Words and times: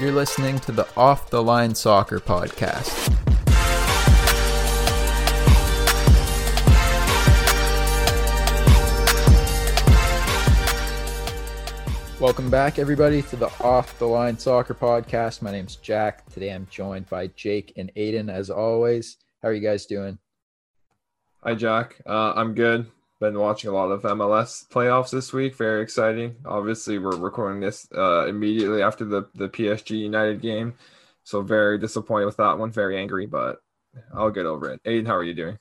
You're 0.00 0.12
listening 0.12 0.58
to 0.60 0.72
the 0.72 0.88
Off 0.96 1.28
the 1.28 1.42
Line 1.42 1.74
Soccer 1.74 2.20
Podcast. 2.20 3.10
Welcome 12.18 12.48
back, 12.48 12.78
everybody, 12.78 13.20
to 13.20 13.36
the 13.36 13.52
Off 13.60 13.98
the 13.98 14.06
Line 14.06 14.38
Soccer 14.38 14.72
Podcast. 14.72 15.42
My 15.42 15.50
name's 15.50 15.76
Jack. 15.76 16.24
Today 16.30 16.54
I'm 16.54 16.66
joined 16.70 17.10
by 17.10 17.26
Jake 17.36 17.74
and 17.76 17.92
Aiden, 17.94 18.32
as 18.32 18.48
always. 18.48 19.18
How 19.42 19.50
are 19.50 19.52
you 19.52 19.60
guys 19.60 19.84
doing? 19.84 20.18
Hi, 21.44 21.54
Jack. 21.54 22.00
Uh, 22.06 22.32
I'm 22.34 22.54
good. 22.54 22.86
Been 23.20 23.38
watching 23.38 23.68
a 23.68 23.74
lot 23.74 23.90
of 23.90 24.02
MLS 24.02 24.66
playoffs 24.68 25.10
this 25.10 25.30
week. 25.30 25.54
Very 25.54 25.82
exciting. 25.82 26.36
Obviously, 26.46 26.98
we're 26.98 27.16
recording 27.16 27.60
this 27.60 27.86
uh, 27.94 28.26
immediately 28.26 28.82
after 28.82 29.04
the, 29.04 29.28
the 29.34 29.48
PSG 29.48 29.90
United 29.90 30.40
game. 30.40 30.72
So, 31.22 31.42
very 31.42 31.76
disappointed 31.76 32.24
with 32.24 32.38
that 32.38 32.58
one. 32.58 32.70
Very 32.70 32.98
angry, 32.98 33.26
but 33.26 33.60
I'll 34.14 34.30
get 34.30 34.46
over 34.46 34.70
it. 34.70 34.82
Aiden, 34.84 35.06
how 35.06 35.16
are 35.16 35.22
you 35.22 35.34
doing? 35.34 35.58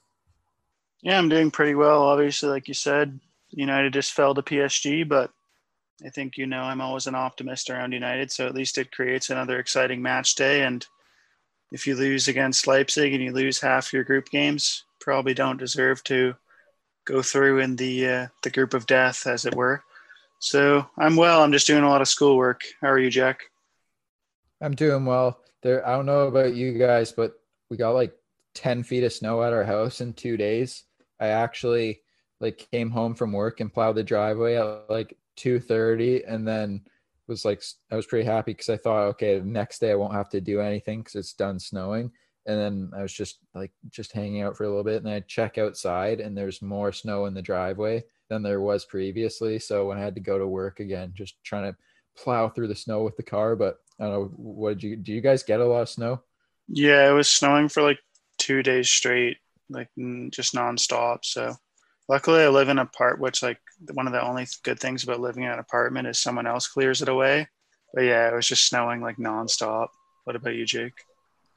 Yeah, 1.01 1.17
I'm 1.17 1.27
doing 1.27 1.51
pretty 1.51 1.75
well. 1.75 2.03
Obviously, 2.03 2.47
like 2.47 2.69
you 2.69 2.73
said, 2.73 3.19
United 3.49 3.91
just 3.91 4.13
fell 4.13 4.33
to 4.35 4.41
PSG, 4.41 5.07
but 5.07 5.31
I 6.05 6.09
think 6.09 6.37
you 6.37 6.45
know 6.45 6.61
I'm 6.61 6.81
always 6.81 7.07
an 7.07 7.15
optimist 7.15 7.69
around 7.69 7.91
United, 7.91 8.31
so 8.31 8.47
at 8.47 8.55
least 8.55 8.77
it 8.77 8.91
creates 8.91 9.29
another 9.29 9.59
exciting 9.59 10.01
match 10.01 10.35
day. 10.35 10.63
And 10.63 10.85
if 11.71 11.85
you 11.85 11.95
lose 11.95 12.27
against 12.27 12.67
Leipzig 12.67 13.13
and 13.13 13.23
you 13.23 13.33
lose 13.33 13.59
half 13.59 13.91
your 13.91 14.03
group 14.03 14.29
games, 14.29 14.85
probably 14.99 15.33
don't 15.33 15.59
deserve 15.59 16.03
to 16.05 16.35
go 17.09 17.21
through 17.21 17.59
in 17.59 17.75
the 17.75 18.07
uh, 18.07 18.27
the 18.43 18.51
group 18.51 18.73
of 18.73 18.85
death, 18.85 19.25
as 19.25 19.45
it 19.45 19.55
were. 19.55 19.83
So 20.39 20.85
I'm 20.97 21.15
well. 21.15 21.43
I'm 21.43 21.51
just 21.51 21.67
doing 21.67 21.83
a 21.83 21.89
lot 21.89 22.01
of 22.01 22.07
schoolwork. 22.07 22.61
How 22.81 22.89
are 22.89 22.99
you, 22.99 23.09
Jack? 23.09 23.41
I'm 24.61 24.75
doing 24.75 25.05
well. 25.05 25.39
There, 25.63 25.85
I 25.85 25.95
don't 25.95 26.05
know 26.05 26.27
about 26.27 26.55
you 26.55 26.77
guys, 26.77 27.11
but 27.11 27.33
we 27.69 27.77
got 27.77 27.91
like 27.91 28.13
10 28.55 28.83
feet 28.83 29.03
of 29.03 29.11
snow 29.11 29.43
at 29.43 29.53
our 29.53 29.63
house 29.63 30.01
in 30.01 30.13
two 30.13 30.37
days. 30.37 30.83
I 31.19 31.27
actually 31.27 32.01
like 32.39 32.67
came 32.71 32.89
home 32.89 33.15
from 33.15 33.33
work 33.33 33.59
and 33.59 33.73
plowed 33.73 33.95
the 33.95 34.03
driveway 34.03 34.55
at 34.55 34.89
like 34.89 35.17
2:30 35.37 36.23
and 36.27 36.47
then 36.47 36.81
was 37.27 37.45
like 37.45 37.61
I 37.91 37.95
was 37.95 38.05
pretty 38.05 38.25
happy 38.25 38.53
because 38.53 38.69
I 38.69 38.77
thought 38.77 39.07
okay 39.09 39.39
the 39.39 39.45
next 39.45 39.79
day 39.79 39.91
I 39.91 39.95
won't 39.95 40.13
have 40.13 40.29
to 40.29 40.41
do 40.41 40.61
anything 40.61 40.99
because 40.99 41.15
it's 41.15 41.33
done 41.33 41.59
snowing 41.59 42.11
and 42.49 42.59
then 42.59 42.91
I 42.97 43.01
was 43.01 43.13
just 43.13 43.39
like 43.53 43.71
just 43.89 44.11
hanging 44.11 44.41
out 44.41 44.57
for 44.57 44.63
a 44.63 44.67
little 44.67 44.83
bit 44.83 45.03
and 45.03 45.11
I 45.11 45.21
check 45.21 45.57
outside 45.57 46.19
and 46.19 46.37
there's 46.37 46.61
more 46.61 46.91
snow 46.91 47.25
in 47.25 47.33
the 47.33 47.41
driveway 47.41 48.03
than 48.29 48.43
there 48.43 48.61
was 48.61 48.85
previously 48.85 49.59
so 49.59 49.87
when 49.87 49.97
I 49.97 50.01
had 50.01 50.15
to 50.15 50.21
go 50.21 50.37
to 50.37 50.47
work 50.47 50.79
again 50.79 51.13
just 51.15 51.35
trying 51.43 51.71
to 51.71 51.77
plow 52.17 52.49
through 52.49 52.67
the 52.67 52.75
snow 52.75 53.03
with 53.03 53.15
the 53.15 53.23
car 53.23 53.55
but 53.55 53.77
I 53.99 54.03
don't 54.03 54.13
know 54.13 54.31
what 54.35 54.79
did 54.79 54.83
you 54.83 54.95
do 54.95 55.13
you 55.13 55.21
guys 55.21 55.43
get 55.43 55.61
a 55.61 55.65
lot 55.65 55.81
of 55.81 55.89
snow 55.89 56.21
Yeah, 56.67 57.09
it 57.09 57.13
was 57.13 57.29
snowing 57.29 57.69
for 57.69 57.81
like 57.81 57.99
two 58.37 58.63
days 58.63 58.89
straight, 58.89 59.37
like 59.69 59.89
just 60.31 60.55
nonstop. 60.55 61.19
So 61.23 61.55
luckily, 62.07 62.41
I 62.41 62.49
live 62.49 62.69
in 62.69 62.79
a 62.79 62.85
part 62.85 63.19
which 63.19 63.43
like 63.43 63.59
one 63.93 64.07
of 64.07 64.13
the 64.13 64.25
only 64.25 64.47
good 64.63 64.79
things 64.79 65.03
about 65.03 65.19
living 65.19 65.43
in 65.43 65.51
an 65.51 65.59
apartment 65.59 66.07
is 66.07 66.19
someone 66.19 66.47
else 66.47 66.67
clears 66.67 67.01
it 67.01 67.09
away. 67.09 67.47
But 67.93 68.01
yeah, 68.01 68.29
it 68.29 68.35
was 68.35 68.47
just 68.47 68.67
snowing 68.67 69.01
like 69.01 69.17
nonstop. 69.17 69.87
What 70.23 70.35
about 70.35 70.55
you, 70.55 70.65
Jake? 70.65 70.93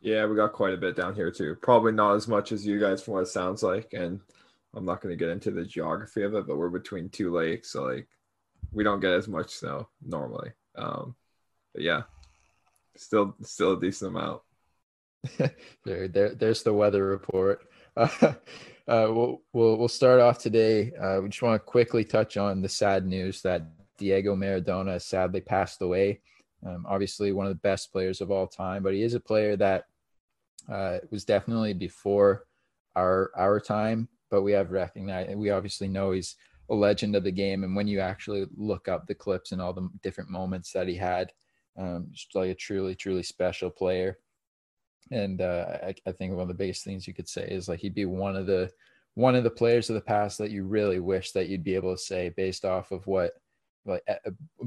Yeah, 0.02 0.26
we 0.26 0.34
got 0.34 0.52
quite 0.52 0.74
a 0.74 0.78
bit 0.78 0.96
down 0.96 1.14
here 1.14 1.30
too. 1.30 1.54
Probably 1.62 1.92
not 1.92 2.16
as 2.16 2.26
much 2.26 2.50
as 2.50 2.66
you 2.66 2.80
guys 2.80 3.02
from 3.02 3.14
what 3.14 3.22
it 3.22 3.28
sounds 3.28 3.62
like. 3.62 3.92
And 3.92 4.20
I'm 4.74 4.84
not 4.84 5.00
going 5.00 5.12
to 5.12 5.16
get 5.16 5.30
into 5.30 5.52
the 5.52 5.64
geography 5.64 6.24
of 6.24 6.34
it, 6.34 6.46
but 6.46 6.58
we're 6.58 6.70
between 6.70 7.08
two 7.08 7.32
lakes. 7.32 7.70
So, 7.70 7.84
like, 7.84 8.08
we 8.72 8.82
don't 8.82 8.98
get 8.98 9.12
as 9.12 9.28
much 9.28 9.50
snow 9.50 9.88
normally. 10.04 10.50
Um, 10.74 11.14
but 11.72 11.84
yeah, 11.84 12.02
still, 12.96 13.36
still 13.42 13.74
a 13.74 13.80
decent 13.80 14.16
amount. 14.16 14.42
there, 15.84 16.08
there, 16.08 16.34
there's 16.34 16.64
the 16.64 16.72
weather 16.72 17.06
report. 17.06 17.60
Uh, 17.96 18.08
uh, 18.22 18.34
we'll, 18.88 19.40
we'll, 19.52 19.76
we'll 19.76 19.88
start 19.88 20.20
off 20.20 20.38
today. 20.38 20.90
Uh, 21.00 21.20
we 21.22 21.28
just 21.28 21.42
want 21.42 21.54
to 21.54 21.64
quickly 21.64 22.04
touch 22.04 22.36
on 22.36 22.60
the 22.60 22.68
sad 22.68 23.06
news 23.06 23.40
that 23.42 23.62
Diego 23.98 24.34
Maradona 24.34 25.00
sadly 25.00 25.40
passed 25.40 25.80
away. 25.80 26.22
Um, 26.66 26.86
obviously, 26.88 27.30
one 27.30 27.46
of 27.46 27.52
the 27.52 27.60
best 27.60 27.92
players 27.92 28.20
of 28.20 28.32
all 28.32 28.48
time, 28.48 28.82
but 28.82 28.94
he 28.94 29.02
is 29.02 29.14
a 29.14 29.20
player 29.20 29.56
that 29.56 29.84
uh, 30.70 30.98
it 31.02 31.08
was 31.10 31.24
definitely 31.24 31.74
before 31.74 32.44
our 32.96 33.30
our 33.36 33.60
time. 33.60 34.08
But 34.30 34.42
we 34.42 34.52
have 34.52 34.70
recognized, 34.70 35.34
we 35.36 35.50
obviously 35.50 35.88
know 35.88 36.12
he's 36.12 36.36
a 36.70 36.74
legend 36.74 37.14
of 37.14 37.24
the 37.24 37.30
game. 37.30 37.64
And 37.64 37.76
when 37.76 37.86
you 37.86 38.00
actually 38.00 38.46
look 38.56 38.88
up 38.88 39.06
the 39.06 39.14
clips 39.14 39.52
and 39.52 39.60
all 39.60 39.74
the 39.74 39.90
different 40.02 40.30
moments 40.30 40.72
that 40.72 40.88
he 40.88 40.96
had, 40.96 41.30
um, 41.76 42.06
just 42.12 42.34
like 42.34 42.48
a 42.48 42.54
truly, 42.54 42.94
truly 42.94 43.22
special 43.22 43.68
player 43.68 44.16
and 45.10 45.40
uh, 45.40 45.78
I, 45.82 45.94
I, 46.06 46.12
think 46.12 46.32
one 46.32 46.42
of 46.42 46.48
the 46.48 46.54
biggest 46.54 46.84
things 46.84 47.06
you 47.06 47.14
could 47.14 47.28
say 47.28 47.46
is 47.46 47.68
like 47.68 47.80
he'd 47.80 47.94
be 47.94 48.06
one 48.06 48.36
of 48.36 48.46
the 48.46 48.70
one 49.14 49.34
of 49.34 49.44
the 49.44 49.50
players 49.50 49.90
of 49.90 49.94
the 49.94 50.00
past 50.00 50.38
that 50.38 50.50
you 50.50 50.64
really 50.64 51.00
wish 51.00 51.32
that 51.32 51.48
you'd 51.48 51.64
be 51.64 51.74
able 51.74 51.94
to 51.94 52.02
say 52.02 52.32
based 52.36 52.64
off 52.64 52.92
of 52.92 53.06
what 53.06 53.32
like 53.84 54.02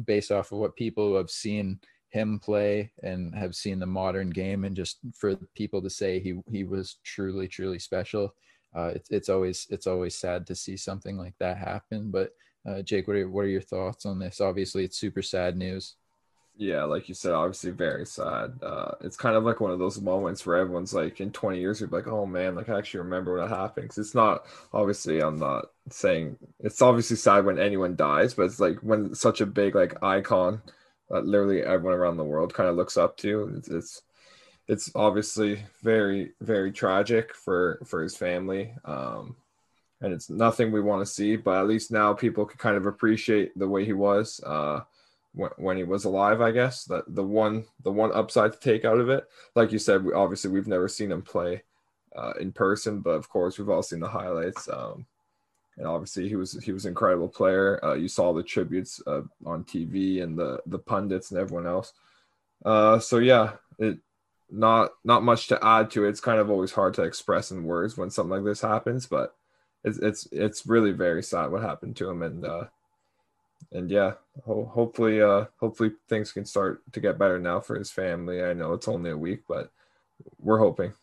based 0.05 0.31
off 0.31 0.51
of 0.51 0.59
what 0.59 0.75
people 0.75 1.15
have 1.17 1.29
seen 1.29 1.79
him 2.15 2.39
play 2.39 2.89
and 3.03 3.35
have 3.35 3.53
seen 3.53 3.77
the 3.77 3.85
modern 3.85 4.29
game 4.29 4.63
and 4.63 4.73
just 4.73 4.99
for 5.13 5.35
people 5.53 5.81
to 5.81 5.89
say 5.89 6.17
he 6.17 6.39
he 6.49 6.63
was 6.63 6.95
truly 7.03 7.45
truly 7.45 7.77
special 7.77 8.33
uh, 8.73 8.91
it's 8.95 9.09
it's 9.11 9.29
always 9.29 9.67
it's 9.69 9.85
always 9.85 10.15
sad 10.15 10.47
to 10.47 10.55
see 10.55 10.77
something 10.77 11.17
like 11.17 11.33
that 11.39 11.57
happen 11.57 12.09
but 12.09 12.31
uh, 12.65 12.81
Jake 12.81 13.05
what 13.09 13.17
are 13.17 13.29
what 13.29 13.43
are 13.43 13.49
your 13.57 13.61
thoughts 13.61 14.05
on 14.05 14.17
this 14.17 14.39
obviously 14.39 14.85
it's 14.85 14.97
super 14.97 15.21
sad 15.21 15.57
news 15.57 15.95
yeah, 16.57 16.85
like 16.85 17.09
you 17.09 17.15
said, 17.15 17.33
obviously 17.33 17.71
very 17.71 18.05
sad. 18.05 18.53
Uh, 18.63 18.91
it's 19.01 19.17
kind 19.17 19.35
of 19.35 19.43
like 19.43 19.59
one 19.59 19.71
of 19.71 19.79
those 19.79 19.99
moments 19.99 20.45
where 20.45 20.55
everyone's 20.55 20.93
like, 20.93 21.19
in 21.19 21.31
20 21.31 21.59
years, 21.59 21.81
you're 21.81 21.89
like, 21.89 22.07
oh 22.07 22.25
man, 22.25 22.55
like 22.55 22.69
I 22.69 22.77
actually 22.77 23.01
remember 23.01 23.37
what 23.37 23.49
happened. 23.49 23.89
Cause 23.89 23.97
it's 23.97 24.15
not 24.15 24.45
obviously, 24.71 25.21
I'm 25.21 25.37
not 25.37 25.65
saying 25.89 26.37
it's 26.61 26.81
obviously 26.81 27.17
sad 27.17 27.43
when 27.43 27.59
anyone 27.59 27.97
dies, 27.97 28.33
but 28.35 28.43
it's 28.43 28.61
like 28.61 28.77
when 28.77 29.13
such 29.13 29.41
a 29.41 29.45
big 29.45 29.75
like 29.75 30.01
icon 30.01 30.61
that 31.09 31.25
literally 31.25 31.61
everyone 31.61 31.97
around 31.97 32.17
the 32.17 32.23
world 32.23 32.53
kind 32.53 32.69
of 32.69 32.75
looks 32.75 32.97
up 32.97 33.17
to. 33.17 33.53
It's, 33.57 33.69
it's, 33.69 34.01
it's 34.67 34.91
obviously 34.95 35.61
very, 35.83 36.31
very 36.41 36.71
tragic 36.71 37.35
for 37.35 37.79
for 37.85 38.01
his 38.01 38.15
family. 38.15 38.73
Um, 38.83 39.35
and 40.01 40.13
it's 40.13 40.29
nothing 40.29 40.71
we 40.71 40.81
want 40.81 41.05
to 41.05 41.11
see, 41.11 41.35
but 41.35 41.59
at 41.59 41.67
least 41.67 41.91
now 41.91 42.13
people 42.13 42.45
can 42.45 42.57
kind 42.57 42.77
of 42.77 42.85
appreciate 42.85 43.57
the 43.57 43.67
way 43.67 43.85
he 43.85 43.93
was. 43.93 44.39
Uh, 44.45 44.81
when, 45.57 45.77
he 45.77 45.83
was 45.83 46.05
alive, 46.05 46.41
I 46.41 46.51
guess. 46.51 46.85
That 46.85 47.03
the 47.13 47.23
one 47.23 47.65
the 47.83 47.91
one 47.91 48.13
upside 48.13 48.53
to 48.53 48.59
take 48.59 48.85
out 48.85 48.99
of 48.99 49.09
it, 49.09 49.25
like 49.55 49.71
you 49.71 49.79
said, 49.79 50.03
we, 50.03 50.13
obviously 50.13 50.49
we've 50.49 50.67
never 50.67 50.87
seen 50.87 51.11
him 51.11 51.21
play 51.21 51.63
uh, 52.15 52.33
in 52.39 52.51
person, 52.51 53.01
but 53.01 53.11
of 53.11 53.29
course 53.29 53.57
we've 53.57 53.69
all 53.69 53.83
seen 53.83 53.99
the 53.99 54.07
highlights. 54.07 54.69
Um, 54.69 55.05
and 55.77 55.87
obviously 55.87 56.29
he 56.29 56.35
was 56.35 56.53
he 56.63 56.71
was 56.71 56.85
an 56.85 56.89
incredible 56.89 57.27
player. 57.27 57.83
Uh, 57.83 57.93
you 57.93 58.07
saw 58.07 58.33
the 58.33 58.43
tributes 58.43 59.01
uh, 59.07 59.21
on 59.45 59.63
TV 59.63 60.23
and 60.23 60.37
the 60.37 60.59
the 60.65 60.79
pundits 60.79 61.31
and 61.31 61.39
everyone 61.39 61.67
else. 61.67 61.93
Uh, 62.63 62.99
so 62.99 63.17
yeah, 63.17 63.53
it 63.79 63.97
not 64.49 64.91
not 65.03 65.23
much 65.23 65.47
to 65.47 65.65
add 65.65 65.91
to 65.91 66.05
it. 66.05 66.09
It's 66.09 66.21
kind 66.21 66.39
of 66.39 66.49
always 66.49 66.71
hard 66.71 66.93
to 66.95 67.03
express 67.03 67.51
in 67.51 67.63
words 67.63 67.97
when 67.97 68.09
something 68.09 68.31
like 68.31 68.43
this 68.43 68.61
happens, 68.61 69.05
but 69.05 69.35
it's 69.83 69.97
it's 69.97 70.27
it's 70.31 70.65
really 70.65 70.91
very 70.91 71.23
sad 71.23 71.51
what 71.51 71.61
happened 71.61 71.95
to 71.97 72.09
him, 72.09 72.21
and 72.21 72.45
uh, 72.45 72.65
and 73.71 73.91
yeah, 73.91 74.13
ho- 74.45 74.71
hopefully, 74.73 75.21
uh, 75.21 75.45
hopefully 75.59 75.91
things 76.07 76.31
can 76.31 76.45
start 76.45 76.81
to 76.93 76.99
get 76.99 77.19
better 77.19 77.39
now 77.39 77.59
for 77.59 77.77
his 77.77 77.91
family. 77.91 78.43
I 78.43 78.53
know 78.53 78.73
it's 78.73 78.87
only 78.87 79.11
a 79.11 79.17
week, 79.17 79.43
but 79.47 79.71
we're 80.39 80.59
hoping. 80.59 80.93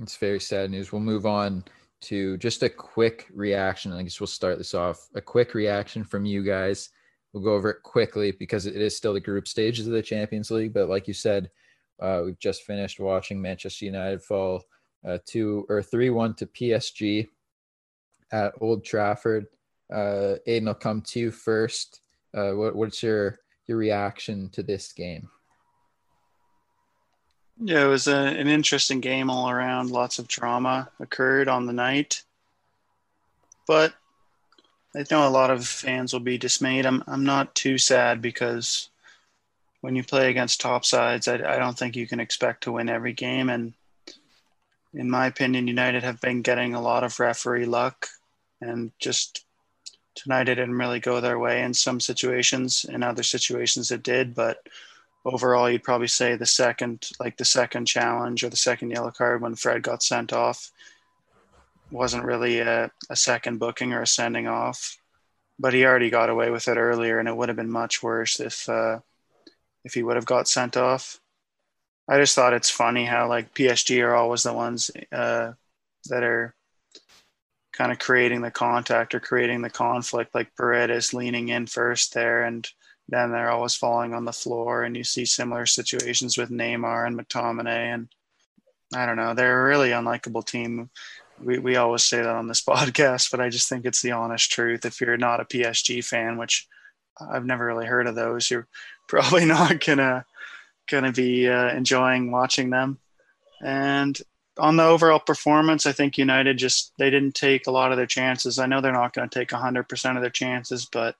It's 0.00 0.16
very 0.16 0.40
sad 0.40 0.70
news. 0.70 0.92
We'll 0.92 1.00
move 1.00 1.26
on 1.26 1.64
to 2.02 2.36
just 2.38 2.62
a 2.62 2.68
quick 2.68 3.26
reaction. 3.32 3.92
I 3.92 4.02
guess 4.02 4.20
we'll 4.20 4.26
start 4.26 4.58
this 4.58 4.74
off. 4.74 5.08
A 5.14 5.20
quick 5.20 5.54
reaction 5.54 6.04
from 6.04 6.24
you 6.24 6.42
guys. 6.42 6.90
We'll 7.32 7.42
go 7.42 7.54
over 7.54 7.70
it 7.70 7.82
quickly 7.82 8.32
because 8.32 8.66
it 8.66 8.76
is 8.76 8.96
still 8.96 9.12
the 9.12 9.20
group 9.20 9.46
stages 9.46 9.86
of 9.86 9.92
the 9.92 10.02
Champions 10.02 10.50
League. 10.50 10.74
But 10.74 10.88
like 10.88 11.06
you 11.06 11.14
said, 11.14 11.50
uh, 12.00 12.22
we've 12.24 12.38
just 12.38 12.62
finished 12.62 12.98
watching 12.98 13.40
Manchester 13.40 13.84
United 13.84 14.22
fall 14.22 14.64
uh, 15.06 15.18
two 15.26 15.66
or 15.68 15.82
three 15.82 16.10
one 16.10 16.34
to 16.34 16.46
PSG 16.46 17.28
at 18.32 18.52
Old 18.60 18.84
Trafford. 18.84 19.46
Uh, 19.92 20.36
Aiden, 20.46 20.68
I'll 20.68 20.74
come 20.74 21.02
to 21.02 21.20
you 21.20 21.30
first. 21.30 22.00
Uh, 22.34 22.52
what, 22.52 22.76
what's 22.76 23.02
your 23.02 23.38
your 23.66 23.76
reaction 23.76 24.48
to 24.50 24.62
this 24.62 24.92
game? 24.92 25.28
Yeah, 27.62 27.84
it 27.84 27.88
was 27.88 28.08
a, 28.08 28.16
an 28.16 28.48
interesting 28.48 29.00
game 29.00 29.28
all 29.28 29.50
around. 29.50 29.90
Lots 29.90 30.18
of 30.18 30.26
drama 30.26 30.88
occurred 30.98 31.46
on 31.46 31.66
the 31.66 31.74
night, 31.74 32.22
but 33.66 33.92
I 34.96 35.04
know 35.10 35.28
a 35.28 35.30
lot 35.30 35.50
of 35.50 35.66
fans 35.66 36.12
will 36.12 36.20
be 36.20 36.38
dismayed. 36.38 36.86
I'm 36.86 37.04
I'm 37.06 37.24
not 37.24 37.54
too 37.54 37.76
sad 37.76 38.22
because 38.22 38.88
when 39.82 39.94
you 39.94 40.02
play 40.02 40.30
against 40.30 40.60
top 40.60 40.86
sides, 40.86 41.28
I, 41.28 41.34
I 41.34 41.58
don't 41.58 41.78
think 41.78 41.96
you 41.96 42.06
can 42.06 42.18
expect 42.18 42.62
to 42.64 42.72
win 42.72 42.88
every 42.88 43.12
game. 43.12 43.50
And 43.50 43.74
in 44.94 45.10
my 45.10 45.26
opinion, 45.26 45.68
United 45.68 46.02
have 46.02 46.20
been 46.20 46.40
getting 46.40 46.74
a 46.74 46.80
lot 46.80 47.04
of 47.04 47.20
referee 47.20 47.66
luck 47.66 48.08
and 48.62 48.90
just 48.98 49.44
tonight 50.14 50.48
it 50.48 50.56
didn't 50.56 50.78
really 50.78 51.00
go 51.00 51.20
their 51.20 51.38
way 51.38 51.62
in 51.62 51.72
some 51.72 52.00
situations 52.00 52.84
in 52.88 53.02
other 53.02 53.22
situations 53.22 53.90
it 53.90 54.02
did 54.02 54.34
but 54.34 54.66
overall, 55.24 55.70
you'd 55.70 55.82
probably 55.82 56.08
say 56.08 56.36
the 56.36 56.46
second, 56.46 57.10
like 57.18 57.36
the 57.36 57.44
second 57.44 57.86
challenge 57.86 58.42
or 58.42 58.48
the 58.48 58.56
second 58.56 58.90
yellow 58.90 59.10
card 59.10 59.42
when 59.42 59.54
Fred 59.54 59.82
got 59.82 60.02
sent 60.02 60.32
off, 60.32 60.70
wasn't 61.90 62.24
really 62.24 62.60
a, 62.60 62.90
a 63.08 63.16
second 63.16 63.58
booking 63.58 63.92
or 63.92 64.02
a 64.02 64.06
sending 64.06 64.46
off. 64.46 64.96
But 65.58 65.74
he 65.74 65.84
already 65.84 66.08
got 66.08 66.30
away 66.30 66.50
with 66.50 66.68
it 66.68 66.78
earlier, 66.78 67.18
and 67.18 67.28
it 67.28 67.36
would 67.36 67.50
have 67.50 67.56
been 67.56 67.70
much 67.70 68.02
worse 68.02 68.40
if 68.40 68.66
uh, 68.68 69.00
if 69.84 69.92
he 69.92 70.02
would 70.02 70.16
have 70.16 70.24
got 70.24 70.48
sent 70.48 70.76
off. 70.76 71.20
I 72.08 72.18
just 72.18 72.34
thought 72.34 72.54
it's 72.54 72.70
funny 72.70 73.04
how 73.04 73.28
like 73.28 73.54
PSG 73.54 74.02
are 74.02 74.14
always 74.14 74.42
the 74.42 74.54
ones 74.54 74.90
uh, 75.12 75.52
that 76.06 76.22
are 76.22 76.54
kind 77.72 77.92
of 77.92 77.98
creating 77.98 78.40
the 78.40 78.50
contact 78.50 79.14
or 79.14 79.20
creating 79.20 79.60
the 79.60 79.70
conflict. 79.70 80.34
Like 80.34 80.56
Paredes 80.56 81.12
leaning 81.12 81.50
in 81.50 81.66
first 81.66 82.14
there, 82.14 82.44
and 82.44 82.66
then 83.10 83.32
they're 83.32 83.50
always 83.50 83.74
falling 83.74 84.14
on 84.14 84.24
the 84.24 84.32
floor. 84.32 84.84
And 84.84 84.96
you 84.96 85.04
see 85.04 85.24
similar 85.24 85.66
situations 85.66 86.38
with 86.38 86.50
Neymar 86.50 87.06
and 87.06 87.18
McTominay. 87.18 87.94
And 87.94 88.08
I 88.94 89.06
don't 89.06 89.16
know, 89.16 89.34
they're 89.34 89.60
a 89.60 89.68
really 89.68 89.90
unlikable 89.90 90.44
team. 90.44 90.90
We, 91.42 91.58
we 91.58 91.76
always 91.76 92.04
say 92.04 92.18
that 92.18 92.26
on 92.26 92.48
this 92.48 92.62
podcast, 92.68 93.30
but 93.30 93.40
I 93.40 93.48
just 93.48 93.68
think 93.68 93.84
it's 93.84 94.02
the 94.02 94.12
honest 94.12 94.50
truth. 94.50 94.84
If 94.84 95.00
you're 95.00 95.16
not 95.16 95.40
a 95.40 95.44
PSG 95.44 96.04
fan, 96.04 96.38
which 96.38 96.68
I've 97.20 97.46
never 97.46 97.66
really 97.66 97.86
heard 97.86 98.06
of 98.06 98.14
those, 98.14 98.50
you're 98.50 98.66
probably 99.08 99.44
not 99.44 99.84
gonna 99.84 100.24
gonna 100.88 101.12
be 101.12 101.48
uh, 101.48 101.74
enjoying 101.74 102.30
watching 102.30 102.70
them. 102.70 102.98
And 103.62 104.20
on 104.58 104.76
the 104.76 104.84
overall 104.84 105.18
performance, 105.18 105.86
I 105.86 105.92
think 105.92 106.18
United 106.18 106.58
just 106.58 106.92
they 106.98 107.10
didn't 107.10 107.34
take 107.34 107.66
a 107.66 107.70
lot 107.70 107.90
of 107.90 107.96
their 107.96 108.06
chances. 108.06 108.58
I 108.58 108.66
know 108.66 108.80
they're 108.80 108.92
not 108.92 109.12
going 109.12 109.28
to 109.28 109.38
take 109.38 109.48
100% 109.48 110.16
of 110.16 110.22
their 110.22 110.30
chances, 110.30 110.86
but 110.86 111.16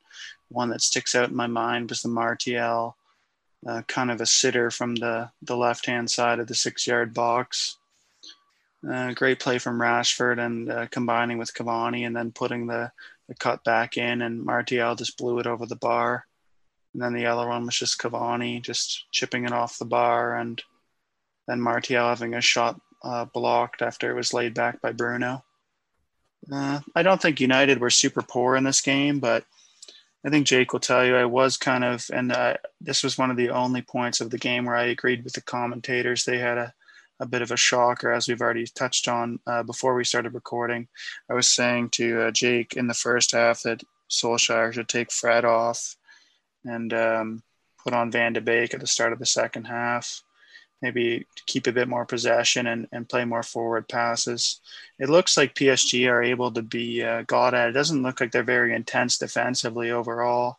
one 0.51 0.69
that 0.71 0.83
sticks 0.83 1.15
out 1.15 1.31
in 1.31 1.37
my 1.37 1.47
mind 1.47 1.89
was 1.89 2.03
the 2.03 2.09
Martial, 2.09 2.97
uh, 3.67 3.83
kind 3.89 4.11
of 4.11 4.21
a 4.21 4.27
sitter 4.27 4.71
from 4.71 4.97
the 4.97 5.31
the 5.43 5.57
left 5.57 5.87
hand 5.87 6.11
side 6.11 6.39
of 6.39 6.47
the 6.47 6.55
six 6.55 6.87
yard 6.87 7.15
box. 7.15 7.79
Uh, 8.89 9.13
great 9.13 9.39
play 9.39 9.59
from 9.59 9.79
Rashford 9.79 10.39
and 10.39 10.71
uh, 10.71 10.87
combining 10.87 11.37
with 11.37 11.53
Cavani 11.53 12.07
and 12.07 12.17
then 12.17 12.33
putting 12.33 12.67
the, 12.67 12.91
the 13.29 13.35
cut 13.35 13.63
back 13.63 13.99
in, 13.99 14.23
and 14.23 14.43
Martial 14.43 14.95
just 14.95 15.19
blew 15.19 15.39
it 15.39 15.47
over 15.47 15.67
the 15.67 15.77
bar. 15.77 16.27
And 16.95 17.03
then 17.03 17.13
the 17.13 17.27
other 17.27 17.47
one 17.47 17.67
was 17.67 17.77
just 17.77 18.01
Cavani 18.01 18.63
just 18.63 19.05
chipping 19.13 19.45
it 19.45 19.53
off 19.53 19.79
the 19.79 19.85
bar, 19.85 20.37
and 20.37 20.63
then 21.47 21.61
Martial 21.61 22.09
having 22.09 22.35
a 22.35 22.41
shot 22.41 22.81
uh, 23.05 23.27
blocked 23.27 23.83
after 23.83 24.11
it 24.11 24.15
was 24.15 24.35
laid 24.35 24.55
back 24.55 24.81
by 24.81 24.93
Bruno. 24.93 25.45
Uh, 26.51 26.81
I 26.95 27.03
don't 27.03 27.21
think 27.21 27.39
United 27.39 27.81
were 27.81 27.91
super 27.91 28.23
poor 28.23 28.57
in 28.57 28.65
this 28.65 28.81
game, 28.81 29.21
but 29.21 29.45
I 30.25 30.31
think 30.31 30.47
Jake 30.47 30.73
will 30.73 30.81
tell 30.81 31.05
you 31.05 31.17
I 31.17 31.25
was 31.25 31.57
kind 31.57 31.83
of, 31.83 32.05
and 32.13 32.31
uh, 32.33 32.57
this 32.81 33.03
was 33.03 33.17
one 33.17 33.31
of 33.31 33.37
the 33.37 33.51
only 33.51 33.83
points 33.83 34.21
of 34.21 34.31
the 34.31 34.39
game 34.39 34.67
where 34.67 34.77
I 34.77 34.87
agreed 34.87 35.25
with 35.25 35.33
the 35.33 35.41
commentators. 35.41 36.25
They 36.25 36.39
had 36.39 36.59
a, 36.59 36.75
a 37.21 37.27
bit 37.27 37.43
of 37.43 37.51
a 37.51 37.57
shocker, 37.57 38.13
as 38.13 38.29
we've 38.29 38.41
already 38.41 38.67
touched 38.67 39.09
on 39.09 39.41
uh, 39.47 39.63
before 39.63 39.95
we 39.95 40.05
started 40.05 40.35
recording. 40.35 40.89
I 41.31 41.35
was 41.35 41.49
saying 41.49 41.91
to 41.91 42.23
uh, 42.23 42.31
Jake 42.33 42.75
in 42.75 42.87
the 42.87 42.95
first 42.95 43.33
half 43.33 43.63
that 43.63 43.83
Solskjaer 44.11 44.73
should 44.75 44.89
take 44.89 45.11
Fred 45.11 45.45
off 45.45 45.97
and 46.65 46.93
um, 46.93 47.43
put 47.83 47.95
on 47.95 48.11
Van 48.11 48.35
de 48.35 48.41
Beek 48.41 48.75
at 48.75 48.81
the 48.81 48.87
start 48.87 49.15
of 49.15 49.19
the 49.19 49.27
second 49.27 49.65
half 49.65 50.23
maybe 50.83 51.27
keep 51.47 51.67
a 51.67 51.73
bit 51.73 51.89
more 51.89 52.07
possession 52.07 52.67
and, 52.67 52.89
and 52.93 53.09
play 53.09 53.25
more 53.25 53.43
forward 53.43 53.89
passes. 53.89 54.61
It 54.99 55.09
looks 55.09 55.37
like 55.37 55.55
PSG 55.55 56.11
are 56.11 56.23
able 56.23 56.51
to 56.53 56.63
be 56.63 57.03
uh, 57.03 57.23
got 57.23 57.55
at. 57.55 57.69
It 57.69 57.73
doesn't 57.73 58.03
look 58.03 58.21
like 58.21 58.33
they're 58.33 58.43
very 58.43 58.75
intense 58.75 59.19
defensively 59.19 59.91
overall. 59.91 60.59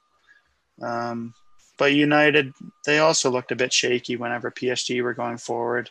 Um, 0.81 1.33
but 1.77 1.93
United, 1.93 2.53
they 2.85 2.99
also 2.99 3.31
looked 3.31 3.51
a 3.51 3.55
bit 3.55 3.73
shaky 3.73 4.15
whenever 4.15 4.51
PSG 4.51 5.01
were 5.01 5.13
going 5.13 5.37
forward. 5.37 5.89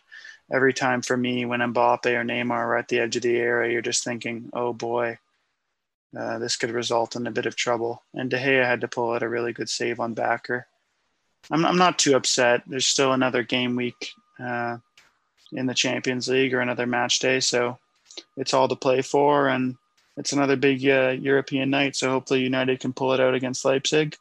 Every 0.52 0.72
time 0.72 1.02
for 1.02 1.16
me, 1.16 1.44
when 1.44 1.60
Mbappe 1.60 2.06
or 2.06 2.24
Neymar 2.24 2.50
are 2.50 2.76
at 2.76 2.88
the 2.88 3.00
edge 3.00 3.16
of 3.16 3.22
the 3.22 3.36
area, 3.36 3.72
you're 3.72 3.82
just 3.82 4.04
thinking, 4.04 4.50
oh 4.52 4.72
boy, 4.72 5.18
uh, 6.16 6.38
this 6.38 6.56
could 6.56 6.70
result 6.70 7.16
in 7.16 7.26
a 7.26 7.32
bit 7.32 7.46
of 7.46 7.56
trouble. 7.56 8.02
And 8.14 8.30
De 8.30 8.36
Gea 8.36 8.64
had 8.64 8.80
to 8.80 8.88
pull 8.88 9.12
out 9.12 9.22
a 9.22 9.28
really 9.28 9.52
good 9.52 9.68
save 9.68 10.00
on 10.00 10.14
Bakker. 10.14 10.64
I'm, 11.50 11.64
I'm 11.64 11.78
not 11.78 11.98
too 11.98 12.16
upset. 12.16 12.62
There's 12.66 12.86
still 12.86 13.12
another 13.12 13.42
game 13.42 13.76
week 13.76 14.12
uh, 14.42 14.78
in 15.52 15.66
the 15.66 15.74
Champions 15.74 16.28
League 16.28 16.54
or 16.54 16.60
another 16.60 16.86
match 16.86 17.18
day. 17.18 17.40
So 17.40 17.78
it's 18.36 18.54
all 18.54 18.68
to 18.68 18.76
play 18.76 19.02
for, 19.02 19.48
and 19.48 19.76
it's 20.16 20.32
another 20.32 20.56
big 20.56 20.86
uh, 20.86 21.16
European 21.20 21.70
night. 21.70 21.96
So 21.96 22.10
hopefully 22.10 22.40
United 22.40 22.80
can 22.80 22.92
pull 22.92 23.12
it 23.12 23.20
out 23.20 23.34
against 23.34 23.64
Leipzig. 23.64 24.16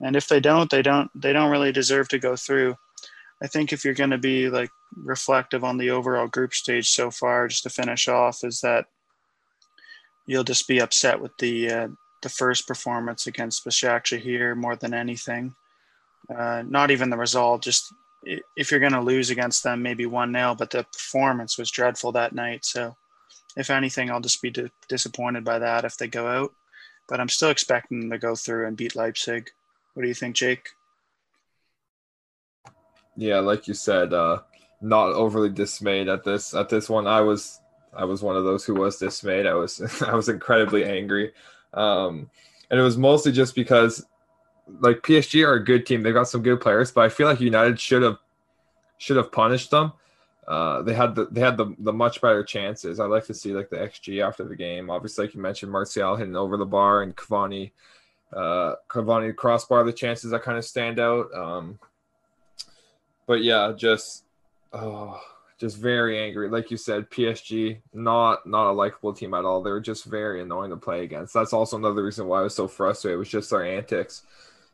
And 0.00 0.14
if 0.16 0.28
they 0.28 0.40
don't, 0.40 0.70
they 0.70 0.82
don't 0.82 1.10
they 1.14 1.32
don't 1.32 1.50
really 1.50 1.72
deserve 1.72 2.08
to 2.08 2.18
go 2.18 2.36
through. 2.36 2.76
I 3.42 3.46
think 3.46 3.72
if 3.72 3.84
you're 3.84 3.94
going 3.94 4.10
to 4.10 4.18
be 4.18 4.48
like 4.48 4.70
reflective 4.94 5.64
on 5.64 5.78
the 5.78 5.90
overall 5.90 6.26
group 6.26 6.54
stage 6.54 6.90
so 6.90 7.10
far, 7.10 7.48
just 7.48 7.62
to 7.62 7.70
finish 7.70 8.08
off, 8.08 8.44
is 8.44 8.60
that 8.60 8.86
you'll 10.26 10.44
just 10.44 10.68
be 10.68 10.80
upset 10.80 11.20
with 11.20 11.32
the 11.38 11.70
uh, 11.70 11.88
the 12.22 12.28
first 12.28 12.66
performance 12.66 13.26
against 13.26 13.64
Başakşehir 13.64 14.56
more 14.56 14.76
than 14.76 14.94
anything. 14.94 15.54
Uh, 16.28 16.62
not 16.66 16.90
even 16.90 17.10
the 17.10 17.16
result, 17.16 17.62
just 17.62 17.92
if 18.22 18.70
you're 18.70 18.80
going 18.80 18.92
to 18.92 19.00
lose 19.00 19.30
against 19.30 19.62
them, 19.62 19.82
maybe 19.82 20.06
1 20.06 20.32
0, 20.32 20.54
but 20.56 20.70
the 20.70 20.84
performance 20.84 21.58
was 21.58 21.70
dreadful 21.70 22.12
that 22.12 22.34
night. 22.34 22.64
So, 22.64 22.96
if 23.56 23.70
anything, 23.70 24.10
I'll 24.10 24.20
just 24.20 24.42
be 24.42 24.50
d- 24.50 24.70
disappointed 24.88 25.44
by 25.44 25.58
that 25.58 25.84
if 25.84 25.96
they 25.96 26.08
go 26.08 26.26
out. 26.26 26.52
But 27.08 27.20
I'm 27.20 27.28
still 27.28 27.50
expecting 27.50 28.00
them 28.00 28.10
to 28.10 28.18
go 28.18 28.34
through 28.34 28.66
and 28.66 28.76
beat 28.76 28.96
Leipzig. 28.96 29.48
What 29.94 30.02
do 30.02 30.08
you 30.08 30.14
think, 30.14 30.36
Jake? 30.36 30.68
Yeah, 33.16 33.38
like 33.38 33.66
you 33.66 33.74
said, 33.74 34.12
uh, 34.12 34.40
not 34.80 35.12
overly 35.12 35.48
dismayed 35.48 36.08
at 36.08 36.24
this 36.24 36.54
at 36.54 36.68
this 36.68 36.90
one. 36.90 37.06
I 37.06 37.20
was 37.20 37.60
I 37.94 38.04
was 38.04 38.22
one 38.22 38.36
of 38.36 38.44
those 38.44 38.64
who 38.64 38.74
was 38.74 38.98
dismayed. 38.98 39.46
I 39.46 39.54
was 39.54 40.02
I 40.02 40.14
was 40.14 40.28
incredibly 40.28 40.84
angry, 40.84 41.32
um, 41.72 42.30
and 42.70 42.78
it 42.78 42.82
was 42.82 42.98
mostly 42.98 43.32
just 43.32 43.54
because 43.54 44.04
like 44.80 44.98
PSG 44.98 45.46
are 45.46 45.54
a 45.54 45.64
good 45.64 45.86
team. 45.86 46.02
They've 46.02 46.14
got 46.14 46.28
some 46.28 46.42
good 46.42 46.60
players, 46.60 46.90
but 46.90 47.04
I 47.04 47.08
feel 47.08 47.26
like 47.26 47.40
United 47.40 47.78
should 47.80 48.02
have 48.02 48.18
should 48.98 49.16
have 49.16 49.32
punished 49.32 49.70
them. 49.70 49.92
Uh, 50.46 50.82
they 50.82 50.94
had 50.94 51.14
the 51.14 51.26
they 51.26 51.40
had 51.40 51.56
the, 51.56 51.74
the 51.78 51.92
much 51.92 52.20
better 52.20 52.42
chances. 52.44 53.00
I 53.00 53.06
like 53.06 53.26
to 53.26 53.34
see 53.34 53.52
like 53.52 53.70
the 53.70 53.76
XG 53.76 54.26
after 54.26 54.44
the 54.44 54.56
game. 54.56 54.90
Obviously, 54.90 55.26
like 55.26 55.34
you 55.34 55.40
mentioned, 55.40 55.72
Martial 55.72 56.16
hitting 56.16 56.36
over 56.36 56.56
the 56.56 56.66
bar 56.66 57.02
and 57.02 57.16
Cavani, 57.16 57.72
uh, 58.32 58.74
Cavani 58.88 59.34
crossbar. 59.34 59.84
The 59.84 59.92
chances 59.92 60.30
that 60.30 60.42
kind 60.42 60.58
of 60.58 60.64
stand 60.64 61.00
out. 61.00 61.32
Um, 61.34 61.78
but 63.26 63.42
yeah, 63.42 63.72
just 63.76 64.24
oh, 64.72 65.20
just 65.58 65.78
very 65.78 66.18
angry. 66.18 66.48
Like 66.48 66.70
you 66.70 66.76
said, 66.76 67.10
PSG 67.10 67.78
not 67.92 68.46
not 68.46 68.70
a 68.70 68.72
likable 68.72 69.12
team 69.12 69.34
at 69.34 69.44
all. 69.44 69.62
They 69.62 69.70
were 69.70 69.80
just 69.80 70.04
very 70.04 70.42
annoying 70.42 70.70
to 70.70 70.76
play 70.76 71.02
against. 71.02 71.34
That's 71.34 71.52
also 71.52 71.76
another 71.76 72.04
reason 72.04 72.28
why 72.28 72.40
I 72.40 72.44
was 72.44 72.54
so 72.54 72.68
frustrated. 72.68 73.16
It 73.16 73.18
was 73.18 73.28
just 73.28 73.50
their 73.50 73.64
antics 73.64 74.22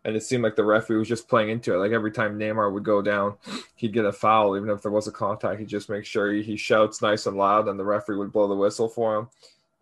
and 0.04 0.16
it 0.16 0.22
seemed 0.22 0.42
like 0.42 0.56
the 0.56 0.64
referee 0.64 0.98
was 0.98 1.08
just 1.08 1.28
playing 1.28 1.50
into 1.50 1.74
it. 1.74 1.78
Like 1.78 1.92
every 1.92 2.10
time 2.10 2.38
Neymar 2.38 2.72
would 2.72 2.84
go 2.84 3.02
down, 3.02 3.34
he'd 3.76 3.92
get 3.92 4.04
a 4.04 4.12
foul, 4.12 4.56
even 4.56 4.70
if 4.70 4.82
there 4.82 4.90
was 4.90 5.06
a 5.06 5.12
contact. 5.12 5.60
He'd 5.60 5.68
just 5.68 5.88
make 5.88 6.04
sure 6.04 6.32
he, 6.32 6.42
he 6.42 6.56
shouts 6.56 7.02
nice 7.02 7.26
and 7.26 7.36
loud, 7.36 7.68
and 7.68 7.78
the 7.78 7.84
referee 7.84 8.16
would 8.16 8.32
blow 8.32 8.48
the 8.48 8.54
whistle 8.54 8.88
for 8.88 9.18
him. 9.18 9.28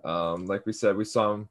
Um, 0.04 0.46
like 0.46 0.66
we 0.66 0.72
said, 0.72 0.96
we 0.96 1.04
saw 1.04 1.34
him, 1.34 1.48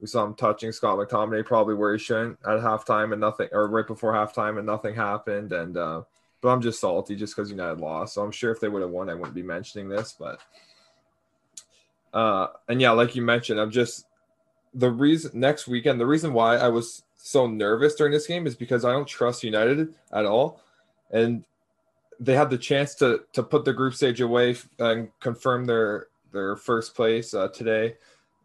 we 0.00 0.06
saw 0.06 0.24
him 0.24 0.34
touching 0.34 0.72
Scott 0.72 0.98
McTominay 0.98 1.44
probably 1.44 1.74
where 1.74 1.92
he 1.92 1.98
shouldn't 1.98 2.38
at 2.44 2.60
halftime, 2.60 3.12
and 3.12 3.20
nothing, 3.20 3.48
or 3.52 3.68
right 3.68 3.86
before 3.86 4.12
halftime, 4.12 4.58
and 4.58 4.66
nothing 4.66 4.94
happened. 4.94 5.52
And 5.52 5.76
uh, 5.76 6.02
but 6.40 6.48
I'm 6.48 6.60
just 6.60 6.80
salty 6.80 7.14
just 7.14 7.36
because 7.36 7.50
United 7.50 7.80
lost. 7.80 8.14
So 8.14 8.22
I'm 8.22 8.32
sure 8.32 8.50
if 8.50 8.60
they 8.60 8.68
would 8.68 8.82
have 8.82 8.90
won, 8.90 9.10
I 9.10 9.14
wouldn't 9.14 9.34
be 9.34 9.42
mentioning 9.42 9.88
this. 9.88 10.14
But 10.18 10.40
uh, 12.12 12.48
and 12.68 12.80
yeah, 12.80 12.90
like 12.90 13.14
you 13.14 13.22
mentioned, 13.22 13.60
I'm 13.60 13.70
just 13.70 14.06
the 14.74 14.90
reason 14.90 15.38
next 15.38 15.68
weekend. 15.68 16.00
The 16.00 16.06
reason 16.06 16.32
why 16.32 16.56
I 16.56 16.68
was 16.68 17.02
so 17.18 17.46
nervous 17.46 17.94
during 17.94 18.12
this 18.12 18.26
game 18.26 18.46
is 18.46 18.54
because 18.54 18.84
I 18.84 18.92
don't 18.92 19.06
trust 19.06 19.44
United 19.44 19.94
at 20.12 20.24
all, 20.24 20.62
and 21.10 21.44
they 22.18 22.34
had 22.34 22.50
the 22.50 22.58
chance 22.58 22.94
to 22.96 23.24
to 23.34 23.42
put 23.42 23.64
the 23.64 23.72
group 23.72 23.94
stage 23.94 24.20
away 24.20 24.56
and 24.78 25.08
confirm 25.20 25.66
their 25.66 26.06
their 26.32 26.56
first 26.56 26.94
place 26.94 27.34
uh, 27.34 27.48
today. 27.48 27.96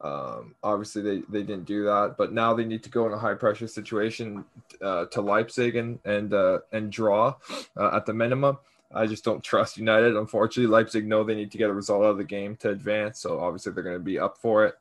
Um, 0.01 0.55
obviously, 0.61 1.01
they, 1.01 1.17
they 1.29 1.43
didn't 1.43 1.63
do 1.63 1.85
that, 1.85 2.15
but 2.17 2.33
now 2.33 2.53
they 2.53 2.65
need 2.65 2.83
to 2.83 2.89
go 2.89 3.07
in 3.07 3.13
a 3.13 3.17
high 3.17 3.35
pressure 3.35 3.67
situation 3.67 4.43
uh, 4.81 5.05
to 5.05 5.21
Leipzig 5.21 5.77
and 5.77 5.99
and 6.03 6.33
uh, 6.33 6.59
and 6.73 6.91
draw 6.91 7.35
uh, 7.77 7.95
at 7.95 8.05
the 8.05 8.13
minimum. 8.13 8.57
I 8.93 9.07
just 9.07 9.23
don't 9.23 9.43
trust 9.43 9.77
United. 9.77 10.15
Unfortunately, 10.15 10.71
Leipzig 10.71 11.07
know 11.07 11.23
they 11.23 11.35
need 11.35 11.51
to 11.51 11.57
get 11.57 11.69
a 11.69 11.73
result 11.73 12.03
out 12.03 12.09
of 12.09 12.17
the 12.17 12.23
game 12.23 12.57
to 12.57 12.69
advance, 12.69 13.19
so 13.19 13.39
obviously 13.39 13.71
they're 13.71 13.83
going 13.83 13.95
to 13.95 14.03
be 14.03 14.19
up 14.19 14.37
for 14.37 14.65
it. 14.65 14.75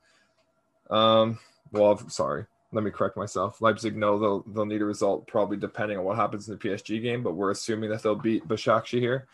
Um, 0.91 1.39
well, 1.71 1.97
sorry, 2.09 2.47
let 2.73 2.85
me 2.85 2.91
correct 2.91 3.17
myself. 3.17 3.61
Leipzig 3.61 3.97
know 3.97 4.19
they'll 4.19 4.41
they'll 4.53 4.67
need 4.67 4.83
a 4.83 4.87
result 4.87 5.27
probably 5.27 5.57
depending 5.57 5.99
on 5.99 6.05
what 6.05 6.17
happens 6.17 6.49
in 6.49 6.55
the 6.55 6.69
PSG 6.69 7.03
game, 7.03 7.23
but 7.23 7.35
we're 7.35 7.51
assuming 7.51 7.91
that 7.91 8.03
they'll 8.03 8.15
beat 8.15 8.49
Başakşehir 8.49 9.01
here. 9.01 9.27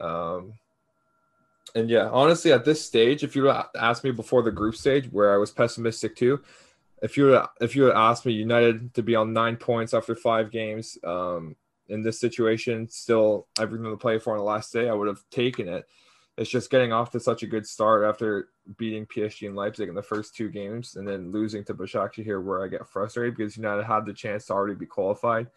Um, 0.00 0.54
and 1.74 1.88
yeah, 1.88 2.08
honestly, 2.08 2.52
at 2.52 2.64
this 2.64 2.84
stage, 2.84 3.22
if 3.22 3.36
you 3.36 3.50
asked 3.78 4.02
me 4.02 4.10
before 4.10 4.42
the 4.42 4.50
group 4.50 4.74
stage, 4.74 5.06
where 5.12 5.32
I 5.32 5.36
was 5.36 5.50
pessimistic 5.50 6.16
too, 6.16 6.40
if 7.02 7.16
you 7.16 7.40
if 7.60 7.76
you 7.76 7.84
would 7.84 7.94
ask 7.94 8.24
me 8.24 8.32
United 8.32 8.94
to 8.94 9.02
be 9.02 9.14
on 9.14 9.32
nine 9.32 9.56
points 9.56 9.94
after 9.94 10.14
five 10.14 10.50
games, 10.50 10.98
um, 11.04 11.54
in 11.90 12.02
this 12.02 12.18
situation, 12.18 12.88
still 12.88 13.46
everything 13.58 13.90
to 13.90 13.96
play 13.96 14.18
for 14.18 14.32
on 14.32 14.38
the 14.38 14.44
last 14.44 14.72
day, 14.72 14.88
I 14.88 14.94
would 14.94 15.08
have 15.08 15.22
taken 15.30 15.68
it. 15.68 15.86
It's 16.40 16.48
just 16.48 16.70
getting 16.70 16.90
off 16.90 17.10
to 17.10 17.20
such 17.20 17.42
a 17.42 17.46
good 17.46 17.66
start 17.66 18.02
after 18.02 18.48
beating 18.78 19.04
PSG 19.04 19.46
and 19.46 19.54
Leipzig 19.54 19.90
in 19.90 19.94
the 19.94 20.02
first 20.02 20.34
two 20.34 20.48
games 20.48 20.96
and 20.96 21.06
then 21.06 21.30
losing 21.32 21.62
to 21.64 21.74
Başakşehir 21.74 22.24
here 22.24 22.40
where 22.40 22.64
I 22.64 22.68
get 22.68 22.88
frustrated 22.88 23.36
because 23.36 23.58
United 23.58 23.84
had 23.84 24.06
the 24.06 24.14
chance 24.14 24.46
to 24.46 24.54
already 24.54 24.74
be 24.74 24.86
qualified. 24.86 25.48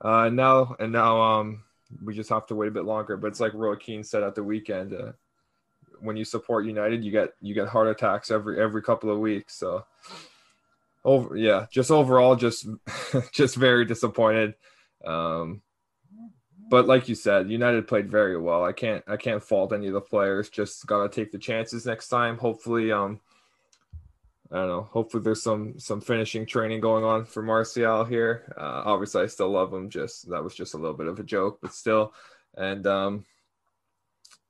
Uh, 0.00 0.30
now 0.30 0.76
and 0.80 0.90
now 0.90 1.20
um 1.20 1.62
we 2.02 2.14
just 2.14 2.30
have 2.30 2.46
to 2.46 2.54
wait 2.54 2.68
a 2.68 2.70
bit 2.70 2.86
longer. 2.86 3.18
But 3.18 3.26
it's 3.26 3.40
like 3.40 3.52
Roy 3.52 3.76
Keane 3.76 4.02
said 4.02 4.22
at 4.22 4.34
the 4.34 4.42
weekend, 4.42 4.94
uh, 4.94 5.12
when 6.00 6.16
you 6.16 6.24
support 6.24 6.64
United, 6.64 7.04
you 7.04 7.10
get 7.10 7.34
you 7.42 7.52
get 7.52 7.68
heart 7.68 7.88
attacks 7.88 8.30
every 8.30 8.58
every 8.58 8.80
couple 8.80 9.10
of 9.10 9.18
weeks. 9.18 9.54
So 9.54 9.84
over 11.04 11.36
yeah, 11.36 11.66
just 11.70 11.90
overall 11.90 12.34
just 12.34 12.66
just 13.32 13.56
very 13.56 13.84
disappointed. 13.84 14.54
Um, 15.04 15.60
but 16.70 16.86
like 16.86 17.08
you 17.08 17.14
said, 17.14 17.50
United 17.50 17.86
played 17.86 18.10
very 18.10 18.38
well. 18.38 18.64
I 18.64 18.72
can't 18.72 19.04
I 19.06 19.16
can't 19.16 19.42
fault 19.42 19.72
any 19.72 19.86
of 19.88 19.92
the 19.92 20.00
players. 20.00 20.48
Just 20.48 20.86
gotta 20.86 21.08
take 21.08 21.32
the 21.32 21.38
chances 21.38 21.86
next 21.86 22.08
time. 22.08 22.38
Hopefully, 22.38 22.92
um, 22.92 23.20
I 24.50 24.56
don't 24.56 24.68
know. 24.68 24.88
Hopefully, 24.92 25.22
there's 25.22 25.42
some 25.42 25.78
some 25.78 26.00
finishing 26.00 26.46
training 26.46 26.80
going 26.80 27.04
on 27.04 27.24
for 27.24 27.42
Martial 27.42 28.04
here. 28.04 28.54
Uh, 28.56 28.82
obviously, 28.84 29.22
I 29.22 29.26
still 29.26 29.50
love 29.50 29.72
him. 29.72 29.90
Just 29.90 30.28
that 30.30 30.42
was 30.42 30.54
just 30.54 30.74
a 30.74 30.78
little 30.78 30.96
bit 30.96 31.08
of 31.08 31.18
a 31.18 31.24
joke, 31.24 31.58
but 31.60 31.72
still. 31.72 32.12
And 32.56 32.86
um, 32.86 33.24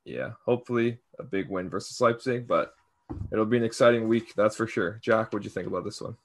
yeah, 0.03 0.31
hopefully 0.45 0.99
a 1.19 1.23
big 1.23 1.49
win 1.49 1.69
versus 1.69 1.99
Leipzig. 1.99 2.47
But 2.47 2.73
it'll 3.31 3.45
be 3.45 3.57
an 3.57 3.63
exciting 3.63 4.07
week, 4.07 4.33
that's 4.35 4.55
for 4.55 4.67
sure. 4.67 4.99
Jack, 5.01 5.33
what'd 5.33 5.43
you 5.43 5.49
think 5.49 5.67
about 5.67 5.83
this 5.83 6.01
one? 6.01 6.15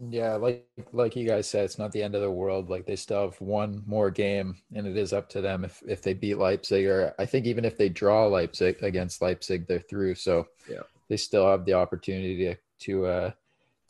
Yeah, 0.00 0.34
like 0.34 0.66
like 0.92 1.14
you 1.14 1.26
guys 1.26 1.48
said, 1.48 1.64
it's 1.64 1.78
not 1.78 1.92
the 1.92 2.02
end 2.02 2.16
of 2.16 2.20
the 2.20 2.30
world. 2.30 2.68
Like 2.68 2.84
they 2.84 2.96
still 2.96 3.22
have 3.22 3.40
one 3.40 3.82
more 3.86 4.10
game, 4.10 4.56
and 4.74 4.88
it 4.88 4.96
is 4.96 5.12
up 5.12 5.28
to 5.30 5.40
them 5.40 5.64
if 5.64 5.82
if 5.86 6.02
they 6.02 6.14
beat 6.14 6.38
Leipzig, 6.38 6.86
or 6.86 7.14
I 7.18 7.26
think 7.26 7.46
even 7.46 7.64
if 7.64 7.78
they 7.78 7.88
draw 7.88 8.26
Leipzig 8.26 8.82
against 8.82 9.22
Leipzig, 9.22 9.68
they're 9.68 9.78
through. 9.78 10.16
So 10.16 10.48
yeah, 10.68 10.82
they 11.08 11.16
still 11.16 11.48
have 11.48 11.64
the 11.64 11.74
opportunity 11.74 12.36
to 12.38 12.56
to 12.80 13.06
uh 13.06 13.30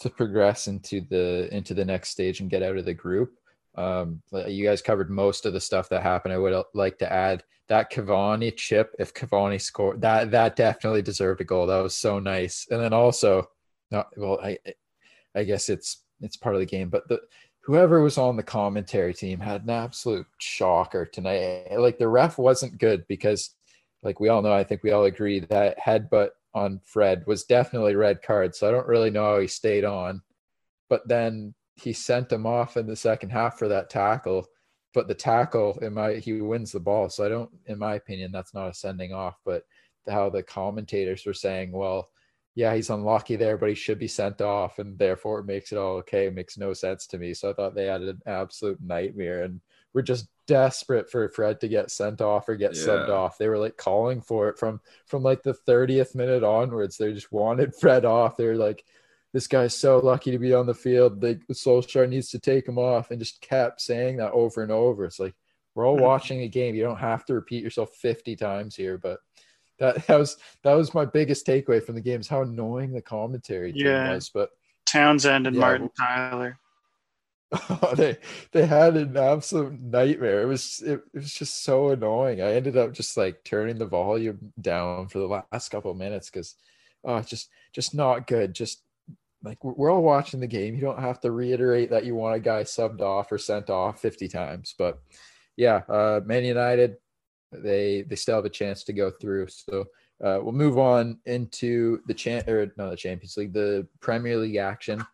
to 0.00 0.10
progress 0.10 0.68
into 0.68 1.00
the 1.08 1.48
into 1.52 1.72
the 1.72 1.84
next 1.84 2.10
stage 2.10 2.40
and 2.40 2.50
get 2.50 2.62
out 2.62 2.76
of 2.76 2.84
the 2.84 2.94
group. 2.94 3.38
Um, 3.74 4.22
you 4.46 4.64
guys 4.64 4.82
covered 4.82 5.10
most 5.10 5.46
of 5.46 5.52
the 5.52 5.60
stuff 5.60 5.88
that 5.88 6.02
happened. 6.02 6.34
I 6.34 6.38
would 6.38 6.64
like 6.74 6.98
to 6.98 7.10
add 7.10 7.44
that 7.68 7.90
Cavani 7.90 8.54
chip. 8.54 8.94
If 8.98 9.14
Cavani 9.14 9.60
scored 9.60 10.02
that, 10.02 10.30
that 10.32 10.56
definitely 10.56 11.02
deserved 11.02 11.40
a 11.40 11.44
goal. 11.44 11.66
That 11.66 11.80
was 11.80 11.96
so 11.96 12.18
nice. 12.18 12.66
And 12.70 12.80
then 12.80 12.92
also, 12.92 13.48
not 13.90 14.08
well, 14.16 14.38
I 14.42 14.58
I 15.34 15.44
guess 15.44 15.68
it's 15.68 16.04
it's 16.20 16.36
part 16.36 16.54
of 16.54 16.60
the 16.60 16.66
game. 16.66 16.88
But 16.88 17.08
the 17.08 17.20
whoever 17.64 18.02
was 18.02 18.18
on 18.18 18.36
the 18.36 18.42
commentary 18.42 19.14
team 19.14 19.40
had 19.40 19.62
an 19.62 19.70
absolute 19.70 20.26
shocker 20.38 21.06
tonight. 21.06 21.66
Like 21.76 21.98
the 21.98 22.08
ref 22.08 22.38
wasn't 22.38 22.78
good 22.78 23.06
because, 23.08 23.50
like 24.02 24.20
we 24.20 24.28
all 24.28 24.42
know, 24.42 24.52
I 24.52 24.64
think 24.64 24.82
we 24.82 24.90
all 24.90 25.04
agree 25.04 25.40
that 25.40 25.78
headbutt 25.78 26.30
on 26.54 26.80
Fred 26.84 27.24
was 27.26 27.44
definitely 27.44 27.96
red 27.96 28.22
card. 28.22 28.54
So 28.54 28.68
I 28.68 28.70
don't 28.70 28.86
really 28.86 29.10
know 29.10 29.24
how 29.24 29.40
he 29.40 29.48
stayed 29.48 29.84
on. 29.84 30.22
But 30.88 31.08
then 31.08 31.54
he 31.76 31.92
sent 31.92 32.30
him 32.30 32.46
off 32.46 32.76
in 32.76 32.86
the 32.86 32.96
second 32.96 33.30
half 33.30 33.58
for 33.58 33.68
that 33.68 33.90
tackle. 33.90 34.46
But 34.92 35.08
the 35.08 35.14
tackle, 35.14 35.78
in 35.80 35.94
my 35.94 36.14
he 36.14 36.40
wins 36.40 36.70
the 36.70 36.80
ball. 36.80 37.08
So 37.08 37.24
I 37.24 37.28
don't, 37.28 37.50
in 37.66 37.78
my 37.78 37.94
opinion, 37.94 38.30
that's 38.30 38.54
not 38.54 38.68
a 38.68 38.74
sending 38.74 39.12
off. 39.12 39.38
But 39.44 39.64
how 40.08 40.28
the 40.28 40.42
commentators 40.42 41.24
were 41.26 41.34
saying, 41.34 41.72
well, 41.72 42.10
yeah, 42.54 42.74
he's 42.74 42.90
unlucky 42.90 43.36
there, 43.36 43.58
but 43.58 43.68
he 43.68 43.74
should 43.74 43.98
be 43.98 44.06
sent 44.06 44.40
off, 44.40 44.78
and 44.78 44.96
therefore 44.96 45.40
it 45.40 45.46
makes 45.46 45.72
it 45.72 45.78
all 45.78 45.96
okay. 45.96 46.26
It 46.26 46.34
makes 46.34 46.56
no 46.56 46.72
sense 46.72 47.06
to 47.08 47.18
me. 47.18 47.34
So 47.34 47.50
I 47.50 47.52
thought 47.52 47.74
they 47.74 47.86
had 47.86 48.02
an 48.02 48.22
absolute 48.26 48.78
nightmare, 48.80 49.42
and 49.42 49.60
we're 49.92 50.02
just 50.02 50.28
desperate 50.46 51.10
for 51.10 51.28
Fred 51.28 51.60
to 51.60 51.68
get 51.68 51.90
sent 51.90 52.20
off 52.20 52.48
or 52.48 52.54
get 52.54 52.76
yeah. 52.76 52.82
subbed 52.82 53.08
off. 53.08 53.38
They 53.38 53.48
were 53.48 53.58
like 53.58 53.76
calling 53.76 54.20
for 54.20 54.48
it 54.48 54.58
from 54.58 54.80
from 55.06 55.24
like 55.24 55.42
the 55.42 55.56
30th 55.66 56.14
minute 56.14 56.44
onwards. 56.44 56.96
They 56.96 57.12
just 57.12 57.32
wanted 57.32 57.74
Fred 57.74 58.04
off. 58.04 58.36
They're 58.36 58.56
like, 58.56 58.84
this 59.32 59.48
guy's 59.48 59.76
so 59.76 59.98
lucky 59.98 60.30
to 60.30 60.38
be 60.38 60.54
on 60.54 60.66
the 60.66 60.74
field. 60.74 61.20
The 61.20 61.40
Solskjaer 61.50 62.08
needs 62.08 62.30
to 62.30 62.38
take 62.38 62.68
him 62.68 62.78
off, 62.78 63.10
and 63.10 63.18
just 63.18 63.40
kept 63.40 63.80
saying 63.80 64.18
that 64.18 64.30
over 64.30 64.62
and 64.62 64.70
over. 64.70 65.04
It's 65.04 65.18
like 65.18 65.34
we're 65.74 65.86
all 65.88 65.96
watching 65.98 66.42
a 66.42 66.48
game. 66.48 66.76
You 66.76 66.84
don't 66.84 66.98
have 66.98 67.24
to 67.26 67.34
repeat 67.34 67.64
yourself 67.64 67.90
50 67.96 68.36
times 68.36 68.76
here, 68.76 68.96
but 68.96 69.18
that, 69.78 70.06
that 70.06 70.18
was 70.18 70.36
that 70.62 70.74
was 70.74 70.94
my 70.94 71.04
biggest 71.04 71.46
takeaway 71.46 71.82
from 71.82 71.94
the 71.94 72.00
game 72.00 72.20
is 72.20 72.28
how 72.28 72.42
annoying 72.42 72.92
the 72.92 73.02
commentary 73.02 73.72
yeah. 73.74 74.14
was. 74.14 74.30
But 74.30 74.50
Townsend 74.86 75.46
and 75.46 75.56
yeah, 75.56 75.60
Martin 75.60 75.90
Tyler. 75.98 76.58
they 77.96 78.16
they 78.52 78.66
had 78.66 78.96
an 78.96 79.16
absolute 79.16 79.80
nightmare. 79.80 80.42
It 80.42 80.46
was 80.46 80.82
it, 80.84 81.00
it, 81.12 81.18
was 81.18 81.32
just 81.32 81.62
so 81.64 81.90
annoying. 81.90 82.40
I 82.40 82.54
ended 82.54 82.76
up 82.76 82.92
just 82.92 83.16
like 83.16 83.44
turning 83.44 83.78
the 83.78 83.86
volume 83.86 84.52
down 84.60 85.08
for 85.08 85.18
the 85.18 85.44
last 85.52 85.68
couple 85.70 85.90
of 85.90 85.96
minutes 85.96 86.30
because 86.30 86.56
oh 87.04 87.20
just 87.20 87.50
just 87.72 87.94
not 87.94 88.26
good. 88.26 88.54
Just 88.54 88.82
like 89.42 89.62
we're 89.62 89.92
all 89.92 90.02
watching 90.02 90.40
the 90.40 90.46
game. 90.46 90.74
You 90.74 90.80
don't 90.80 91.00
have 91.00 91.20
to 91.20 91.30
reiterate 91.30 91.90
that 91.90 92.04
you 92.04 92.14
want 92.14 92.36
a 92.36 92.40
guy 92.40 92.62
subbed 92.62 93.02
off 93.02 93.30
or 93.30 93.38
sent 93.38 93.70
off 93.70 94.00
50 94.00 94.28
times. 94.28 94.74
But 94.76 95.00
yeah, 95.56 95.82
uh 95.88 96.20
Man 96.24 96.44
United 96.44 96.96
they 97.62 98.02
they 98.02 98.16
still 98.16 98.36
have 98.36 98.44
a 98.44 98.50
chance 98.50 98.84
to 98.84 98.92
go 98.92 99.10
through. 99.10 99.48
So 99.48 99.86
uh, 100.22 100.38
we'll 100.42 100.52
move 100.52 100.78
on 100.78 101.18
into 101.26 102.00
the 102.06 102.14
champ 102.14 102.48
or 102.48 102.72
no 102.76 102.90
the 102.90 102.96
Champions 102.96 103.36
League, 103.36 103.52
the 103.52 103.86
Premier 104.00 104.36
League 104.36 104.56
action 104.56 105.04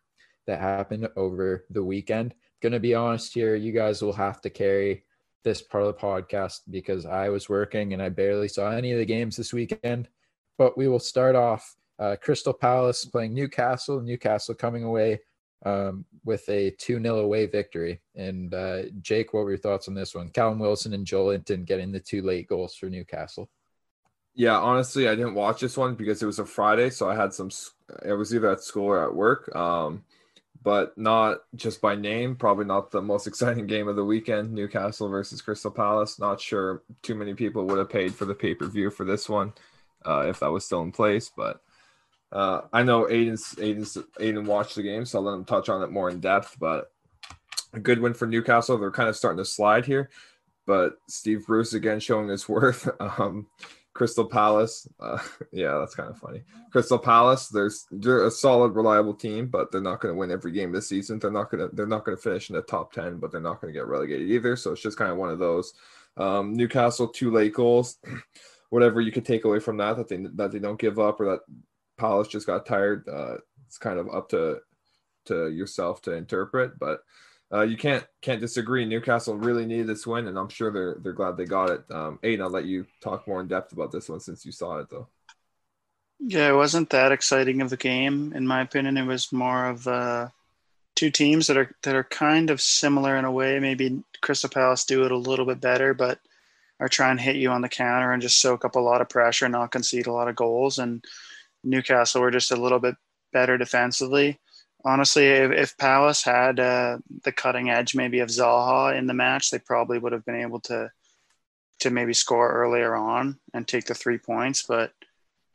that 0.46 0.60
happened 0.60 1.08
over 1.16 1.64
the 1.70 1.82
weekend. 1.82 2.34
To 2.62 2.78
be 2.78 2.94
honest 2.94 3.32
here, 3.32 3.54
you 3.54 3.72
guys 3.72 4.02
will 4.02 4.12
have 4.12 4.40
to 4.42 4.50
carry 4.50 5.04
this 5.42 5.62
part 5.62 5.84
of 5.84 5.94
the 5.94 6.00
podcast 6.00 6.60
because 6.70 7.06
I 7.06 7.30
was 7.30 7.48
working 7.48 7.94
and 7.94 8.02
I 8.02 8.10
barely 8.10 8.48
saw 8.48 8.70
any 8.70 8.92
of 8.92 8.98
the 8.98 9.06
games 9.06 9.36
this 9.36 9.52
weekend. 9.52 10.08
But 10.58 10.76
we 10.76 10.86
will 10.88 10.98
start 10.98 11.34
off 11.34 11.74
uh, 11.98 12.16
Crystal 12.20 12.52
Palace 12.52 13.04
playing 13.06 13.32
Newcastle. 13.32 14.02
Newcastle 14.02 14.54
coming 14.54 14.84
away 14.84 15.20
um, 15.64 16.04
with 16.24 16.48
a 16.48 16.70
2 16.70 17.00
0 17.02 17.18
away 17.18 17.46
victory. 17.46 18.00
And 18.14 18.52
uh, 18.54 18.82
Jake, 19.00 19.32
what 19.32 19.44
were 19.44 19.50
your 19.50 19.58
thoughts 19.58 19.88
on 19.88 19.94
this 19.94 20.14
one? 20.14 20.30
Callum 20.30 20.58
Wilson 20.58 20.94
and 20.94 21.06
Joelinton 21.06 21.64
getting 21.64 21.92
the 21.92 22.00
two 22.00 22.22
late 22.22 22.48
goals 22.48 22.74
for 22.74 22.86
Newcastle. 22.86 23.48
Yeah, 24.34 24.58
honestly, 24.58 25.08
I 25.08 25.14
didn't 25.16 25.34
watch 25.34 25.60
this 25.60 25.76
one 25.76 25.96
because 25.96 26.22
it 26.22 26.26
was 26.26 26.38
a 26.38 26.46
Friday, 26.46 26.90
so 26.90 27.10
I 27.10 27.14
had 27.14 27.34
some. 27.34 27.50
It 28.04 28.12
was 28.12 28.34
either 28.34 28.50
at 28.50 28.62
school 28.62 28.86
or 28.86 29.04
at 29.04 29.14
work, 29.14 29.54
um, 29.56 30.04
but 30.62 30.96
not 30.96 31.38
just 31.56 31.80
by 31.80 31.96
name. 31.96 32.36
Probably 32.36 32.64
not 32.64 32.90
the 32.90 33.02
most 33.02 33.26
exciting 33.26 33.66
game 33.66 33.88
of 33.88 33.96
the 33.96 34.04
weekend. 34.04 34.52
Newcastle 34.52 35.08
versus 35.08 35.42
Crystal 35.42 35.70
Palace. 35.70 36.18
Not 36.18 36.40
sure 36.40 36.82
too 37.02 37.16
many 37.16 37.34
people 37.34 37.66
would 37.66 37.78
have 37.78 37.90
paid 37.90 38.14
for 38.14 38.24
the 38.24 38.34
pay 38.34 38.54
per 38.54 38.66
view 38.66 38.90
for 38.90 39.04
this 39.04 39.28
one 39.28 39.52
uh, 40.06 40.26
if 40.28 40.40
that 40.40 40.52
was 40.52 40.64
still 40.64 40.82
in 40.82 40.92
place, 40.92 41.30
but 41.36 41.60
uh, 42.32 42.62
I 42.72 42.82
know 42.82 43.04
Aiden's 43.04 43.54
Aiden's 43.56 43.96
Aiden 44.20 44.46
watched 44.46 44.76
the 44.76 44.82
game, 44.82 45.04
so 45.04 45.18
I'll 45.18 45.24
let 45.24 45.34
him 45.34 45.44
touch 45.44 45.68
on 45.68 45.82
it 45.82 45.90
more 45.90 46.10
in 46.10 46.20
depth. 46.20 46.56
But 46.58 46.92
a 47.72 47.80
good 47.80 48.00
win 48.00 48.14
for 48.14 48.26
Newcastle. 48.26 48.78
They're 48.78 48.90
kind 48.90 49.08
of 49.08 49.16
starting 49.16 49.38
to 49.38 49.44
slide 49.44 49.84
here, 49.84 50.10
but 50.66 50.94
Steve 51.08 51.46
Bruce 51.46 51.74
again 51.74 52.00
showing 52.00 52.28
his 52.28 52.48
worth. 52.48 52.88
Um, 53.00 53.46
Crystal 53.92 54.24
Palace, 54.24 54.88
uh, 55.00 55.18
yeah, 55.52 55.76
that's 55.78 55.94
kind 55.94 56.08
of 56.08 56.18
funny. 56.18 56.42
Crystal 56.70 56.98
Palace, 56.98 57.48
there's 57.48 57.86
they're 57.90 58.24
a 58.24 58.30
solid, 58.30 58.76
reliable 58.76 59.14
team, 59.14 59.48
but 59.48 59.72
they're 59.72 59.80
not 59.80 60.00
going 60.00 60.14
to 60.14 60.18
win 60.18 60.30
every 60.30 60.52
game 60.52 60.70
this 60.70 60.88
season. 60.88 61.18
They're 61.18 61.30
not 61.30 61.50
going 61.50 61.68
to 61.68 61.74
they're 61.74 61.86
not 61.86 62.04
going 62.04 62.16
to 62.16 62.22
finish 62.22 62.50
in 62.50 62.56
the 62.56 62.62
top 62.62 62.92
ten, 62.92 63.18
but 63.18 63.32
they're 63.32 63.40
not 63.40 63.60
going 63.60 63.72
to 63.72 63.78
get 63.78 63.88
relegated 63.88 64.30
either. 64.30 64.54
So 64.56 64.72
it's 64.72 64.82
just 64.82 64.96
kind 64.96 65.10
of 65.10 65.18
one 65.18 65.30
of 65.30 65.38
those. 65.38 65.72
Um, 66.16 66.54
Newcastle 66.54 67.08
two 67.08 67.32
late 67.32 67.54
goals. 67.54 67.98
Whatever 68.70 69.00
you 69.00 69.10
could 69.10 69.26
take 69.26 69.44
away 69.44 69.58
from 69.58 69.78
that, 69.78 69.96
that 69.96 70.08
they 70.08 70.16
that 70.16 70.52
they 70.52 70.60
don't 70.60 70.78
give 70.78 71.00
up 71.00 71.20
or 71.20 71.26
that 71.26 71.40
Palace 72.00 72.28
just 72.28 72.46
got 72.46 72.64
tired. 72.64 73.06
Uh, 73.06 73.36
it's 73.66 73.76
kind 73.76 73.98
of 73.98 74.08
up 74.08 74.30
to 74.30 74.60
to 75.26 75.50
yourself 75.50 76.00
to 76.02 76.12
interpret, 76.12 76.78
but 76.78 77.04
uh, 77.52 77.60
you 77.60 77.76
can't 77.76 78.04
can't 78.22 78.40
disagree. 78.40 78.86
Newcastle 78.86 79.36
really 79.36 79.66
needed 79.66 79.86
this 79.86 80.06
win, 80.06 80.26
and 80.26 80.38
I'm 80.38 80.48
sure 80.48 80.72
they're 80.72 80.96
they're 81.02 81.12
glad 81.12 81.36
they 81.36 81.44
got 81.44 81.70
it. 81.70 81.84
Um, 81.90 82.18
Aiden, 82.22 82.40
I'll 82.40 82.50
let 82.50 82.64
you 82.64 82.86
talk 83.02 83.28
more 83.28 83.40
in 83.40 83.48
depth 83.48 83.72
about 83.72 83.92
this 83.92 84.08
one 84.08 84.20
since 84.20 84.46
you 84.46 84.52
saw 84.52 84.78
it 84.78 84.88
though. 84.88 85.08
Yeah, 86.18 86.50
it 86.50 86.56
wasn't 86.56 86.90
that 86.90 87.12
exciting 87.12 87.60
of 87.60 87.72
a 87.72 87.76
game, 87.76 88.32
in 88.34 88.46
my 88.46 88.62
opinion. 88.62 88.96
It 88.96 89.06
was 89.06 89.32
more 89.32 89.66
of 89.66 89.86
uh, 89.86 90.28
two 90.94 91.10
teams 91.10 91.46
that 91.48 91.58
are 91.58 91.74
that 91.82 91.94
are 91.94 92.04
kind 92.04 92.48
of 92.48 92.62
similar 92.62 93.16
in 93.16 93.26
a 93.26 93.32
way. 93.32 93.58
Maybe 93.58 94.02
Crystal 94.22 94.50
Palace 94.50 94.84
do 94.86 95.04
it 95.04 95.12
a 95.12 95.16
little 95.16 95.44
bit 95.44 95.60
better, 95.60 95.92
but 95.92 96.18
are 96.78 96.88
trying 96.88 97.18
to 97.18 97.22
hit 97.22 97.36
you 97.36 97.50
on 97.50 97.60
the 97.60 97.68
counter 97.68 98.12
and 98.12 98.22
just 98.22 98.40
soak 98.40 98.64
up 98.64 98.74
a 98.74 98.80
lot 98.80 99.02
of 99.02 99.08
pressure 99.08 99.44
and 99.44 99.52
not 99.52 99.70
concede 99.70 100.06
a 100.06 100.12
lot 100.12 100.28
of 100.28 100.36
goals. 100.36 100.78
And 100.78 101.04
Newcastle 101.64 102.20
were 102.20 102.30
just 102.30 102.52
a 102.52 102.56
little 102.56 102.78
bit 102.78 102.96
better 103.32 103.58
defensively. 103.58 104.38
Honestly, 104.84 105.26
if, 105.26 105.50
if 105.52 105.76
Palace 105.76 106.22
had 106.22 106.58
uh, 106.58 106.98
the 107.24 107.32
cutting 107.32 107.70
edge 107.70 107.94
maybe 107.94 108.20
of 108.20 108.28
Zaha 108.28 108.96
in 108.96 109.06
the 109.06 109.14
match, 109.14 109.50
they 109.50 109.58
probably 109.58 109.98
would 109.98 110.12
have 110.12 110.24
been 110.24 110.40
able 110.40 110.60
to 110.60 110.90
to 111.80 111.90
maybe 111.90 112.12
score 112.12 112.52
earlier 112.52 112.94
on 112.94 113.38
and 113.54 113.66
take 113.66 113.86
the 113.86 113.94
three 113.94 114.18
points. 114.18 114.62
But 114.62 114.92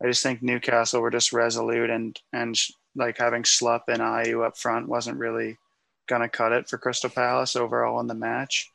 I 0.04 0.08
just 0.08 0.24
think 0.24 0.42
Newcastle 0.42 1.02
were 1.02 1.12
just 1.12 1.34
resolute 1.34 1.90
and 1.90 2.20
and 2.34 2.56
like 2.96 3.18
having 3.18 3.44
Schlupp 3.44 3.84
and 3.88 4.00
Ayew 4.00 4.46
up 4.46 4.58
front 4.58 4.88
wasn't 4.88 5.18
really 5.18 5.58
gonna 6.08 6.30
cut 6.30 6.52
it 6.52 6.70
for 6.70 6.78
Crystal 6.78 7.10
Palace 7.10 7.56
overall 7.56 8.00
in 8.00 8.08
the 8.08 8.14
match. 8.14 8.72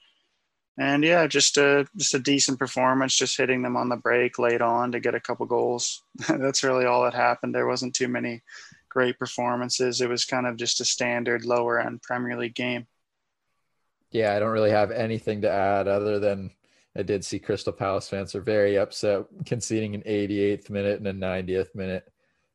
And 0.79 1.05
yeah, 1.05 1.27
just 1.27 1.59
a 1.59 1.87
just 1.97 2.15
a 2.15 2.19
decent 2.19 2.59
performance, 2.59 3.17
just 3.17 3.37
hitting 3.37 3.63
them 3.63 3.77
on 3.77 3.89
the 3.89 3.97
break 3.97 4.39
late 4.39 4.63
on 4.63 4.93
to 4.93 5.01
get 5.01 5.15
a 5.15 5.21
couple 5.21 5.47
goals. 5.47 6.03
That's 6.29 6.63
really 6.63 6.87
all 6.87 7.05
that 7.05 7.15
happened. 7.15 7.55
There 7.55 7.67
wasn't 7.67 7.95
too 7.95 8.09
many 8.09 8.43
great 8.89 9.19
performances. 9.19 10.01
It 10.01 10.09
was 10.09 10.25
kind 10.25 10.47
of 10.47 10.57
just 10.57 10.81
a 10.81 10.85
standard 10.85 11.45
lower 11.45 11.81
end 11.81 12.03
Premier 12.03 12.39
League 12.39 12.55
game. 12.55 12.87
Yeah, 14.11 14.35
I 14.35 14.39
don't 14.39 14.51
really 14.51 14.71
have 14.71 14.91
anything 14.91 15.43
to 15.43 15.51
add 15.51 15.87
other 15.87 16.19
than 16.19 16.51
I 16.97 17.03
did 17.03 17.25
see 17.25 17.39
Crystal 17.39 17.73
Palace 17.73 18.09
fans 18.09 18.35
are 18.35 18.41
very 18.41 18.77
upset 18.77 19.27
conceding 19.47 19.95
an 19.95 20.03
88th 20.03 20.71
minute 20.71 20.99
and 20.99 21.07
a 21.07 21.13
90th 21.13 21.75
minute 21.75 22.13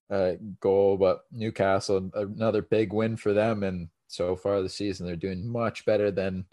uh, 0.10 0.34
goal. 0.60 0.98
But 0.98 1.24
Newcastle, 1.32 2.12
another 2.14 2.62
big 2.62 2.92
win 2.92 3.16
for 3.16 3.34
them. 3.34 3.64
And 3.64 3.90
so 4.08 4.36
far 4.36 4.62
the 4.62 4.70
season, 4.70 5.06
they're 5.06 5.16
doing 5.16 5.48
much 5.48 5.86
better 5.86 6.12
than 6.12 6.46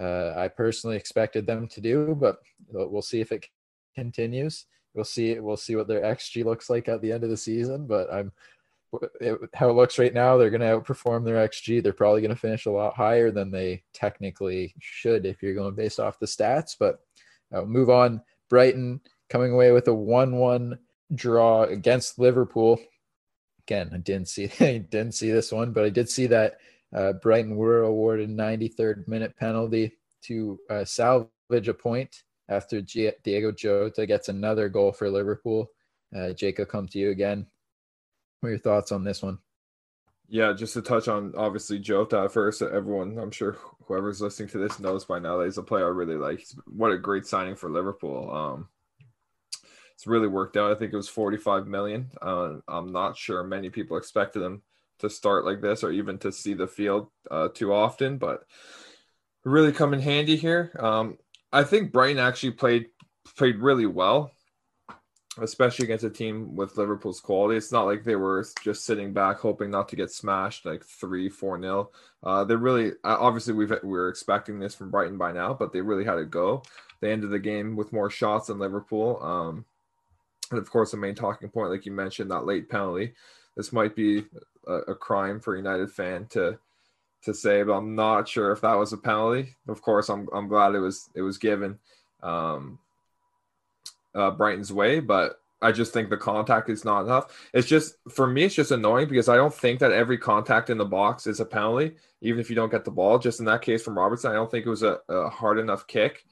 uh, 0.00 0.34
I 0.36 0.48
personally 0.48 0.96
expected 0.96 1.46
them 1.46 1.68
to 1.68 1.80
do. 1.80 2.16
But 2.18 2.38
we'll 2.70 3.02
see 3.02 3.20
if 3.20 3.32
it 3.32 3.46
continues. 3.94 4.66
We'll 4.94 5.04
see. 5.04 5.38
We'll 5.38 5.56
see 5.56 5.76
what 5.76 5.88
their 5.88 6.02
xG 6.02 6.44
looks 6.44 6.70
like 6.70 6.88
at 6.88 7.02
the 7.02 7.12
end 7.12 7.24
of 7.24 7.30
the 7.30 7.36
season. 7.36 7.86
But 7.86 8.12
I'm 8.12 8.32
it, 9.20 9.38
how 9.54 9.70
it 9.70 9.74
looks 9.74 9.98
right 9.98 10.12
now, 10.12 10.36
they're 10.36 10.50
going 10.50 10.60
to 10.60 10.66
outperform 10.66 11.24
their 11.24 11.46
XG. 11.48 11.82
They're 11.82 11.92
probably 11.92 12.20
going 12.20 12.34
to 12.34 12.40
finish 12.40 12.66
a 12.66 12.70
lot 12.70 12.96
higher 12.96 13.30
than 13.30 13.50
they 13.50 13.82
technically 13.92 14.74
should 14.80 15.26
if 15.26 15.42
you're 15.42 15.54
going 15.54 15.74
based 15.74 16.00
off 16.00 16.18
the 16.18 16.26
stats. 16.26 16.74
But 16.78 17.00
uh, 17.52 17.62
move 17.62 17.90
on. 17.90 18.22
Brighton 18.48 19.00
coming 19.28 19.52
away 19.52 19.70
with 19.70 19.86
a 19.88 19.94
1 19.94 20.36
1 20.36 20.78
draw 21.14 21.64
against 21.64 22.18
Liverpool. 22.18 22.80
Again, 23.66 23.90
I 23.94 23.98
didn't 23.98 24.28
see 24.28 24.50
I 24.60 24.78
didn't 24.78 25.12
see 25.12 25.30
this 25.30 25.52
one, 25.52 25.72
but 25.72 25.84
I 25.84 25.90
did 25.90 26.08
see 26.08 26.26
that 26.28 26.58
uh, 26.94 27.12
Brighton 27.14 27.56
were 27.56 27.82
awarded 27.82 28.30
93rd 28.30 29.06
minute 29.06 29.36
penalty 29.36 29.92
to 30.22 30.58
uh, 30.68 30.84
salvage 30.84 31.68
a 31.68 31.74
point 31.74 32.22
after 32.48 32.80
G- 32.80 33.12
Diego 33.22 33.52
Jota 33.52 34.06
gets 34.06 34.28
another 34.28 34.68
goal 34.68 34.92
for 34.92 35.08
Liverpool. 35.08 35.70
Uh, 36.14 36.32
Jacob, 36.32 36.68
come 36.68 36.88
to 36.88 36.98
you 36.98 37.10
again. 37.10 37.46
What 38.40 38.48
are 38.48 38.52
your 38.52 38.58
thoughts 38.58 38.90
on 38.90 39.04
this 39.04 39.22
one? 39.22 39.38
Yeah, 40.28 40.52
just 40.52 40.74
to 40.74 40.82
touch 40.82 41.08
on 41.08 41.34
obviously 41.36 41.78
Jota 41.78 42.28
first. 42.28 42.62
Everyone, 42.62 43.18
I'm 43.18 43.30
sure 43.30 43.56
whoever's 43.86 44.20
listening 44.20 44.48
to 44.50 44.58
this 44.58 44.78
knows 44.78 45.04
by 45.04 45.18
now 45.18 45.38
that 45.38 45.44
he's 45.44 45.58
a 45.58 45.62
player 45.62 45.86
I 45.86 45.90
really 45.90 46.16
like. 46.16 46.44
What 46.66 46.92
a 46.92 46.98
great 46.98 47.26
signing 47.26 47.56
for 47.56 47.70
Liverpool. 47.70 48.30
Um, 48.32 48.68
it's 49.94 50.06
really 50.06 50.28
worked 50.28 50.56
out. 50.56 50.70
I 50.70 50.76
think 50.76 50.92
it 50.92 50.96
was 50.96 51.08
45 51.08 51.66
million. 51.66 52.10
Uh, 52.22 52.58
I'm 52.68 52.92
not 52.92 53.16
sure 53.16 53.42
many 53.42 53.70
people 53.70 53.96
expected 53.96 54.42
him 54.42 54.62
to 55.00 55.10
start 55.10 55.44
like 55.44 55.60
this 55.60 55.82
or 55.82 55.90
even 55.90 56.18
to 56.18 56.32
see 56.32 56.54
the 56.54 56.66
field 56.66 57.08
uh, 57.30 57.48
too 57.48 57.72
often, 57.72 58.18
but 58.18 58.44
really 59.44 59.72
come 59.72 59.94
in 59.94 60.00
handy 60.00 60.36
here. 60.36 60.76
Um, 60.78 61.18
I 61.52 61.64
think 61.64 61.92
Brighton 61.92 62.18
actually 62.18 62.52
played 62.52 62.86
played 63.36 63.56
really 63.56 63.86
well 63.86 64.32
especially 65.38 65.84
against 65.84 66.04
a 66.04 66.10
team 66.10 66.56
with 66.56 66.76
Liverpool's 66.76 67.20
quality. 67.20 67.56
It's 67.56 67.72
not 67.72 67.86
like 67.86 68.04
they 68.04 68.16
were 68.16 68.44
just 68.62 68.84
sitting 68.84 69.12
back 69.12 69.38
hoping 69.38 69.70
not 69.70 69.88
to 69.90 69.96
get 69.96 70.10
smashed 70.10 70.66
like 70.66 70.84
three, 70.84 71.28
four 71.28 71.56
nil. 71.56 71.92
Uh, 72.22 72.44
they 72.44 72.56
really, 72.56 72.90
uh, 73.04 73.16
obviously, 73.18 73.54
we've 73.54 73.72
we 73.82 73.98
are 73.98 74.08
expecting 74.08 74.58
this 74.58 74.74
from 74.74 74.90
Brighton 74.90 75.18
by 75.18 75.32
now, 75.32 75.54
but 75.54 75.72
they 75.72 75.80
really 75.80 76.04
had 76.04 76.16
to 76.16 76.24
go. 76.24 76.62
They 77.00 77.12
ended 77.12 77.30
the 77.30 77.38
game 77.38 77.76
with 77.76 77.92
more 77.92 78.10
shots 78.10 78.48
than 78.48 78.58
Liverpool. 78.58 79.22
Um, 79.22 79.64
and 80.50 80.58
of 80.58 80.70
course, 80.70 80.90
the 80.90 80.96
main 80.96 81.14
talking 81.14 81.48
point, 81.48 81.70
like 81.70 81.86
you 81.86 81.92
mentioned, 81.92 82.30
that 82.30 82.46
late 82.46 82.68
penalty. 82.68 83.14
This 83.60 83.74
might 83.74 83.94
be 83.94 84.24
a, 84.66 84.72
a 84.72 84.94
crime 84.94 85.38
for 85.38 85.52
a 85.52 85.58
United 85.58 85.92
fan 85.92 86.24
to 86.30 86.58
to 87.24 87.34
say, 87.34 87.62
but 87.62 87.74
I'm 87.74 87.94
not 87.94 88.26
sure 88.26 88.52
if 88.52 88.62
that 88.62 88.78
was 88.78 88.94
a 88.94 88.96
penalty. 88.96 89.54
Of 89.68 89.82
course, 89.82 90.08
I'm 90.08 90.30
I'm 90.32 90.48
glad 90.48 90.74
it 90.74 90.78
was 90.78 91.10
it 91.14 91.20
was 91.20 91.36
given. 91.36 91.78
Um, 92.22 92.78
uh, 94.14 94.30
Brighton's 94.30 94.72
way, 94.72 95.00
but 95.00 95.42
I 95.60 95.72
just 95.72 95.92
think 95.92 96.08
the 96.08 96.16
contact 96.16 96.70
is 96.70 96.86
not 96.86 97.02
enough. 97.02 97.50
It's 97.52 97.68
just 97.68 97.96
for 98.08 98.26
me, 98.26 98.44
it's 98.44 98.54
just 98.54 98.70
annoying 98.70 99.08
because 99.08 99.28
I 99.28 99.36
don't 99.36 99.52
think 99.52 99.80
that 99.80 99.92
every 99.92 100.16
contact 100.16 100.70
in 100.70 100.78
the 100.78 100.86
box 100.86 101.26
is 101.26 101.40
a 101.40 101.44
penalty, 101.44 101.96
even 102.22 102.40
if 102.40 102.48
you 102.48 102.56
don't 102.56 102.72
get 102.72 102.86
the 102.86 102.90
ball. 102.90 103.18
Just 103.18 103.40
in 103.40 103.44
that 103.44 103.60
case 103.60 103.82
from 103.82 103.98
Robertson, 103.98 104.30
I 104.30 104.36
don't 104.36 104.50
think 104.50 104.64
it 104.64 104.70
was 104.70 104.84
a, 104.84 105.00
a 105.10 105.28
hard 105.28 105.58
enough 105.58 105.86
kick 105.86 106.24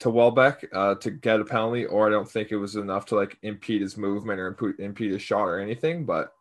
to 0.00 0.10
Welbeck 0.10 0.68
uh, 0.74 0.96
to 0.96 1.10
get 1.10 1.40
a 1.40 1.44
penalty, 1.46 1.86
or 1.86 2.06
I 2.06 2.10
don't 2.10 2.30
think 2.30 2.50
it 2.50 2.56
was 2.56 2.76
enough 2.76 3.06
to 3.06 3.14
like 3.14 3.38
impede 3.40 3.80
his 3.80 3.96
movement 3.96 4.40
or 4.40 4.48
impede, 4.48 4.78
impede 4.78 5.12
his 5.12 5.22
shot 5.22 5.44
or 5.44 5.58
anything. 5.58 6.04
But 6.04 6.34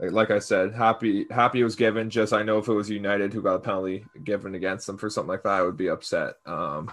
like 0.00 0.30
I 0.30 0.38
said, 0.38 0.74
happy 0.74 1.26
happy 1.30 1.60
it 1.60 1.64
was 1.64 1.76
given. 1.76 2.10
Just 2.10 2.32
I 2.32 2.42
know 2.42 2.58
if 2.58 2.68
it 2.68 2.72
was 2.72 2.88
United 2.88 3.32
who 3.32 3.42
got 3.42 3.56
a 3.56 3.60
penalty 3.60 4.04
given 4.24 4.54
against 4.54 4.86
them 4.86 4.98
for 4.98 5.10
something 5.10 5.28
like 5.28 5.42
that, 5.42 5.52
I 5.52 5.62
would 5.62 5.76
be 5.76 5.88
upset. 5.88 6.34
Um, 6.46 6.92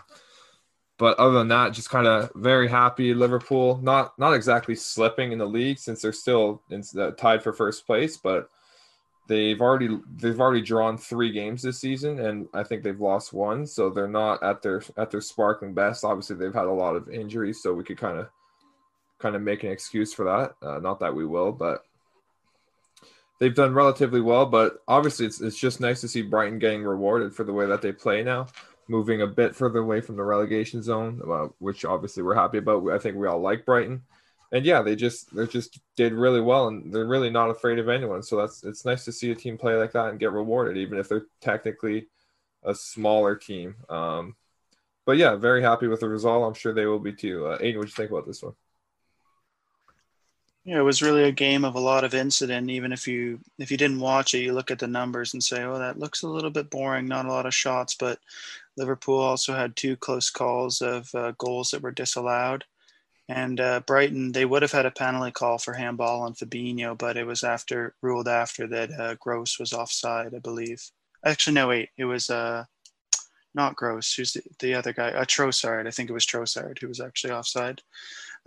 but 0.97 1.17
other 1.19 1.37
than 1.37 1.49
that, 1.49 1.73
just 1.73 1.89
kind 1.89 2.07
of 2.07 2.31
very 2.35 2.67
happy. 2.67 3.13
Liverpool 3.13 3.79
not 3.81 4.17
not 4.17 4.33
exactly 4.33 4.75
slipping 4.75 5.31
in 5.31 5.37
the 5.37 5.45
league 5.45 5.77
since 5.77 6.01
they're 6.01 6.13
still 6.13 6.63
in, 6.71 6.83
uh, 6.97 7.11
tied 7.11 7.43
for 7.43 7.53
first 7.53 7.85
place, 7.85 8.17
but 8.17 8.49
they've 9.27 9.61
already 9.61 9.99
they've 10.17 10.39
already 10.39 10.61
drawn 10.61 10.97
three 10.97 11.31
games 11.31 11.61
this 11.61 11.79
season, 11.79 12.19
and 12.19 12.47
I 12.53 12.63
think 12.63 12.83
they've 12.83 12.99
lost 12.99 13.33
one, 13.33 13.67
so 13.67 13.89
they're 13.89 14.07
not 14.07 14.41
at 14.41 14.61
their 14.61 14.81
at 14.97 15.11
their 15.11 15.21
sparkling 15.21 15.73
best. 15.73 16.03
Obviously, 16.03 16.37
they've 16.37 16.53
had 16.53 16.65
a 16.65 16.71
lot 16.71 16.95
of 16.95 17.09
injuries, 17.09 17.61
so 17.61 17.73
we 17.73 17.83
could 17.83 17.97
kind 17.97 18.17
of 18.17 18.29
kind 19.19 19.35
of 19.35 19.41
make 19.41 19.63
an 19.63 19.71
excuse 19.71 20.13
for 20.13 20.25
that. 20.25 20.67
Uh, 20.67 20.79
not 20.79 20.99
that 20.99 21.15
we 21.15 21.25
will, 21.25 21.51
but 21.51 21.83
they've 23.39 23.55
done 23.55 23.73
relatively 23.73 24.21
well. 24.21 24.45
But 24.45 24.83
obviously, 24.87 25.25
it's 25.25 25.41
it's 25.41 25.57
just 25.57 25.79
nice 25.79 26.01
to 26.01 26.07
see 26.07 26.21
Brighton 26.21 26.59
getting 26.59 26.83
rewarded 26.83 27.33
for 27.33 27.43
the 27.43 27.53
way 27.53 27.65
that 27.65 27.81
they 27.81 27.91
play 27.91 28.23
now 28.23 28.47
moving 28.87 29.21
a 29.21 29.27
bit 29.27 29.55
further 29.55 29.79
away 29.79 30.01
from 30.01 30.15
the 30.15 30.23
relegation 30.23 30.81
zone, 30.81 31.21
uh, 31.29 31.47
which 31.59 31.85
obviously 31.85 32.23
we're 32.23 32.35
happy 32.35 32.59
about. 32.59 32.89
I 32.89 32.97
think 32.97 33.17
we 33.17 33.27
all 33.27 33.39
like 33.39 33.65
Brighton, 33.65 34.03
and 34.51 34.65
yeah, 34.65 34.81
they 34.81 34.95
just 34.95 35.35
they 35.35 35.47
just 35.47 35.79
did 35.95 36.13
really 36.13 36.41
well, 36.41 36.67
and 36.67 36.93
they're 36.93 37.05
really 37.05 37.29
not 37.29 37.49
afraid 37.49 37.79
of 37.79 37.89
anyone. 37.89 38.23
So 38.23 38.37
that's 38.37 38.63
it's 38.63 38.85
nice 38.85 39.05
to 39.05 39.11
see 39.11 39.31
a 39.31 39.35
team 39.35 39.57
play 39.57 39.75
like 39.75 39.91
that 39.93 40.09
and 40.09 40.19
get 40.19 40.31
rewarded, 40.31 40.77
even 40.77 40.97
if 40.97 41.09
they're 41.09 41.25
technically 41.41 42.07
a 42.63 42.75
smaller 42.75 43.35
team. 43.35 43.75
Um, 43.89 44.35
but 45.05 45.17
yeah, 45.17 45.35
very 45.35 45.61
happy 45.61 45.87
with 45.87 45.99
the 45.99 46.09
result. 46.09 46.47
I'm 46.47 46.53
sure 46.59 46.73
they 46.73 46.85
will 46.85 46.99
be 46.99 47.13
too. 47.13 47.47
Uh, 47.47 47.57
Aiden, 47.59 47.77
what 47.77 47.83
do 47.83 47.89
you 47.89 47.95
think 47.95 48.11
about 48.11 48.25
this 48.27 48.43
one? 48.43 48.55
Yeah, 50.65 50.79
it 50.79 50.83
was 50.83 51.01
really 51.03 51.23
a 51.23 51.31
game 51.31 51.63
of 51.63 51.75
a 51.75 51.79
lot 51.79 52.03
of 52.03 52.15
incident. 52.15 52.69
Even 52.71 52.91
if 52.91 53.07
you 53.07 53.39
if 53.59 53.69
you 53.71 53.77
didn't 53.77 53.99
watch 53.99 54.33
it, 54.33 54.39
you 54.39 54.53
look 54.53 54.71
at 54.71 54.79
the 54.79 54.87
numbers 54.87 55.33
and 55.33 55.43
say, 55.43 55.63
"Oh, 55.63 55.77
that 55.77 55.99
looks 55.99 56.23
a 56.23 56.27
little 56.27 56.49
bit 56.49 56.71
boring. 56.71 57.07
Not 57.07 57.25
a 57.25 57.29
lot 57.31 57.45
of 57.45 57.53
shots." 57.53 57.93
But 57.95 58.19
Liverpool 58.77 59.19
also 59.19 59.53
had 59.53 59.75
two 59.75 59.95
close 59.95 60.29
calls 60.31 60.81
of 60.81 61.13
uh, 61.13 61.33
goals 61.37 61.69
that 61.71 61.81
were 61.83 61.91
disallowed. 61.91 62.65
And 63.29 63.59
uh, 63.61 63.81
Brighton, 63.87 64.33
they 64.33 64.45
would 64.45 64.63
have 64.63 64.71
had 64.73 64.85
a 64.87 64.91
penalty 64.91 65.31
call 65.31 65.57
for 65.59 65.73
handball 65.75 66.23
on 66.23 66.35
Fabinho, 66.35 66.97
but 66.97 67.17
it 67.17 67.25
was 67.27 67.43
after 67.43 67.95
ruled 68.01 68.27
after 68.27 68.67
that 68.67 68.91
uh, 68.99 69.15
Gross 69.19 69.59
was 69.59 69.73
offside, 69.73 70.35
I 70.35 70.39
believe. 70.39 70.83
Actually, 71.25 71.55
no, 71.55 71.69
wait, 71.69 71.89
it 71.97 72.05
was 72.05 72.29
uh, 72.29 72.65
not 73.55 73.75
Gross. 73.75 74.13
Who's 74.15 74.33
the, 74.33 74.41
the 74.59 74.73
other 74.75 74.93
guy? 74.93 75.09
Uh, 75.11 75.25
Trossard. 75.25 75.87
I 75.87 75.91
think 75.91 76.09
it 76.09 76.13
was 76.13 76.25
Trossard 76.25 76.79
who 76.79 76.87
was 76.87 77.01
actually 77.01 77.33
offside. 77.33 77.81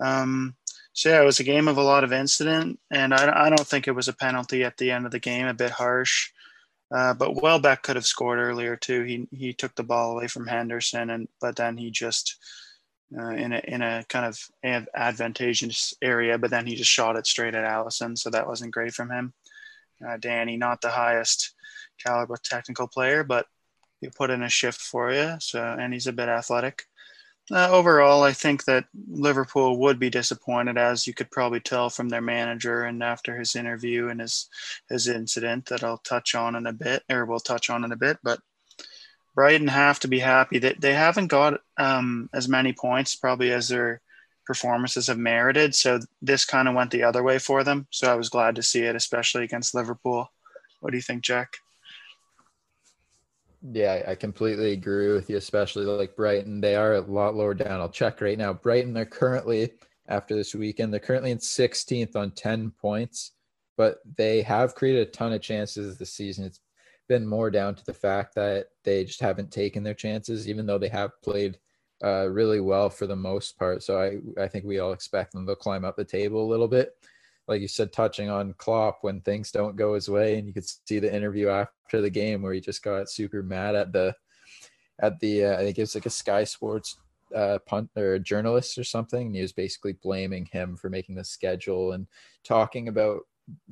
Um, 0.01 0.57
so 0.99 1.11
yeah, 1.11 1.23
it 1.23 1.25
was 1.25 1.39
a 1.39 1.45
game 1.45 1.69
of 1.69 1.79
a 1.79 1.83
lot 1.83 2.03
of 2.03 2.13
incident, 2.13 2.81
and 2.91 3.15
I, 3.15 3.47
I 3.47 3.51
don't 3.51 3.69
think 3.69 3.87
it 3.87 3.95
was 3.95 4.09
a 4.09 4.13
penalty 4.13 4.65
at 4.65 4.77
the 4.79 4.91
end 4.91 5.07
of 5.07 5.13
the 5.13 5.21
game. 5.21 5.47
A 5.47 5.55
bit 5.55 5.71
harsh. 5.71 6.33
Uh, 6.93 7.15
but 7.15 7.41
Welbeck 7.41 7.85
could 7.85 7.95
have 7.95 8.05
scored 8.05 8.41
earlier 8.41 8.75
too. 8.75 9.05
He 9.05 9.29
he 9.31 9.53
took 9.53 9.77
the 9.77 9.85
ball 9.85 10.11
away 10.11 10.27
from 10.27 10.49
Henderson, 10.49 11.11
and 11.11 11.29
but 11.41 11.55
then 11.55 11.77
he 11.77 11.93
just 11.93 12.39
uh, 13.17 13.29
in 13.29 13.53
a 13.53 13.61
in 13.69 13.81
a 13.81 14.05
kind 14.09 14.27
of 14.27 14.37
advantageous 14.93 15.95
area, 16.03 16.37
but 16.37 16.51
then 16.51 16.67
he 16.67 16.75
just 16.75 16.91
shot 16.91 17.15
it 17.15 17.29
straight 17.29 17.55
at 17.55 17.65
Alisson. 17.65 18.19
so 18.19 18.29
that 18.31 18.49
wasn't 18.49 18.75
great 18.75 18.93
from 18.93 19.13
him. 19.13 19.33
Uh, 20.05 20.17
Danny, 20.17 20.57
not 20.57 20.81
the 20.81 20.91
highest 20.91 21.55
caliber 22.05 22.39
technical 22.43 22.89
player, 22.89 23.23
but 23.23 23.47
he 24.01 24.09
put 24.09 24.31
in 24.31 24.43
a 24.43 24.49
shift 24.49 24.81
for 24.81 25.13
you. 25.13 25.37
So 25.39 25.63
and 25.63 25.93
he's 25.95 26.09
a 26.09 26.13
bit 26.13 26.29
athletic. 26.29 26.87
Uh, 27.51 27.71
overall, 27.71 28.23
I 28.23 28.33
think 28.33 28.65
that 28.65 28.85
Liverpool 29.09 29.79
would 29.79 29.99
be 29.99 30.11
disappointed, 30.11 30.77
as 30.77 31.07
you 31.07 31.15
could 31.15 31.31
probably 31.31 31.61
tell 31.61 31.89
from 31.89 32.11
their 32.11 32.21
manager 32.21 32.85
and 32.85 33.03
after 33.03 33.39
his 33.39 33.57
interview 33.57 34.09
and 34.09 34.21
his 34.21 34.49
his 34.91 35.09
incident 35.09 35.67
that 35.67 35.83
I'll 35.83 35.99
touch 35.99 36.35
on 36.35 36.57
in 36.57 36.67
a 36.67 36.73
bit, 36.73 37.05
or 37.11 37.25
we'll 37.25 37.41
touch 37.41 37.71
on 37.71 37.85
in 37.85 37.93
a 37.93 37.97
bit. 37.97 38.19
But 38.23 38.41
Brighton 39.35 39.69
have 39.69 39.99
to 40.01 40.09
be 40.09 40.19
happy 40.19 40.59
that 40.59 40.81
they 40.81 40.93
haven't 40.93 41.29
got 41.29 41.61
um, 41.79 42.29
as 42.35 42.49
many 42.49 42.73
points 42.73 43.15
probably 43.17 43.53
as 43.53 43.69
their 43.69 44.03
performances 44.45 45.07
have 45.07 45.19
merited. 45.19 45.75
So 45.75 46.01
this 46.21 46.45
kind 46.45 46.69
of 46.69 46.75
went 46.75 46.91
the 46.91 47.05
other 47.05 47.23
way 47.23 47.39
for 47.39 47.65
them. 47.65 47.87
So 47.91 48.11
I 48.11 48.17
was 48.17 48.31
glad 48.31 48.57
to 48.57 48.63
see 48.63 48.81
it, 48.83 48.97
especially 48.97 49.45
against 49.45 49.75
Liverpool. 49.75 50.31
What 50.81 50.91
do 50.91 50.97
you 50.97 51.03
think, 51.03 51.23
Jack? 51.23 51.59
Yeah, 53.61 54.05
I 54.07 54.15
completely 54.15 54.73
agree 54.73 55.13
with 55.13 55.29
you, 55.29 55.37
especially 55.37 55.85
like 55.85 56.15
Brighton. 56.15 56.61
They 56.61 56.77
are 56.77 56.95
a 56.95 57.01
lot 57.01 57.35
lower 57.35 57.55
down. 57.55 57.81
I'll 57.81 57.89
check 57.89 58.21
right 58.21 58.39
now. 58.39 58.53
Brighton 58.53 58.95
they're 58.95 59.05
currently, 59.05 59.73
after 60.09 60.37
this 60.37 60.55
weekend, 60.55 60.93
they're 60.93 61.01
currently 61.01 61.33
in 61.33 61.39
16th 61.39 62.15
on 62.15 62.31
10 62.31 62.71
points, 62.81 63.33
but 63.77 63.99
they 64.17 64.43
have 64.43 64.77
created 64.77 65.09
a 65.09 65.11
ton 65.11 65.33
of 65.33 65.43
chances 65.43 65.99
this 65.99 66.13
season. 66.13 66.45
It's 66.45 66.61
been 67.09 67.27
more 67.27 67.51
down 67.51 67.75
to 67.75 67.85
the 67.85 67.95
fact 67.95 68.35
that 68.37 68.69
they 68.85 69.05
just 69.05 69.21
haven't 69.21 69.51
taken 69.51 69.83
their 69.83 69.95
chances, 69.95 70.49
even 70.49 70.67
though 70.67 70.79
they 70.79 70.89
have 70.89 71.21
played 71.23 71.59
uh, 72.05 72.29
really 72.29 72.61
well 72.61 72.89
for 72.89 73.09
the 73.09 73.17
most 73.17 73.59
part. 73.59 73.83
So 73.83 74.01
I, 74.01 74.43
I 74.43 74.47
think 74.47 74.65
we 74.65 74.79
all 74.79 74.93
expect 74.93 75.33
them 75.33 75.47
to 75.47 75.57
climb 75.57 75.85
up 75.85 75.97
the 75.97 76.05
table 76.05 76.45
a 76.45 76.51
little 76.51 76.69
bit. 76.69 76.95
Like 77.49 77.61
you 77.61 77.69
said, 77.69 77.93
touching 77.93 78.31
on 78.31 78.55
Klopp 78.55 78.99
when 79.03 79.21
things 79.21 79.51
don't 79.51 79.77
go 79.77 79.95
his 79.95 80.09
way, 80.09 80.39
and 80.39 80.47
you 80.47 80.53
could 80.53 80.67
see 80.67 80.99
the 80.99 81.15
interview 81.15 81.49
after 81.49 82.01
the 82.01 82.11
game 82.11 82.43
where 82.43 82.53
he 82.53 82.61
just 82.61 82.83
got 82.83 83.11
super 83.11 83.43
mad 83.43 83.75
at 83.75 83.93
the 83.93 84.15
at 85.01 85.19
the 85.21 85.45
uh, 85.47 85.55
I 85.55 85.59
think 85.59 85.79
it 85.79 85.83
was 85.83 85.95
like 85.95 86.07
a 86.07 86.11
Sky 86.11 86.45
Sports 86.45 86.99
uh, 87.35 87.59
punt 87.67 87.91
or 87.97 88.19
journalist 88.19 88.79
or 88.79 88.85
something. 88.85 89.27
And 89.29 89.35
he 89.35 89.43
was 89.43 89.53
basically 89.53 89.95
blaming 89.95 90.47
him 90.47 90.77
for 90.77 90.91
making 90.91 91.15
the 91.15 91.25
schedule 91.25 91.93
and 91.93 92.07
talking 92.45 92.89
about 92.89 93.23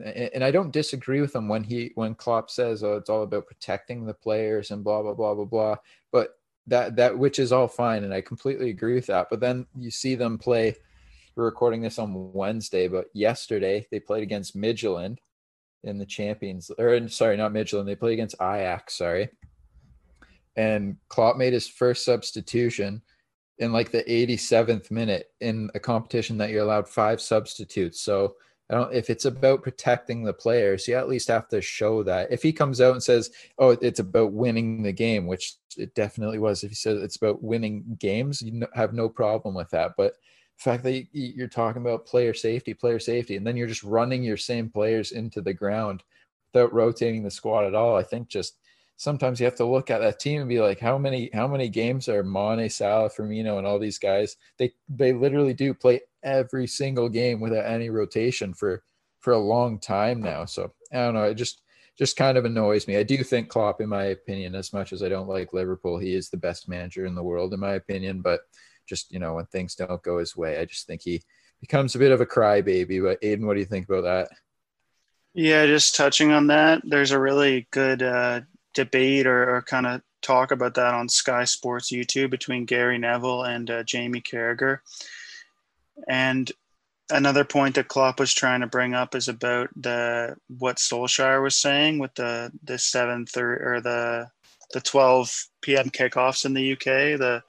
and 0.03 0.43
I 0.45 0.51
don't 0.51 0.73
disagree 0.73 1.21
with 1.21 1.35
him 1.35 1.49
when 1.49 1.63
he 1.65 1.93
when 1.95 2.15
Klopp 2.15 2.51
says, 2.51 2.83
"Oh, 2.83 2.97
it's 2.97 3.11
all 3.11 3.23
about 3.23 3.47
protecting 3.47 4.07
the 4.07 4.15
players 4.15 4.71
and 4.71 4.85
blah 4.85 5.03
blah 5.03 5.15
blah 5.15 5.35
blah 5.35 5.45
blah." 5.45 5.77
But 6.13 6.31
that 6.67 6.97
that 6.97 7.19
which 7.19 7.39
is 7.39 7.53
all 7.53 7.69
fine, 7.69 8.05
and 8.05 8.15
I 8.15 8.21
completely 8.21 8.71
agree 8.71 8.95
with 8.95 9.07
that. 9.07 9.29
But 9.31 9.41
then 9.41 9.67
you 9.77 9.91
see 9.91 10.15
them 10.15 10.39
play. 10.39 10.77
We're 11.37 11.45
recording 11.45 11.83
this 11.83 11.99
on 11.99 12.33
Wednesday, 12.33 12.89
but 12.89 13.09
yesterday 13.13 13.87
they 13.91 14.01
played 14.01 14.23
against 14.23 14.57
Midland 14.57 15.21
in 15.85 15.99
the 15.99 16.07
Champions, 16.07 16.71
or 16.79 16.95
in, 16.95 17.11
sorry, 17.11 17.37
not 17.37 17.53
Midland. 17.53 17.87
They 17.87 17.95
played 17.95 18.15
against 18.15 18.37
Ajax. 18.41 18.97
Sorry, 18.97 19.29
and 20.57 20.97
Klopp 21.09 21.37
made 21.37 21.53
his 21.53 21.69
first 21.69 22.07
substitution 22.07 23.03
in 23.59 23.71
like 23.71 23.91
the 23.91 24.03
87th 24.05 24.91
minute 24.91 25.31
in 25.43 25.71
a 25.75 25.79
competition 25.79 26.39
that 26.39 26.49
you're 26.49 26.65
allowed 26.65 26.89
five 26.89 27.21
substitutes. 27.21 28.01
So 28.01 28.37
I 28.71 28.75
don't 28.75 28.95
if 28.95 29.11
it's 29.11 29.27
about 29.27 29.63
protecting 29.63 30.25
the 30.25 30.33
players, 30.33 30.89
you 30.89 30.95
at 30.95 31.09
least 31.09 31.29
have 31.29 31.49
to 31.49 31.61
show 31.61 32.03
that. 32.05 32.33
If 32.33 32.43
he 32.43 32.51
comes 32.51 32.81
out 32.81 32.93
and 32.93 33.03
says, 33.03 33.31
"Oh, 33.59 33.77
it's 33.83 34.01
about 34.01 34.33
winning 34.33 34.83
the 34.83 34.93
game," 34.93 35.27
which 35.27 35.57
it 35.77 35.95
definitely 35.95 36.39
was. 36.39 36.65
If 36.65 36.71
he 36.71 36.77
says 36.77 37.03
it's 37.03 37.17
about 37.17 37.43
winning 37.43 37.99
games, 38.01 38.41
you 38.41 38.67
have 38.73 38.95
no 38.95 39.11
problem 39.11 39.55
with 39.55 39.69
that. 39.73 39.93
But 39.99 40.15
fact 40.57 40.83
that 40.85 41.07
you're 41.13 41.49
talking 41.49 41.83
about 41.83 42.07
player 42.07 42.35
safety, 42.35 42.75
player 42.75 42.99
safety, 42.99 43.37
and 43.37 43.47
then 43.47 43.57
you're 43.57 43.67
just 43.67 43.83
running 43.83 44.23
your 44.23 44.37
same 44.37 44.69
players 44.71 45.13
into 45.13 45.41
the 45.41 45.53
ground 45.55 46.03
without 46.57 46.73
rotating 46.73 47.23
the 47.23 47.31
squad 47.31 47.67
at 47.67 47.75
all, 47.75 47.97
I 47.97 48.03
think 48.03 48.29
just 48.29 48.57
sometimes 48.97 49.39
you 49.39 49.45
have 49.45 49.57
to 49.57 49.67
look 49.67 49.91
at 49.91 50.01
that 50.01 50.19
team 50.19 50.41
and 50.41 50.49
be 50.49 50.61
like, 50.61 50.81
how 50.81 50.97
many 50.97 51.31
how 51.35 51.47
many 51.47 51.69
games 51.69 52.09
are 52.09 52.23
Mane, 52.23 52.71
Salah, 52.71 53.11
Firmino, 53.11 53.59
and 53.59 53.67
all 53.67 53.79
these 53.79 53.99
guys? 53.99 54.37
They 54.59 54.73
they 54.89 55.13
literally 55.13 55.55
do 55.55 55.75
play 55.75 56.01
every 56.23 56.67
single 56.67 57.09
game 57.09 57.41
without 57.41 57.67
any 57.67 57.91
rotation 57.91 58.55
for 58.55 58.83
for 59.21 59.33
a 59.33 59.39
long 59.39 59.79
time 59.79 60.23
now. 60.23 60.47
So 60.47 60.73
I 60.93 60.97
don't 60.97 61.15
know. 61.15 61.25
It 61.25 61.35
just 61.35 61.63
just 61.99 62.17
kind 62.17 62.37
of 62.37 62.45
annoys 62.45 62.87
me. 62.87 62.97
I 62.97 63.03
do 63.03 63.23
think 63.23 63.49
Klopp, 63.49 63.81
in 63.81 63.89
my 63.89 64.05
opinion, 64.05 64.55
as 64.55 64.73
much 64.73 64.93
as 64.93 65.03
I 65.03 65.09
don't 65.09 65.29
like 65.29 65.53
Liverpool, 65.53 65.99
he 65.99 66.15
is 66.15 66.29
the 66.29 66.37
best 66.37 66.69
manager 66.69 67.07
in 67.07 67.15
the 67.15 67.23
world, 67.23 67.55
in 67.55 67.61
my 67.61 67.73
opinion. 67.73 68.21
But 68.21 68.41
just 68.87 69.13
you 69.13 69.19
know, 69.19 69.35
when 69.35 69.47
things 69.47 69.75
don't 69.75 70.03
go 70.03 70.19
his 70.19 70.37
way, 70.37 70.59
I 70.59 70.65
just 70.65 70.87
think 70.87 71.03
he 71.03 71.23
becomes 71.61 71.95
a 71.95 71.99
bit 71.99 72.13
of 72.13 72.21
a 72.21 72.27
crybaby. 72.27 73.03
But 73.03 73.21
Aiden, 73.21 73.45
what 73.45 73.55
do 73.55 73.61
you 73.61 73.67
think 73.67 73.89
about 73.89 74.05
that? 74.05 74.29
Yeah, 75.35 75.67
just 75.67 75.95
touching 75.95 76.33
on 76.33 76.47
that, 76.47 76.81
there's 76.85 77.11
a 77.11 77.21
really 77.21 77.69
good 77.71 78.03
uh, 78.03 78.41
debate 78.75 79.27
or, 79.27 79.57
or 79.57 79.63
kind 79.63 79.87
of 79.87 80.01
talk 80.23 80.51
about 80.51 80.75
that 80.75 80.95
on 80.95 81.09
Sky 81.09 81.45
Sports 81.45 81.93
YouTube 81.93 82.31
between 82.31 82.65
Gary 82.65 82.97
Neville 82.99 83.45
and 83.45 83.71
uh, 83.71 83.83
Jamie 83.83 84.23
Carragher. 84.23 84.79
And 86.09 86.51
another 87.11 87.45
point 87.45 87.75
that 87.77 87.89
Klopp 87.89 88.19
was 88.19 88.33
trying 88.33 88.61
to 88.61 88.67
bring 88.67 88.95
up 88.95 89.15
is 89.15 89.29
about 89.29 89.69
the 89.77 90.37
what 90.59 90.77
Solskjaer 90.77 91.43
was 91.43 91.57
saying 91.57 91.99
with 91.99 92.15
the 92.15 92.51
the 92.65 92.79
seven 92.79 93.27
thirty 93.27 93.63
or 93.63 93.81
the 93.81 94.29
the 94.73 94.81
twelve 94.81 95.33
p.m. 95.63 95.91
kickoffs 95.91 96.45
in 96.45 96.55
the 96.55 96.73
UK, 96.73 97.19
the 97.19 97.43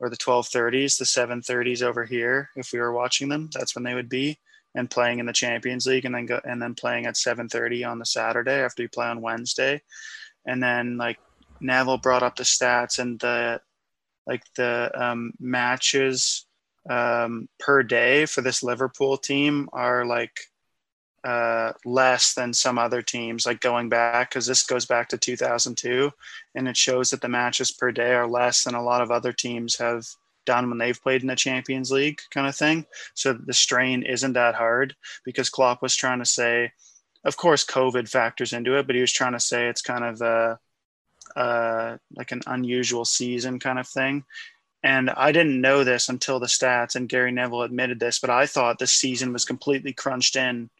or 0.00 0.10
the 0.10 0.16
twelve 0.16 0.48
thirties, 0.48 0.96
the 0.96 1.06
seven 1.06 1.42
thirties 1.42 1.82
over 1.82 2.04
here. 2.04 2.50
If 2.56 2.72
we 2.72 2.80
were 2.80 2.92
watching 2.92 3.28
them, 3.28 3.50
that's 3.52 3.74
when 3.74 3.84
they 3.84 3.94
would 3.94 4.08
be 4.08 4.38
and 4.74 4.90
playing 4.90 5.18
in 5.18 5.26
the 5.26 5.32
Champions 5.32 5.86
League, 5.86 6.04
and 6.04 6.14
then 6.14 6.26
go 6.26 6.40
and 6.44 6.60
then 6.60 6.74
playing 6.74 7.06
at 7.06 7.16
seven 7.16 7.48
thirty 7.48 7.84
on 7.84 7.98
the 7.98 8.06
Saturday 8.06 8.60
after 8.60 8.82
you 8.82 8.88
play 8.88 9.06
on 9.06 9.20
Wednesday 9.20 9.80
and 10.46 10.62
then 10.62 10.96
like 10.96 11.18
Neville 11.60 11.98
brought 11.98 12.22
up 12.22 12.36
the 12.36 12.42
stats 12.42 12.98
and 12.98 13.18
the 13.20 13.60
like 14.26 14.42
the 14.56 14.90
um, 14.94 15.32
matches 15.40 16.46
um, 16.88 17.48
per 17.58 17.82
day 17.82 18.26
for 18.26 18.40
this 18.42 18.62
Liverpool 18.62 19.16
team 19.16 19.68
are 19.72 20.04
like 20.04 20.38
uh, 21.24 21.72
less 21.84 22.34
than 22.34 22.52
some 22.52 22.78
other 22.78 23.02
teams. 23.02 23.46
Like 23.46 23.60
going 23.60 23.88
back 23.88 24.30
because 24.30 24.46
this 24.46 24.62
goes 24.62 24.86
back 24.86 25.08
to 25.10 25.18
2002, 25.18 26.10
and 26.54 26.68
it 26.68 26.76
shows 26.76 27.10
that 27.10 27.20
the 27.20 27.28
matches 27.28 27.70
per 27.70 27.92
day 27.92 28.12
are 28.12 28.28
less 28.28 28.64
than 28.64 28.74
a 28.74 28.82
lot 28.82 29.02
of 29.02 29.10
other 29.10 29.32
teams 29.32 29.76
have 29.76 30.06
done 30.46 30.68
when 30.68 30.78
they've 30.78 31.02
played 31.02 31.22
in 31.22 31.28
the 31.28 31.36
Champions 31.36 31.92
League 31.92 32.20
kind 32.30 32.46
of 32.46 32.56
thing. 32.56 32.86
So 33.14 33.32
the 33.32 33.52
strain 33.52 34.02
isn't 34.02 34.32
that 34.32 34.54
hard 34.54 34.96
because 35.24 35.50
Klopp 35.50 35.82
was 35.82 35.94
trying 35.94 36.18
to 36.20 36.24
say 36.24 36.72
of 37.24 37.36
course 37.36 37.64
covid 37.64 38.08
factors 38.08 38.52
into 38.52 38.78
it 38.78 38.86
but 38.86 38.94
he 38.94 39.00
was 39.00 39.12
trying 39.12 39.32
to 39.32 39.40
say 39.40 39.68
it's 39.68 39.82
kind 39.82 40.04
of 40.04 40.20
a, 40.20 40.58
uh, 41.36 41.96
like 42.14 42.32
an 42.32 42.40
unusual 42.46 43.04
season 43.04 43.58
kind 43.58 43.78
of 43.78 43.86
thing 43.86 44.24
and 44.82 45.10
i 45.10 45.30
didn't 45.30 45.60
know 45.60 45.84
this 45.84 46.08
until 46.08 46.40
the 46.40 46.46
stats 46.46 46.96
and 46.96 47.08
gary 47.08 47.30
neville 47.30 47.62
admitted 47.62 48.00
this 48.00 48.18
but 48.18 48.30
i 48.30 48.46
thought 48.46 48.78
the 48.78 48.86
season 48.86 49.32
was 49.32 49.44
completely 49.44 49.92
crunched 49.92 50.36
in 50.36 50.70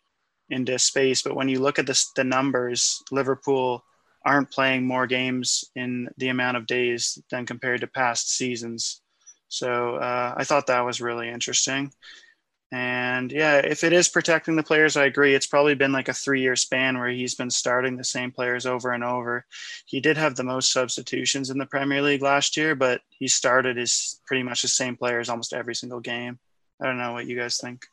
into 0.50 0.78
space 0.78 1.22
but 1.22 1.36
when 1.36 1.48
you 1.48 1.60
look 1.60 1.78
at 1.78 1.86
this, 1.86 2.10
the 2.16 2.24
numbers 2.24 3.02
liverpool 3.10 3.84
aren't 4.24 4.50
playing 4.50 4.86
more 4.86 5.06
games 5.06 5.64
in 5.76 6.08
the 6.18 6.28
amount 6.28 6.56
of 6.56 6.66
days 6.66 7.18
than 7.30 7.46
compared 7.46 7.80
to 7.80 7.86
past 7.86 8.36
seasons 8.36 9.00
so 9.48 9.96
uh, 9.96 10.34
i 10.36 10.44
thought 10.44 10.66
that 10.66 10.84
was 10.84 11.00
really 11.00 11.28
interesting 11.28 11.90
and 12.72 13.32
yeah, 13.32 13.56
if 13.56 13.82
it 13.82 13.92
is 13.92 14.08
protecting 14.08 14.54
the 14.54 14.62
players, 14.62 14.96
I 14.96 15.06
agree. 15.06 15.34
It's 15.34 15.46
probably 15.46 15.74
been 15.74 15.90
like 15.90 16.08
a 16.08 16.14
three 16.14 16.40
year 16.40 16.54
span 16.54 16.98
where 16.98 17.08
he's 17.08 17.34
been 17.34 17.50
starting 17.50 17.96
the 17.96 18.04
same 18.04 18.30
players 18.30 18.64
over 18.64 18.92
and 18.92 19.02
over. 19.02 19.44
He 19.86 20.00
did 20.00 20.16
have 20.16 20.36
the 20.36 20.44
most 20.44 20.72
substitutions 20.72 21.50
in 21.50 21.58
the 21.58 21.66
Premier 21.66 22.00
League 22.00 22.22
last 22.22 22.56
year, 22.56 22.76
but 22.76 23.00
he 23.08 23.26
started 23.26 23.76
his 23.76 24.20
pretty 24.24 24.44
much 24.44 24.62
the 24.62 24.68
same 24.68 24.96
players 24.96 25.28
almost 25.28 25.52
every 25.52 25.74
single 25.74 26.00
game. 26.00 26.38
I 26.80 26.86
don't 26.86 26.98
know 26.98 27.12
what 27.12 27.26
you 27.26 27.36
guys 27.36 27.58
think. 27.58 27.86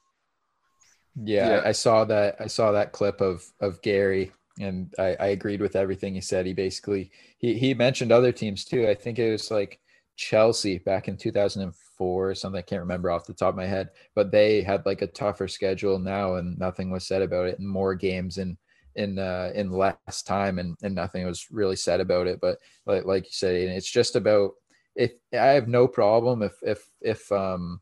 Yeah, 1.24 1.50
yeah. 1.50 1.62
I 1.66 1.72
saw 1.72 2.06
that. 2.06 2.36
I 2.40 2.48
saw 2.48 2.72
that 2.72 2.92
clip 2.92 3.22
of 3.22 3.44
of 3.60 3.82
Gary, 3.82 4.32
and 4.60 4.94
I, 5.00 5.16
I 5.20 5.28
agreed 5.28 5.62
with 5.62 5.76
everything 5.76 6.14
he 6.14 6.22
said. 6.22 6.46
He 6.46 6.54
basically 6.54 7.12
he 7.38 7.58
he 7.58 7.74
mentioned 7.74 8.12
other 8.12 8.32
teams 8.32 8.66
too. 8.66 8.88
I 8.88 8.94
think 8.94 9.18
it 9.20 9.32
was 9.32 9.50
like 9.50 9.80
Chelsea 10.16 10.78
back 10.80 11.08
in 11.08 11.18
2004 11.18 12.30
or 12.30 12.36
something. 12.36 12.60
I 12.60 12.62
can't 12.62 12.82
remember 12.82 13.10
off 13.10 13.26
the 13.26 13.34
top 13.34 13.50
of 13.50 13.56
my 13.56 13.66
head, 13.66 13.90
but 14.16 14.32
they 14.32 14.62
had 14.62 14.86
like 14.86 15.02
a 15.02 15.08
tougher 15.08 15.48
schedule 15.48 15.98
now, 15.98 16.36
and 16.36 16.58
nothing 16.60 16.92
was 16.92 17.08
said 17.08 17.22
about 17.22 17.48
it. 17.48 17.58
And 17.60 17.68
more 17.68 17.96
games 17.96 18.38
in 18.38 18.58
in 18.96 19.18
uh, 19.18 19.52
in 19.56 19.72
less 19.72 20.22
time, 20.24 20.60
and 20.60 20.78
and 20.84 20.94
nothing 20.94 21.26
was 21.26 21.48
really 21.52 21.76
said 21.76 22.00
about 22.00 22.28
it. 22.28 22.40
But 22.40 22.60
like 22.86 23.06
like 23.06 23.24
you 23.26 23.32
said, 23.32 23.56
it's 23.56 23.90
just 23.90 24.16
about 24.16 24.52
if 24.96 25.14
I 25.34 25.48
have 25.48 25.68
no 25.68 25.88
problem 25.88 26.44
if 26.44 26.54
if 26.62 26.88
if 27.02 27.32
um 27.32 27.82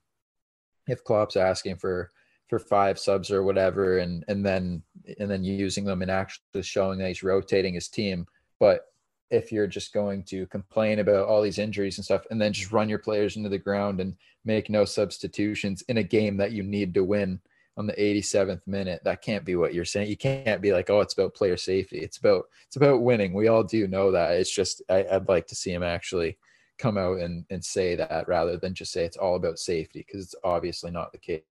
if 0.87 1.03
Klopp's 1.03 1.35
asking 1.35 1.77
for 1.77 2.11
for 2.47 2.59
five 2.59 2.99
subs 2.99 3.31
or 3.31 3.43
whatever, 3.43 3.99
and 3.99 4.23
and 4.27 4.45
then 4.45 4.83
and 5.19 5.29
then 5.29 5.43
using 5.43 5.85
them 5.85 6.01
and 6.01 6.11
actually 6.11 6.63
showing 6.63 6.99
that 6.99 7.07
he's 7.07 7.23
rotating 7.23 7.73
his 7.73 7.87
team, 7.87 8.25
but 8.59 8.87
if 9.31 9.51
you're 9.51 9.67
just 9.67 9.93
going 9.93 10.23
to 10.23 10.45
complain 10.47 10.99
about 10.99 11.27
all 11.27 11.41
these 11.41 11.57
injuries 11.57 11.97
and 11.97 12.05
stuff 12.05 12.25
and 12.29 12.39
then 12.39 12.53
just 12.53 12.71
run 12.71 12.87
your 12.87 12.99
players 12.99 13.37
into 13.37 13.49
the 13.49 13.57
ground 13.57 13.99
and 13.99 14.15
make 14.43 14.69
no 14.69 14.85
substitutions 14.85 15.83
in 15.89 15.97
a 15.97 16.03
game 16.03 16.37
that 16.37 16.51
you 16.51 16.61
need 16.61 16.93
to 16.93 17.03
win 17.03 17.39
on 17.77 17.87
the 17.87 17.93
87th 17.93 18.61
minute 18.67 19.01
that 19.03 19.21
can't 19.21 19.43
be 19.43 19.55
what 19.55 19.73
you're 19.73 19.83
saying. 19.83 20.09
You 20.09 20.15
can't 20.15 20.61
be 20.61 20.71
like 20.71 20.89
oh 20.89 21.01
it's 21.01 21.13
about 21.13 21.33
player 21.33 21.57
safety. 21.57 21.99
It's 21.99 22.17
about 22.17 22.45
it's 22.67 22.77
about 22.77 23.01
winning. 23.01 23.33
We 23.33 23.47
all 23.47 23.63
do 23.63 23.87
know 23.87 24.11
that. 24.11 24.31
It's 24.31 24.53
just 24.53 24.81
I, 24.89 25.05
would 25.11 25.27
like 25.27 25.47
to 25.47 25.55
see 25.55 25.71
him 25.71 25.83
actually 25.83 26.37
come 26.77 26.97
out 26.97 27.19
and, 27.19 27.45
and 27.49 27.63
say 27.63 27.95
that 27.95 28.27
rather 28.27 28.57
than 28.57 28.73
just 28.73 28.91
say 28.91 29.03
it's 29.03 29.17
all 29.17 29.35
about 29.35 29.59
safety 29.59 30.05
because 30.05 30.23
it's 30.25 30.35
obviously 30.43 30.91
not 30.91 31.11
the 31.11 31.17
case 31.17 31.41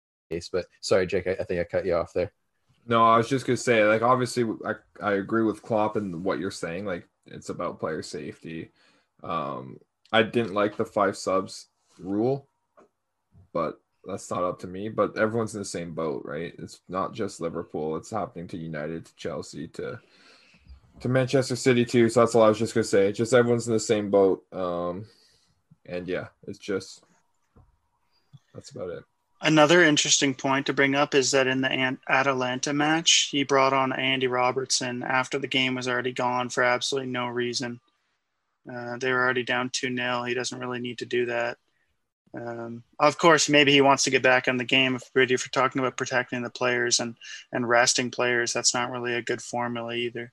but 0.52 0.66
sorry 0.80 1.06
jake 1.06 1.26
I, 1.26 1.32
I 1.32 1.44
think 1.44 1.60
i 1.60 1.64
cut 1.64 1.86
you 1.86 1.94
off 1.94 2.12
there 2.12 2.32
no, 2.86 3.04
I 3.04 3.16
was 3.16 3.28
just 3.28 3.46
gonna 3.46 3.56
say, 3.56 3.84
like, 3.84 4.02
obviously, 4.02 4.44
I, 4.64 4.74
I 5.02 5.12
agree 5.14 5.42
with 5.42 5.62
Klopp 5.62 5.96
and 5.96 6.22
what 6.22 6.38
you're 6.38 6.50
saying. 6.50 6.84
Like, 6.84 7.08
it's 7.26 7.48
about 7.48 7.80
player 7.80 8.02
safety. 8.02 8.70
Um, 9.22 9.78
I 10.12 10.22
didn't 10.22 10.54
like 10.54 10.76
the 10.76 10.84
five 10.84 11.16
subs 11.16 11.68
rule, 11.98 12.46
but 13.52 13.80
that's 14.04 14.30
not 14.30 14.44
up 14.44 14.58
to 14.60 14.66
me. 14.66 14.90
But 14.90 15.16
everyone's 15.16 15.54
in 15.54 15.60
the 15.60 15.64
same 15.64 15.94
boat, 15.94 16.22
right? 16.26 16.54
It's 16.58 16.80
not 16.88 17.14
just 17.14 17.40
Liverpool. 17.40 17.96
It's 17.96 18.10
happening 18.10 18.48
to 18.48 18.58
United, 18.58 19.06
to 19.06 19.16
Chelsea, 19.16 19.68
to 19.68 19.98
to 21.00 21.08
Manchester 21.08 21.56
City 21.56 21.84
too. 21.86 22.08
So 22.10 22.20
that's 22.20 22.34
all 22.34 22.42
I 22.42 22.48
was 22.48 22.58
just 22.58 22.74
gonna 22.74 22.84
say. 22.84 23.12
Just 23.12 23.32
everyone's 23.32 23.66
in 23.66 23.72
the 23.72 23.80
same 23.80 24.10
boat. 24.10 24.44
Um, 24.52 25.06
and 25.86 26.06
yeah, 26.06 26.28
it's 26.46 26.58
just 26.58 27.02
that's 28.54 28.70
about 28.70 28.90
it. 28.90 29.04
Another 29.44 29.84
interesting 29.84 30.34
point 30.34 30.64
to 30.64 30.72
bring 30.72 30.94
up 30.94 31.14
is 31.14 31.30
that 31.32 31.46
in 31.46 31.60
the 31.60 31.98
Atalanta 32.08 32.72
match, 32.72 33.28
he 33.30 33.44
brought 33.44 33.74
on 33.74 33.92
Andy 33.92 34.26
Robertson 34.26 35.02
after 35.02 35.38
the 35.38 35.46
game 35.46 35.74
was 35.74 35.86
already 35.86 36.12
gone 36.12 36.48
for 36.48 36.64
absolutely 36.64 37.10
no 37.10 37.26
reason. 37.26 37.78
Uh, 38.66 38.96
they 38.96 39.12
were 39.12 39.22
already 39.22 39.42
down 39.42 39.68
2 39.68 39.94
0. 39.94 40.22
He 40.22 40.32
doesn't 40.32 40.58
really 40.58 40.80
need 40.80 40.96
to 40.96 41.04
do 41.04 41.26
that. 41.26 41.58
Um, 42.32 42.84
of 42.98 43.18
course, 43.18 43.50
maybe 43.50 43.70
he 43.70 43.82
wants 43.82 44.04
to 44.04 44.10
get 44.10 44.22
back 44.22 44.48
on 44.48 44.56
the 44.56 44.64
game. 44.64 44.96
If, 44.96 45.10
you're 45.14 45.38
talking 45.52 45.78
about 45.78 45.98
protecting 45.98 46.42
the 46.42 46.48
players 46.48 46.98
and, 46.98 47.14
and 47.52 47.68
resting 47.68 48.10
players, 48.10 48.54
that's 48.54 48.72
not 48.72 48.90
really 48.90 49.12
a 49.12 49.20
good 49.20 49.42
formula 49.42 49.94
either. 49.94 50.32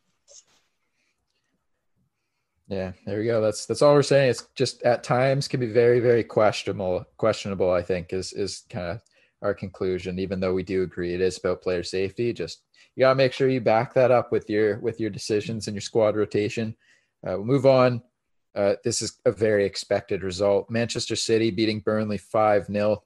Yeah, 2.72 2.94
there 3.06 3.20
we 3.20 3.26
go. 3.26 3.42
That's 3.42 3.66
that's 3.66 3.82
all 3.82 3.94
we're 3.94 4.02
saying. 4.02 4.30
It's 4.30 4.48
just 4.56 4.82
at 4.84 5.04
times 5.04 5.50
can 5.50 5.60
be 5.60 5.68
very, 5.68 6.00
very 6.00 6.24
questionable. 6.24 7.06
Questionable, 7.18 7.70
I 7.70 7.82
think, 7.82 8.14
is 8.14 8.32
is 8.32 8.64
kind 8.70 8.88
of 8.88 9.02
our 9.42 9.54
conclusion. 9.54 10.18
Even 10.20 10.40
though 10.40 10.54
we 10.54 10.64
do 10.64 10.84
agree 10.84 11.14
it 11.14 11.20
is 11.20 11.38
about 11.38 11.62
player 11.62 11.84
safety, 11.84 12.32
just 12.32 12.64
you 12.96 13.02
gotta 13.02 13.16
make 13.16 13.34
sure 13.34 13.50
you 13.50 13.60
back 13.60 13.94
that 13.96 14.10
up 14.10 14.32
with 14.32 14.50
your 14.50 14.80
with 14.80 15.02
your 15.02 15.10
decisions 15.10 15.68
and 15.68 15.76
your 15.76 15.82
squad 15.82 16.16
rotation. 16.16 16.74
Uh, 17.28 17.36
we'll 17.36 17.44
move 17.44 17.66
on. 17.66 18.02
Uh, 18.56 18.76
this 18.86 19.02
is 19.02 19.20
a 19.26 19.34
very 19.34 19.66
expected 19.66 20.24
result. 20.24 20.70
Manchester 20.70 21.18
City 21.18 21.52
beating 21.52 21.82
Burnley 21.82 22.20
five 22.20 22.68
0 22.68 23.04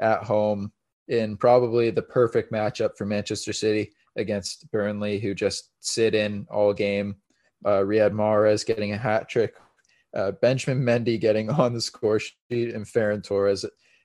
at 0.00 0.22
home 0.22 0.70
in 1.08 1.38
probably 1.38 1.88
the 1.88 2.02
perfect 2.02 2.52
matchup 2.52 2.90
for 2.98 3.06
Manchester 3.06 3.54
City 3.54 3.90
against 4.16 4.70
Burnley, 4.70 5.18
who 5.18 5.34
just 5.34 5.70
sit 5.80 6.14
in 6.14 6.46
all 6.50 6.74
game 6.74 7.16
uh, 7.64 7.80
Riyad 7.80 8.12
Mahrez 8.12 8.64
getting 8.64 8.92
a 8.92 8.96
hat 8.96 9.28
trick, 9.28 9.54
uh, 10.14 10.32
Benjamin 10.32 10.82
Mendy 10.82 11.20
getting 11.20 11.50
on 11.64 11.74
the 11.74 11.80
score 11.80 12.18
sheet, 12.18 12.34
and 12.50 12.86
Ferran 12.86 13.22
Torres 13.22 13.64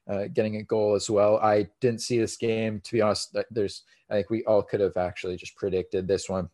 uh, 0.10 0.26
getting 0.34 0.58
a 0.58 0.64
goal 0.64 0.96
as 0.96 1.10
well. 1.10 1.38
I 1.38 1.68
didn't 1.80 2.02
see 2.02 2.20
this 2.20 2.38
game 2.38 2.82
to 2.82 2.92
be 2.92 3.02
honest. 3.02 3.36
There's, 3.52 3.84
I 4.10 4.16
think 4.16 4.30
we 4.30 4.44
all 4.46 4.64
could 4.64 4.80
have 4.80 4.98
actually 4.98 5.38
just 5.38 5.56
predicted 5.56 6.08
this 6.08 6.30
one. 6.30 6.50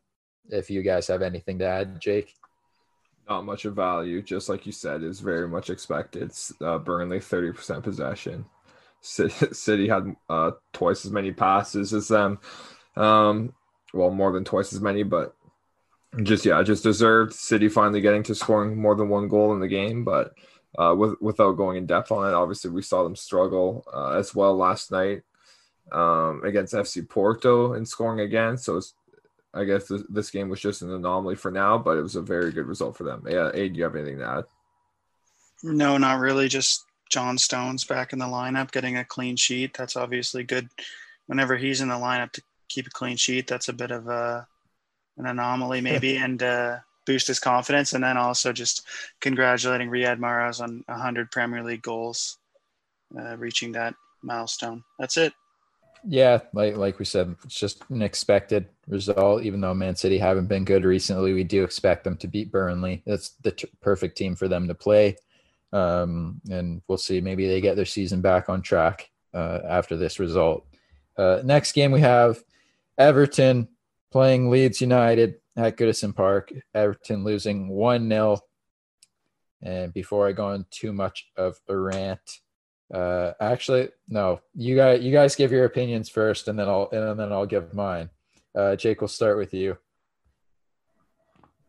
If 0.50 0.70
you 0.70 0.82
guys 0.82 1.08
have 1.08 1.22
anything 1.22 1.60
to 1.60 1.66
add, 1.66 2.02
Jake. 2.02 2.34
Not 3.30 3.46
much 3.46 3.66
of 3.66 3.76
value, 3.76 4.24
just 4.24 4.50
like 4.50 4.66
you 4.66 4.72
said, 4.72 5.04
is 5.04 5.20
very 5.20 5.48
much 5.48 5.70
expected. 5.70 6.32
Uh, 6.60 6.80
Burnley 6.80 7.20
thirty 7.20 7.52
percent 7.52 7.84
possession. 7.84 8.46
City 9.02 9.88
had 9.88 10.16
uh, 10.28 10.52
twice 10.74 11.06
as 11.06 11.12
many 11.12 11.32
passes 11.32 11.94
as 11.94 12.08
them. 12.08 12.40
Um, 12.96 13.54
well, 13.94 14.10
more 14.10 14.32
than 14.32 14.44
twice 14.44 14.74
as 14.74 14.82
many, 14.82 15.04
but 15.04 15.36
just 16.24 16.46
yeah, 16.46 16.58
I 16.58 16.64
just 16.64 16.84
deserved. 16.84 17.34
City 17.34 17.70
finally 17.70 18.02
getting 18.02 18.24
to 18.24 18.36
scoring 18.36 18.80
more 18.82 18.96
than 18.96 19.10
one 19.10 19.28
goal 19.28 19.54
in 19.54 19.60
the 19.60 19.68
game, 19.68 20.04
but 20.04 20.34
uh, 20.78 20.96
with, 20.96 21.16
without 21.22 21.54
going 21.54 21.78
in 21.78 21.86
depth 21.86 22.12
on 22.12 22.28
it, 22.28 22.34
obviously 22.34 22.72
we 22.72 22.82
saw 22.82 23.04
them 23.04 23.16
struggle 23.16 23.86
uh, 23.94 24.12
as 24.12 24.36
well 24.36 24.56
last 24.56 24.92
night 24.92 25.22
um, 25.92 26.42
against 26.44 26.74
FC 26.74 27.08
Porto 27.08 27.74
in 27.74 27.86
scoring 27.86 28.20
again. 28.20 28.58
So 28.58 28.80
I 29.54 29.64
guess 29.64 29.88
this, 29.88 30.04
this, 30.10 30.30
game 30.30 30.50
was 30.50 30.62
just 30.62 30.82
an 30.82 30.92
anomaly 30.92 31.36
for 31.36 31.52
now, 31.52 31.78
but 31.78 31.98
it 31.98 32.04
was 32.04 32.16
a 32.16 32.22
very 32.22 32.52
good 32.52 32.68
result 32.68 32.98
for 32.98 33.04
them. 33.04 33.24
Yeah, 33.28 33.50
Aid, 33.54 33.74
do 33.74 33.80
you 33.80 33.84
have 33.84 33.96
anything 33.96 34.20
to 34.20 34.28
add? 34.28 34.44
No, 35.64 35.98
not 35.98 36.20
really. 36.20 36.48
Just 36.48 36.86
John 37.10 37.38
Stones 37.38 37.84
back 37.84 38.14
in 38.14 38.20
the 38.20 38.26
lineup, 38.26 38.72
getting 38.72 38.98
a 38.98 39.06
clean 39.06 39.36
sheet. 39.36 39.76
That's 39.76 39.96
obviously 39.96 40.44
good. 40.44 40.70
Whenever 41.26 41.58
he's 41.58 41.82
in 41.82 41.90
the 41.90 41.96
lineup 41.96 42.32
to 42.34 42.44
keep 42.68 42.88
a 42.88 42.92
clean 42.92 43.18
sheet, 43.18 43.48
that's 43.48 43.70
a 43.70 43.74
bit 43.74 43.92
of 43.92 44.08
a 44.08 44.48
an 45.20 45.28
anomaly 45.28 45.82
maybe 45.90 46.18
and 46.18 46.42
uh, 46.42 46.78
boost 47.06 47.28
his 47.28 47.40
confidence. 47.40 47.94
And 47.94 48.04
then 48.04 48.18
also 48.18 48.52
just 48.52 48.88
congratulating 49.22 49.90
Riyad 49.90 50.18
Mahrez 50.18 50.62
on 50.62 50.84
100 50.88 51.32
Premier 51.32 51.64
League 51.64 51.84
goals, 51.84 52.40
uh, 53.18 53.38
reaching 53.38 53.72
that 53.74 53.94
milestone. 54.24 54.84
That's 54.98 55.18
it. 55.18 55.34
Yeah, 56.08 56.40
like 56.54 56.78
like 56.78 56.98
we 56.98 57.04
said, 57.04 57.36
it's 57.44 57.60
just 57.60 57.84
an 57.90 58.02
expected 58.02 58.70
result. 58.88 59.44
Even 59.44 59.60
though 59.60 59.74
Man 59.74 59.98
City 59.98 60.18
haven't 60.18 60.48
been 60.48 60.64
good 60.64 60.86
recently, 60.86 61.34
we 61.34 61.44
do 61.44 61.64
expect 61.64 62.06
them 62.06 62.16
to 62.18 62.28
beat 62.28 62.54
Burnley. 62.54 63.04
That's 63.06 63.32
the 63.42 63.52
t- 63.52 63.68
perfect 63.82 64.18
team 64.18 64.36
for 64.36 64.48
them 64.48 64.68
to 64.70 64.74
play. 64.74 65.18
Um, 65.74 66.40
and 66.50 66.82
we'll 66.88 66.98
see. 66.98 67.20
Maybe 67.20 67.48
they 67.48 67.60
get 67.60 67.76
their 67.76 67.86
season 67.86 68.22
back 68.22 68.48
on 68.48 68.62
track 68.62 69.10
uh, 69.34 69.60
after 69.68 69.98
this 69.98 70.20
result. 70.20 70.66
Uh, 71.18 71.42
next 71.44 71.74
game 71.74 71.92
we 71.92 72.00
have 72.00 72.42
Everton 72.98 73.68
playing 74.12 74.50
Leeds 74.50 74.82
United 74.82 75.36
at 75.56 75.78
Goodison 75.78 76.16
Park. 76.16 76.52
Everton 76.74 77.24
losing 77.24 77.70
1 77.70 78.10
0. 78.10 78.40
And 79.62 79.94
before 79.94 80.28
I 80.28 80.32
go 80.32 80.48
on 80.48 80.66
too 80.72 80.94
much 80.94 81.30
of 81.36 81.60
a 81.68 81.76
rant, 81.76 82.40
uh, 82.94 83.34
actually, 83.40 83.90
no, 84.08 84.40
you 84.56 84.76
guys, 84.76 85.02
you 85.02 85.12
guys 85.12 85.36
give 85.36 85.52
your 85.52 85.66
opinions 85.66 86.10
first, 86.10 86.48
and 86.48 86.58
then 86.58 86.68
I'll 86.68 86.90
and 86.92 87.20
then 87.20 87.32
I'll 87.32 87.46
give 87.46 87.74
mine. 87.74 88.10
Uh, 88.56 88.76
Jake, 88.76 89.02
we'll 89.02 89.10
start 89.10 89.38
with 89.38 89.54
you. 89.54 89.78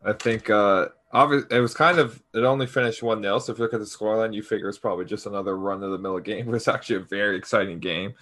I 0.03 0.13
think 0.13 0.49
uh, 0.49 0.87
obviously 1.13 1.55
it 1.55 1.59
was 1.59 1.73
kind 1.73 1.99
of 1.99 2.21
it 2.33 2.43
only 2.43 2.65
finished 2.65 3.03
one 3.03 3.21
0 3.21 3.39
So 3.39 3.51
if 3.51 3.59
you 3.59 3.63
look 3.63 3.73
at 3.73 3.79
the 3.79 3.85
scoreline, 3.85 4.33
you 4.33 4.41
figure 4.41 4.69
it's 4.69 4.77
probably 4.77 5.05
just 5.05 5.25
another 5.25 5.57
run 5.57 5.83
of 5.83 5.91
the 5.91 5.97
mill 5.97 6.19
game. 6.19 6.47
It 6.47 6.51
was 6.51 6.67
actually 6.67 6.97
a 6.97 7.05
very 7.05 7.37
exciting 7.37 7.79
game. 7.79 8.13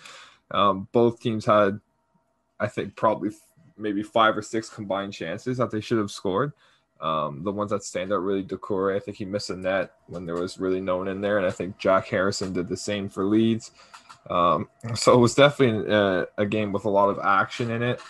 Um, 0.51 0.87
both 0.91 1.21
teams 1.21 1.45
had, 1.45 1.79
I 2.59 2.67
think, 2.67 2.95
probably 2.95 3.29
maybe 3.79 4.03
five 4.03 4.37
or 4.37 4.41
six 4.41 4.69
combined 4.69 5.13
chances 5.13 5.57
that 5.57 5.71
they 5.71 5.81
should 5.81 5.97
have 5.97 6.11
scored. 6.11 6.53
Um, 7.01 7.43
the 7.43 7.51
ones 7.51 7.71
that 7.71 7.83
stand 7.83 8.11
out 8.11 8.23
really, 8.23 8.43
Doucouré, 8.43 8.95
I 8.95 8.99
think 8.99 9.17
he 9.17 9.25
missed 9.25 9.49
a 9.49 9.55
net 9.55 9.93
when 10.07 10.25
there 10.25 10.35
was 10.35 10.59
really 10.59 10.81
no 10.81 10.97
one 10.97 11.07
in 11.07 11.21
there, 11.21 11.37
and 11.37 11.47
I 11.47 11.51
think 11.51 11.77
Jack 11.77 12.07
Harrison 12.07 12.51
did 12.51 12.67
the 12.67 12.75
same 12.75 13.07
for 13.07 13.23
Leeds. 13.23 13.71
Um, 14.29 14.67
so 14.95 15.13
it 15.13 15.19
was 15.19 15.33
definitely 15.33 15.91
a, 15.93 16.27
a, 16.37 16.45
game 16.45 16.73
with 16.73 16.85
a 16.85 16.89
lot 16.89 17.09
of 17.09 17.19
action 17.19 17.71
in 17.71 17.81
it. 17.81 18.01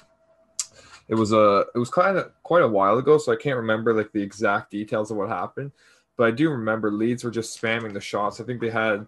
It 1.07 1.15
was 1.15 1.33
a 1.33 1.65
it 1.73 1.77
was 1.77 1.89
kind 1.89 2.17
of 2.17 2.31
quite 2.43 2.63
a 2.63 2.67
while 2.67 2.97
ago, 2.97 3.17
so 3.17 3.31
I 3.31 3.35
can't 3.35 3.57
remember 3.57 3.93
like 3.93 4.11
the 4.11 4.21
exact 4.21 4.71
details 4.71 5.11
of 5.11 5.17
what 5.17 5.29
happened, 5.29 5.71
but 6.17 6.27
I 6.27 6.31
do 6.31 6.49
remember 6.49 6.91
Leeds 6.91 7.23
were 7.23 7.31
just 7.31 7.59
spamming 7.59 7.93
the 7.93 8.01
shots. 8.01 8.39
I 8.39 8.43
think 8.43 8.61
they 8.61 8.69
had 8.69 9.07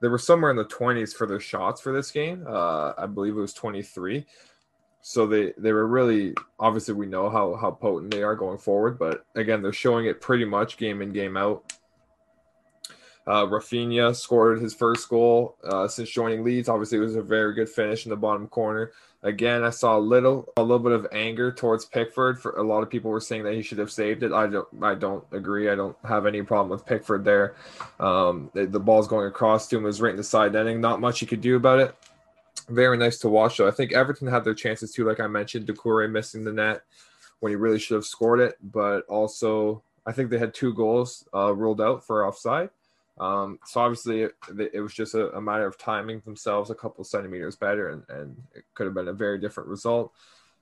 they 0.00 0.08
were 0.08 0.18
somewhere 0.18 0.50
in 0.50 0.56
the 0.56 0.64
20s 0.64 1.14
for 1.14 1.26
their 1.26 1.40
shots 1.40 1.80
for 1.80 1.92
this 1.92 2.10
game. 2.10 2.44
Uh, 2.46 2.92
I 2.98 3.06
believe 3.06 3.36
it 3.36 3.40
was 3.40 3.54
23 3.54 4.26
so 5.02 5.26
they 5.26 5.52
they 5.58 5.72
were 5.72 5.86
really 5.86 6.32
obviously 6.60 6.94
we 6.94 7.06
know 7.06 7.28
how 7.28 7.56
how 7.56 7.72
potent 7.72 8.12
they 8.12 8.22
are 8.22 8.36
going 8.36 8.58
forward, 8.58 8.98
but 8.98 9.26
again 9.34 9.60
they're 9.60 9.72
showing 9.72 10.06
it 10.06 10.20
pretty 10.20 10.44
much 10.44 10.76
game 10.76 11.02
in 11.02 11.12
game 11.12 11.36
out. 11.36 11.72
Uh, 13.26 13.46
Raphinha 13.46 14.16
scored 14.16 14.60
his 14.60 14.74
first 14.74 15.08
goal 15.08 15.56
uh, 15.64 15.86
since 15.86 16.10
joining 16.10 16.42
Leeds. 16.42 16.68
Obviously, 16.68 16.98
it 16.98 17.02
was 17.02 17.14
a 17.14 17.22
very 17.22 17.54
good 17.54 17.68
finish 17.68 18.04
in 18.04 18.10
the 18.10 18.16
bottom 18.16 18.48
corner. 18.48 18.92
Again, 19.24 19.62
I 19.62 19.70
saw 19.70 19.96
a 19.96 20.00
little 20.00 20.52
a 20.56 20.62
little 20.62 20.80
bit 20.80 20.92
of 20.92 21.06
anger 21.12 21.52
towards 21.52 21.84
Pickford. 21.84 22.40
For 22.40 22.52
a 22.52 22.62
lot 22.62 22.82
of 22.82 22.90
people 22.90 23.10
were 23.10 23.20
saying 23.20 23.44
that 23.44 23.54
he 23.54 23.62
should 23.62 23.78
have 23.78 23.92
saved 23.92 24.22
it. 24.22 24.32
I 24.32 24.46
don't 24.46 24.68
I 24.82 24.94
don't 24.94 25.24
agree. 25.32 25.68
I 25.68 25.74
don't 25.74 25.96
have 26.04 26.26
any 26.26 26.42
problem 26.42 26.70
with 26.70 26.86
Pickford 26.86 27.24
there. 27.24 27.56
Um, 27.98 28.50
the, 28.54 28.66
the 28.66 28.80
ball's 28.80 29.08
going 29.08 29.26
across 29.26 29.66
to 29.68 29.76
him. 29.76 29.84
It 29.84 29.86
was 29.86 30.00
right 30.00 30.10
in 30.10 30.16
the 30.16 30.24
side 30.24 30.52
netting. 30.52 30.80
Not 30.80 31.00
much 31.00 31.20
he 31.20 31.26
could 31.26 31.40
do 31.40 31.56
about 31.56 31.80
it 31.80 31.96
very 32.68 32.96
nice 32.96 33.18
to 33.18 33.28
watch. 33.28 33.56
So 33.56 33.66
I 33.66 33.70
think 33.70 33.92
Everton 33.92 34.28
had 34.28 34.44
their 34.44 34.54
chances 34.54 34.92
too, 34.92 35.06
like 35.06 35.20
I 35.20 35.26
mentioned, 35.26 35.66
Doucouré 35.66 36.10
missing 36.10 36.44
the 36.44 36.52
net 36.52 36.82
when 37.40 37.50
he 37.50 37.56
really 37.56 37.78
should 37.78 37.96
have 37.96 38.04
scored 38.04 38.40
it, 38.40 38.56
but 38.62 39.04
also 39.06 39.82
I 40.06 40.12
think 40.12 40.30
they 40.30 40.38
had 40.38 40.54
two 40.54 40.74
goals 40.74 41.26
uh, 41.34 41.54
ruled 41.54 41.80
out 41.80 42.04
for 42.04 42.26
offside. 42.26 42.70
Um, 43.18 43.58
so 43.66 43.80
obviously 43.80 44.22
it, 44.22 44.34
it 44.72 44.80
was 44.80 44.94
just 44.94 45.14
a, 45.14 45.30
a, 45.36 45.40
matter 45.40 45.66
of 45.66 45.76
timing 45.76 46.20
themselves 46.20 46.70
a 46.70 46.74
couple 46.74 47.04
centimeters 47.04 47.56
better, 47.56 47.90
and, 47.90 48.02
and 48.08 48.42
it 48.54 48.64
could 48.74 48.86
have 48.86 48.94
been 48.94 49.08
a 49.08 49.12
very 49.12 49.38
different 49.38 49.68
result. 49.68 50.12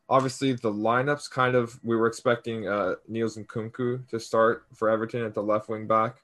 Obviously, 0.08 0.52
the 0.52 0.72
lineups 0.72 1.30
kind 1.30 1.54
of 1.54 1.78
we 1.84 1.94
were 1.94 2.08
expecting 2.08 2.66
uh, 2.66 2.96
Niels 3.06 3.36
Nkounkou 3.36 4.08
to 4.08 4.18
start 4.18 4.66
for 4.74 4.90
Everton 4.90 5.24
at 5.24 5.32
the 5.32 5.42
left 5.42 5.68
wing 5.68 5.86
back 5.86 6.16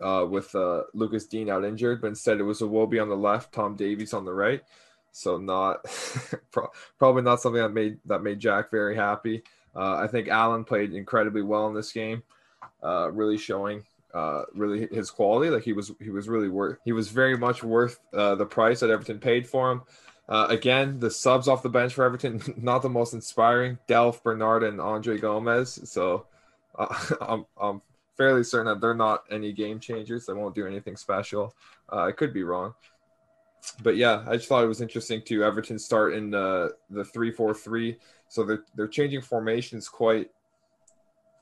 uh, 0.00 0.26
with 0.28 0.54
uh, 0.54 0.82
Lucas 0.94 1.26
Digne 1.26 1.50
out 1.50 1.64
injured, 1.64 2.00
but 2.00 2.08
instead 2.08 2.38
it 2.38 2.44
was 2.44 2.60
Iwobi 2.60 3.00
on 3.00 3.08
the 3.08 3.16
left, 3.16 3.52
Tom 3.52 3.76
Davies 3.76 4.14
on 4.14 4.24
the 4.24 4.32
right. 4.32 4.62
So 5.12 5.38
not 5.38 5.84
probably 6.98 7.22
not 7.22 7.40
something 7.40 7.60
that 7.62 7.70
made 7.70 7.98
that 8.06 8.22
made 8.22 8.38
Jack 8.38 8.70
very 8.70 8.94
happy. 8.94 9.42
Uh, 9.74 9.96
I 9.96 10.06
think 10.06 10.28
Allen 10.28 10.64
played 10.64 10.92
incredibly 10.92 11.42
well 11.42 11.66
in 11.66 11.74
this 11.74 11.92
game, 11.92 12.22
uh, 12.82 13.10
really 13.10 13.38
showing 13.38 13.84
uh, 14.14 14.42
really 14.54 14.86
his 14.92 15.10
quality. 15.10 15.50
Like 15.50 15.64
he 15.64 15.72
was 15.72 15.92
he 16.00 16.10
was 16.10 16.28
really 16.28 16.48
worth 16.48 16.78
he 16.84 16.92
was 16.92 17.08
very 17.08 17.36
much 17.36 17.64
worth 17.64 17.98
uh, 18.12 18.34
the 18.34 18.46
price 18.46 18.80
that 18.80 18.90
Everton 18.90 19.18
paid 19.18 19.46
for 19.46 19.72
him. 19.72 19.82
Again, 20.30 21.00
the 21.00 21.10
subs 21.10 21.48
off 21.48 21.62
the 21.62 21.70
bench 21.70 21.94
for 21.94 22.04
Everton 22.04 22.42
not 22.56 22.82
the 22.82 22.90
most 22.90 23.14
inspiring. 23.14 23.78
Delph, 23.88 24.22
Bernard, 24.22 24.62
and 24.62 24.80
Andre 24.80 25.18
Gomes. 25.18 25.90
So 25.90 26.26
I'm, 27.20 27.46
I'm 27.60 27.82
fairly 28.18 28.44
certain 28.44 28.66
that 28.66 28.80
they're 28.80 28.94
not 28.94 29.24
any 29.30 29.52
game 29.52 29.80
changers. 29.80 30.26
They 30.26 30.34
won't 30.34 30.54
do 30.54 30.66
anything 30.66 30.96
special. 30.96 31.54
Uh, 31.90 32.02
I 32.02 32.12
could 32.12 32.34
be 32.34 32.42
wrong, 32.42 32.74
but 33.82 33.96
yeah, 33.96 34.24
I 34.26 34.36
just 34.36 34.48
thought 34.48 34.64
it 34.64 34.68
was 34.68 34.82
interesting 34.82 35.22
to 35.22 35.44
Everton 35.44 35.78
start 35.78 36.12
in 36.12 36.30
the 36.30 36.74
the 36.90 37.04
three 37.04 37.30
four 37.30 37.54
three. 37.54 37.96
So 38.28 38.44
they're 38.44 38.64
they're 38.74 38.88
changing 38.88 39.22
formations 39.22 39.88
quite 39.88 40.30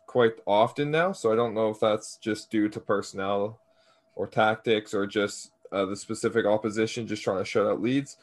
quite 0.06 0.34
often 0.46 0.90
now. 0.90 1.12
So 1.12 1.32
I 1.32 1.36
don't 1.36 1.54
know 1.54 1.70
if 1.70 1.80
that's 1.80 2.16
just 2.18 2.50
due 2.50 2.68
to 2.68 2.78
personnel 2.78 3.58
or 4.14 4.26
tactics 4.26 4.94
or 4.94 5.06
just 5.06 5.50
uh, 5.72 5.84
the 5.86 5.96
specific 5.96 6.46
opposition, 6.46 7.06
just 7.06 7.24
trying 7.24 7.38
to 7.38 7.44
shut 7.44 7.66
out 7.66 7.82
Leeds. 7.82 8.18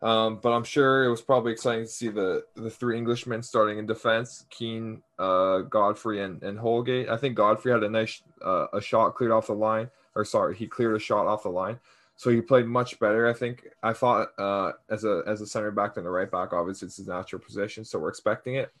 Um, 0.00 0.38
but 0.40 0.52
I'm 0.52 0.64
sure 0.64 1.04
it 1.04 1.10
was 1.10 1.20
probably 1.20 1.52
exciting 1.52 1.84
to 1.84 1.90
see 1.90 2.08
the 2.08 2.44
the 2.54 2.70
three 2.70 2.96
Englishmen 2.96 3.42
starting 3.42 3.78
in 3.78 3.86
defense: 3.86 4.46
Keane, 4.48 5.02
uh, 5.18 5.60
Godfrey, 5.60 6.22
and, 6.22 6.40
and 6.42 6.58
Holgate. 6.58 7.08
I 7.08 7.16
think 7.16 7.34
Godfrey 7.34 7.72
had 7.72 7.82
a 7.82 7.90
nice 7.90 8.22
uh, 8.44 8.66
a 8.72 8.80
shot 8.80 9.16
cleared 9.16 9.32
off 9.32 9.48
the 9.48 9.54
line, 9.54 9.90
or 10.14 10.24
sorry, 10.24 10.54
he 10.54 10.68
cleared 10.68 10.94
a 10.94 11.00
shot 11.00 11.26
off 11.26 11.42
the 11.42 11.48
line, 11.48 11.80
so 12.14 12.30
he 12.30 12.40
played 12.40 12.66
much 12.66 13.00
better. 13.00 13.26
I 13.26 13.32
think 13.32 13.66
I 13.82 13.92
thought 13.92 14.28
uh, 14.38 14.72
as 14.88 15.02
a 15.02 15.22
as 15.26 15.40
a 15.40 15.46
center 15.46 15.72
back 15.72 15.94
than 15.94 16.04
the 16.04 16.10
right 16.10 16.30
back. 16.30 16.52
Obviously, 16.52 16.86
it's 16.86 16.98
his 16.98 17.08
natural 17.08 17.42
position, 17.42 17.84
so 17.84 17.98
we're 17.98 18.08
expecting 18.08 18.54
it. 18.54 18.72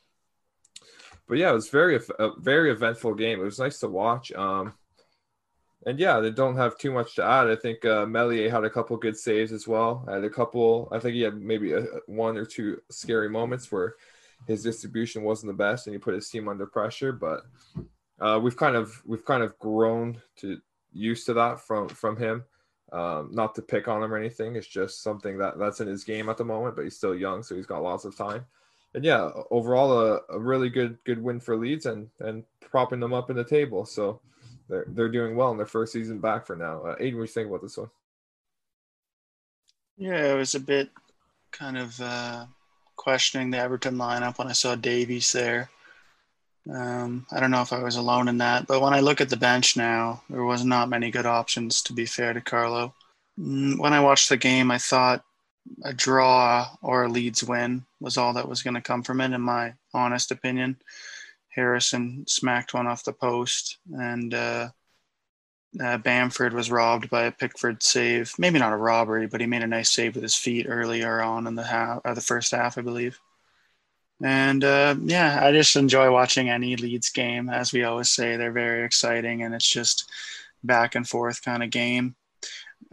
But 1.26 1.38
yeah, 1.38 1.50
it 1.50 1.54
was 1.54 1.68
very 1.68 1.96
a 1.96 2.30
very 2.38 2.70
eventful 2.70 3.14
game. 3.14 3.40
It 3.40 3.44
was 3.44 3.58
nice 3.58 3.80
to 3.80 3.88
watch. 3.88 4.30
Um, 4.30 4.74
and 5.88 5.98
yeah, 5.98 6.20
they 6.20 6.30
don't 6.30 6.56
have 6.56 6.76
too 6.76 6.92
much 6.92 7.14
to 7.14 7.24
add. 7.24 7.48
I 7.48 7.56
think 7.56 7.82
uh, 7.86 8.04
Meslier 8.04 8.50
had 8.50 8.62
a 8.62 8.68
couple 8.68 8.94
good 8.98 9.16
saves 9.16 9.52
as 9.52 9.66
well. 9.66 10.04
Had 10.06 10.22
a 10.22 10.28
couple. 10.28 10.86
I 10.92 10.98
think 10.98 11.14
he 11.14 11.22
had 11.22 11.40
maybe 11.40 11.72
a, 11.72 11.86
one 12.06 12.36
or 12.36 12.44
two 12.44 12.82
scary 12.90 13.30
moments 13.30 13.72
where 13.72 13.94
his 14.46 14.62
distribution 14.62 15.22
wasn't 15.22 15.48
the 15.48 15.56
best, 15.56 15.86
and 15.86 15.94
he 15.94 15.98
put 15.98 16.12
his 16.12 16.28
team 16.28 16.46
under 16.46 16.66
pressure. 16.66 17.12
But 17.12 17.46
uh, 18.20 18.38
we've 18.42 18.56
kind 18.56 18.76
of 18.76 19.00
we've 19.06 19.24
kind 19.24 19.42
of 19.42 19.58
grown 19.58 20.20
to 20.40 20.60
used 20.92 21.24
to 21.24 21.32
that 21.34 21.58
from 21.58 21.88
from 21.88 22.18
him. 22.18 22.44
Um, 22.92 23.30
not 23.32 23.54
to 23.54 23.62
pick 23.62 23.88
on 23.88 24.02
him 24.02 24.12
or 24.12 24.18
anything. 24.18 24.56
It's 24.56 24.66
just 24.66 25.02
something 25.02 25.38
that 25.38 25.58
that's 25.58 25.80
in 25.80 25.88
his 25.88 26.04
game 26.04 26.28
at 26.28 26.36
the 26.36 26.44
moment. 26.44 26.76
But 26.76 26.82
he's 26.82 26.98
still 26.98 27.14
young, 27.14 27.42
so 27.42 27.56
he's 27.56 27.66
got 27.66 27.82
lots 27.82 28.04
of 28.04 28.14
time. 28.14 28.44
And 28.92 29.02
yeah, 29.02 29.30
overall 29.50 29.98
a, 29.98 30.20
a 30.28 30.38
really 30.38 30.68
good 30.68 30.98
good 31.04 31.22
win 31.22 31.40
for 31.40 31.56
Leeds 31.56 31.86
and 31.86 32.10
and 32.20 32.44
propping 32.60 33.00
them 33.00 33.14
up 33.14 33.30
in 33.30 33.36
the 33.36 33.44
table. 33.44 33.86
So 33.86 34.20
they're 34.68 34.84
they're 34.88 35.08
doing 35.08 35.36
well 35.36 35.50
in 35.50 35.56
their 35.56 35.66
first 35.66 35.92
season 35.92 36.18
back 36.18 36.46
for 36.46 36.56
now. 36.56 36.82
Uh, 36.82 36.96
Aiden, 36.96 37.14
what 37.14 37.20
do 37.20 37.20
you 37.20 37.26
think 37.26 37.48
about 37.48 37.62
this 37.62 37.76
one? 37.76 37.90
Yeah, 39.96 40.32
it 40.32 40.36
was 40.36 40.54
a 40.54 40.60
bit 40.60 40.90
kind 41.50 41.76
of 41.76 42.00
uh, 42.00 42.46
questioning 42.96 43.50
the 43.50 43.58
Everton 43.58 43.96
lineup 43.96 44.38
when 44.38 44.48
I 44.48 44.52
saw 44.52 44.74
Davies 44.74 45.32
there. 45.32 45.70
Um, 46.72 47.26
I 47.32 47.40
don't 47.40 47.50
know 47.50 47.62
if 47.62 47.72
I 47.72 47.82
was 47.82 47.96
alone 47.96 48.28
in 48.28 48.38
that, 48.38 48.66
but 48.66 48.82
when 48.82 48.92
I 48.92 49.00
look 49.00 49.20
at 49.20 49.30
the 49.30 49.36
bench 49.36 49.76
now, 49.76 50.22
there 50.28 50.44
was 50.44 50.64
not 50.64 50.90
many 50.90 51.10
good 51.10 51.26
options. 51.26 51.82
To 51.82 51.92
be 51.92 52.04
fair 52.04 52.34
to 52.34 52.40
Carlo, 52.40 52.94
mm, 53.38 53.78
when 53.78 53.92
I 53.92 54.00
watched 54.00 54.28
the 54.28 54.36
game, 54.36 54.70
I 54.70 54.78
thought 54.78 55.24
a 55.84 55.92
draw 55.92 56.68
or 56.82 57.04
a 57.04 57.08
Leeds 57.08 57.42
win 57.42 57.84
was 58.00 58.16
all 58.16 58.34
that 58.34 58.48
was 58.48 58.62
going 58.62 58.74
to 58.74 58.80
come 58.80 59.02
from 59.02 59.20
it, 59.20 59.32
in 59.32 59.40
my 59.40 59.74
honest 59.94 60.30
opinion. 60.30 60.76
Harrison 61.58 62.24
smacked 62.28 62.72
one 62.72 62.86
off 62.86 63.02
the 63.02 63.12
post, 63.12 63.78
and 63.92 64.32
uh, 64.32 64.68
uh, 65.82 65.98
Bamford 65.98 66.52
was 66.54 66.70
robbed 66.70 67.10
by 67.10 67.24
a 67.24 67.32
Pickford 67.32 67.82
save. 67.82 68.32
Maybe 68.38 68.60
not 68.60 68.72
a 68.72 68.76
robbery, 68.76 69.26
but 69.26 69.40
he 69.40 69.46
made 69.48 69.64
a 69.64 69.66
nice 69.66 69.90
save 69.90 70.14
with 70.14 70.22
his 70.22 70.36
feet 70.36 70.66
earlier 70.68 71.20
on 71.20 71.48
in 71.48 71.56
the 71.56 71.64
half, 71.64 72.00
or 72.04 72.14
the 72.14 72.20
first 72.20 72.52
half, 72.52 72.78
I 72.78 72.82
believe. 72.82 73.18
And 74.22 74.62
uh, 74.62 74.94
yeah, 75.02 75.40
I 75.42 75.50
just 75.50 75.74
enjoy 75.74 76.12
watching 76.12 76.48
any 76.48 76.76
Leeds 76.76 77.10
game. 77.10 77.50
As 77.50 77.72
we 77.72 77.82
always 77.82 78.08
say, 78.08 78.36
they're 78.36 78.52
very 78.52 78.84
exciting, 78.84 79.42
and 79.42 79.52
it's 79.52 79.68
just 79.68 80.08
back 80.62 80.94
and 80.94 81.08
forth 81.08 81.42
kind 81.42 81.64
of 81.64 81.70
game. 81.70 82.14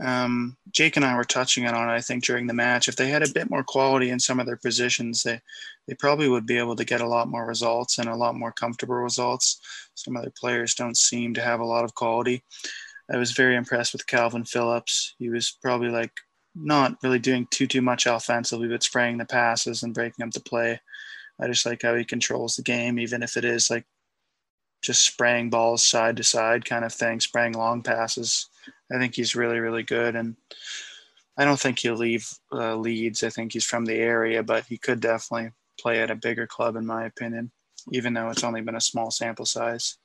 Um, 0.03 0.57
Jake 0.71 0.97
and 0.97 1.05
I 1.05 1.15
were 1.15 1.23
touching 1.23 1.65
on 1.65 1.73
it, 1.73 1.91
I 1.91 2.01
think, 2.01 2.23
during 2.23 2.47
the 2.47 2.53
match. 2.53 2.87
If 2.87 2.95
they 2.95 3.07
had 3.07 3.23
a 3.23 3.31
bit 3.33 3.49
more 3.49 3.63
quality 3.63 4.09
in 4.09 4.19
some 4.19 4.39
of 4.39 4.45
their 4.45 4.57
positions, 4.57 5.23
they, 5.23 5.39
they 5.87 5.93
probably 5.93 6.27
would 6.27 6.45
be 6.45 6.57
able 6.57 6.75
to 6.75 6.85
get 6.85 7.01
a 7.01 7.07
lot 7.07 7.29
more 7.29 7.45
results 7.45 7.97
and 7.97 8.09
a 8.09 8.15
lot 8.15 8.35
more 8.35 8.51
comfortable 8.51 8.95
results. 8.95 9.61
Some 9.95 10.17
other 10.17 10.31
players 10.37 10.75
don't 10.75 10.97
seem 10.97 11.33
to 11.35 11.41
have 11.41 11.59
a 11.59 11.65
lot 11.65 11.85
of 11.85 11.95
quality. 11.95 12.43
I 13.11 13.17
was 13.17 13.31
very 13.31 13.55
impressed 13.55 13.93
with 13.93 14.07
Kalvin 14.07 14.47
Phillips. 14.47 15.15
He 15.19 15.29
was 15.29 15.57
probably 15.61 15.89
like 15.89 16.11
not 16.55 16.97
really 17.03 17.19
doing 17.19 17.47
too 17.51 17.67
too 17.67 17.81
much 17.81 18.05
offensively, 18.05 18.67
but 18.67 18.83
spraying 18.83 19.17
the 19.17 19.25
passes 19.25 19.83
and 19.83 19.93
breaking 19.93 20.25
up 20.25 20.31
the 20.31 20.39
play. 20.39 20.79
I 21.39 21.47
just 21.47 21.65
like 21.65 21.81
how 21.83 21.95
he 21.95 22.05
controls 22.05 22.55
the 22.55 22.63
game, 22.63 22.97
even 22.97 23.21
if 23.21 23.37
it 23.37 23.45
is 23.45 23.69
like 23.69 23.85
just 24.81 25.03
spraying 25.03 25.49
balls 25.49 25.83
side 25.83 26.17
to 26.17 26.23
side 26.23 26.65
kind 26.65 26.85
of 26.85 26.93
thing, 26.93 27.19
spraying 27.19 27.53
long 27.53 27.83
passes. 27.83 28.49
I 28.91 28.99
think 28.99 29.15
he's 29.15 29.35
really, 29.35 29.59
really 29.59 29.83
good. 29.83 30.15
And 30.15 30.35
I 31.37 31.45
don't 31.45 31.59
think 31.59 31.79
he'll 31.79 31.95
leave 31.95 32.29
uh, 32.51 32.75
Leeds. 32.75 33.23
I 33.23 33.29
think 33.29 33.53
he's 33.53 33.65
from 33.65 33.85
the 33.85 33.95
area, 33.95 34.43
but 34.43 34.65
he 34.65 34.77
could 34.77 34.99
definitely 34.99 35.51
play 35.79 36.01
at 36.01 36.11
a 36.11 36.15
bigger 36.15 36.47
club, 36.47 36.75
in 36.75 36.85
my 36.85 37.05
opinion, 37.05 37.51
even 37.91 38.13
though 38.13 38.29
it's 38.29 38.43
only 38.43 38.61
been 38.61 38.75
a 38.75 38.81
small 38.81 39.11
sample 39.11 39.45
size. 39.45 39.97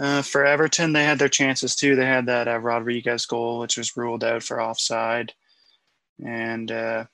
Uh, 0.00 0.22
for 0.22 0.44
Everton, 0.44 0.92
they 0.92 1.04
had 1.04 1.18
their 1.18 1.28
chances 1.28 1.74
too. 1.74 1.96
They 1.96 2.06
had 2.06 2.26
that 2.26 2.48
uh, 2.48 2.58
Rodriguez 2.58 3.26
goal, 3.26 3.58
which 3.58 3.76
was 3.76 3.96
ruled 3.96 4.24
out 4.24 4.42
for 4.42 4.60
offside. 4.60 5.32
And 6.24 6.70
uh, 6.70 7.04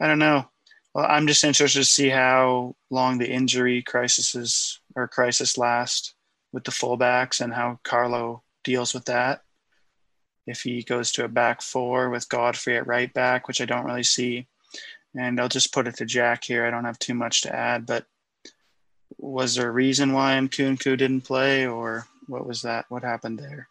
I 0.00 0.06
don't 0.06 0.18
know. 0.18 0.48
Well, 0.94 1.06
I'm 1.08 1.26
just 1.26 1.44
interested 1.44 1.80
to 1.80 1.84
see 1.84 2.08
how 2.08 2.76
long 2.90 3.18
the 3.18 3.30
injury 3.30 3.82
crisis 3.82 4.80
or 4.94 5.08
crisis 5.08 5.58
last 5.58 6.14
with 6.52 6.64
the 6.64 6.70
fullbacks 6.70 7.40
and 7.40 7.52
how 7.52 7.80
Carlo 7.82 8.42
deals 8.64 8.94
with 8.94 9.04
that 9.06 9.42
if 10.46 10.62
he 10.62 10.82
goes 10.82 11.12
to 11.12 11.24
a 11.24 11.28
back 11.28 11.60
four 11.62 12.10
with 12.10 12.28
Godfrey 12.28 12.76
at 12.76 12.86
right 12.86 13.12
back, 13.12 13.48
which 13.48 13.60
I 13.60 13.64
don't 13.64 13.84
really 13.84 14.02
see. 14.02 14.46
And 15.18 15.40
I'll 15.40 15.48
just 15.48 15.72
put 15.72 15.86
it 15.86 15.96
to 15.96 16.04
Jack 16.04 16.44
here. 16.44 16.66
I 16.66 16.70
don't 16.70 16.84
have 16.84 16.98
too 16.98 17.14
much 17.14 17.42
to 17.42 17.54
add, 17.54 17.86
but 17.86 18.06
was 19.18 19.54
there 19.54 19.68
a 19.68 19.72
reason 19.72 20.12
why 20.12 20.34
Nkounkou 20.34 20.98
didn't 20.98 21.22
play, 21.22 21.66
or 21.66 22.06
what 22.26 22.46
was 22.46 22.62
that? 22.62 22.84
What 22.88 23.02
happened 23.02 23.38
there? 23.38 23.68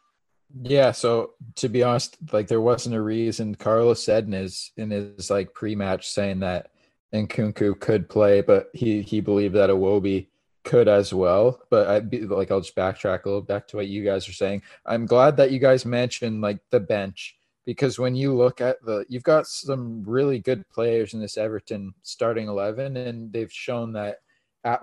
Yeah, 0.61 0.91
so 0.91 1.31
to 1.55 1.69
be 1.69 1.83
honest, 1.83 2.17
like 2.31 2.47
there 2.47 2.61
wasn't 2.61 2.95
a 2.95 3.01
reason. 3.01 3.55
Carlos 3.55 4.03
said 4.03 4.25
in 4.25 4.31
his 4.31 4.71
in 4.77 4.89
his 4.89 5.29
like 5.29 5.53
pre-match 5.53 6.09
saying 6.09 6.39
that 6.39 6.71
Nkounkou 7.13 7.79
could 7.79 8.09
play, 8.09 8.41
but 8.41 8.69
he 8.73 9.01
he 9.01 9.21
believed 9.21 9.55
that 9.55 9.69
Iwobi 9.69 10.27
could 10.65 10.87
as 10.87 11.13
well. 11.13 11.61
But 11.69 11.87
I 11.87 11.99
be 12.01 12.21
like 12.21 12.51
I'll 12.51 12.61
just 12.61 12.75
backtrack 12.75 13.23
a 13.23 13.29
little 13.29 13.41
back 13.41 13.67
to 13.69 13.77
what 13.77 13.87
you 13.87 14.03
guys 14.03 14.27
are 14.27 14.33
saying. 14.33 14.63
I'm 14.85 15.05
glad 15.05 15.37
that 15.37 15.51
you 15.51 15.59
guys 15.59 15.85
mentioned 15.85 16.41
like 16.41 16.59
the 16.71 16.79
bench 16.79 17.37
because 17.65 17.97
when 17.97 18.15
you 18.15 18.35
look 18.35 18.59
at 18.59 18.83
the 18.83 19.05
you've 19.07 19.23
got 19.23 19.47
some 19.47 20.03
really 20.03 20.39
good 20.39 20.67
players 20.69 21.13
in 21.13 21.19
this 21.19 21.37
Everton 21.37 21.93
starting 22.01 22.47
11 22.47 22.97
and 22.97 23.31
they've 23.31 23.51
shown 23.51 23.93
that 23.93 24.17
at 24.63 24.81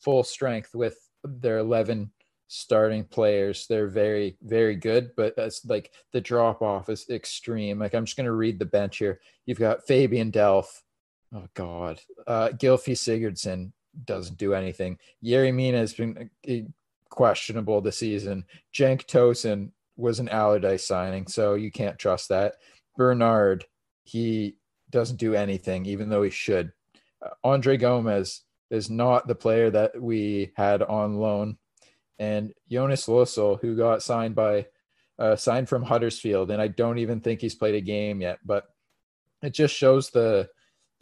full 0.00 0.24
strength 0.24 0.74
with 0.74 1.08
their 1.24 1.58
11 1.58 2.10
starting 2.48 3.02
players 3.04 3.66
they're 3.66 3.86
very 3.86 4.36
very 4.42 4.76
good 4.76 5.10
but 5.16 5.34
that's 5.36 5.64
like 5.64 5.90
the 6.12 6.20
drop 6.20 6.60
off 6.60 6.90
is 6.90 7.08
extreme 7.08 7.78
like 7.78 7.94
i'm 7.94 8.04
just 8.04 8.16
going 8.16 8.26
to 8.26 8.32
read 8.32 8.58
the 8.58 8.64
bench 8.64 8.98
here 8.98 9.20
you've 9.46 9.58
got 9.58 9.86
fabian 9.86 10.30
delph 10.30 10.82
oh 11.34 11.48
god 11.54 11.98
uh 12.26 12.50
gylfi 12.50 12.92
sigurdsson 12.92 13.72
doesn't 14.04 14.38
do 14.38 14.54
anything. 14.54 14.98
Yerry 15.22 15.54
Mina 15.54 15.78
has 15.78 15.92
been 15.92 16.30
uh, 16.48 16.54
questionable 17.08 17.80
this 17.80 17.98
season. 17.98 18.44
Cenk 18.72 19.06
Tosun 19.06 19.70
was 19.96 20.18
an 20.18 20.28
Allardyce 20.28 20.86
signing, 20.86 21.26
so 21.26 21.54
you 21.54 21.70
can't 21.70 21.98
trust 21.98 22.28
that. 22.28 22.54
Bernard, 22.96 23.64
he 24.04 24.56
doesn't 24.90 25.18
do 25.18 25.34
anything, 25.34 25.86
even 25.86 26.08
though 26.08 26.22
he 26.22 26.30
should. 26.30 26.72
Uh, 27.24 27.30
Andre 27.44 27.76
Gomes 27.76 28.42
is 28.70 28.90
not 28.90 29.26
the 29.26 29.34
player 29.34 29.70
that 29.70 30.00
we 30.00 30.52
had 30.56 30.82
on 30.82 31.16
loan. 31.16 31.58
And 32.18 32.52
Jonas 32.70 33.06
Lössl, 33.06 33.60
who 33.60 33.76
got 33.76 34.02
signed 34.02 34.34
by 34.34 34.66
uh, 35.18 35.36
signed 35.36 35.68
from 35.68 35.82
Huddersfield, 35.82 36.50
and 36.50 36.60
I 36.60 36.68
don't 36.68 36.98
even 36.98 37.20
think 37.20 37.40
he's 37.40 37.54
played 37.54 37.74
a 37.74 37.80
game 37.80 38.20
yet, 38.20 38.38
but 38.44 38.64
it 39.42 39.50
just 39.50 39.74
shows 39.74 40.10
the 40.10 40.48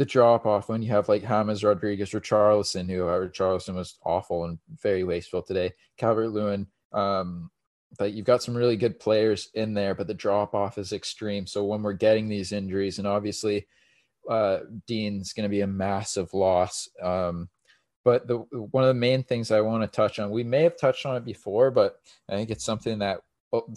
the 0.00 0.06
drop 0.06 0.46
off 0.46 0.70
when 0.70 0.80
you 0.80 0.88
have 0.88 1.10
like 1.10 1.28
James 1.28 1.62
Rodriguez 1.62 2.14
or 2.14 2.22
Richarlison, 2.22 2.88
who 2.88 3.02
or 3.02 3.28
Richarlison 3.28 3.74
was 3.74 3.98
awful 4.02 4.44
and 4.44 4.58
very 4.82 5.04
wasteful 5.04 5.42
today. 5.42 5.74
Calvert 5.98 6.30
Lewin, 6.30 6.66
um, 6.94 7.50
but 7.98 8.14
you've 8.14 8.24
got 8.24 8.42
some 8.42 8.56
really 8.56 8.78
good 8.78 8.98
players 8.98 9.50
in 9.52 9.74
there, 9.74 9.94
but 9.94 10.06
the 10.06 10.14
drop 10.14 10.54
off 10.54 10.78
is 10.78 10.94
extreme. 10.94 11.46
So 11.46 11.66
when 11.66 11.82
we're 11.82 11.92
getting 11.92 12.28
these 12.30 12.50
injuries, 12.50 12.98
and 12.98 13.06
obviously 13.06 13.66
uh, 14.26 14.60
Digne's 14.86 15.34
going 15.34 15.44
to 15.44 15.50
be 15.50 15.60
a 15.60 15.66
massive 15.66 16.32
loss. 16.32 16.88
Um, 17.02 17.50
but 18.02 18.26
the 18.26 18.38
one 18.38 18.84
of 18.84 18.88
the 18.88 18.94
main 18.94 19.22
things 19.22 19.50
I 19.50 19.60
want 19.60 19.82
to 19.82 19.86
touch 19.94 20.18
on, 20.18 20.30
we 20.30 20.44
may 20.44 20.62
have 20.62 20.78
touched 20.78 21.04
on 21.04 21.16
it 21.16 21.26
before, 21.26 21.70
but 21.70 21.96
I 22.26 22.36
think 22.36 22.48
it's 22.48 22.64
something 22.64 23.00
that 23.00 23.20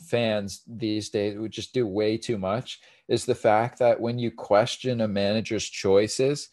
fans 0.08 0.62
these 0.68 1.10
days 1.10 1.38
would 1.38 1.52
just 1.52 1.74
do 1.74 1.88
way 1.88 2.18
too 2.18 2.38
much 2.38 2.80
is 3.08 3.26
the 3.26 3.36
fact 3.36 3.80
that 3.80 4.00
when 4.00 4.20
you 4.20 4.32
question 4.32 5.02
a 5.02 5.08
manager's 5.08 5.68
choices 5.68 6.50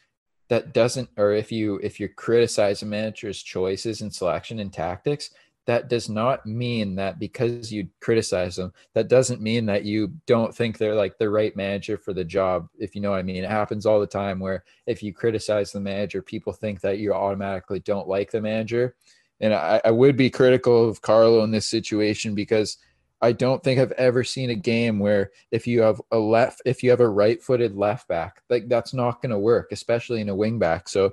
that 0.49 0.73
doesn't 0.75 1.09
or 1.17 1.33
if 1.33 1.53
you 1.53 1.79
if 1.83 2.01
you 2.01 2.09
criticize 2.09 2.83
a 2.83 2.87
manager's 2.87 3.43
choices 3.43 4.01
and 4.01 4.13
selection 4.13 4.59
and 4.59 4.73
tactics 4.73 5.31
that 5.67 5.89
does 5.89 6.09
not 6.09 6.45
mean 6.47 6.97
that 6.97 7.19
because 7.19 7.73
you 7.73 7.87
criticize 8.01 8.57
them 8.57 8.73
that 8.95 9.09
doesn't 9.09 9.41
mean 9.41 9.67
that 9.67 9.85
you 9.85 10.13
don't 10.27 10.55
think 10.55 10.77
they're 10.77 10.95
like 10.95 11.17
the 11.19 11.29
right 11.29 11.55
manager 11.55 11.97
for 11.97 12.13
the 12.13 12.25
job 12.25 12.69
if 12.79 12.95
you 12.95 13.01
know 13.01 13.11
what 13.11 13.19
i 13.19 13.23
mean. 13.23 13.45
It 13.45 13.51
happens 13.51 13.87
all 13.87 14.01
the 14.01 14.07
time 14.07 14.41
where 14.41 14.65
if 14.87 15.03
you 15.03 15.13
criticize 15.13 15.71
the 15.71 15.81
manager 15.81 16.23
people 16.23 16.53
think 16.53 16.81
that 16.81 16.99
you 16.99 17.13
automatically 17.13 17.81
don't 17.81 18.09
like 18.09 18.31
the 18.31 18.41
manager. 18.41 18.97
And 19.41 19.55
i, 19.55 19.81
I 19.85 19.91
would 19.91 20.17
be 20.17 20.31
critical 20.31 20.89
of 20.89 21.03
carlo 21.03 21.45
in 21.45 21.51
this 21.51 21.69
situation 21.69 22.35
because 22.35 22.79
I 23.23 23.33
don't 23.33 23.63
think 23.63 23.79
I've 23.79 23.93
ever 23.93 24.25
seen 24.25 24.51
a 24.51 24.55
game 24.55 24.99
where 24.99 25.31
if 25.51 25.67
you 25.67 25.83
have 25.83 26.01
a 26.11 26.19
left, 26.19 26.63
if 26.65 26.83
you 26.83 26.91
have 26.91 27.01
a 27.01 27.09
right-footed 27.09 27.75
left 27.75 28.09
back, 28.09 28.43
like 28.49 28.69
that's 28.69 28.95
not 28.95 29.21
going 29.21 29.31
to 29.31 29.39
work, 29.39 29.73
especially 29.73 30.21
in 30.21 30.31
a 30.31 30.35
wing 30.35 30.59
back. 30.59 30.89
So 30.89 31.11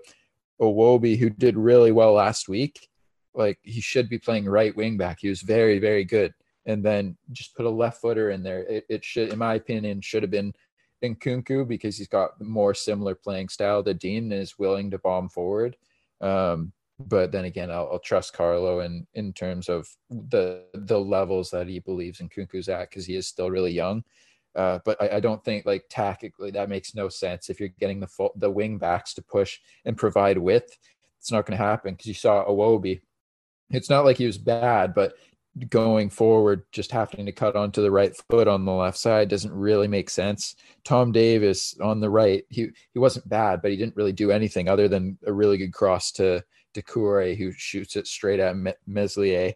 Iwobi, 0.62 1.18
who 1.18 1.30
did 1.30 1.58
really 1.58 1.92
well 1.92 2.14
last 2.14 2.48
week, 2.48 2.88
like 3.34 3.60
he 3.62 3.82
should 3.82 4.10
be 4.10 4.18
playing 4.18 4.46
right 4.46 4.76
wing 4.76 4.98
back. 4.98 5.20
He 5.22 5.30
was 5.30 5.42
very, 5.42 5.80
very 5.80 6.06
good. 6.06 6.34
And 6.66 6.84
then 6.84 7.18
just 7.32 7.56
put 7.56 7.66
a 7.66 7.70
left 7.70 8.02
footer 8.02 8.32
in 8.32 8.44
there. 8.44 8.64
It, 8.64 8.86
it 8.90 9.06
should, 9.06 9.32
in 9.32 9.40
my 9.40 9.56
opinion, 9.56 10.02
should 10.02 10.24
have 10.24 10.32
been 10.32 10.54
Nkounkou 11.04 11.68
because 11.68 11.98
he's 11.98 12.08
got 12.08 12.42
more 12.42 12.74
similar 12.74 13.16
playing 13.16 13.50
style 13.50 13.84
to 13.84 13.94
Digne 13.94 14.32
and 14.32 14.34
is 14.34 14.60
willing 14.60 14.92
to 14.92 14.98
bomb 14.98 15.30
forward. 15.30 15.78
Um, 16.20 16.74
but 17.00 17.32
then 17.32 17.46
again, 17.46 17.70
I'll, 17.70 17.90
I'll, 17.92 18.00
trust 18.00 18.34
Carlo 18.34 18.80
in 18.80 19.06
in 19.14 19.34
terms 19.34 19.70
of 19.70 19.88
the 20.10 20.64
the 20.74 21.00
levels 21.00 21.52
that 21.52 21.68
he 21.68 21.80
believes 21.80 22.20
Nkounkou's 22.20 22.70
at 22.70 22.90
because 22.90 23.06
he 23.06 23.16
is 23.16 23.28
still 23.28 23.52
really 23.52 23.72
young. 23.72 24.04
Uh, 24.56 24.80
but 24.84 25.00
I, 25.00 25.18
I, 25.18 25.20
don't 25.20 25.44
think 25.46 25.68
like 25.68 25.86
tactically 25.88 26.50
that 26.50 26.70
makes 26.70 26.96
no 26.96 27.10
sense 27.10 27.50
if 27.50 27.60
you're 27.60 27.70
getting 27.80 28.00
the 28.00 28.08
full, 28.08 28.32
the 28.36 28.50
wing 28.50 28.80
backs 28.80 29.14
to 29.14 29.22
push 29.22 29.60
and 29.86 29.96
provide 29.96 30.40
width. 30.40 30.76
It's 31.20 31.32
not 31.32 31.46
going 31.46 31.58
to 31.58 31.64
happen 31.64 31.94
because 31.94 32.08
you 32.08 32.16
saw 32.16 32.44
Iwobi. 32.46 33.02
It's 33.70 33.90
not 33.90 34.04
like 34.04 34.18
he 34.18 34.26
was 34.26 34.40
bad, 34.40 34.96
but 34.96 35.14
going 35.70 36.10
forward, 36.10 36.64
just 36.72 36.92
having 36.92 37.26
to 37.28 37.32
cut 37.32 37.56
onto 37.56 37.84
the 37.84 37.92
right 37.92 38.16
foot 38.30 38.48
on 38.48 38.66
the 38.66 38.72
left 38.72 38.98
side 38.98 39.30
doesn't 39.30 39.54
really 39.54 39.88
make 39.88 40.10
sense. 40.10 40.56
Tom 40.84 41.12
Davies 41.12 41.78
on 41.80 42.00
the 42.00 42.10
right, 42.10 42.44
he 42.50 42.70
he 42.94 43.00
wasn't 43.00 43.30
bad, 43.30 43.62
but 43.62 43.70
he 43.70 43.78
didn't 43.78 43.96
really 43.96 44.14
do 44.14 44.32
anything 44.32 44.68
other 44.68 44.88
than 44.88 45.20
a 45.28 45.34
really 45.34 45.58
good 45.58 45.74
cross 45.74 46.12
to 46.14 46.44
Doucouré, 46.82 47.38
who 47.38 47.52
shoots 47.52 47.96
it 47.96 48.08
straight 48.08 48.40
at 48.40 48.56
Meslier 48.86 49.54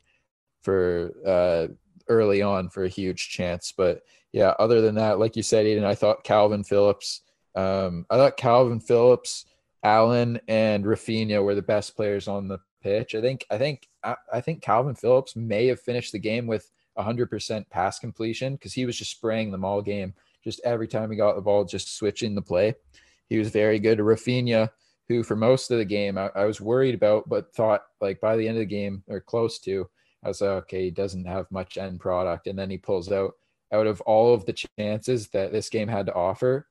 for 0.61 1.11
uh, 1.25 1.67
early 2.07 2.41
on 2.41 2.69
for 2.69 2.83
a 2.83 2.89
huge 2.89 3.29
chance. 3.29 3.73
But 3.75 4.01
yeah, 4.31 4.53
other 4.59 4.81
than 4.81 4.95
that, 4.95 5.19
like 5.19 5.35
you 5.35 5.43
said, 5.43 5.65
Eden, 5.65 5.83
I 5.83 5.95
thought 5.95 6.23
Kalvin 6.23 6.65
Phillips, 6.65 7.21
um, 7.55 8.05
I 8.09 8.15
thought 8.15 8.37
Kalvin 8.37 8.81
Phillips, 8.81 9.45
Allen, 9.83 10.39
and 10.47 10.85
Raphinha 10.85 11.43
were 11.43 11.55
the 11.55 11.61
best 11.61 11.95
players 11.95 12.27
on 12.27 12.47
the 12.47 12.59
pitch. 12.81 13.15
I 13.15 13.21
think 13.21 13.45
I 13.49 13.57
think 13.57 13.87
I, 14.03 14.15
I 14.31 14.41
think 14.41 14.63
Kalvin 14.63 14.97
Phillips 14.97 15.35
may 15.35 15.67
have 15.67 15.79
finished 15.79 16.11
the 16.11 16.19
game 16.19 16.47
with 16.47 16.69
100% 16.97 17.69
pass 17.69 17.99
completion 17.99 18.53
because 18.53 18.73
he 18.73 18.85
was 18.85 18.97
just 18.97 19.11
spraying 19.11 19.51
them 19.51 19.65
all 19.65 19.81
game. 19.81 20.13
Just 20.43 20.61
every 20.63 20.87
time 20.87 21.11
he 21.11 21.17
got 21.17 21.35
the 21.35 21.41
ball, 21.41 21.65
just 21.65 21.95
switching 21.95 22.35
the 22.35 22.41
play. 22.41 22.75
He 23.29 23.37
was 23.37 23.49
very 23.49 23.79
good. 23.79 23.99
Raphinha, 23.99 24.69
who 25.11 25.23
for 25.23 25.35
most 25.35 25.71
of 25.71 25.77
the 25.77 25.85
game 25.85 26.17
I, 26.17 26.29
I 26.35 26.45
was 26.45 26.61
worried 26.61 26.95
about, 26.95 27.27
but 27.29 27.53
thought 27.53 27.83
like 27.99 28.19
by 28.19 28.35
the 28.35 28.47
end 28.47 28.57
of 28.57 28.61
the 28.61 28.65
game 28.65 29.03
or 29.07 29.19
close 29.19 29.59
to, 29.59 29.89
I 30.23 30.27
was 30.27 30.41
like, 30.41 30.49
okay, 30.49 30.85
he 30.85 30.91
doesn't 30.91 31.25
have 31.25 31.51
much 31.51 31.77
end 31.77 31.99
product. 31.99 32.47
And 32.47 32.57
then 32.57 32.69
he 32.69 32.77
pulls 32.77 33.11
out 33.11 33.33
out 33.73 33.87
of 33.87 34.01
all 34.01 34.33
of 34.33 34.45
the 34.45 34.65
chances 34.77 35.29
that 35.29 35.51
this 35.51 35.69
game 35.69 35.87
had 35.87 36.05
to 36.07 36.13
offer, 36.13 36.67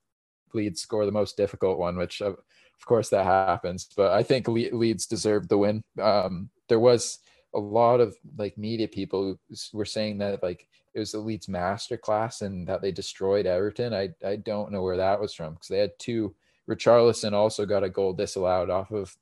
Leeds 0.52 0.80
score 0.80 1.06
the 1.06 1.12
most 1.12 1.36
difficult 1.36 1.78
one, 1.78 1.96
which 1.96 2.20
of, 2.20 2.34
of 2.34 2.86
course 2.86 3.08
that 3.10 3.24
happens. 3.24 3.88
But 3.96 4.12
I 4.12 4.22
think 4.22 4.48
Le- 4.48 4.74
Leeds 4.74 5.06
deserved 5.06 5.48
the 5.48 5.58
win. 5.58 5.82
Um, 6.00 6.50
there 6.68 6.80
was 6.80 7.18
a 7.54 7.58
lot 7.58 8.00
of 8.00 8.16
like 8.36 8.56
media 8.58 8.86
people 8.86 9.38
were 9.72 9.84
saying 9.84 10.18
that 10.18 10.42
like 10.42 10.68
it 10.94 10.98
was 10.98 11.12
the 11.12 11.18
Leeds 11.18 11.46
masterclass 11.46 12.42
and 12.42 12.66
that 12.68 12.82
they 12.82 12.92
destroyed 12.92 13.46
Everton. 13.46 13.94
I 13.94 14.10
I 14.24 14.36
don't 14.36 14.72
know 14.72 14.82
where 14.82 14.96
that 14.96 15.20
was 15.20 15.34
from 15.34 15.54
because 15.54 15.68
they 15.68 15.78
had 15.78 15.98
two. 15.98 16.34
Richarlison 16.68 17.32
also 17.32 17.66
got 17.66 17.84
a 17.84 17.90
goal 17.90 18.12
disallowed 18.12 18.70
off 18.70 18.90
of 18.90 19.16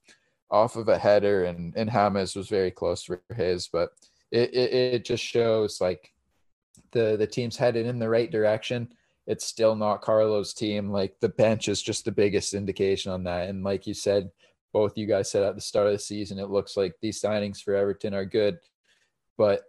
off 0.51 0.77
of 0.77 0.89
a 0.89 0.99
header, 0.99 1.45
and 1.45 1.75
and 1.77 1.91
James 1.91 2.35
was 2.35 2.49
very 2.49 2.71
close 2.71 3.03
for 3.03 3.23
his, 3.35 3.69
but 3.69 3.91
it, 4.31 4.55
it, 4.55 4.73
it 4.73 5.05
just 5.05 5.23
shows 5.25 5.81
like 5.81 6.13
the 6.93 7.17
the 7.17 7.27
team's 7.27 7.57
headed 7.57 7.87
in 7.87 7.99
the 7.99 8.09
right 8.09 8.31
direction. 8.31 8.93
It's 9.27 9.45
still 9.45 9.77
not 9.77 10.01
Carlo's 10.01 10.55
team. 10.55 10.91
Like 10.91 11.21
the 11.21 11.29
bench 11.29 11.69
is 11.69 11.83
just 11.83 12.05
the 12.05 12.13
biggest 12.13 12.55
indication 12.55 13.13
on 13.13 13.25
that. 13.25 13.49
And 13.49 13.63
like 13.63 13.87
you 13.87 13.93
said, 13.93 14.31
both 14.73 14.97
you 14.97 15.07
guys 15.07 15.31
said 15.31 15.43
at 15.43 15.55
the 15.55 15.61
start 15.61 15.87
of 15.87 15.93
the 15.93 15.99
season, 15.99 16.39
it 16.39 16.49
looks 16.49 16.77
like 16.77 16.95
these 17.03 17.21
signings 17.21 17.63
for 17.63 17.75
Everton 17.75 18.15
are 18.15 18.25
good, 18.25 18.59
but 19.37 19.63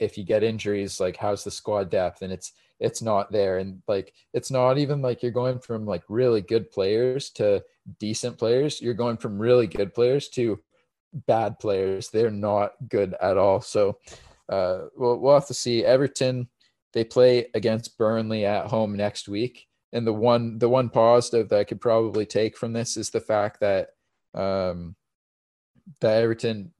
if 0.00 0.18
you 0.18 0.24
get 0.24 0.42
injuries, 0.42 0.98
like 0.98 1.16
how's 1.16 1.44
the 1.44 1.50
squad 1.50 1.90
depth? 1.90 2.22
And 2.22 2.32
it's 2.32 2.52
it's 2.80 3.02
not 3.02 3.30
there. 3.30 3.58
And 3.58 3.82
like 3.86 4.14
it's 4.32 4.50
not 4.50 4.78
even 4.78 5.02
like 5.02 5.22
you're 5.22 5.30
going 5.30 5.60
from 5.60 5.86
like 5.86 6.02
really 6.08 6.40
good 6.40 6.70
players 6.70 7.30
to 7.30 7.62
decent 7.98 8.38
players. 8.38 8.80
You're 8.80 8.94
going 8.94 9.18
from 9.18 9.38
really 9.38 9.66
good 9.66 9.94
players 9.94 10.28
to 10.30 10.58
bad 11.12 11.58
players. 11.58 12.08
They're 12.08 12.30
not 12.30 12.72
good 12.88 13.14
at 13.20 13.36
all. 13.36 13.60
So 13.60 13.98
uh, 14.48 14.86
we'll, 14.96 15.18
we'll 15.18 15.34
have 15.34 15.46
to 15.48 15.54
see. 15.54 15.84
Everton, 15.84 16.48
they 16.92 17.04
play 17.04 17.46
against 17.54 17.98
Burnley 17.98 18.46
at 18.46 18.66
home 18.66 18.96
next 18.96 19.28
week. 19.28 19.66
And 19.92 20.06
the 20.06 20.12
one 20.12 20.58
the 20.58 20.68
one 20.68 20.88
positive 20.88 21.48
that 21.48 21.58
I 21.58 21.64
could 21.64 21.80
probably 21.80 22.24
take 22.24 22.56
from 22.56 22.72
this 22.72 22.96
is 22.96 23.10
the 23.10 23.20
fact 23.20 23.60
that 23.60 23.90
um, 24.34 24.94
that 26.00 26.22
Everton, 26.22 26.72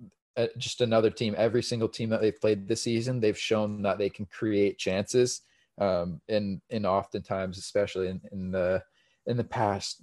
just 0.58 0.80
another 0.80 1.10
team, 1.10 1.34
every 1.36 1.62
single 1.62 1.88
team 1.88 2.10
that 2.10 2.20
they've 2.20 2.40
played 2.40 2.68
this 2.68 2.82
season, 2.82 3.20
they've 3.20 3.38
shown 3.38 3.82
that 3.82 3.98
they 3.98 4.08
can 4.08 4.26
create 4.26 4.78
chances. 4.78 5.42
Um, 5.78 6.20
and 6.28 6.60
and 6.70 6.86
oftentimes, 6.86 7.58
especially 7.58 8.08
in, 8.08 8.20
in 8.32 8.50
the 8.50 8.82
in 9.26 9.36
the 9.36 9.44
past 9.44 10.02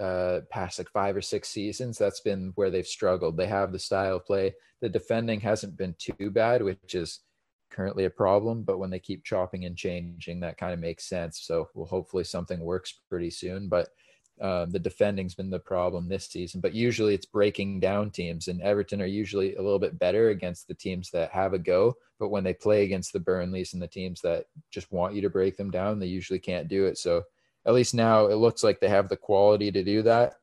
uh, 0.00 0.40
past 0.50 0.78
like 0.78 0.90
five 0.90 1.16
or 1.16 1.22
six 1.22 1.48
seasons, 1.48 1.98
that's 1.98 2.20
been 2.20 2.52
where 2.54 2.70
they've 2.70 2.86
struggled. 2.86 3.36
They 3.36 3.46
have 3.46 3.72
the 3.72 3.78
style 3.78 4.16
of 4.16 4.26
play. 4.26 4.54
The 4.80 4.88
defending 4.88 5.40
hasn't 5.40 5.76
been 5.76 5.94
too 5.98 6.30
bad, 6.30 6.62
which 6.62 6.94
is 6.94 7.20
currently 7.70 8.04
a 8.04 8.10
problem. 8.10 8.62
But 8.62 8.78
when 8.78 8.90
they 8.90 8.98
keep 8.98 9.24
chopping 9.24 9.64
and 9.64 9.76
changing, 9.76 10.40
that 10.40 10.58
kind 10.58 10.72
of 10.72 10.80
makes 10.80 11.08
sense. 11.08 11.40
So 11.40 11.68
well, 11.74 11.86
hopefully 11.86 12.24
something 12.24 12.60
works 12.60 13.00
pretty 13.10 13.30
soon. 13.30 13.68
But 13.68 13.88
uh, 14.40 14.66
the 14.66 14.78
defending's 14.78 15.34
been 15.34 15.50
the 15.50 15.58
problem 15.58 16.08
this 16.08 16.26
season. 16.26 16.60
But 16.60 16.74
usually 16.74 17.14
it's 17.14 17.26
breaking 17.26 17.80
down 17.80 18.10
teams, 18.10 18.48
and 18.48 18.60
Everton 18.62 19.02
are 19.02 19.06
usually 19.06 19.54
a 19.56 19.62
little 19.62 19.78
bit 19.78 19.98
better 19.98 20.30
against 20.30 20.68
the 20.68 20.74
teams 20.74 21.10
that 21.10 21.30
have 21.30 21.52
a 21.52 21.58
go. 21.58 21.96
But 22.18 22.28
when 22.28 22.44
they 22.44 22.54
play 22.54 22.84
against 22.84 23.12
the 23.12 23.20
Burnleys 23.20 23.72
and 23.72 23.82
the 23.82 23.88
teams 23.88 24.20
that 24.22 24.46
just 24.70 24.90
want 24.92 25.14
you 25.14 25.22
to 25.22 25.30
break 25.30 25.56
them 25.56 25.70
down, 25.70 25.98
they 25.98 26.06
usually 26.06 26.38
can't 26.38 26.68
do 26.68 26.86
it. 26.86 26.98
So 26.98 27.24
at 27.66 27.74
least 27.74 27.94
now 27.94 28.26
it 28.26 28.36
looks 28.36 28.62
like 28.62 28.80
they 28.80 28.88
have 28.88 29.08
the 29.08 29.16
quality 29.16 29.70
to 29.70 29.84
do 29.84 30.02
that. 30.02 30.34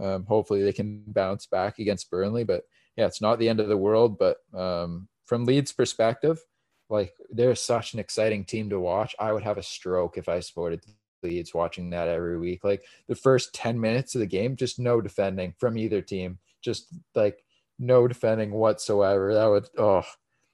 Um, 0.00 0.24
hopefully 0.24 0.62
they 0.62 0.72
can 0.72 1.04
bounce 1.06 1.46
back 1.46 1.78
against 1.78 2.10
Burnley. 2.10 2.44
But 2.44 2.64
yeah, 2.96 3.06
it's 3.06 3.20
not 3.20 3.38
the 3.38 3.48
end 3.48 3.60
of 3.60 3.68
the 3.68 3.76
world. 3.76 4.18
But 4.18 4.38
um, 4.54 5.08
from 5.24 5.44
Leeds' 5.44 5.72
perspective, 5.72 6.40
like 6.88 7.14
they're 7.30 7.54
such 7.54 7.94
an 7.94 8.00
exciting 8.00 8.44
team 8.44 8.70
to 8.70 8.80
watch. 8.80 9.14
I 9.18 9.32
would 9.32 9.42
have 9.42 9.58
a 9.58 9.62
stroke 9.62 10.18
if 10.18 10.28
I 10.28 10.40
supported 10.40 10.82
Leeds 11.22 11.54
watching 11.54 11.90
that 11.90 12.08
every 12.08 12.38
week. 12.38 12.64
Like 12.64 12.84
the 13.08 13.14
first 13.14 13.54
10 13.54 13.80
minutes 13.80 14.14
of 14.14 14.20
the 14.20 14.26
game, 14.26 14.56
just 14.56 14.78
no 14.78 15.00
defending 15.00 15.54
from 15.58 15.78
either 15.78 16.02
team. 16.02 16.38
Just 16.60 16.88
like 17.14 17.42
no 17.78 18.06
defending 18.06 18.52
whatsoever. 18.52 19.34
That 19.34 19.46
would, 19.46 19.68
oh, 19.78 20.04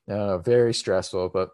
know, 0.07 0.39
very 0.39 0.75
stressful. 0.75 1.29
But 1.29 1.51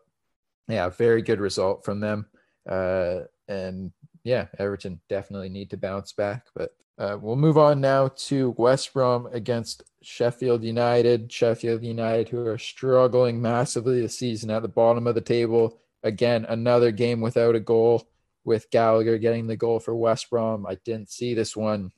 yeah, 0.68 0.88
very 0.88 1.22
good 1.22 1.40
result 1.40 1.84
from 1.84 2.00
them. 2.00 2.26
Uh, 2.68 3.20
and 3.48 3.92
yeah, 4.22 4.46
Everton 4.58 5.00
definitely 5.08 5.48
need 5.48 5.70
to 5.70 5.76
bounce 5.76 6.12
back. 6.12 6.46
But 6.54 6.74
uh, 6.96 7.18
we'll 7.20 7.36
move 7.36 7.58
on 7.58 7.80
now 7.80 8.08
to 8.08 8.54
West 8.56 8.92
Brom 8.94 9.28
against 9.32 9.82
Sheffield 10.02 10.62
United. 10.62 11.30
Sheffield 11.30 11.82
United, 11.82 12.28
who 12.28 12.46
are 12.46 12.58
struggling 12.58 13.42
massively 13.42 14.00
this 14.00 14.18
season 14.18 14.50
at 14.50 14.62
the 14.62 14.68
bottom 14.68 15.06
of 15.06 15.14
the 15.14 15.20
table. 15.20 15.80
Again, 16.02 16.46
another 16.48 16.92
game 16.92 17.20
without 17.20 17.56
a 17.56 17.60
goal 17.60 18.06
with 18.44 18.70
Gallagher 18.70 19.18
getting 19.18 19.46
the 19.46 19.56
goal 19.56 19.80
for 19.80 19.94
West 19.94 20.30
Brom. 20.30 20.66
I 20.66 20.76
didn't 20.84 21.10
see 21.10 21.34
this 21.34 21.56
one, 21.56 21.92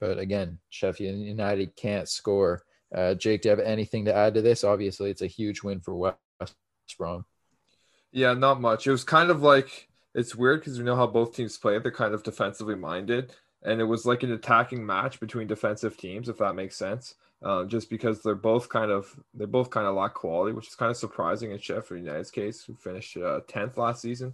but 0.00 0.18
again, 0.18 0.58
Sheffield 0.70 1.18
United 1.18 1.76
can't 1.76 2.08
score. 2.08 2.62
Uh, 2.94 3.14
Jake, 3.14 3.42
do 3.42 3.48
you 3.48 3.50
have 3.50 3.64
anything 3.64 4.04
to 4.06 4.14
add 4.14 4.34
to 4.34 4.42
this? 4.42 4.64
Obviously, 4.64 5.10
it's 5.10 5.22
a 5.22 5.26
huge 5.26 5.62
win 5.62 5.80
for 5.80 5.94
West 5.94 6.56
Brom. 6.98 7.24
Yeah, 8.12 8.34
not 8.34 8.60
much. 8.60 8.86
It 8.86 8.92
was 8.92 9.04
kind 9.04 9.30
of 9.30 9.42
like 9.42 9.88
it's 10.14 10.36
weird 10.36 10.60
because 10.60 10.78
we 10.78 10.84
know 10.84 10.96
how 10.96 11.06
both 11.06 11.34
teams 11.34 11.58
play. 11.58 11.78
They're 11.78 11.90
kind 11.90 12.14
of 12.14 12.22
defensively 12.22 12.76
minded, 12.76 13.32
and 13.62 13.80
it 13.80 13.84
was 13.84 14.06
like 14.06 14.22
an 14.22 14.32
attacking 14.32 14.86
match 14.86 15.18
between 15.18 15.48
defensive 15.48 15.96
teams, 15.96 16.28
if 16.28 16.38
that 16.38 16.54
makes 16.54 16.76
sense. 16.76 17.16
Uh, 17.42 17.64
just 17.64 17.90
because 17.90 18.22
they're 18.22 18.34
both 18.34 18.68
kind 18.70 18.90
of 18.90 19.14
they're 19.34 19.46
both 19.46 19.68
kind 19.68 19.86
of 19.86 19.96
lack 19.96 20.14
quality, 20.14 20.54
which 20.54 20.68
is 20.68 20.76
kind 20.76 20.90
of 20.90 20.96
surprising 20.96 21.50
in 21.50 21.58
Sheffield 21.58 22.00
United's 22.00 22.30
case, 22.30 22.62
who 22.62 22.74
finished 22.74 23.16
uh, 23.16 23.40
tenth 23.48 23.76
last 23.76 24.00
season. 24.00 24.32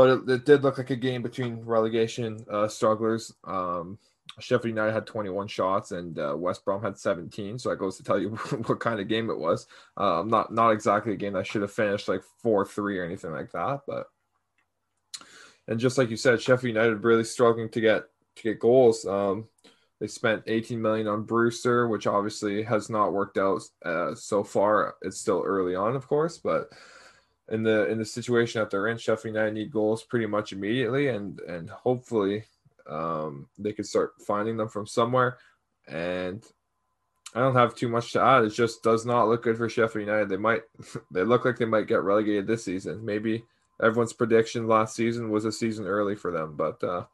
But 0.00 0.08
it, 0.08 0.30
it, 0.30 0.46
did 0.46 0.62
look 0.62 0.78
like 0.78 0.88
a 0.88 0.96
game 0.96 1.20
between 1.20 1.60
relegation 1.60 2.42
uh, 2.50 2.68
strugglers. 2.68 3.34
Um, 3.44 3.98
Sheffield 4.38 4.70
United 4.70 4.94
had 4.94 5.06
21 5.06 5.46
shots 5.46 5.92
and 5.92 6.18
uh, 6.18 6.34
West 6.34 6.64
Brom 6.64 6.82
had 6.82 6.96
17. 6.96 7.58
So 7.58 7.68
that 7.68 7.78
goes 7.78 7.98
to 7.98 8.02
tell 8.02 8.18
you 8.18 8.30
what 8.64 8.80
kind 8.80 8.98
of 8.98 9.08
game 9.08 9.28
it 9.28 9.38
was. 9.38 9.66
Um, 9.98 10.28
not 10.28 10.54
not 10.54 10.70
exactly 10.70 11.12
a 11.12 11.16
game 11.16 11.34
that 11.34 11.46
should 11.46 11.60
have 11.60 11.70
finished 11.70 12.08
like 12.08 12.22
four 12.42 12.64
three 12.64 12.98
or 12.98 13.04
anything 13.04 13.32
like 13.32 13.52
that, 13.52 13.80
but 13.86 14.06
and 15.68 15.78
just 15.78 15.98
like 15.98 16.08
you 16.08 16.16
said, 16.16 16.40
Sheffield 16.40 16.74
United 16.74 17.04
really 17.04 17.22
struggling 17.22 17.68
to 17.68 17.80
get 17.82 18.04
to 18.36 18.42
get 18.42 18.58
goals. 18.58 19.04
Um, 19.04 19.48
they 20.00 20.06
spent 20.06 20.44
18 20.46 20.80
million 20.80 21.08
on 21.08 21.24
Brewster, 21.24 21.88
which 21.88 22.06
obviously 22.06 22.62
has 22.62 22.88
not 22.88 23.12
worked 23.12 23.36
out 23.36 23.60
uh, 23.84 24.14
so 24.14 24.44
far. 24.44 24.94
It's 25.02 25.20
still 25.20 25.42
early 25.44 25.74
on, 25.74 25.94
of 25.94 26.08
course, 26.08 26.38
but 26.38 26.70
in 27.50 27.62
the 27.62 27.88
in 27.88 27.98
the 27.98 28.04
situation 28.04 28.60
that 28.60 28.70
they're 28.70 28.88
in, 28.88 28.98
Sheffield 28.98 29.34
United 29.34 29.54
need 29.54 29.72
goals 29.72 30.02
pretty 30.02 30.26
much 30.26 30.52
immediately, 30.52 31.08
and 31.08 31.40
and 31.40 31.68
hopefully 31.68 32.44
um, 32.88 33.48
they 33.58 33.72
can 33.72 33.84
start 33.84 34.12
finding 34.26 34.56
them 34.56 34.68
from 34.68 34.86
somewhere. 34.86 35.38
And 35.88 36.44
I 37.34 37.40
don't 37.40 37.56
have 37.56 37.74
too 37.74 37.88
much 37.88 38.12
to 38.12 38.20
add. 38.20 38.44
It 38.44 38.50
just 38.50 38.82
does 38.82 39.04
not 39.04 39.28
look 39.28 39.42
good 39.42 39.56
for 39.56 39.68
Sheffield 39.68 40.06
United. 40.06 40.28
They 40.28 40.36
might 40.36 40.62
they 41.10 41.24
look 41.24 41.44
like 41.44 41.58
they 41.58 41.64
might 41.64 41.88
get 41.88 42.02
relegated 42.02 42.46
this 42.46 42.64
season. 42.64 43.04
Maybe 43.04 43.44
everyone's 43.82 44.12
prediction 44.12 44.68
last 44.68 44.94
season 44.94 45.30
was 45.30 45.44
a 45.44 45.52
season 45.52 45.86
early 45.86 46.14
for 46.14 46.30
them, 46.30 46.54
but 46.56 46.82
uh, 46.84 47.04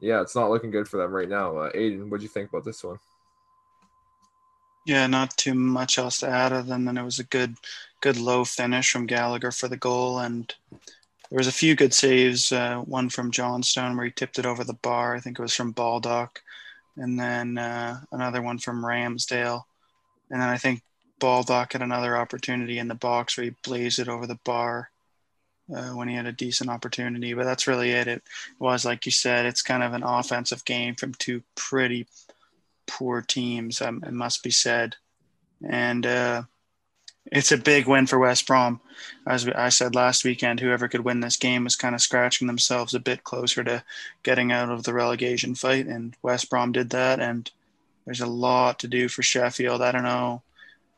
yeah, 0.00 0.20
it's 0.20 0.34
not 0.34 0.50
looking 0.50 0.70
good 0.70 0.88
for 0.88 0.98
them 0.98 1.12
right 1.12 1.28
now. 1.28 1.56
Uh, 1.56 1.72
Aiden, 1.72 2.10
what 2.10 2.18
do 2.18 2.22
you 2.22 2.28
think 2.28 2.48
about 2.50 2.64
this 2.64 2.82
one? 2.82 2.98
Yeah, 4.86 5.08
not 5.08 5.36
too 5.36 5.54
much 5.54 5.98
else 5.98 6.20
to 6.20 6.28
add 6.28 6.52
other 6.52 6.68
than 6.68 6.96
it 6.96 7.02
was 7.02 7.18
a 7.18 7.24
good, 7.24 7.56
good 8.00 8.16
low 8.18 8.44
finish 8.44 8.88
from 8.88 9.06
Gallagher 9.06 9.50
for 9.50 9.66
the 9.66 9.76
goal, 9.76 10.20
and 10.20 10.54
there 10.70 11.38
was 11.38 11.48
a 11.48 11.52
few 11.52 11.74
good 11.74 11.92
saves. 11.92 12.52
Uh, 12.52 12.78
one 12.86 13.08
from 13.08 13.32
Johnstone 13.32 13.96
where 13.96 14.06
he 14.06 14.12
tipped 14.12 14.38
it 14.38 14.46
over 14.46 14.62
the 14.62 14.74
bar. 14.74 15.16
I 15.16 15.20
think 15.20 15.40
it 15.40 15.42
was 15.42 15.56
from 15.56 15.72
Baldock, 15.72 16.40
and 16.96 17.18
then 17.18 17.58
uh, 17.58 17.98
another 18.12 18.40
one 18.40 18.58
from 18.58 18.84
Ramsdale, 18.84 19.64
and 20.30 20.40
then 20.40 20.48
I 20.48 20.56
think 20.56 20.82
Baldock 21.18 21.72
had 21.72 21.82
another 21.82 22.16
opportunity 22.16 22.78
in 22.78 22.86
the 22.86 22.94
box 22.94 23.36
where 23.36 23.46
he 23.46 23.54
blazed 23.64 23.98
it 23.98 24.08
over 24.08 24.26
the 24.26 24.38
bar. 24.44 24.90
Uh, 25.68 25.90
when 25.96 26.06
he 26.06 26.14
had 26.14 26.26
a 26.26 26.32
decent 26.32 26.70
opportunity, 26.70 27.34
but 27.34 27.42
that's 27.42 27.66
really 27.66 27.90
it. 27.90 28.06
It 28.06 28.22
was 28.60 28.84
like 28.84 29.04
you 29.04 29.10
said, 29.10 29.46
it's 29.46 29.62
kind 29.62 29.82
of 29.82 29.94
an 29.94 30.04
offensive 30.04 30.64
game 30.64 30.94
from 30.94 31.12
two 31.14 31.42
pretty 31.56 32.06
poor 32.86 33.22
teams. 33.22 33.80
Um, 33.80 34.02
it 34.06 34.12
must 34.12 34.42
be 34.42 34.50
said, 34.50 34.96
and 35.68 36.06
uh, 36.06 36.42
it's 37.32 37.52
a 37.52 37.58
big 37.58 37.86
win 37.86 38.06
for 38.06 38.18
West 38.18 38.46
Brom. 38.46 38.80
As 39.26 39.48
I 39.48 39.68
said 39.68 39.94
last 39.94 40.24
weekend, 40.24 40.60
whoever 40.60 40.88
could 40.88 41.04
win 41.04 41.20
this 41.20 41.36
game 41.36 41.64
was 41.64 41.76
kind 41.76 41.94
of 41.94 42.00
scratching 42.00 42.46
themselves 42.46 42.94
a 42.94 43.00
bit 43.00 43.24
closer 43.24 43.64
to 43.64 43.82
getting 44.22 44.52
out 44.52 44.70
of 44.70 44.84
the 44.84 44.94
relegation 44.94 45.54
fight, 45.54 45.86
and 45.86 46.16
West 46.22 46.50
Brom 46.50 46.72
did 46.72 46.90
that. 46.90 47.20
And 47.20 47.50
there's 48.04 48.20
a 48.20 48.26
lot 48.26 48.78
to 48.80 48.88
do 48.88 49.08
for 49.08 49.22
Sheffield. 49.22 49.82
I 49.82 49.92
don't 49.92 50.04
know 50.04 50.42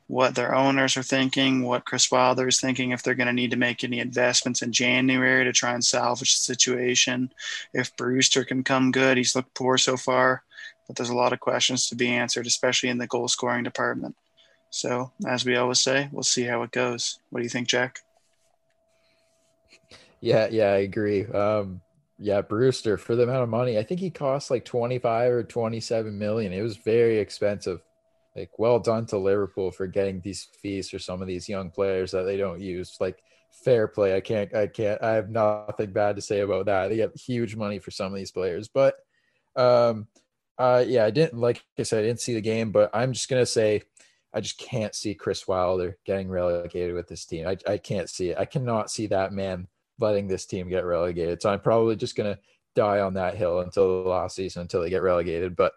what 0.09 0.35
their 0.35 0.55
owners 0.55 0.97
are 0.97 1.03
thinking, 1.03 1.63
what 1.63 1.85
Chris 1.85 2.11
Wilder 2.11 2.49
is 2.49 2.61
thinking, 2.61 2.91
if 2.91 3.03
they're 3.03 3.15
going 3.15 3.27
to 3.27 3.33
need 3.33 3.51
to 3.51 3.59
make 3.59 3.85
any 3.85 4.01
investments 4.01 4.63
in 4.63 4.73
January 4.73 5.45
to 5.45 5.53
try 5.53 5.73
and 5.73 5.85
salvage 5.85 6.35
the 6.35 6.41
situation. 6.41 7.31
If 7.75 7.95
Brewster 7.97 8.45
can 8.45 8.65
come 8.65 8.91
good, 8.91 9.19
he's 9.19 9.37
looked 9.37 9.55
poor 9.55 9.77
so 9.77 9.99
far, 9.99 10.43
but 10.89 10.97
there's 10.97 11.11
a 11.11 11.17
lot 11.17 11.33
of 11.33 11.39
questions 11.39 11.87
to 11.89 11.95
be 11.95 12.09
answered, 12.09 12.47
especially 12.47 12.89
in 12.89 12.99
the 12.99 13.07
goal 13.07 13.29
scoring 13.29 13.63
department. 13.63 14.17
So, 14.71 15.13
as 15.27 15.45
we 15.45 15.57
always 15.57 15.81
say, 15.81 16.09
we'll 16.11 16.23
see 16.23 16.45
how 16.45 16.63
it 16.63 16.73
goes. 16.73 17.21
What 17.31 17.41
do 17.41 17.45
you 17.45 17.51
think, 17.51 17.69
Jack? 17.69 18.01
Yeah, 20.21 20.49
yeah, 20.51 20.73
I 20.73 20.79
agree. 20.79 21.27
Um, 21.27 21.81
yeah, 22.19 22.41
Brewster 22.41 22.99
for 22.99 23.15
the 23.15 23.23
amount 23.23 23.45
of 23.45 23.49
money, 23.49 23.79
I 23.79 23.85
think 23.85 24.01
he 24.01 24.11
cost 24.11 24.51
like 24.51 24.65
25 24.65 25.33
or 25.33 25.45
27 25.45 26.19
million. 26.19 26.53
It 26.53 26.63
was 26.63 26.77
very 26.77 27.19
expensive. 27.19 27.81
Like, 28.35 28.59
well 28.59 28.79
done 28.81 29.07
to 29.07 29.19
Liverpool 29.19 29.71
for 29.71 29.87
getting 29.87 30.21
these 30.21 30.49
fees 30.61 30.91
for 30.91 30.99
some 30.99 31.23
of 31.23 31.29
these 31.29 31.49
young 31.49 31.71
players 31.71 32.11
that 32.13 32.23
they 32.23 32.37
don't 32.37 32.61
use. 32.61 32.97
Like, 33.01 33.23
fair 33.65 33.89
play. 33.89 34.17
I 34.17 34.21
can't, 34.21 34.55
I 34.55 34.67
can't, 34.67 35.03
I 35.03 35.13
have 35.13 35.31
nothing 35.31 35.93
bad 35.93 36.17
to 36.17 36.23
say 36.23 36.41
about 36.41 36.67
that. 36.67 36.89
They 36.89 36.97
get 36.97 37.17
huge 37.17 37.57
money 37.57 37.79
for 37.79 37.91
some 37.91 38.13
of 38.13 38.19
these 38.19 38.33
players, 38.33 38.69
but, 38.69 38.97
um, 39.57 40.07
uh, 40.59 40.85
yeah, 40.87 41.05
I 41.05 41.11
didn't, 41.11 41.39
like 41.39 41.63
I 41.79 41.85
said, 41.85 42.01
I 42.01 42.07
didn't 42.07 42.21
see 42.21 42.35
the 42.35 42.41
game, 42.41 42.73
but 42.73 42.91
I'm 42.93 43.13
just 43.13 43.29
to 43.29 43.47
say, 43.47 43.83
I 44.35 44.41
just 44.41 44.59
can't 44.59 44.95
see 44.95 45.15
Chris 45.15 45.49
Wilder 45.49 45.97
getting 46.05 46.29
relegated 46.29 46.95
with 46.95 47.09
this 47.09 47.25
team. 47.25 47.47
I, 47.47 47.57
I 47.67 47.79
can't 47.79 48.11
see 48.11 48.31
it. 48.31 48.39
I 48.39 48.45
cannot 48.45 48.91
see 48.91 49.07
that 49.07 49.33
man 49.33 49.69
letting 49.99 50.29
this 50.29 50.47
team 50.47 50.69
get 50.69 50.85
relegated. 50.85 51.41
So 51.41 51.51
I'm 51.51 51.61
probably 51.61 51.97
just 51.97 52.17
gonna 52.17 52.39
die 52.75 53.01
on 53.01 53.15
that 53.15 53.37
hill 53.37 53.61
until 53.61 54.05
the 54.05 54.09
last 54.09 54.37
season 54.37 54.63
until 54.63 54.83
they 54.83 54.91
get 54.91 55.03
relegated. 55.03 55.57
But 55.57 55.73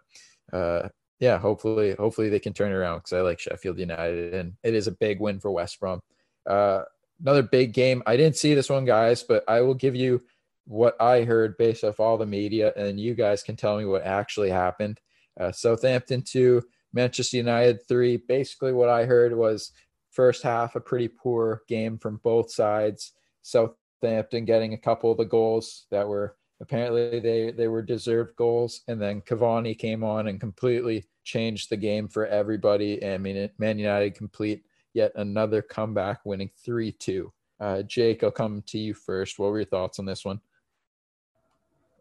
uh, 0.52 0.88
yeah, 1.18 1.38
hopefully, 1.38 1.94
hopefully 1.98 2.28
they 2.28 2.38
can 2.38 2.52
turn 2.52 2.72
around 2.72 2.98
because 2.98 3.14
I 3.14 3.20
like 3.20 3.40
Sheffield 3.40 3.78
United 3.78 4.34
and 4.34 4.54
it 4.62 4.74
is 4.74 4.86
a 4.86 4.92
big 4.92 5.20
win 5.20 5.40
for 5.40 5.50
West 5.50 5.80
Brom. 5.80 6.00
Uh, 6.46 6.82
another 7.20 7.42
big 7.42 7.72
game. 7.72 8.02
I 8.06 8.16
didn't 8.16 8.36
see 8.36 8.54
this 8.54 8.68
one, 8.68 8.84
guys, 8.84 9.22
but 9.22 9.44
I 9.48 9.60
will 9.62 9.74
give 9.74 9.96
you 9.96 10.22
what 10.64 11.00
I 11.00 11.24
heard 11.24 11.56
based 11.58 11.84
off 11.84 12.00
all 12.00 12.18
the 12.18 12.26
media, 12.26 12.72
and 12.76 12.98
you 12.98 13.14
guys 13.14 13.42
can 13.42 13.56
tell 13.56 13.76
me 13.76 13.84
what 13.84 14.02
actually 14.02 14.50
happened. 14.50 15.00
Uh, 15.38 15.52
Southampton 15.52 16.22
two, 16.22 16.62
Manchester 16.92 17.38
United 17.38 17.86
three. 17.88 18.16
Basically, 18.16 18.72
what 18.72 18.88
I 18.88 19.04
heard 19.04 19.36
was 19.36 19.72
first 20.10 20.42
half 20.42 20.76
a 20.76 20.80
pretty 20.80 21.08
poor 21.08 21.62
game 21.68 21.98
from 21.98 22.20
both 22.22 22.52
sides. 22.52 23.12
Southampton 23.42 24.44
getting 24.44 24.74
a 24.74 24.78
couple 24.78 25.10
of 25.10 25.18
the 25.18 25.24
goals 25.24 25.86
that 25.90 26.06
were 26.06 26.36
apparently 26.60 27.20
they 27.20 27.50
they 27.50 27.68
were 27.68 27.82
deserved 27.82 28.36
goals, 28.36 28.82
and 28.88 29.00
then 29.00 29.20
Cavani 29.22 29.76
came 29.76 30.04
on 30.04 30.28
and 30.28 30.40
completely 30.40 31.04
changed 31.24 31.70
the 31.70 31.76
game 31.76 32.08
for 32.08 32.26
everybody. 32.26 33.04
I 33.04 33.18
mean, 33.18 33.50
Man 33.58 33.78
United 33.78 34.14
complete 34.14 34.64
yet 34.94 35.12
another 35.16 35.62
comeback, 35.62 36.20
winning 36.24 36.50
three 36.64 36.92
two. 36.92 37.32
Uh, 37.60 37.82
Jake, 37.82 38.24
I'll 38.24 38.30
come 38.30 38.62
to 38.68 38.78
you 38.78 38.92
first. 38.92 39.38
What 39.38 39.50
were 39.50 39.58
your 39.58 39.66
thoughts 39.66 39.98
on 39.98 40.04
this 40.04 40.24
one? 40.24 40.40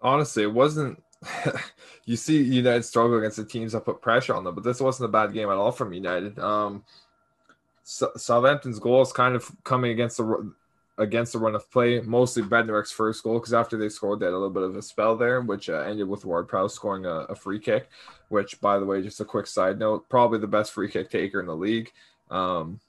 Honestly, 0.02 0.43
it 0.43 0.54
wasn't 0.54 1.02
you 2.06 2.16
see 2.16 2.41
United 2.41 2.84
struggle 2.84 3.18
against 3.18 3.38
the 3.38 3.45
teams 3.45 3.74
that 3.74 3.86
put 3.86 4.02
pressure 4.02 4.34
on 4.34 4.43
them, 4.43 4.56
but 4.56 4.64
this 4.64 4.82
wasn't 4.82 5.10
a 5.10 5.12
bad 5.12 5.34
game 5.34 5.49
at 5.49 5.58
all 5.58 5.72
from 5.72 5.93
United. 5.93 6.39
Um, 6.39 6.84
so, 7.84 8.12
Southampton's 8.16 8.80
goal 8.80 9.02
is 9.02 9.12
kind 9.12 9.36
of 9.36 9.49
coming 9.64 9.91
against 9.91 10.18
the 10.18 10.54
against 10.97 11.34
the 11.34 11.39
run 11.39 11.56
of 11.56 11.70
play, 11.72 11.99
mostly 12.02 12.43
Bednarek's 12.43 12.91
first 12.91 13.24
goal 13.24 13.39
because 13.39 13.54
after 13.54 13.78
they 13.78 13.89
scored, 13.89 14.20
they 14.20 14.26
had 14.26 14.34
a 14.34 14.38
little 14.38 14.49
bit 14.49 14.64
of 14.64 14.76
a 14.76 14.82
spell 14.82 15.16
there, 15.16 15.41
which 15.41 15.70
uh, 15.70 15.80
ended 15.80 16.08
with 16.08 16.26
Ward 16.26 16.47
Prowse 16.47 16.76
scoring 16.76 17.06
a, 17.06 17.26
a, 17.30 17.36
free 17.36 17.60
kick. 17.60 17.89
Which, 18.30 18.62
by 18.62 18.78
the 18.78 18.86
way, 18.86 19.02
just 19.02 19.20
a 19.20 19.26
quick 19.26 19.47
side 19.47 19.80
note, 19.80 20.08
probably 20.10 20.39
the 20.39 20.47
best 20.47 20.72
free 20.72 20.89
kick 20.89 21.10
taker 21.10 21.39
in 21.39 21.47
the 21.47 21.56
league. 21.56 21.91
Um, 22.30 22.80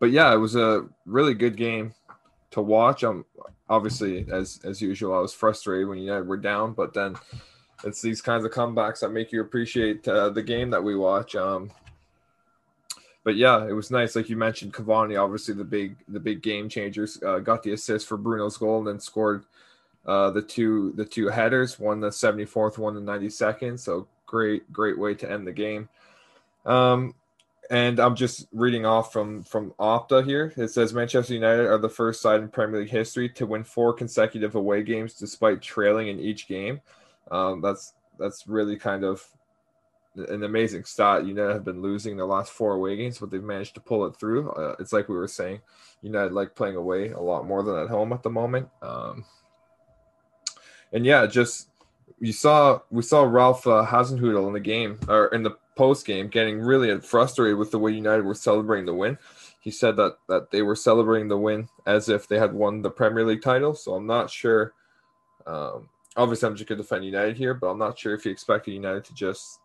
but 0.00 0.10
yeah, 0.10 0.32
it 0.32 0.36
was 0.36 0.54
a 0.54 0.86
really 1.06 1.34
good 1.34 1.56
game 1.56 1.94
to 2.52 2.62
watch. 2.62 3.04
Um, 3.04 3.24
obviously, 3.68 4.26
as 4.30 4.60
as 4.64 4.80
usual, 4.80 5.14
I 5.14 5.20
was 5.20 5.34
frustrated 5.34 5.88
when 5.88 5.98
United 5.98 6.26
were 6.26 6.36
down, 6.36 6.72
but 6.72 6.94
then 6.94 7.16
it's 7.84 8.00
these 8.00 8.22
kinds 8.22 8.44
of 8.44 8.52
comebacks 8.52 9.00
that 9.00 9.10
make 9.10 9.32
you 9.32 9.40
appreciate 9.40 10.06
uh, 10.06 10.30
the 10.30 10.42
game 10.42 10.70
that 10.70 10.82
we 10.82 10.96
watch. 10.96 11.34
Um, 11.34 11.70
but 13.24 13.36
yeah, 13.36 13.66
it 13.66 13.72
was 13.72 13.90
nice. 13.90 14.16
Like 14.16 14.28
you 14.28 14.36
mentioned, 14.36 14.72
Cavani, 14.74 15.22
obviously 15.22 15.54
the 15.54 15.64
big 15.64 15.96
the 16.08 16.20
big 16.20 16.42
game 16.42 16.68
changers, 16.68 17.22
uh, 17.22 17.38
got 17.38 17.62
the 17.62 17.72
assist 17.72 18.08
for 18.08 18.16
Bruno's 18.16 18.56
goal 18.56 18.78
and 18.78 18.86
then 18.86 19.00
scored 19.00 19.44
uh, 20.06 20.30
the 20.30 20.42
two 20.42 20.92
the 20.96 21.04
two 21.04 21.28
headers, 21.28 21.78
one 21.78 22.00
the 22.00 22.08
74th, 22.08 22.78
one 22.78 22.94
the 22.94 23.12
92nd. 23.12 23.78
So 23.78 24.08
great 24.26 24.70
great 24.72 24.98
way 24.98 25.14
to 25.14 25.30
end 25.30 25.46
the 25.46 25.52
game. 25.52 25.88
Um, 26.64 27.14
and 27.72 27.98
I'm 27.98 28.14
just 28.14 28.48
reading 28.52 28.84
off 28.84 29.14
from 29.14 29.42
from 29.42 29.72
Opta 29.80 30.24
here. 30.24 30.52
It 30.58 30.68
says 30.68 30.92
Manchester 30.92 31.32
United 31.32 31.66
are 31.66 31.78
the 31.78 31.88
first 31.88 32.20
side 32.20 32.40
in 32.40 32.48
Premier 32.48 32.80
League 32.80 32.90
history 32.90 33.30
to 33.30 33.46
win 33.46 33.64
four 33.64 33.94
consecutive 33.94 34.54
away 34.54 34.82
games 34.82 35.14
despite 35.14 35.62
trailing 35.62 36.08
in 36.08 36.20
each 36.20 36.46
game. 36.46 36.82
Um, 37.30 37.62
that's 37.62 37.94
that's 38.18 38.46
really 38.46 38.76
kind 38.76 39.04
of 39.04 39.26
an 40.16 40.44
amazing 40.44 40.84
stat. 40.84 41.24
United 41.24 41.54
have 41.54 41.64
been 41.64 41.80
losing 41.80 42.14
their 42.14 42.26
last 42.26 42.52
four 42.52 42.74
away 42.74 42.94
games, 42.94 43.18
but 43.18 43.30
they've 43.30 43.42
managed 43.42 43.74
to 43.76 43.80
pull 43.80 44.04
it 44.04 44.16
through. 44.16 44.50
Uh, 44.50 44.76
it's 44.78 44.92
like 44.92 45.08
we 45.08 45.14
were 45.14 45.26
saying, 45.26 45.62
United 46.02 46.32
like 46.32 46.54
playing 46.54 46.76
away 46.76 47.08
a 47.12 47.20
lot 47.20 47.46
more 47.46 47.62
than 47.62 47.76
at 47.76 47.88
home 47.88 48.12
at 48.12 48.22
the 48.22 48.28
moment. 48.28 48.68
Um, 48.82 49.24
and 50.92 51.06
yeah, 51.06 51.24
just 51.24 51.70
you 52.20 52.34
saw 52.34 52.80
we 52.90 53.00
saw 53.00 53.22
Ralph 53.22 53.66
uh, 53.66 53.86
Hasenhüttl 53.86 54.46
in 54.46 54.52
the 54.52 54.60
game 54.60 55.00
or 55.08 55.28
in 55.28 55.42
the 55.42 55.56
post 55.76 56.06
game 56.06 56.28
getting 56.28 56.60
really 56.60 57.00
frustrated 57.00 57.56
with 57.56 57.70
the 57.70 57.78
way 57.78 57.92
United 57.92 58.24
were 58.24 58.34
celebrating 58.34 58.86
the 58.86 58.94
win. 58.94 59.18
He 59.60 59.70
said 59.70 59.96
that 59.96 60.16
that 60.28 60.50
they 60.50 60.62
were 60.62 60.76
celebrating 60.76 61.28
the 61.28 61.38
win 61.38 61.68
as 61.86 62.08
if 62.08 62.26
they 62.26 62.38
had 62.38 62.52
won 62.52 62.82
the 62.82 62.90
Premier 62.90 63.24
League 63.24 63.42
title. 63.42 63.74
So 63.74 63.94
I'm 63.94 64.06
not 64.06 64.30
sure. 64.30 64.74
Um, 65.46 65.88
obviously, 66.16 66.48
I'm 66.48 66.56
just 66.56 66.68
going 66.68 66.78
to 66.78 66.82
defend 66.82 67.04
United 67.04 67.36
here, 67.36 67.54
but 67.54 67.68
I'm 67.68 67.78
not 67.78 67.98
sure 67.98 68.14
if 68.14 68.24
he 68.24 68.30
expected 68.30 68.72
United 68.72 69.04
to 69.04 69.14
just 69.14 69.60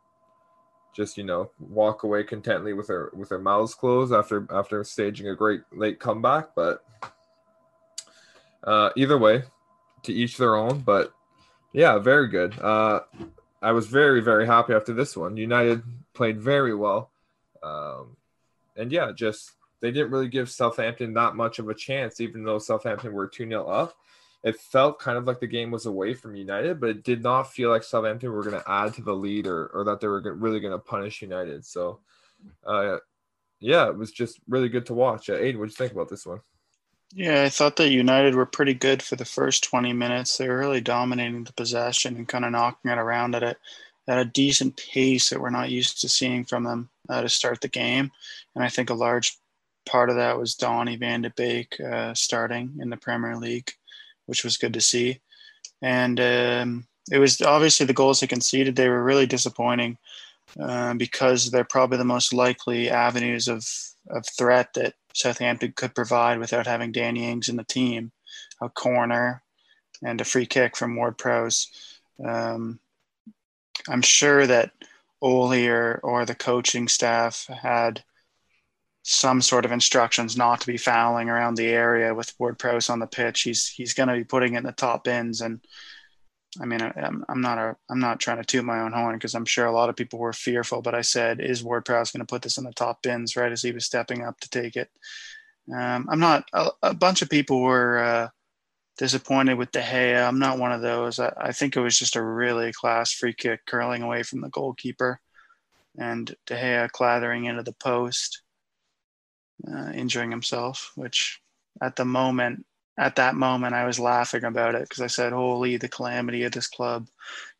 just 0.95 1.17
you 1.17 1.23
know 1.23 1.51
walk 1.59 2.03
away 2.03 2.23
contently 2.23 2.75
with 2.75 2.87
their 2.87 3.11
with 3.13 3.29
their 3.29 3.39
mouths 3.39 3.75
closed 3.75 4.13
after 4.13 4.47
after 4.51 4.83
staging 4.83 5.29
a 5.29 5.35
great 5.35 5.61
late 5.71 5.99
comeback. 5.99 6.55
But 6.55 6.83
uh, 8.63 8.89
either 8.95 9.17
way, 9.17 9.43
to 10.03 10.13
each 10.13 10.37
their 10.37 10.55
own. 10.55 10.79
But 10.79 11.13
yeah, 11.73 11.99
very 11.99 12.27
good. 12.27 12.59
Uh, 12.59 13.01
I 13.61 13.71
was 13.71 13.87
very, 13.87 14.21
very 14.21 14.45
happy 14.45 14.73
after 14.73 14.93
this 14.93 15.17
one. 15.17 15.37
United 15.37 15.81
played 16.13 16.39
very 16.39 16.75
well. 16.75 17.11
Um, 17.63 18.17
and 18.75 18.91
yeah, 18.91 19.11
just 19.15 19.51
they 19.81 19.91
didn't 19.91 20.11
really 20.11 20.27
give 20.27 20.49
Southampton 20.49 21.13
that 21.13 21.35
much 21.35 21.59
of 21.59 21.69
a 21.69 21.73
chance, 21.73 22.19
even 22.21 22.43
though 22.43 22.59
Southampton 22.59 23.13
were 23.13 23.27
2 23.27 23.47
0 23.47 23.65
up. 23.67 23.95
It 24.43 24.59
felt 24.59 24.99
kind 24.99 25.17
of 25.17 25.25
like 25.25 25.39
the 25.39 25.47
game 25.47 25.71
was 25.71 25.87
away 25.87 26.13
from 26.13 26.35
United, 26.35 26.79
but 26.79 26.89
it 26.89 27.03
did 27.03 27.23
not 27.23 27.51
feel 27.51 27.69
like 27.69 27.83
Southampton 27.83 28.31
were 28.31 28.43
going 28.43 28.61
to 28.61 28.71
add 28.71 28.93
to 28.93 29.01
the 29.01 29.13
lead 29.13 29.47
or, 29.47 29.67
or 29.67 29.83
that 29.85 29.99
they 29.99 30.07
were 30.07 30.21
really 30.35 30.59
going 30.59 30.73
to 30.73 30.79
punish 30.79 31.21
United. 31.21 31.65
So, 31.65 31.99
uh, 32.65 32.97
yeah, 33.59 33.87
it 33.89 33.97
was 33.97 34.11
just 34.11 34.39
really 34.47 34.69
good 34.69 34.85
to 34.85 34.93
watch. 34.93 35.29
Uh, 35.29 35.33
Aiden, 35.33 35.57
what 35.57 35.65
do 35.65 35.71
you 35.71 35.75
think 35.75 35.91
about 35.91 36.07
this 36.07 36.25
one? 36.25 36.39
Yeah, 37.13 37.43
I 37.43 37.49
thought 37.49 37.77
that 37.77 37.89
United 37.89 38.35
were 38.35 38.45
pretty 38.45 38.73
good 38.73 39.01
for 39.01 39.15
the 39.15 39.25
first 39.25 39.63
20 39.63 39.93
minutes. 39.93 40.37
They 40.37 40.47
were 40.47 40.57
really 40.57 40.81
dominating 40.81 41.43
the 41.45 41.53
possession 41.53 42.15
and 42.15 42.27
kind 42.27 42.45
of 42.45 42.51
knocking 42.51 42.91
it 42.91 42.97
around 42.97 43.35
at 43.35 43.43
a, 43.43 43.55
at 44.07 44.19
a 44.19 44.25
decent 44.25 44.77
pace 44.77 45.29
that 45.29 45.39
we're 45.39 45.49
not 45.49 45.69
used 45.69 46.01
to 46.01 46.09
seeing 46.09 46.43
from 46.43 46.63
them 46.63 46.89
uh, 47.09 47.21
to 47.21 47.29
start 47.29 47.61
the 47.61 47.69
game. 47.69 48.11
And 48.55 48.63
I 48.63 48.69
think 48.69 48.89
a 48.89 48.93
large 48.93 49.37
part 49.85 50.09
of 50.09 50.17
that 50.17 50.37
was 50.37 50.55
Donny 50.55 50.97
van 50.97 51.21
de 51.21 51.29
Beek 51.31 51.79
uh, 51.79 52.13
starting 52.13 52.77
in 52.79 52.89
the 52.89 52.97
Premier 52.97 53.37
League, 53.37 53.71
which 54.25 54.43
was 54.43 54.57
good 54.57 54.73
to 54.73 54.81
see. 54.81 55.21
And 55.81 56.19
um, 56.19 56.87
it 57.11 57.19
was 57.19 57.41
obviously 57.41 57.85
the 57.85 57.93
goals 57.93 58.19
they 58.19 58.27
conceded, 58.27 58.75
they 58.75 58.89
were 58.89 59.03
really 59.03 59.25
disappointing 59.25 59.97
uh, 60.59 60.93
because 60.95 61.51
they're 61.51 61.63
probably 61.63 61.97
the 61.97 62.03
most 62.05 62.33
likely 62.33 62.89
avenues 62.89 63.47
of, 63.47 63.65
of 64.09 64.25
threat 64.37 64.73
that 64.75 64.93
Southampton 65.17 65.73
could 65.75 65.95
provide 65.95 66.39
without 66.39 66.67
having 66.67 66.91
Danny 66.91 67.29
Ings 67.29 67.49
in 67.49 67.55
the 67.55 67.63
team. 67.63 68.11
A 68.61 68.69
corner 68.69 69.43
and 70.03 70.21
a 70.21 70.25
free 70.25 70.45
kick 70.45 70.75
from 70.77 70.95
Ward 70.95 71.17
Prowse. 71.17 71.67
Um, 72.23 72.79
I'm 73.89 74.01
sure 74.01 74.45
that 74.45 74.71
Ole 75.21 75.67
or, 75.67 75.99
or 76.03 76.25
the 76.25 76.35
coaching 76.35 76.87
staff 76.87 77.47
had 77.47 78.03
some 79.01 79.41
sort 79.41 79.65
of 79.65 79.71
instructions 79.71 80.37
not 80.37 80.61
to 80.61 80.67
be 80.67 80.77
fouling 80.77 81.29
around 81.29 81.55
the 81.55 81.67
area 81.67 82.13
with 82.13 82.33
Ward 82.37 82.59
Prowse 82.59 82.89
on 82.89 82.99
the 82.99 83.07
pitch. 83.07 83.41
He's 83.41 83.67
he's 83.67 83.93
going 83.93 84.09
to 84.09 84.15
be 84.15 84.23
putting 84.23 84.53
it 84.53 84.59
in 84.59 84.63
the 84.63 84.71
top 84.71 85.03
bins, 85.03 85.41
and 85.41 85.61
I 86.61 86.65
mean, 86.65 86.81
I, 86.81 86.91
am 86.95 87.25
I'm 87.29 87.41
not 87.41 87.57
a 87.57 87.75
I'm 87.89 87.99
not 87.99 88.19
trying 88.19 88.37
to 88.37 88.43
toot 88.43 88.65
my 88.65 88.79
own 88.79 88.93
horn 88.93 89.15
because 89.15 89.35
I'm 89.35 89.45
sure 89.45 89.65
a 89.65 89.71
lot 89.71 89.89
of 89.89 89.95
people 89.95 90.19
were 90.19 90.33
fearful. 90.33 90.81
But 90.81 90.95
I 90.95 91.01
said, 91.01 91.39
is 91.39 91.63
Ward 91.63 91.85
Prowse 91.85 92.11
going 92.11 92.25
to 92.25 92.31
put 92.31 92.41
this 92.41 92.57
in 92.57 92.63
the 92.63 92.71
top 92.73 93.01
bins 93.03 93.35
right 93.35 93.51
as 93.51 93.61
he 93.61 93.71
was 93.71 93.85
stepping 93.85 94.23
up 94.23 94.39
to 94.39 94.49
take 94.49 94.75
it? 94.75 94.89
Um, 95.73 96.07
I'm 96.09 96.19
not. 96.19 96.45
A, 96.53 96.69
a, 96.81 96.93
bunch 96.93 97.21
of 97.21 97.29
people 97.29 97.61
were 97.61 97.99
uh, 97.99 98.29
disappointed 98.97 99.55
with 99.55 99.71
De 99.71 99.81
Gea. 99.81 100.25
I'm 100.25 100.39
not 100.39 100.59
one 100.59 100.71
of 100.71 100.81
those. 100.81 101.19
I, 101.19 101.33
I, 101.37 101.51
think 101.51 101.75
it 101.75 101.81
was 101.81 101.97
just 101.99 102.15
a 102.15 102.23
really 102.23 102.71
class 102.71 103.11
free 103.11 103.33
kick 103.33 103.65
curling 103.65 104.01
away 104.01 104.23
from 104.23 104.41
the 104.41 104.49
goalkeeper, 104.49 105.19
and 105.97 106.33
De 106.45 106.55
Gea 106.55 106.89
clattering 106.89 107.45
into 107.45 107.63
the 107.63 107.73
post, 107.73 108.43
uh, 109.69 109.91
injuring 109.93 110.31
himself. 110.31 110.93
Which, 110.95 111.41
at 111.81 111.97
the 111.97 112.05
moment, 112.05 112.65
at 112.97 113.15
that 113.17 113.35
moment 113.35 113.75
I 113.75 113.85
was 113.85 113.99
laughing 113.99 114.43
about 114.43 114.75
it 114.75 114.81
because 114.81 115.01
I 115.01 115.07
said, 115.07 115.33
"Holy, 115.33 115.77
the 115.77 115.87
calamity 115.87 116.43
of 116.43 116.51
this 116.51 116.67
club 116.67 117.07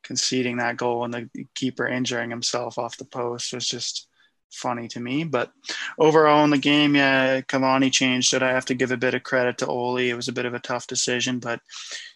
conceding 0.04 0.58
that 0.58 0.78
goal 0.78 1.04
and 1.06 1.14
the 1.14 1.30
keeper 1.54 1.88
injuring 1.88 2.30
himself 2.30 2.78
off 2.78 2.98
the 2.98 3.06
post 3.06 3.54
was 3.54 3.68
just 3.68 4.08
funny 4.52 4.88
to 4.90 5.00
me." 5.00 5.24
But 5.24 5.52
overall 6.00 6.44
in 6.44 6.50
the 6.50 6.58
game, 6.58 6.96
yeah, 6.96 7.42
Cavani 7.42 7.92
changed 7.92 8.34
it. 8.34 8.42
I 8.42 8.52
have 8.52 8.66
to 8.66 8.76
give 8.76 8.92
a 8.92 8.98
bit 8.98 9.14
of 9.14 9.24
credit 9.24 9.60
to 9.60 9.68
Ole. 9.68 10.10
It 10.10 10.16
was 10.16 10.28
a 10.28 10.34
bit 10.34 10.46
of 10.46 10.56
a 10.56 10.60
tough 10.60 10.88
decision, 10.88 11.40
but 11.40 11.62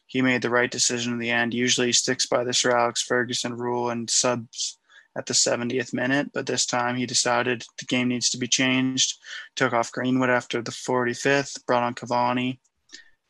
he 0.08 0.22
made 0.22 0.42
the 0.42 0.50
right 0.50 0.72
decision 0.72 1.14
in 1.14 1.20
the 1.20 1.30
end. 1.30 1.54
Usually 1.54 1.88
he 1.88 1.94
sticks 1.94 2.26
by 2.26 2.44
the 2.44 2.54
Sir 2.54 2.76
Alex 2.76 3.04
Ferguson 3.04 3.54
rule 3.56 3.92
and 3.92 4.10
subs 4.10 4.78
at 5.18 5.26
the 5.26 5.34
70th 5.34 5.94
minute, 5.94 6.32
but 6.34 6.46
this 6.46 6.66
time 6.66 6.96
he 6.96 7.06
decided 7.06 7.66
the 7.78 7.86
game 7.86 8.08
needs 8.08 8.30
to 8.30 8.38
be 8.38 8.48
changed. 8.48 9.20
Took 9.56 9.74
off 9.74 9.92
Greenwood 9.92 10.30
after 10.30 10.62
the 10.62 10.72
45th, 10.72 11.66
brought 11.66 11.84
on 11.84 11.94
Cavani 11.94 12.60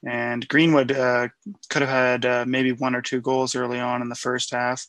and 0.06 0.48
Greenwood 0.48 0.92
uh, 0.92 1.28
could 1.70 1.82
have 1.82 1.90
had 1.90 2.26
uh, 2.26 2.46
maybe 2.48 2.72
one 2.72 2.96
or 2.96 3.02
two 3.02 3.22
goals 3.22 3.56
early 3.56 3.80
on 3.80 4.02
in 4.02 4.10
the 4.10 4.16
first 4.16 4.52
half. 4.52 4.88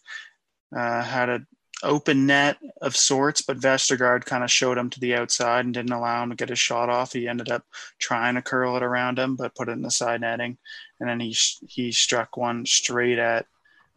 Uh, 0.74 1.02
had 1.02 1.28
an 1.28 1.46
open 1.82 2.26
net 2.26 2.56
of 2.80 2.96
sorts, 2.96 3.42
but 3.42 3.58
Vestergaard 3.58 4.24
kind 4.24 4.42
of 4.42 4.50
showed 4.50 4.78
him 4.78 4.88
to 4.90 5.00
the 5.00 5.14
outside 5.14 5.64
and 5.64 5.74
didn't 5.74 5.92
allow 5.92 6.22
him 6.22 6.30
to 6.30 6.36
get 6.36 6.48
his 6.48 6.58
shot 6.58 6.88
off. 6.88 7.12
He 7.12 7.28
ended 7.28 7.50
up 7.50 7.64
trying 7.98 8.36
to 8.36 8.42
curl 8.42 8.76
it 8.76 8.82
around 8.82 9.18
him, 9.18 9.36
but 9.36 9.54
put 9.54 9.68
it 9.68 9.72
in 9.72 9.82
the 9.82 9.90
side 9.90 10.20
netting, 10.20 10.56
and 11.00 11.08
then 11.08 11.20
he 11.20 11.36
he 11.66 11.92
struck 11.92 12.36
one 12.36 12.64
straight 12.64 13.18
at 13.18 13.46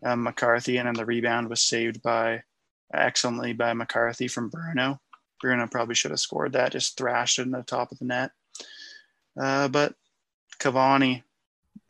um, 0.03 0.23
McCarthy, 0.23 0.77
and 0.77 0.87
then 0.87 0.95
the 0.95 1.05
rebound 1.05 1.49
was 1.49 1.61
saved 1.61 2.01
by 2.01 2.43
excellently 2.93 3.53
by 3.53 3.73
McCarthy 3.73 4.27
from 4.27 4.49
Bruno. 4.49 4.99
Bruno 5.41 5.67
probably 5.67 5.95
should 5.95 6.11
have 6.11 6.19
scored 6.19 6.53
that, 6.53 6.71
just 6.71 6.97
thrashed 6.97 7.39
it 7.39 7.43
in 7.43 7.51
the 7.51 7.63
top 7.63 7.91
of 7.91 7.99
the 7.99 8.05
net. 8.05 8.31
Uh, 9.39 9.67
but 9.67 9.93
Cavani, 10.59 11.23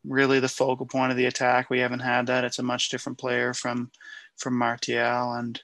really 0.04 0.40
the 0.40 0.48
focal 0.48 0.86
point 0.86 1.12
of 1.12 1.18
the 1.18 1.26
attack. 1.26 1.70
We 1.70 1.80
haven't 1.80 2.00
had 2.00 2.28
that. 2.28 2.44
It's 2.44 2.60
a 2.60 2.64
much 2.64 2.90
different 2.90 3.18
player 3.18 3.54
from 3.54 3.92
from 4.38 4.58
Martial, 4.58 5.34
and 5.34 5.62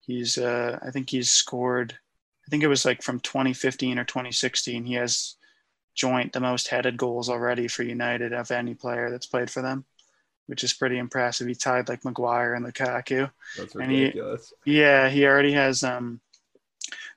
he's 0.00 0.38
uh, 0.38 0.78
I 0.82 0.90
think 0.90 1.10
he's 1.10 1.30
scored. 1.30 1.96
I 2.46 2.48
think 2.48 2.62
it 2.62 2.68
was 2.68 2.84
like 2.84 3.02
from 3.02 3.20
2015 3.20 3.98
or 3.98 4.04
2016. 4.04 4.84
He 4.84 4.94
has 4.94 5.36
joint 5.94 6.32
the 6.32 6.40
most 6.40 6.68
headed 6.68 6.96
goals 6.96 7.28
already 7.28 7.66
for 7.66 7.82
United 7.82 8.32
of 8.32 8.50
any 8.50 8.74
player 8.74 9.10
that's 9.10 9.26
played 9.26 9.50
for 9.50 9.62
them, 9.62 9.84
which 10.46 10.62
is 10.62 10.72
pretty 10.72 10.98
impressive. 10.98 11.48
He 11.48 11.54
tied 11.54 11.88
like 11.88 12.04
Maguire 12.04 12.54
and 12.54 12.64
Lukaku. 12.64 13.30
That's 13.56 13.74
ridiculous. 13.74 14.52
And 14.64 14.72
he, 14.72 14.78
yeah, 14.78 15.08
he 15.08 15.26
already 15.26 15.52
has 15.52 15.82
um, 15.82 16.20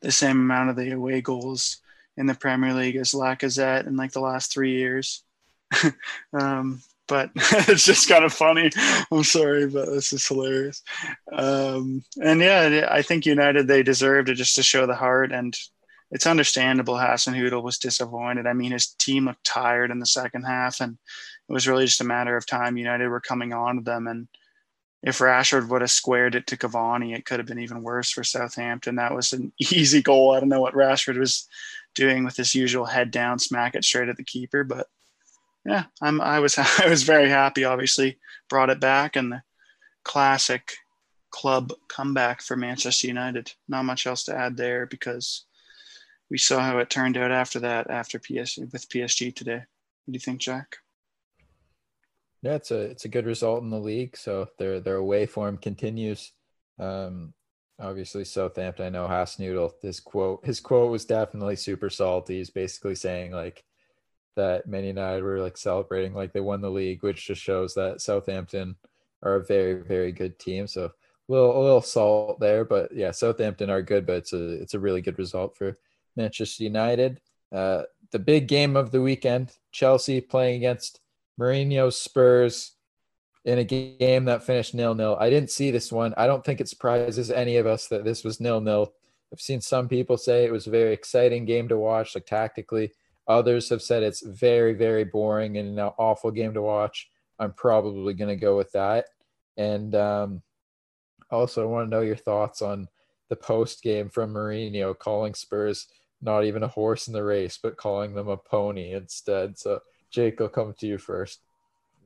the 0.01 0.11
same 0.11 0.39
amount 0.39 0.71
of 0.71 0.75
the 0.77 0.91
away 0.91 1.21
goals 1.21 1.81
in 2.19 2.27
the 2.27 2.35
Premier 2.35 2.73
League 2.73 2.97
as 2.97 3.13
Lacazette 3.13 3.87
in 3.87 3.95
like 3.95 4.11
the 4.11 4.19
last 4.19 4.51
three 4.51 4.77
years. 4.77 5.23
um, 6.33 6.81
but 7.07 7.31
it's 7.35 7.85
just 7.85 8.07
kind 8.07 8.23
of 8.23 8.33
funny. 8.33 8.69
I'm 9.11 9.23
sorry, 9.23 9.67
but 9.67 9.87
this 9.87 10.13
is 10.13 10.27
hilarious. 10.27 10.83
Um, 11.31 12.03
and 12.21 12.41
yeah, 12.41 12.87
I 12.91 13.01
think 13.01 13.25
United 13.25 13.67
they 13.67 13.81
deserved 13.81 14.29
it 14.29 14.35
just 14.35 14.55
to 14.55 14.63
show 14.63 14.85
the 14.85 14.95
heart, 14.95 15.31
and 15.31 15.57
it's 16.11 16.27
understandable. 16.27 16.95
Hasenhüttl 16.95 17.63
was 17.63 17.79
disappointed. 17.79 18.45
I 18.45 18.53
mean, 18.53 18.73
his 18.73 18.87
team 18.87 19.25
looked 19.25 19.43
tired 19.45 19.89
in 19.89 19.99
the 19.99 20.05
second 20.05 20.43
half, 20.43 20.81
and 20.81 20.97
it 21.47 21.53
was 21.53 21.67
really 21.67 21.85
just 21.85 22.01
a 22.01 22.05
matter 22.05 22.35
of 22.35 22.45
time. 22.45 22.77
United 22.77 23.07
were 23.07 23.21
coming 23.21 23.53
on 23.53 23.77
to 23.77 23.81
them, 23.81 24.07
and 24.07 24.27
if 25.01 25.19
Rashford 25.19 25.69
would 25.69 25.81
have 25.81 25.91
squared 25.91 26.35
it 26.35 26.47
to 26.47 26.57
Cavani, 26.57 27.15
it 27.15 27.25
could 27.25 27.39
have 27.39 27.47
been 27.47 27.59
even 27.59 27.83
worse 27.83 28.11
for 28.11 28.23
Southampton. 28.23 28.95
That 28.95 29.15
was 29.15 29.33
an 29.33 29.53
easy 29.59 30.01
goal. 30.01 30.31
I 30.31 30.39
don't 30.39 30.49
know 30.49 30.61
what 30.61 30.73
Rashford 30.73 31.17
was 31.17 31.47
doing 31.95 32.23
with 32.23 32.37
his 32.37 32.55
usual 32.55 32.85
head 32.85 33.11
down, 33.11 33.39
smack 33.39 33.75
it 33.75 33.83
straight 33.83 34.09
at 34.09 34.17
the 34.17 34.23
keeper. 34.23 34.63
But 34.63 34.87
yeah, 35.65 35.85
I'm 36.01 36.21
I 36.21 36.39
was 36.39 36.57
I 36.79 36.87
was 36.87 37.03
very 37.03 37.29
happy. 37.29 37.63
Obviously, 37.63 38.17
brought 38.49 38.69
it 38.69 38.79
back 38.79 39.15
and 39.15 39.31
the 39.31 39.41
classic 40.03 40.73
club 41.31 41.71
comeback 41.87 42.41
for 42.41 42.55
Manchester 42.55 43.07
United. 43.07 43.53
Not 43.67 43.85
much 43.85 44.07
else 44.07 44.23
to 44.25 44.35
add 44.35 44.57
there 44.57 44.85
because 44.85 45.45
we 46.29 46.37
saw 46.37 46.59
how 46.59 46.77
it 46.79 46.89
turned 46.89 47.17
out 47.17 47.31
after 47.31 47.59
that. 47.59 47.89
After 47.89 48.19
PSG 48.19 48.71
with 48.71 48.89
PSG 48.89 49.35
today. 49.35 49.63
What 50.05 50.13
do 50.13 50.13
you 50.13 50.19
think, 50.19 50.41
Jack? 50.41 50.77
Yeah, 52.41 52.55
it's 52.55 52.71
a 52.71 52.79
it's 52.79 53.05
a 53.05 53.09
good 53.09 53.25
result 53.25 53.63
in 53.63 53.69
the 53.69 53.79
league. 53.79 54.15
So 54.15 54.47
their 54.57 54.79
their 54.79 54.95
away 54.95 55.25
form 55.25 55.57
continues. 55.57 56.31
Um, 56.79 57.33
obviously 57.79 58.25
Southampton. 58.25 58.85
I 58.85 58.89
know 58.89 59.07
Hasenhüttl. 59.07 59.73
His 59.81 59.99
quote, 59.99 60.45
his 60.45 60.59
quote 60.59 60.91
was 60.91 61.05
definitely 61.05 61.55
super 61.55 61.89
salty. 61.89 62.37
He's 62.37 62.49
basically 62.49 62.95
saying 62.95 63.31
like 63.31 63.63
that 64.35 64.67
Man 64.67 64.83
United 64.83 65.23
were 65.23 65.39
like 65.39 65.57
celebrating 65.57 66.13
like 66.13 66.33
they 66.33 66.39
won 66.39 66.61
the 66.61 66.69
league, 66.69 67.03
which 67.03 67.27
just 67.27 67.41
shows 67.41 67.73
that 67.75 68.01
Southampton 68.01 68.75
are 69.23 69.35
a 69.35 69.45
very 69.45 69.73
very 69.73 70.11
good 70.11 70.39
team. 70.39 70.67
So 70.67 70.85
a 70.85 70.91
little 71.27 71.57
a 71.57 71.61
little 71.61 71.81
salt 71.81 72.39
there, 72.39 72.65
but 72.65 72.93
yeah, 72.93 73.11
Southampton 73.11 73.69
are 73.69 73.81
good, 73.81 74.05
but 74.05 74.17
it's 74.17 74.33
a 74.33 74.53
it's 74.53 74.73
a 74.73 74.79
really 74.79 75.01
good 75.01 75.17
result 75.17 75.57
for 75.57 75.77
Manchester 76.15 76.63
United. 76.63 77.21
Uh, 77.51 77.83
the 78.11 78.19
big 78.19 78.47
game 78.47 78.75
of 78.75 78.91
the 78.91 79.01
weekend: 79.01 79.57
Chelsea 79.71 80.21
playing 80.21 80.57
against 80.57 80.99
Mourinho's 81.39 81.97
Spurs 81.97 82.73
in 83.45 83.59
a 83.59 83.63
game 83.63 84.25
that 84.25 84.43
finished 84.43 84.73
nil 84.73 84.95
nil. 84.95 85.17
I 85.19 85.29
didn't 85.29 85.51
see 85.51 85.71
this 85.71 85.91
one. 85.91 86.13
I 86.17 86.27
don't 86.27 86.43
think 86.43 86.61
it 86.61 86.69
surprises 86.69 87.31
any 87.31 87.57
of 87.57 87.65
us 87.65 87.87
that 87.87 88.03
this 88.03 88.23
was 88.23 88.39
nil 88.39 88.61
nil. 88.61 88.93
I've 89.31 89.41
seen 89.41 89.61
some 89.61 89.87
people 89.87 90.17
say 90.17 90.43
it 90.43 90.51
was 90.51 90.67
a 90.67 90.71
very 90.71 90.93
exciting 90.93 91.45
game 91.45 91.67
to 91.69 91.77
watch, 91.77 92.15
like 92.15 92.25
tactically. 92.25 92.91
Others 93.27 93.69
have 93.69 93.81
said 93.81 94.01
it's 94.01 94.25
very, 94.25 94.73
very 94.73 95.03
boring 95.03 95.57
and 95.57 95.77
an 95.77 95.91
awful 95.97 96.31
game 96.31 96.53
to 96.55 96.61
watch. 96.61 97.09
I'm 97.37 97.53
probably 97.53 98.13
going 98.15 98.29
to 98.29 98.35
go 98.35 98.57
with 98.57 98.71
that. 98.71 99.05
And 99.55 99.93
um, 99.93 100.41
also, 101.29 101.61
I 101.61 101.65
want 101.65 101.85
to 101.85 101.95
know 101.95 102.01
your 102.01 102.15
thoughts 102.15 102.61
on 102.61 102.87
the 103.29 103.35
post 103.35 103.83
game 103.83 104.09
from 104.09 104.33
Mourinho 104.33 104.97
calling 104.97 105.35
Spurs 105.35 105.87
not 106.21 106.43
even 106.43 106.63
a 106.63 106.67
horse 106.67 107.07
in 107.07 107.13
the 107.13 107.23
race, 107.23 107.57
but 107.61 107.77
calling 107.77 108.13
them 108.13 108.27
a 108.27 108.37
pony 108.37 108.93
instead. 108.93 109.57
So, 109.57 109.81
Jake, 110.11 110.41
I'll 110.41 110.49
come 110.49 110.73
to 110.79 110.87
you 110.87 110.97
first. 110.97 111.39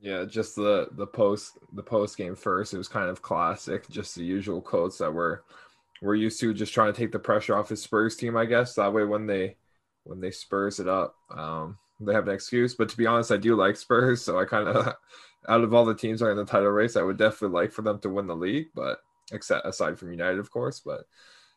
Yeah, 0.04 0.26
just 0.26 0.58
the 0.58 0.90
the 0.92 1.08
post 1.08 1.58
the 1.72 1.82
post 1.82 2.18
game 2.18 2.36
first. 2.36 2.74
It 2.74 2.78
was 2.78 2.90
kind 2.90 3.10
of 3.10 3.22
classic, 3.22 3.88
just 3.90 4.16
the 4.16 4.24
usual 4.24 4.62
quotes 4.62 4.98
that 4.98 5.14
we're 5.14 5.40
we're 6.02 6.16
used 6.16 6.42
to, 6.42 6.54
just 6.54 6.74
trying 6.74 6.92
to 6.92 7.00
take 7.00 7.14
the 7.14 7.20
pressure 7.20 7.58
off 7.58 7.70
his 7.70 7.82
Spurs 7.82 8.18
team. 8.18 8.36
I 8.36 8.44
guess 8.44 8.76
that 8.76 8.92
way 8.94 9.06
when 9.06 9.28
they 9.28 9.56
when 10.04 10.20
they 10.20 10.30
Spurs 10.32 10.82
it 10.82 10.90
up, 10.90 11.16
um, 11.34 11.78
they 12.02 12.14
have 12.14 12.28
an 12.28 12.34
excuse. 12.36 12.76
But 12.76 12.90
to 12.90 12.98
be 12.98 13.08
honest, 13.08 13.32
I 13.32 13.38
do 13.38 13.56
like 13.56 13.78
Spurs, 13.78 14.22
so 14.22 14.38
I 14.38 14.44
kind 14.44 14.68
of 14.68 14.94
out 15.48 15.62
of 15.64 15.74
all 15.74 15.86
the 15.86 15.96
teams 15.96 16.20
that 16.20 16.26
are 16.26 16.32
in 16.32 16.38
the 16.38 16.44
title 16.46 16.68
race, 16.70 16.98
I 16.98 17.02
would 17.02 17.18
definitely 17.18 17.58
like 17.58 17.72
for 17.72 17.82
them 17.82 18.00
to 18.00 18.10
win 18.10 18.28
the 18.28 18.36
league. 18.36 18.68
But 18.76 19.00
except 19.32 19.66
aside 19.66 19.98
from 19.98 20.12
United, 20.12 20.40
of 20.40 20.52
course. 20.52 20.82
But 20.82 21.06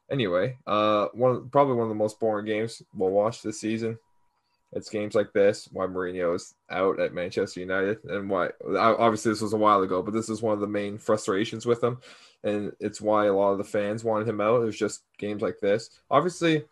anyway, 0.09 0.57
uh, 0.69 1.09
one 1.15 1.49
probably 1.51 1.75
one 1.75 1.87
of 1.87 1.89
the 1.89 1.97
most 1.97 2.21
boring 2.21 2.47
games 2.47 2.81
we'll 2.95 3.11
watch 3.11 3.43
this 3.43 3.61
season. 3.61 3.99
It's 4.73 4.91
games 4.91 5.15
like 5.15 5.33
this 5.33 5.69
why 5.73 5.87
Mourinho 5.87 6.35
is 6.35 6.55
out 6.71 7.01
at 7.01 7.15
Manchester 7.15 7.61
United 7.61 8.03
and 8.05 8.29
why 8.29 8.51
obviously 8.77 9.33
this 9.33 9.41
was 9.41 9.53
a 9.53 9.59
while 9.59 9.83
ago, 9.83 10.03
but 10.03 10.13
this 10.13 10.29
is 10.29 10.43
one 10.43 10.55
of 10.55 10.61
the 10.61 10.67
main 10.67 10.99
frustrations 10.99 11.67
with 11.67 11.83
him. 11.83 11.99
And 12.45 12.73
it's 12.81 13.01
why 13.01 13.27
a 13.27 13.33
lot 13.33 13.53
of 13.53 13.59
the 13.59 13.65
fans 13.65 14.05
wanted 14.05 14.29
him 14.29 14.41
out. 14.41 14.63
It 14.63 14.67
was 14.67 14.79
just 14.79 15.03
games 15.19 15.43
like 15.43 15.59
this. 15.61 15.91
Obviously, 16.11 16.65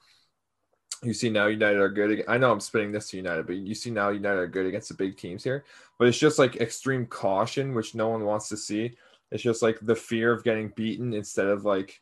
you 1.02 1.12
see 1.12 1.30
now 1.30 1.46
United 1.46 1.80
are 1.80 1.88
good. 1.88 2.24
I 2.28 2.38
know 2.38 2.52
I'm 2.52 2.60
spinning 2.60 2.92
this 2.92 3.10
to 3.10 3.16
United, 3.16 3.46
but 3.46 3.56
you 3.56 3.74
see 3.74 3.90
now 3.90 4.10
United 4.10 4.38
are 4.38 4.46
good 4.46 4.66
against 4.66 4.88
the 4.88 4.94
big 4.94 5.16
teams 5.16 5.42
here. 5.42 5.64
But 5.98 6.08
it's 6.08 6.18
just 6.18 6.38
like 6.38 6.56
extreme 6.56 7.06
caution, 7.06 7.74
which 7.74 7.94
no 7.94 8.08
one 8.08 8.24
wants 8.24 8.48
to 8.50 8.56
see. 8.56 8.96
It's 9.30 9.42
just 9.42 9.62
like 9.62 9.78
the 9.80 9.96
fear 9.96 10.32
of 10.32 10.44
getting 10.44 10.68
beaten 10.68 11.12
instead 11.12 11.46
of 11.46 11.64
like. 11.64 12.00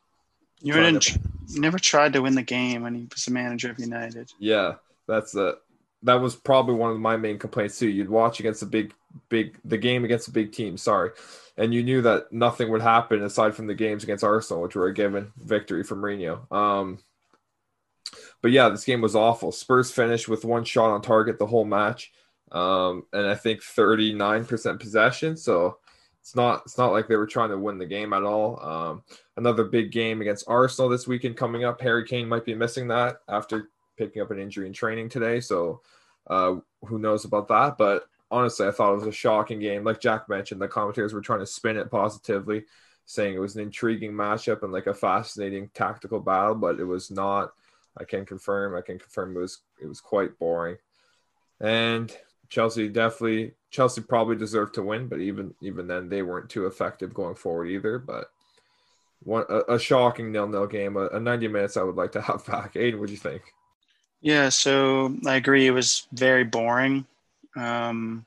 You 0.61 0.73
didn't. 0.73 1.01
To... 1.01 1.19
never 1.55 1.79
tried 1.79 2.13
to 2.13 2.21
win 2.21 2.35
the 2.35 2.43
game 2.43 2.83
when 2.83 2.95
he 2.95 3.07
was 3.11 3.25
the 3.25 3.31
manager 3.31 3.71
of 3.71 3.79
United. 3.79 4.31
Yeah, 4.39 4.75
that's 5.07 5.31
the. 5.31 5.57
That 6.03 6.21
was 6.21 6.35
probably 6.35 6.75
one 6.75 6.91
of 6.91 6.99
my 6.99 7.17
main 7.17 7.39
complaints 7.39 7.79
too. 7.79 7.89
You'd 7.89 8.09
watch 8.09 8.39
against 8.39 8.59
the 8.59 8.65
big, 8.65 8.93
big, 9.29 9.57
the 9.63 9.77
game 9.77 10.03
against 10.03 10.27
a 10.27 10.31
big 10.31 10.51
team. 10.51 10.77
Sorry, 10.77 11.11
and 11.57 11.73
you 11.73 11.83
knew 11.83 12.01
that 12.01 12.31
nothing 12.31 12.69
would 12.71 12.81
happen 12.81 13.23
aside 13.23 13.55
from 13.55 13.67
the 13.67 13.75
games 13.75 14.03
against 14.03 14.23
Arsenal, 14.23 14.61
which 14.61 14.75
were 14.75 14.87
a 14.87 14.93
given 14.93 15.31
victory 15.37 15.83
for 15.83 15.95
Mourinho. 15.95 16.51
Um, 16.51 16.99
but 18.41 18.51
yeah, 18.51 18.69
this 18.69 18.83
game 18.83 19.01
was 19.01 19.15
awful. 19.15 19.51
Spurs 19.51 19.91
finished 19.91 20.27
with 20.27 20.45
one 20.45 20.63
shot 20.63 20.91
on 20.91 21.01
target 21.01 21.39
the 21.39 21.47
whole 21.47 21.65
match, 21.65 22.11
um, 22.51 23.05
and 23.13 23.25
I 23.25 23.35
think 23.35 23.61
39% 23.61 24.79
possession. 24.79 25.37
So 25.37 25.77
it's 26.23 26.35
not 26.35 26.61
it's 26.65 26.77
not 26.77 26.91
like 26.91 27.07
they 27.07 27.17
were 27.17 27.27
trying 27.27 27.49
to 27.49 27.57
win 27.57 27.77
the 27.77 27.85
game 27.85 28.13
at 28.13 28.23
all. 28.23 28.59
Um, 28.63 29.03
another 29.35 29.65
big 29.65 29.91
game 29.91 30.21
against 30.21 30.47
Arsenal 30.47 30.89
this 30.89 31.07
weekend 31.07 31.35
coming 31.35 31.65
up. 31.65 31.81
Harry 31.81 32.05
Kane 32.05 32.29
might 32.29 32.45
be 32.45 32.55
missing 32.55 32.87
that 32.87 33.17
after 33.27 33.69
picking 33.97 34.21
up 34.21 34.31
an 34.31 34.39
injury 34.39 34.67
in 34.67 34.73
training 34.73 35.09
today. 35.09 35.39
So 35.39 35.81
uh, 36.27 36.55
who 36.85 36.99
knows 36.99 37.25
about 37.25 37.47
that? 37.49 37.77
But 37.77 38.05
honestly, 38.31 38.67
I 38.67 38.71
thought 38.71 38.93
it 38.93 38.97
was 38.97 39.07
a 39.07 39.11
shocking 39.11 39.59
game. 39.59 39.83
Like 39.83 40.01
Jack 40.01 40.29
mentioned, 40.29 40.61
the 40.61 40.67
commentators 40.67 41.13
were 41.13 41.21
trying 41.21 41.39
to 41.39 41.45
spin 41.45 41.77
it 41.77 41.91
positively, 41.91 42.65
saying 43.05 43.35
it 43.35 43.39
was 43.39 43.55
an 43.55 43.61
intriguing 43.61 44.11
matchup 44.11 44.63
and 44.63 44.73
like 44.73 44.87
a 44.87 44.93
fascinating 44.93 45.69
tactical 45.73 46.19
battle, 46.19 46.55
but 46.55 46.79
it 46.79 46.85
was 46.85 47.11
not 47.11 47.51
I 47.97 48.05
can 48.05 48.25
confirm. 48.25 48.75
I 48.75 48.81
can 48.81 48.97
confirm 48.99 49.35
it 49.35 49.39
was 49.39 49.59
it 49.81 49.87
was 49.87 50.01
quite 50.01 50.37
boring, 50.39 50.77
and 51.59 52.15
Chelsea 52.49 52.89
definitely 52.89 53.53
Chelsea 53.69 54.01
probably 54.01 54.35
deserved 54.35 54.75
to 54.75 54.83
win, 54.83 55.07
but 55.07 55.19
even 55.19 55.53
even 55.61 55.87
then 55.87 56.09
they 56.09 56.23
weren't 56.23 56.49
too 56.49 56.65
effective 56.65 57.13
going 57.13 57.35
forward 57.35 57.67
either. 57.67 57.99
But 57.99 58.31
one 59.21 59.45
a, 59.49 59.75
a 59.75 59.79
shocking 59.79 60.31
nil 60.31 60.47
nil 60.47 60.67
game, 60.67 60.97
a, 60.97 61.07
a, 61.07 61.19
ninety 61.19 61.47
minutes 61.47 61.77
I 61.77 61.83
would 61.83 61.95
like 61.95 62.13
to 62.13 62.21
have 62.21 62.45
back. 62.45 62.73
Aiden, 62.73 62.99
what 62.99 63.07
do 63.07 63.13
you 63.13 63.19
think? 63.19 63.43
Yeah, 64.23 64.49
so 64.49 65.15
I 65.27 65.35
agree. 65.35 65.67
It 65.67 65.71
was 65.71 66.07
very 66.13 66.45
boring. 66.45 67.07
Um, 67.57 68.25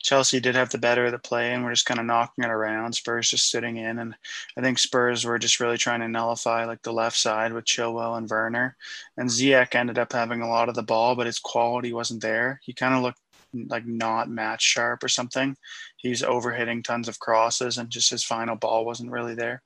Chelsea 0.00 0.40
did 0.40 0.56
have 0.56 0.70
the 0.70 0.78
better 0.78 1.06
of 1.06 1.12
the 1.12 1.18
play 1.20 1.54
and 1.54 1.64
we're 1.64 1.72
just 1.72 1.86
kind 1.86 2.00
of 2.00 2.06
knocking 2.06 2.44
it 2.44 2.50
around. 2.50 2.94
Spurs 2.94 3.30
just 3.30 3.50
sitting 3.50 3.78
in. 3.78 4.00
And 4.00 4.16
I 4.58 4.62
think 4.62 4.78
Spurs 4.78 5.24
were 5.26 5.38
just 5.40 5.60
really 5.60 5.78
trying 5.78 6.00
to 6.00 6.08
nullify 6.08 6.66
like 6.66 6.82
the 6.82 6.92
left 6.94 7.18
side 7.18 7.54
with 7.54 7.66
Chilwell 7.66 8.18
and 8.18 8.30
Werner. 8.30 8.76
And 9.18 9.30
Ziyech 9.30 9.74
ended 9.76 9.98
up 9.98 10.12
having 10.12 10.42
a 10.42 10.48
lot 10.48 10.70
of 10.70 10.76
the 10.76 10.84
ball, 10.84 11.16
but 11.16 11.26
his 11.26 11.40
quality 11.40 11.92
wasn't 11.94 12.22
there. 12.22 12.60
He 12.64 12.74
kind 12.74 12.94
of 12.94 13.02
looked 13.02 13.20
like 13.54 13.86
not 13.86 14.30
match 14.30 14.62
sharp 14.62 15.04
or 15.04 15.08
something. 15.10 15.56
He's 15.98 16.22
overhitting 16.22 16.84
tons 16.84 17.08
of 17.08 17.20
crosses 17.20 17.78
and 17.78 17.90
just 17.90 18.10
his 18.10 18.24
final 18.24 18.56
ball 18.56 18.86
wasn't 18.86 19.12
really 19.12 19.36
there. 19.36 19.62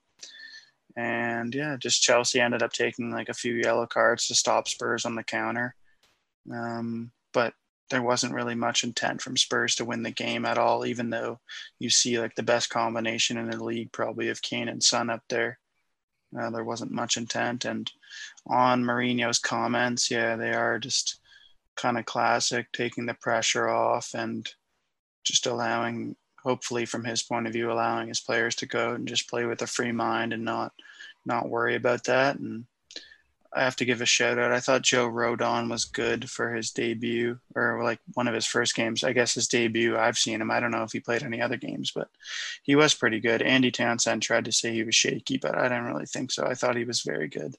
And 0.96 1.54
yeah, 1.54 1.76
just 1.78 2.02
Chelsea 2.02 2.40
ended 2.40 2.62
up 2.62 2.72
taking 2.72 3.10
like 3.10 3.28
a 3.28 3.34
few 3.34 3.54
yellow 3.54 3.86
cards 3.86 4.26
to 4.28 4.34
stop 4.34 4.66
Spurs 4.66 5.04
on 5.04 5.14
the 5.14 5.22
counter. 5.22 5.74
Um, 6.50 7.10
but 7.32 7.52
there 7.90 8.02
wasn't 8.02 8.34
really 8.34 8.54
much 8.54 8.82
intent 8.82 9.20
from 9.20 9.36
Spurs 9.36 9.74
to 9.76 9.84
win 9.84 10.02
the 10.02 10.10
game 10.10 10.44
at 10.44 10.58
all, 10.58 10.86
even 10.86 11.10
though 11.10 11.38
you 11.78 11.90
see 11.90 12.18
like 12.18 12.34
the 12.34 12.42
best 12.42 12.70
combination 12.70 13.36
in 13.36 13.50
the 13.50 13.62
league 13.62 13.92
probably 13.92 14.28
of 14.28 14.42
Kane 14.42 14.68
and 14.68 14.82
Son 14.82 15.10
up 15.10 15.22
there. 15.28 15.58
Uh, 16.38 16.50
there 16.50 16.64
wasn't 16.64 16.90
much 16.90 17.16
intent. 17.16 17.64
And 17.64 17.90
on 18.46 18.82
Mourinho's 18.82 19.38
comments, 19.38 20.10
yeah, 20.10 20.36
they 20.36 20.52
are 20.52 20.78
just 20.78 21.20
kind 21.76 21.98
of 21.98 22.04
classic, 22.04 22.66
taking 22.72 23.06
the 23.06 23.14
pressure 23.14 23.68
off 23.68 24.10
and 24.14 24.48
just 25.24 25.46
allowing, 25.46 26.16
hopefully 26.46 26.86
from 26.86 27.04
his 27.04 27.24
point 27.24 27.48
of 27.48 27.52
view, 27.52 27.72
allowing 27.72 28.06
his 28.06 28.20
players 28.20 28.54
to 28.54 28.66
go 28.66 28.92
and 28.92 29.08
just 29.08 29.28
play 29.28 29.44
with 29.46 29.62
a 29.62 29.66
free 29.66 29.92
mind 29.92 30.32
and 30.32 30.44
not 30.44 30.72
not 31.24 31.48
worry 31.48 31.74
about 31.74 32.04
that. 32.04 32.38
And 32.38 32.66
I 33.52 33.64
have 33.64 33.74
to 33.76 33.84
give 33.84 34.00
a 34.00 34.06
shout 34.06 34.38
out. 34.38 34.52
I 34.52 34.60
thought 34.60 34.82
Joe 34.82 35.08
Rodon 35.08 35.68
was 35.68 35.86
good 35.86 36.30
for 36.30 36.54
his 36.54 36.70
debut 36.70 37.38
or 37.56 37.82
like 37.82 37.98
one 38.14 38.28
of 38.28 38.34
his 38.34 38.46
first 38.46 38.76
games. 38.76 39.02
I 39.02 39.12
guess 39.12 39.34
his 39.34 39.48
debut. 39.48 39.96
I've 39.96 40.18
seen 40.18 40.40
him. 40.40 40.52
I 40.52 40.60
don't 40.60 40.70
know 40.70 40.84
if 40.84 40.92
he 40.92 41.00
played 41.00 41.24
any 41.24 41.40
other 41.40 41.56
games, 41.56 41.90
but 41.92 42.08
he 42.62 42.76
was 42.76 42.94
pretty 42.94 43.18
good. 43.18 43.42
Andy 43.42 43.72
Townsend 43.72 44.22
tried 44.22 44.44
to 44.44 44.52
say 44.52 44.72
he 44.72 44.84
was 44.84 44.94
shaky, 44.94 45.38
but 45.38 45.58
I 45.58 45.68
don't 45.68 45.86
really 45.86 46.06
think 46.06 46.30
so. 46.30 46.46
I 46.46 46.54
thought 46.54 46.76
he 46.76 46.84
was 46.84 47.02
very 47.02 47.28
good. 47.28 47.56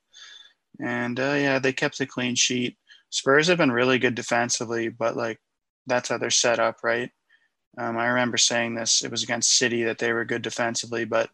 And 0.79 1.19
uh, 1.19 1.35
yeah, 1.35 1.59
they 1.59 1.73
kept 1.73 1.99
a 1.99 2.05
clean 2.05 2.35
sheet. 2.35 2.77
Spurs 3.09 3.47
have 3.47 3.57
been 3.57 3.71
really 3.71 3.99
good 3.99 4.15
defensively, 4.15 4.87
but 4.87 5.17
like 5.17 5.41
that's 5.87 6.07
how 6.07 6.17
they're 6.17 6.29
set 6.29 6.59
up, 6.59 6.77
right? 6.83 7.11
Um, 7.77 7.97
I 7.97 8.07
remember 8.07 8.37
saying 8.37 8.75
this. 8.75 9.03
It 9.03 9.11
was 9.11 9.23
against 9.23 9.57
City 9.57 9.83
that 9.83 9.99
they 9.99 10.11
were 10.11 10.25
good 10.25 10.41
defensively, 10.41 11.05
but 11.05 11.29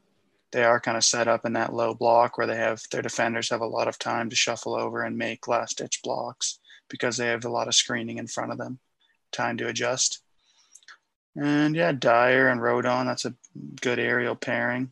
they 0.52 0.64
are 0.64 0.80
kind 0.80 0.98
of 0.98 1.04
set 1.04 1.28
up 1.28 1.46
in 1.46 1.54
that 1.54 1.74
low 1.74 1.94
block 1.94 2.38
where 2.38 2.46
they 2.46 2.56
have 2.56 2.82
their 2.92 3.02
defenders 3.02 3.50
have 3.50 3.62
a 3.62 3.66
lot 3.66 3.88
of 3.88 3.98
time 3.98 4.30
to 4.30 4.36
shuffle 4.36 4.76
over 4.76 5.02
and 5.02 5.18
make 5.18 5.48
last 5.48 5.80
ditch 5.80 6.02
blocks 6.04 6.60
because 6.90 7.18
they 7.18 7.28
have 7.28 7.44
a 7.46 7.50
lot 7.50 7.68
of 7.68 7.74
screening 7.74 8.20
in 8.20 8.28
front 8.28 8.52
of 8.52 8.58
them, 8.58 8.78
time 9.32 9.58
to 9.58 9.68
adjust. 9.68 10.22
And 11.36 11.76
yeah, 11.76 11.92
Dier 11.92 12.50
and 12.50 12.62
Rodon, 12.62 13.06
that's 13.06 13.26
a 13.26 13.34
good 13.82 13.98
aerial 13.98 14.36
pairing. 14.36 14.92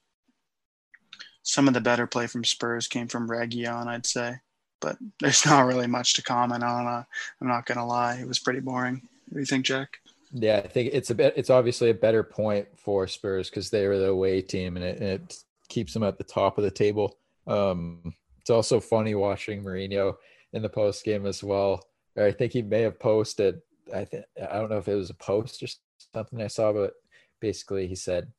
Some 1.43 1.67
of 1.67 1.73
the 1.73 1.81
better 1.81 2.07
play 2.07 2.27
from 2.27 2.43
Spurs 2.43 2.87
came 2.87 3.07
from 3.07 3.29
Reguilón, 3.29 3.87
I'd 3.87 4.05
say, 4.05 4.37
but 4.79 4.97
there's 5.19 5.45
not 5.45 5.65
really 5.67 5.87
much 5.87 6.13
to 6.15 6.23
comment 6.23 6.63
on. 6.63 6.87
Uh, 6.87 7.03
I'm 7.39 7.47
not 7.47 7.65
gonna 7.65 7.85
lie, 7.85 8.15
it 8.15 8.27
was 8.27 8.39
pretty 8.39 8.61
boring. 8.61 9.01
What 9.29 9.35
do 9.35 9.39
you 9.39 9.45
think, 9.45 9.65
Jack? 9.65 9.99
Yeah, 10.33 10.61
I 10.63 10.67
think 10.67 10.91
it's 10.93 11.09
a 11.09 11.15
bit. 11.15 11.33
It's 11.35 11.49
obviously 11.49 11.89
a 11.89 11.95
better 11.95 12.23
point 12.23 12.67
for 12.77 13.07
Spurs 13.07 13.49
because 13.49 13.69
they 13.69 13.87
were 13.87 13.97
the 13.97 14.09
away 14.09 14.41
team, 14.41 14.77
and 14.77 14.85
it, 14.85 14.99
and 14.99 15.09
it 15.09 15.35
keeps 15.67 15.93
them 15.93 16.03
at 16.03 16.17
the 16.17 16.23
top 16.23 16.57
of 16.57 16.63
the 16.63 16.71
table. 16.71 17.17
Um, 17.47 18.13
it's 18.39 18.49
also 18.49 18.79
funny 18.79 19.13
watching 19.13 19.63
Mourinho 19.63 20.15
in 20.53 20.61
the 20.61 20.69
post 20.69 21.03
game 21.03 21.25
as 21.25 21.43
well. 21.43 21.85
I 22.17 22.31
think 22.31 22.53
he 22.53 22.61
may 22.61 22.81
have 22.81 22.99
posted. 22.99 23.61
I 23.93 24.05
think 24.05 24.25
I 24.37 24.57
don't 24.57 24.69
know 24.69 24.77
if 24.77 24.87
it 24.87 24.95
was 24.95 25.09
a 25.09 25.15
post 25.15 25.63
or 25.63 25.67
something 26.13 26.41
I 26.41 26.47
saw, 26.47 26.71
but 26.71 26.93
basically 27.39 27.87
he 27.87 27.95
said 27.95 28.31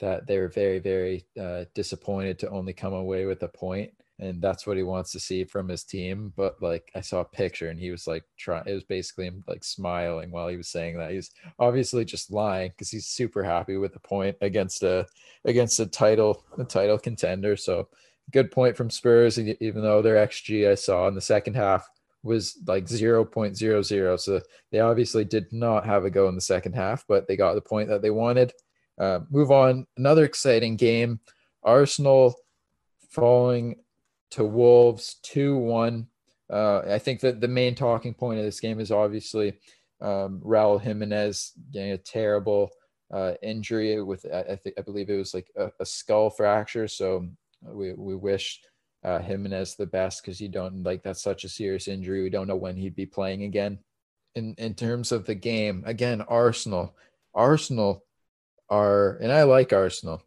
that 0.00 0.26
they 0.26 0.38
were 0.38 0.48
very, 0.48 0.78
very 0.78 1.26
uh, 1.40 1.64
disappointed 1.74 2.38
to 2.38 2.50
only 2.50 2.72
come 2.72 2.94
away 2.94 3.26
with 3.26 3.42
a 3.42 3.48
point 3.48 3.92
and 4.20 4.40
that's 4.40 4.66
what 4.66 4.76
he 4.76 4.82
wants 4.82 5.10
to 5.12 5.20
see 5.20 5.44
from 5.44 5.68
his 5.68 5.84
team. 5.84 6.32
But 6.36 6.62
like 6.62 6.90
I 6.94 7.00
saw 7.00 7.20
a 7.20 7.24
picture 7.24 7.68
and 7.68 7.78
he 7.80 7.90
was 7.90 8.06
like 8.06 8.24
trying 8.38 8.64
it 8.66 8.74
was 8.74 8.84
basically 8.84 9.26
him 9.26 9.44
like 9.48 9.64
smiling 9.64 10.30
while 10.30 10.48
he 10.48 10.56
was 10.56 10.68
saying 10.68 10.98
that. 10.98 11.10
He's 11.10 11.30
obviously 11.58 12.04
just 12.04 12.30
lying 12.30 12.70
because 12.70 12.90
he's 12.90 13.06
super 13.06 13.42
happy 13.42 13.76
with 13.76 13.92
the 13.92 14.00
point 14.00 14.36
against 14.40 14.82
a 14.82 15.06
against 15.44 15.80
a 15.80 15.86
title 15.86 16.44
a 16.58 16.64
title 16.64 16.98
contender. 16.98 17.56
So 17.56 17.88
good 18.32 18.50
point 18.50 18.76
from 18.76 18.90
Spurs, 18.90 19.38
even 19.38 19.82
though 19.82 20.00
their 20.00 20.26
XG 20.26 20.70
I 20.70 20.76
saw 20.76 21.08
in 21.08 21.14
the 21.14 21.20
second 21.20 21.54
half 21.54 21.88
was 22.22 22.58
like 22.66 22.86
0.00. 22.86 24.20
So 24.20 24.40
they 24.72 24.80
obviously 24.80 25.24
did 25.24 25.52
not 25.52 25.84
have 25.84 26.04
a 26.04 26.10
go 26.10 26.28
in 26.28 26.34
the 26.34 26.40
second 26.40 26.72
half, 26.74 27.04
but 27.06 27.28
they 27.28 27.36
got 27.36 27.54
the 27.54 27.60
point 27.60 27.88
that 27.90 28.00
they 28.00 28.10
wanted. 28.10 28.52
Uh, 28.98 29.20
move 29.30 29.50
on. 29.50 29.86
Another 29.96 30.24
exciting 30.24 30.76
game. 30.76 31.20
Arsenal 31.62 32.34
falling 33.10 33.76
to 34.34 34.44
Wolves 34.44 35.16
2 35.22 35.56
1. 35.56 36.06
Uh, 36.50 36.80
I 36.80 36.98
think 36.98 37.20
that 37.20 37.40
the 37.40 37.48
main 37.48 37.74
talking 37.74 38.12
point 38.12 38.38
of 38.38 38.44
this 38.44 38.60
game 38.60 38.80
is 38.80 38.90
obviously 38.90 39.58
um, 40.00 40.42
Raul 40.44 40.80
Jimenez 40.80 41.52
getting 41.72 41.92
a 41.92 41.98
terrible 41.98 42.70
uh, 43.12 43.34
injury 43.42 44.02
with, 44.02 44.26
I, 44.32 44.40
I, 44.40 44.56
think, 44.56 44.74
I 44.76 44.82
believe 44.82 45.08
it 45.08 45.16
was 45.16 45.34
like 45.34 45.50
a, 45.56 45.70
a 45.78 45.86
skull 45.86 46.30
fracture. 46.30 46.88
So 46.88 47.28
we, 47.62 47.92
we 47.92 48.16
wish 48.16 48.60
uh, 49.04 49.20
Jimenez 49.20 49.76
the 49.76 49.86
best 49.86 50.22
because 50.22 50.40
you 50.40 50.48
don't 50.48 50.82
like 50.82 51.02
that's 51.04 51.22
such 51.22 51.44
a 51.44 51.48
serious 51.48 51.86
injury. 51.86 52.22
We 52.22 52.30
don't 52.30 52.48
know 52.48 52.56
when 52.56 52.76
he'd 52.76 52.96
be 52.96 53.06
playing 53.06 53.44
again. 53.44 53.78
In, 54.34 54.54
in 54.58 54.74
terms 54.74 55.12
of 55.12 55.26
the 55.26 55.36
game, 55.36 55.84
again, 55.86 56.22
Arsenal, 56.22 56.96
Arsenal 57.34 58.04
are, 58.68 59.16
and 59.18 59.30
I 59.30 59.44
like 59.44 59.72
Arsenal. 59.72 60.22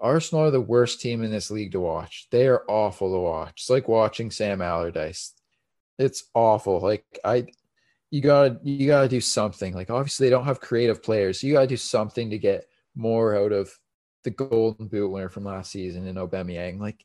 Arsenal 0.00 0.44
are 0.44 0.50
the 0.50 0.60
worst 0.60 1.00
team 1.00 1.22
in 1.22 1.30
this 1.30 1.50
league 1.50 1.72
to 1.72 1.80
watch. 1.80 2.26
They 2.30 2.46
are 2.46 2.64
awful 2.68 3.12
to 3.12 3.18
watch. 3.18 3.60
It's 3.60 3.70
like 3.70 3.88
watching 3.88 4.30
Sam 4.30 4.62
Allardyce. 4.62 5.34
It's 5.98 6.24
awful. 6.34 6.80
Like 6.80 7.04
I 7.24 7.46
you 8.10 8.22
gotta 8.22 8.58
you 8.62 8.86
gotta 8.86 9.08
do 9.08 9.20
something. 9.20 9.74
Like 9.74 9.90
obviously 9.90 10.26
they 10.26 10.30
don't 10.30 10.46
have 10.46 10.60
creative 10.60 11.02
players. 11.02 11.42
You 11.42 11.52
gotta 11.52 11.66
do 11.66 11.76
something 11.76 12.30
to 12.30 12.38
get 12.38 12.66
more 12.94 13.36
out 13.36 13.52
of 13.52 13.70
the 14.24 14.30
golden 14.30 14.88
boot 14.88 15.10
winner 15.10 15.28
from 15.28 15.44
last 15.44 15.70
season 15.70 16.06
in 16.06 16.16
Aubameyang. 16.16 16.80
Like 16.80 17.04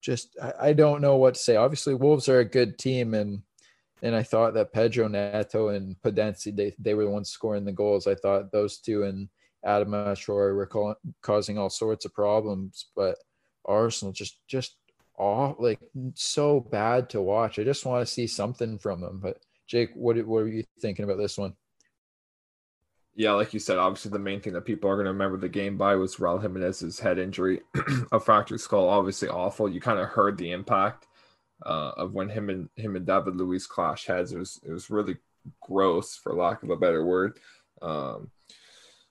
just 0.00 0.36
I, 0.40 0.68
I 0.68 0.72
don't 0.72 1.00
know 1.00 1.16
what 1.16 1.34
to 1.34 1.40
say. 1.40 1.56
Obviously 1.56 1.94
Wolves 1.94 2.28
are 2.28 2.40
a 2.40 2.44
good 2.44 2.78
team 2.78 3.14
and 3.14 3.42
and 4.00 4.14
I 4.14 4.22
thought 4.22 4.54
that 4.54 4.72
Pedro 4.72 5.08
Neto 5.08 5.68
and 5.68 5.96
Podence 6.02 6.54
they, 6.54 6.72
they 6.78 6.94
were 6.94 7.04
the 7.04 7.10
ones 7.10 7.30
scoring 7.30 7.64
the 7.64 7.72
goals. 7.72 8.06
I 8.06 8.14
thought 8.14 8.52
those 8.52 8.78
two 8.78 9.02
and 9.02 9.28
Adama 9.64 10.12
Traore 10.12 10.54
were 10.54 10.96
causing 11.22 11.58
all 11.58 11.70
sorts 11.70 12.04
of 12.04 12.14
problems, 12.14 12.86
but 12.94 13.16
Arsenal 13.64 14.12
just 14.12 14.40
just 14.46 14.76
all 15.16 15.56
like 15.58 15.80
so 16.14 16.60
bad 16.60 17.10
to 17.10 17.20
watch. 17.20 17.58
I 17.58 17.64
just 17.64 17.84
want 17.84 18.06
to 18.06 18.12
see 18.12 18.26
something 18.26 18.78
from 18.78 19.00
them. 19.00 19.20
But 19.20 19.38
Jake, 19.66 19.90
what 19.94 20.16
what 20.26 20.44
are 20.44 20.48
you 20.48 20.64
thinking 20.80 21.04
about 21.04 21.18
this 21.18 21.36
one? 21.36 21.54
Yeah, 23.14 23.32
like 23.32 23.52
you 23.52 23.58
said, 23.58 23.78
obviously 23.78 24.12
the 24.12 24.20
main 24.20 24.40
thing 24.40 24.52
that 24.52 24.64
people 24.64 24.88
are 24.88 24.94
going 24.94 25.06
to 25.06 25.12
remember 25.12 25.38
the 25.38 25.48
game 25.48 25.76
by 25.76 25.96
was 25.96 26.16
Raul 26.16 26.40
Jimenez's 26.40 27.00
head 27.00 27.18
injury, 27.18 27.62
a 28.12 28.20
fractured 28.20 28.60
skull. 28.60 28.88
Obviously 28.88 29.28
awful. 29.28 29.68
You 29.68 29.80
kind 29.80 29.98
of 29.98 30.08
heard 30.08 30.38
the 30.38 30.52
impact 30.52 31.08
uh, 31.66 31.92
of 31.96 32.12
when 32.12 32.28
him 32.28 32.48
and 32.48 32.68
him 32.76 32.94
and 32.94 33.04
David 33.04 33.34
Luiz 33.34 33.66
clash 33.66 34.06
heads. 34.06 34.32
It 34.32 34.38
was 34.38 34.60
it 34.64 34.70
was 34.70 34.88
really 34.88 35.16
gross, 35.60 36.14
for 36.14 36.32
lack 36.32 36.62
of 36.62 36.70
a 36.70 36.76
better 36.76 37.04
word. 37.04 37.40
Um, 37.82 38.30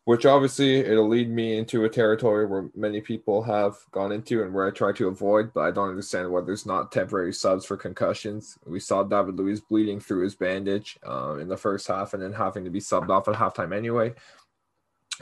which 0.07 0.25
obviously 0.25 0.77
it'll 0.77 1.09
lead 1.09 1.29
me 1.29 1.57
into 1.57 1.83
a 1.83 1.89
territory 1.89 2.45
where 2.45 2.69
many 2.73 3.01
people 3.01 3.43
have 3.43 3.75
gone 3.91 4.13
into 4.13 4.41
and 4.41 4.53
where 4.53 4.65
I 4.65 4.71
try 4.71 4.93
to 4.93 5.09
avoid, 5.09 5.51
but 5.53 5.63
I 5.63 5.71
don't 5.71 5.89
understand 5.89 6.31
why 6.31 6.39
there's 6.39 6.65
not 6.65 6.93
temporary 6.93 7.33
subs 7.33 7.65
for 7.65 7.75
concussions. 7.75 8.57
We 8.65 8.79
saw 8.79 9.03
David 9.03 9.35
Luiz 9.35 9.59
bleeding 9.59 9.99
through 9.99 10.23
his 10.23 10.33
bandage 10.33 10.97
uh, 11.05 11.35
in 11.41 11.49
the 11.49 11.57
first 11.57 11.89
half 11.89 12.13
and 12.13 12.23
then 12.23 12.31
having 12.31 12.63
to 12.63 12.69
be 12.69 12.79
subbed 12.79 13.09
off 13.09 13.27
at 13.27 13.35
halftime 13.35 13.75
anyway. 13.75 14.13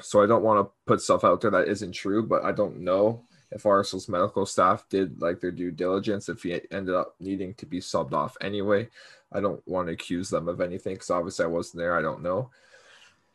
So 0.04 0.22
I 0.22 0.28
don't 0.28 0.44
want 0.44 0.64
to 0.64 0.72
put 0.86 1.02
stuff 1.02 1.24
out 1.24 1.42
there 1.42 1.50
that 1.50 1.68
isn't 1.68 1.94
true, 1.94 2.22
but 2.22 2.44
I 2.44 2.52
don't 2.52 2.80
know 2.80 3.24
if 3.50 3.66
Arsenal's 3.66 4.08
medical 4.08 4.46
staff 4.46 4.88
did 4.88 5.20
like 5.20 5.40
their 5.40 5.50
due 5.50 5.72
diligence 5.72 6.30
if 6.30 6.44
he 6.44 6.62
ended 6.70 6.94
up 6.94 7.16
needing 7.20 7.56
to 7.56 7.66
be 7.66 7.80
subbed 7.80 8.14
off 8.14 8.38
anyway. 8.40 8.88
I 9.34 9.42
don't 9.42 9.68
want 9.68 9.88
to 9.88 9.94
accuse 9.94 10.30
them 10.30 10.48
of 10.48 10.62
anything 10.62 10.94
because 10.94 11.10
obviously 11.10 11.46
I 11.46 11.48
wasn't 11.48 11.80
there. 11.80 11.98
I 11.98 12.04
don't 12.04 12.22
know 12.22 12.52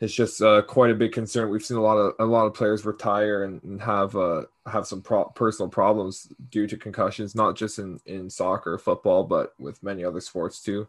it's 0.01 0.14
just 0.14 0.40
uh, 0.40 0.62
quite 0.62 0.90
a 0.90 0.94
big 0.94 1.12
concern. 1.12 1.51
We've 1.51 1.62
seen 1.62 1.76
a 1.76 1.82
lot 1.82 1.96
of 1.96 2.14
a 2.18 2.24
lot 2.24 2.46
of 2.46 2.55
players 2.55 2.86
retire 2.86 3.44
and, 3.44 3.62
and 3.62 3.80
have 3.82 4.16
uh, 4.16 4.44
have 4.66 4.86
some 4.86 5.03
pro- 5.03 5.26
personal 5.26 5.68
problems 5.68 6.32
due 6.51 6.66
to 6.66 6.76
concussions, 6.76 7.34
not 7.34 7.55
just 7.55 7.78
in 7.78 8.01
in 8.07 8.30
soccer, 8.30 8.78
football, 8.78 9.24
but 9.24 9.55
with 9.59 9.82
many 9.82 10.03
other 10.05 10.20
sports 10.20 10.62
too. 10.62 10.88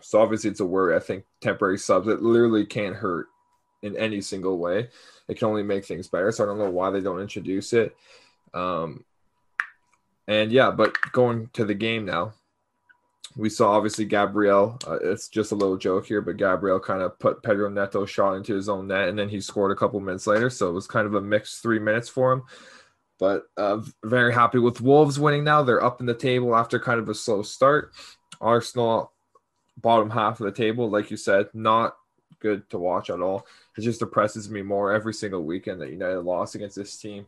So 0.00 0.20
obviously, 0.20 0.50
it's 0.50 0.60
a 0.60 0.66
worry. 0.66 0.96
I 0.96 0.98
think 0.98 1.24
temporary 1.40 1.78
subs 1.78 2.08
it 2.08 2.20
literally 2.20 2.66
can't 2.66 2.96
hurt 2.96 3.28
in 3.82 3.96
any 3.96 4.20
single 4.20 4.58
way. 4.58 4.88
It 5.28 5.38
can 5.38 5.48
only 5.48 5.62
make 5.62 5.84
things 5.84 6.08
better. 6.08 6.32
So 6.32 6.42
I 6.42 6.46
don't 6.46 6.58
know 6.58 6.70
why 6.70 6.90
they 6.90 7.00
don't 7.00 7.20
introduce 7.20 7.72
it. 7.72 7.96
Um, 8.52 9.04
and 10.26 10.50
yeah, 10.50 10.72
but 10.72 10.96
going 11.12 11.48
to 11.52 11.64
the 11.64 11.74
game 11.74 12.04
now 12.04 12.32
we 13.34 13.48
saw 13.48 13.72
obviously 13.72 14.04
Gabriel. 14.04 14.78
Uh, 14.86 14.98
it's 15.02 15.28
just 15.28 15.52
a 15.52 15.56
little 15.56 15.76
joke 15.76 16.06
here, 16.06 16.20
but 16.20 16.36
Gabriel 16.36 16.78
kind 16.78 17.02
of 17.02 17.18
put 17.18 17.42
Pedro 17.42 17.68
Neto 17.68 18.06
shot 18.06 18.34
into 18.34 18.54
his 18.54 18.68
own 18.68 18.86
net, 18.86 19.08
and 19.08 19.18
then 19.18 19.28
he 19.28 19.40
scored 19.40 19.72
a 19.72 19.76
couple 19.76 19.98
minutes 20.00 20.26
later. 20.26 20.48
So 20.50 20.68
it 20.68 20.72
was 20.72 20.86
kind 20.86 21.06
of 21.06 21.14
a 21.14 21.20
mixed 21.20 21.62
three 21.62 21.78
minutes 21.78 22.08
for 22.08 22.32
him. 22.32 22.42
But 23.18 23.44
uh, 23.56 23.80
very 24.04 24.32
happy 24.32 24.58
with 24.58 24.80
Wolves 24.80 25.18
winning 25.18 25.44
now. 25.44 25.62
They're 25.62 25.84
up 25.84 26.00
in 26.00 26.06
the 26.06 26.14
table 26.14 26.54
after 26.54 26.78
kind 26.78 27.00
of 27.00 27.08
a 27.08 27.14
slow 27.14 27.42
start. 27.42 27.92
Arsenal, 28.40 29.12
bottom 29.78 30.10
half 30.10 30.40
of 30.40 30.46
the 30.46 30.52
table, 30.52 30.90
like 30.90 31.10
you 31.10 31.16
said, 31.16 31.48
not 31.54 31.96
good 32.40 32.68
to 32.70 32.78
watch 32.78 33.08
at 33.08 33.20
all. 33.20 33.46
It 33.76 33.82
just 33.82 34.00
depresses 34.00 34.50
me 34.50 34.62
more 34.62 34.92
every 34.92 35.14
single 35.14 35.42
weekend 35.44 35.80
that 35.80 35.90
United 35.90 36.20
lost 36.20 36.54
against 36.54 36.76
this 36.76 36.98
team. 36.98 37.26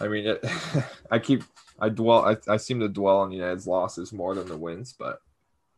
I 0.00 0.08
mean, 0.08 0.26
it, 0.26 0.44
I 1.10 1.18
keep 1.18 1.42
I 1.78 1.88
dwell 1.88 2.24
I, 2.24 2.36
I 2.48 2.56
seem 2.56 2.80
to 2.80 2.88
dwell 2.88 3.18
on 3.18 3.32
United's 3.32 3.66
losses 3.66 4.12
more 4.12 4.34
than 4.34 4.48
the 4.48 4.56
wins, 4.56 4.92
but 4.92 5.20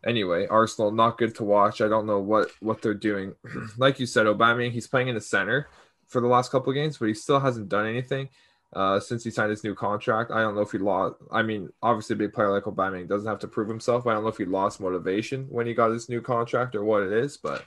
anyway, 0.04 0.46
Arsenal 0.46 0.90
not 0.90 1.18
good 1.18 1.34
to 1.36 1.44
watch. 1.44 1.80
I 1.80 1.88
don't 1.88 2.06
know 2.06 2.20
what 2.20 2.50
what 2.60 2.82
they're 2.82 2.94
doing. 2.94 3.34
like 3.76 4.00
you 4.00 4.06
said, 4.06 4.26
Aubameyang 4.26 4.72
he's 4.72 4.86
playing 4.86 5.08
in 5.08 5.14
the 5.14 5.20
center 5.20 5.68
for 6.08 6.20
the 6.20 6.28
last 6.28 6.50
couple 6.50 6.70
of 6.70 6.74
games, 6.74 6.98
but 6.98 7.08
he 7.08 7.14
still 7.14 7.40
hasn't 7.40 7.68
done 7.68 7.86
anything 7.86 8.28
uh, 8.72 9.00
since 9.00 9.24
he 9.24 9.30
signed 9.30 9.50
his 9.50 9.64
new 9.64 9.74
contract. 9.74 10.30
I 10.30 10.40
don't 10.40 10.54
know 10.54 10.60
if 10.60 10.72
he 10.72 10.78
lost. 10.78 11.16
I 11.30 11.42
mean, 11.42 11.70
obviously, 11.82 12.14
a 12.14 12.18
big 12.18 12.32
player 12.32 12.52
like 12.52 12.64
Aubameyang 12.64 13.08
doesn't 13.08 13.28
have 13.28 13.40
to 13.40 13.48
prove 13.48 13.68
himself. 13.68 14.06
I 14.06 14.14
don't 14.14 14.22
know 14.22 14.28
if 14.28 14.38
he 14.38 14.44
lost 14.44 14.80
motivation 14.80 15.46
when 15.48 15.66
he 15.66 15.74
got 15.74 15.90
his 15.90 16.08
new 16.08 16.20
contract 16.20 16.74
or 16.74 16.84
what 16.84 17.02
it 17.02 17.12
is, 17.12 17.36
but 17.36 17.64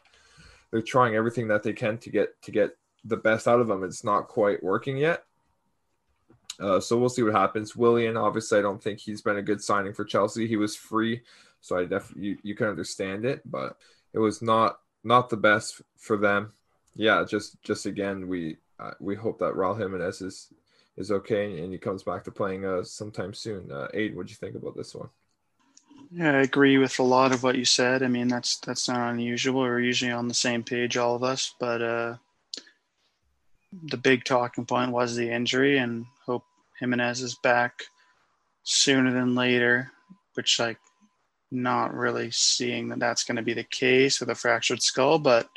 they're 0.72 0.82
trying 0.82 1.16
everything 1.16 1.48
that 1.48 1.64
they 1.64 1.74
can 1.74 1.98
to 2.00 2.10
get 2.10 2.42
to 2.44 2.52
get 2.52 2.78
the 3.06 3.18
best 3.18 3.48
out 3.48 3.60
of 3.60 3.70
him. 3.70 3.84
It's 3.84 4.04
not 4.04 4.28
quite 4.28 4.64
working 4.64 4.98
yet. 4.98 5.24
Uh, 6.60 6.80
so 6.80 6.98
we'll 6.98 7.10
see 7.10 7.24
what 7.24 7.34
happens. 7.34 7.76
Willian, 7.76 8.18
obviously, 8.18 8.60
I 8.60 8.62
don't 8.62 8.82
think 8.82 9.00
he's 9.00 9.22
been 9.22 9.38
a 9.38 9.42
good 9.42 9.62
signing 9.62 9.94
for 9.94 10.04
Chelsea. 10.04 10.48
He 10.48 10.58
was 10.58 10.76
free, 10.76 11.22
so 11.62 11.78
I 11.78 11.86
definitely 11.86 12.28
you, 12.28 12.38
you 12.44 12.56
can 12.56 12.68
understand 12.68 13.26
it, 13.26 13.42
but 13.50 13.78
it 14.14 14.20
was 14.20 14.42
not 14.42 14.80
not 15.04 15.30
the 15.30 15.38
best 15.38 15.82
for 15.98 16.18
them. 16.18 16.54
Yeah, 16.96 17.24
just 17.28 17.62
just 17.62 17.86
again, 17.86 18.28
we 18.28 18.58
uh, 18.80 18.92
we 19.00 19.16
hope 19.16 19.40
that 19.40 19.54
Raul 19.54 19.78
Jimenez 19.78 20.22
is 20.22 20.54
is 20.98 21.12
okay 21.12 21.64
and 21.64 21.72
he 21.72 21.80
comes 21.80 22.04
back 22.04 22.26
to 22.26 22.32
playing 22.32 22.66
uh, 22.66 22.84
sometime 22.84 23.34
soon. 23.34 23.72
Uh, 23.72 23.88
Aid, 23.94 24.16
what 24.16 24.28
do 24.28 24.32
you 24.32 24.36
think 24.36 24.56
about 24.56 24.76
this 24.76 24.94
one? 24.94 25.10
Yeah, 26.12 26.34
I 26.34 26.42
agree 26.42 26.78
with 26.78 27.00
a 27.00 27.04
lot 27.04 27.32
of 27.32 27.44
what 27.44 27.56
you 27.56 27.66
said. 27.66 28.04
I 28.04 28.08
mean, 28.08 28.28
that's 28.28 28.58
that's 28.58 28.90
not 28.90 29.12
unusual. 29.12 29.62
We're 29.62 29.80
usually 29.80 30.12
on 30.12 30.28
the 30.28 30.34
same 30.34 30.64
page, 30.64 30.98
all 30.98 31.16
of 31.16 31.24
us. 31.24 31.54
But 31.60 31.82
uh, 31.82 32.16
the 33.84 33.98
big 33.98 34.24
talking 34.24 34.66
point 34.66 34.92
was 34.92 35.16
the 35.16 35.30
injury, 35.30 35.78
and 35.78 36.06
hope 36.26 36.46
Jimenez 36.80 37.22
is 37.22 37.36
back 37.36 37.84
sooner 38.64 39.12
than 39.12 39.36
later, 39.36 39.92
which 40.36 40.60
like 40.60 40.78
not 41.52 41.94
really 41.94 42.32
seeing 42.32 42.90
that 42.90 43.00
that's 43.00 43.24
going 43.24 43.38
to 43.38 43.42
be 43.42 43.54
the 43.54 43.64
case 43.64 44.20
with 44.20 44.30
a 44.30 44.36
fractured 44.36 44.82
skull. 44.82 45.20
But 45.20 45.50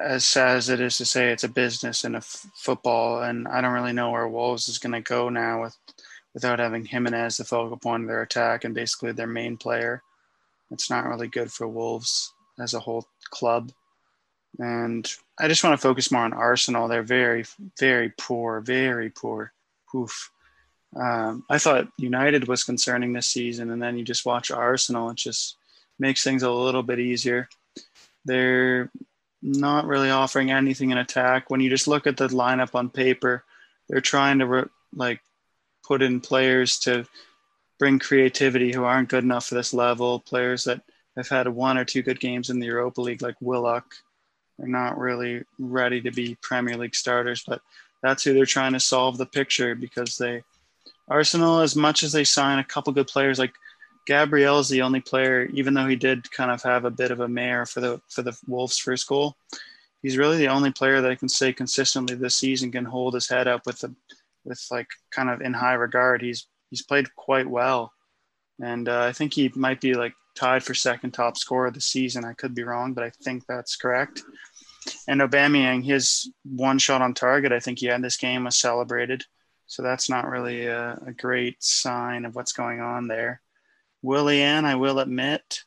as 0.00 0.24
sad 0.24 0.56
as 0.56 0.68
it 0.68 0.80
is 0.80 0.96
to 0.98 1.04
say, 1.04 1.30
it's 1.30 1.44
a 1.44 1.48
business 1.48 2.04
and 2.04 2.14
a 2.14 2.18
f- 2.18 2.46
football, 2.54 3.22
and 3.22 3.46
I 3.48 3.60
don't 3.60 3.72
really 3.72 3.92
know 3.92 4.10
where 4.10 4.28
Wolves 4.28 4.68
is 4.68 4.78
going 4.78 4.92
to 4.92 5.00
go 5.00 5.28
now 5.28 5.62
with 5.62 5.76
without 6.32 6.60
having 6.60 6.84
Jimenez 6.84 7.36
the 7.36 7.44
focal 7.44 7.76
point 7.76 8.04
of 8.04 8.08
their 8.08 8.22
attack 8.22 8.64
and 8.64 8.74
basically 8.74 9.12
their 9.12 9.26
main 9.26 9.56
player. 9.56 10.02
It's 10.70 10.88
not 10.88 11.04
really 11.06 11.26
good 11.26 11.50
for 11.50 11.66
Wolves 11.66 12.32
as 12.58 12.74
a 12.74 12.80
whole 12.80 13.04
club. 13.30 13.72
And 14.58 15.10
I 15.38 15.48
just 15.48 15.64
want 15.64 15.74
to 15.74 15.82
focus 15.82 16.12
more 16.12 16.22
on 16.22 16.32
Arsenal. 16.32 16.86
They're 16.86 17.02
very, 17.02 17.44
very 17.78 18.12
poor, 18.16 18.60
very 18.60 19.10
poor. 19.10 19.52
Oof. 19.94 20.30
Um, 20.96 21.44
I 21.48 21.58
thought 21.58 21.88
United 21.98 22.48
was 22.48 22.64
concerning 22.64 23.12
this 23.12 23.28
season, 23.28 23.70
and 23.70 23.82
then 23.82 23.96
you 23.96 24.04
just 24.04 24.26
watch 24.26 24.50
Arsenal. 24.50 25.10
It 25.10 25.16
just 25.16 25.56
makes 25.98 26.24
things 26.24 26.42
a 26.42 26.50
little 26.50 26.82
bit 26.82 26.98
easier. 26.98 27.48
They're 28.24 28.90
not 29.42 29.86
really 29.86 30.10
offering 30.10 30.50
anything 30.50 30.90
in 30.90 30.98
attack. 30.98 31.48
When 31.48 31.60
you 31.60 31.70
just 31.70 31.88
look 31.88 32.06
at 32.06 32.16
the 32.16 32.28
lineup 32.28 32.74
on 32.74 32.90
paper, 32.90 33.44
they're 33.88 34.00
trying 34.00 34.40
to 34.40 34.46
re- 34.46 34.64
like 34.94 35.20
put 35.86 36.02
in 36.02 36.20
players 36.20 36.78
to 36.80 37.06
bring 37.78 37.98
creativity 37.98 38.72
who 38.72 38.84
aren't 38.84 39.08
good 39.08 39.24
enough 39.24 39.46
for 39.46 39.54
this 39.54 39.72
level. 39.72 40.20
Players 40.20 40.64
that 40.64 40.82
have 41.16 41.28
had 41.28 41.48
one 41.48 41.78
or 41.78 41.84
two 41.84 42.02
good 42.02 42.20
games 42.20 42.50
in 42.50 42.58
the 42.58 42.66
Europa 42.66 43.00
League, 43.00 43.22
like 43.22 43.36
Willock, 43.40 43.86
they're 44.58 44.68
not 44.68 44.98
really 44.98 45.42
ready 45.58 46.00
to 46.02 46.10
be 46.10 46.36
Premier 46.42 46.76
League 46.76 46.94
starters, 46.94 47.42
but 47.46 47.62
that's 48.02 48.22
who 48.22 48.34
they're 48.34 48.46
trying 48.46 48.74
to 48.74 48.80
solve 48.80 49.16
the 49.16 49.26
picture 49.26 49.74
because 49.74 50.16
they 50.16 50.42
Arsenal, 51.10 51.60
as 51.60 51.74
much 51.74 52.02
as 52.04 52.12
they 52.12 52.24
sign 52.24 52.58
a 52.58 52.64
couple 52.64 52.92
good 52.92 53.08
players, 53.08 53.38
like 53.38 53.52
Gabriel 54.06 54.60
is 54.60 54.68
the 54.68 54.82
only 54.82 55.00
player, 55.00 55.44
even 55.52 55.74
though 55.74 55.86
he 55.86 55.96
did 55.96 56.30
kind 56.30 56.50
of 56.50 56.62
have 56.62 56.84
a 56.84 56.90
bit 56.90 57.10
of 57.10 57.20
a 57.20 57.28
mare 57.28 57.66
for 57.66 57.80
the 57.80 58.00
for 58.08 58.22
the 58.22 58.36
Wolves' 58.46 58.78
first 58.78 59.06
goal. 59.08 59.36
He's 60.02 60.16
really 60.16 60.38
the 60.38 60.48
only 60.48 60.72
player 60.72 61.00
that 61.00 61.10
I 61.10 61.16
can 61.16 61.28
say 61.28 61.52
consistently 61.52 62.16
this 62.16 62.36
season 62.36 62.72
can 62.72 62.84
hold 62.86 63.14
his 63.14 63.28
head 63.28 63.48
up 63.48 63.66
with 63.66 63.80
the 63.80 63.94
with 64.44 64.64
like 64.70 64.88
kind 65.10 65.28
of 65.28 65.42
in 65.42 65.52
high 65.52 65.74
regard. 65.74 66.22
He's 66.22 66.46
he's 66.70 66.82
played 66.82 67.14
quite 67.16 67.48
well, 67.48 67.92
and 68.62 68.88
uh, 68.88 69.02
I 69.02 69.12
think 69.12 69.34
he 69.34 69.50
might 69.54 69.80
be 69.80 69.94
like 69.94 70.14
tied 70.34 70.62
for 70.62 70.74
second 70.74 71.10
top 71.10 71.36
scorer 71.36 71.66
of 71.66 71.74
the 71.74 71.80
season. 71.80 72.24
I 72.24 72.32
could 72.34 72.54
be 72.54 72.62
wrong, 72.62 72.94
but 72.94 73.04
I 73.04 73.10
think 73.22 73.44
that's 73.46 73.76
correct. 73.76 74.22
And 75.08 75.20
Aubameyang, 75.20 75.84
his 75.84 76.30
one 76.44 76.78
shot 76.78 77.02
on 77.02 77.12
target, 77.12 77.52
I 77.52 77.60
think 77.60 77.80
he 77.80 77.86
had 77.86 78.02
this 78.02 78.16
game 78.16 78.44
was 78.44 78.58
celebrated. 78.58 79.24
So 79.70 79.84
that's 79.84 80.10
not 80.10 80.28
really 80.28 80.66
a, 80.66 81.00
a 81.06 81.12
great 81.12 81.62
sign 81.62 82.24
of 82.24 82.34
what's 82.34 82.52
going 82.52 82.80
on 82.80 83.06
there. 83.06 83.40
Willian, 84.02 84.64
I 84.64 84.74
will 84.74 84.98
admit, 84.98 85.60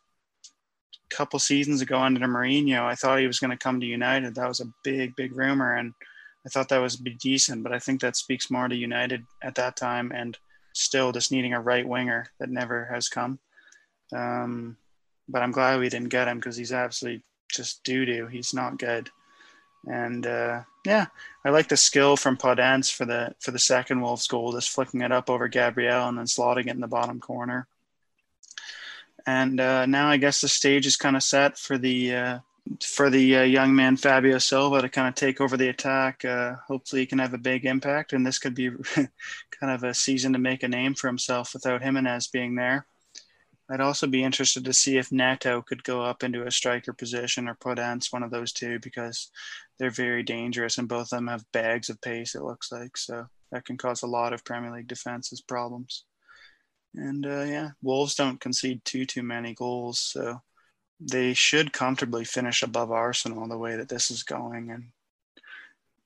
a 1.09 1.15
couple 1.15 1.39
seasons 1.39 1.79
ago 1.79 1.97
under 1.97 2.27
Mourinho, 2.27 2.81
I 2.81 2.95
thought 2.95 3.21
he 3.21 3.27
was 3.27 3.39
going 3.39 3.51
to 3.51 3.57
come 3.57 3.79
to 3.79 3.85
United. 3.85 4.35
That 4.35 4.49
was 4.49 4.59
a 4.59 4.73
big, 4.83 5.15
big 5.15 5.33
rumor, 5.37 5.77
and 5.77 5.93
I 6.45 6.49
thought 6.49 6.67
that 6.67 6.81
was 6.81 6.97
be 6.97 7.15
decent. 7.21 7.63
But 7.63 7.71
I 7.71 7.79
think 7.79 8.01
that 8.01 8.17
speaks 8.17 8.51
more 8.51 8.67
to 8.67 8.75
United 8.75 9.23
at 9.41 9.55
that 9.55 9.77
time, 9.77 10.11
and 10.13 10.37
still 10.73 11.13
just 11.13 11.31
needing 11.31 11.53
a 11.53 11.61
right 11.61 11.87
winger 11.87 12.25
that 12.41 12.49
never 12.49 12.83
has 12.91 13.07
come. 13.07 13.39
Um, 14.13 14.75
but 15.29 15.41
I'm 15.41 15.53
glad 15.53 15.79
we 15.79 15.87
didn't 15.87 16.09
get 16.09 16.27
him 16.27 16.39
because 16.39 16.57
he's 16.57 16.73
absolutely 16.73 17.23
just 17.49 17.81
doo 17.85 18.05
doo. 18.05 18.27
He's 18.27 18.53
not 18.53 18.77
good. 18.77 19.09
And 19.87 20.27
uh, 20.27 20.63
yeah, 20.85 21.07
I 21.45 21.49
like 21.49 21.69
the 21.69 21.77
skill 21.77 22.17
from 22.17 22.37
Podence 22.37 22.91
for 22.91 23.05
the 23.05 23.35
for 23.39 23.51
the 23.51 23.59
second 23.59 24.01
Wolves 24.01 24.27
goal, 24.27 24.51
just 24.51 24.69
flicking 24.69 25.01
it 25.01 25.11
up 25.11 25.29
over 25.29 25.47
Gabriel 25.47 26.07
and 26.07 26.17
then 26.17 26.25
slotting 26.25 26.67
it 26.67 26.75
in 26.75 26.81
the 26.81 26.87
bottom 26.87 27.19
corner. 27.19 27.67
And 29.25 29.59
uh, 29.59 29.85
now 29.85 30.09
I 30.09 30.17
guess 30.17 30.41
the 30.41 30.49
stage 30.49 30.85
is 30.85 30.97
kind 30.97 31.15
of 31.15 31.23
set 31.23 31.57
for 31.57 31.77
the 31.77 32.15
uh, 32.15 32.39
for 32.81 33.09
the 33.09 33.37
uh, 33.37 33.43
young 33.43 33.75
man 33.75 33.95
Fabio 33.97 34.37
Silva 34.37 34.81
to 34.81 34.89
kind 34.89 35.07
of 35.07 35.15
take 35.15 35.39
over 35.39 35.55
the 35.55 35.69
attack. 35.69 36.25
Uh, 36.25 36.55
hopefully, 36.67 37.01
he 37.01 37.05
can 37.05 37.19
have 37.19 37.33
a 37.33 37.37
big 37.37 37.65
impact, 37.65 38.13
and 38.13 38.25
this 38.25 38.39
could 38.39 38.55
be 38.55 38.69
kind 38.95 39.09
of 39.71 39.83
a 39.83 39.93
season 39.93 40.33
to 40.33 40.39
make 40.39 40.63
a 40.63 40.67
name 40.67 40.93
for 40.95 41.07
himself 41.07 41.53
without 41.53 41.81
Jimenez 41.81 42.27
being 42.27 42.55
there. 42.55 42.85
I'd 43.69 43.81
also 43.81 44.07
be 44.07 44.23
interested 44.23 44.65
to 44.65 44.73
see 44.73 44.97
if 44.97 45.11
Neto 45.11 45.61
could 45.61 45.83
go 45.83 46.01
up 46.01 46.23
into 46.23 46.45
a 46.45 46.51
striker 46.51 46.91
position 46.91 47.47
or 47.47 47.55
Podence, 47.55 48.11
one 48.11 48.23
of 48.23 48.29
those 48.29 48.51
two, 48.51 48.77
because 48.79 49.31
they're 49.79 49.89
very 49.89 50.23
dangerous 50.23 50.77
and 50.77 50.87
both 50.87 51.11
of 51.11 51.17
them 51.17 51.27
have 51.27 51.51
bags 51.51 51.89
of 51.89 52.01
pace, 52.01 52.35
it 52.35 52.43
looks 52.43 52.71
like. 52.71 52.97
So 52.97 53.27
that 53.51 53.65
can 53.65 53.77
cause 53.77 54.03
a 54.03 54.07
lot 54.07 54.33
of 54.33 54.45
Premier 54.45 54.71
League 54.71 54.87
defenses 54.87 55.41
problems. 55.41 56.05
And 56.95 57.25
uh, 57.25 57.43
yeah, 57.43 57.69
Wolves 57.81 58.15
don't 58.15 58.39
concede 58.39 58.83
too, 58.85 59.05
too 59.05 59.23
many 59.23 59.53
goals. 59.53 59.99
So 59.99 60.41
they 60.99 61.33
should 61.33 61.73
comfortably 61.73 62.23
finish 62.23 62.63
above 62.63 62.91
Arsenal 62.91 63.47
the 63.47 63.57
way 63.57 63.75
that 63.75 63.89
this 63.89 64.11
is 64.11 64.23
going. 64.23 64.71
And 64.71 64.89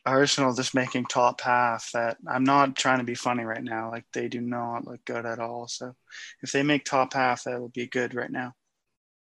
Arsenal 0.06 0.54
just 0.54 0.74
making 0.74 1.06
top 1.06 1.42
half 1.42 1.92
that 1.92 2.18
I'm 2.28 2.46
not 2.46 2.76
trying 2.76 3.00
to 3.00 3.04
be 3.04 3.16
funny 3.16 3.44
right 3.44 3.64
now. 3.64 3.92
Like 3.92 4.06
they 4.14 4.30
do 4.30 4.40
not 4.40 4.88
look 4.88 5.04
good 5.06 5.26
at 5.26 5.40
all. 5.40 5.68
So 5.68 5.96
if 6.42 6.52
they 6.52 6.64
make 6.64 6.86
top 6.86 7.14
half, 7.14 7.44
that 7.44 7.60
will 7.60 7.70
be 7.70 7.88
good 7.88 8.16
right 8.16 8.32
now. 8.32 8.54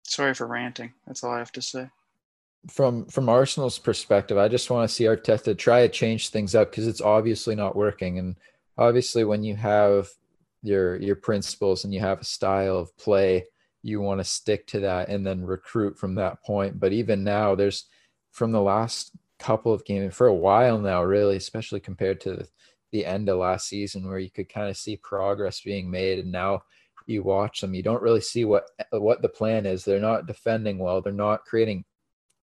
Sorry 0.03 0.33
for 0.33 0.47
ranting. 0.47 0.93
That's 1.05 1.23
all 1.23 1.31
I 1.31 1.39
have 1.39 1.51
to 1.53 1.61
say. 1.61 1.89
From 2.69 3.05
from 3.05 3.29
Arsenal's 3.29 3.79
perspective, 3.79 4.37
I 4.37 4.47
just 4.47 4.69
want 4.69 4.89
to 4.89 4.93
see 4.93 5.05
Arteta 5.05 5.57
try 5.57 5.81
to 5.81 5.89
change 5.89 6.29
things 6.29 6.53
up 6.53 6.69
because 6.69 6.87
it's 6.87 7.01
obviously 7.01 7.55
not 7.55 7.75
working. 7.75 8.19
And 8.19 8.35
obviously 8.77 9.23
when 9.23 9.43
you 9.43 9.55
have 9.55 10.09
your 10.63 10.97
your 10.97 11.15
principles 11.15 11.83
and 11.83 11.93
you 11.93 11.99
have 12.01 12.21
a 12.21 12.25
style 12.25 12.77
of 12.77 12.95
play 12.97 13.45
you 13.87 14.01
want 14.01 14.19
to 14.19 14.23
stick 14.23 14.67
to 14.67 14.81
that 14.81 15.07
and 15.07 15.25
then 15.25 15.45
recruit 15.45 15.97
from 15.97 16.15
that 16.15 16.43
point. 16.43 16.79
But 16.79 16.91
even 16.91 17.23
now, 17.23 17.55
there's 17.55 17.85
from 18.31 18.51
the 18.51 18.61
last 18.61 19.11
couple 19.39 19.71
of 19.71 19.85
games 19.85 20.13
for 20.13 20.27
a 20.27 20.33
while 20.33 20.77
now, 20.77 21.03
really, 21.03 21.37
especially 21.37 21.79
compared 21.79 22.19
to 22.21 22.45
the 22.91 23.05
end 23.05 23.29
of 23.29 23.37
last 23.37 23.67
season, 23.67 24.07
where 24.07 24.19
you 24.19 24.29
could 24.29 24.49
kind 24.49 24.69
of 24.69 24.77
see 24.77 24.97
progress 24.97 25.61
being 25.61 25.89
made. 25.89 26.19
And 26.19 26.31
now 26.31 26.63
you 27.05 27.23
watch 27.23 27.61
them, 27.61 27.73
you 27.73 27.81
don't 27.81 28.01
really 28.01 28.21
see 28.21 28.43
what 28.43 28.67
what 28.91 29.21
the 29.21 29.29
plan 29.29 29.65
is. 29.65 29.85
They're 29.85 29.99
not 29.99 30.27
defending 30.27 30.79
well. 30.79 31.01
They're 31.01 31.13
not 31.13 31.45
creating 31.45 31.85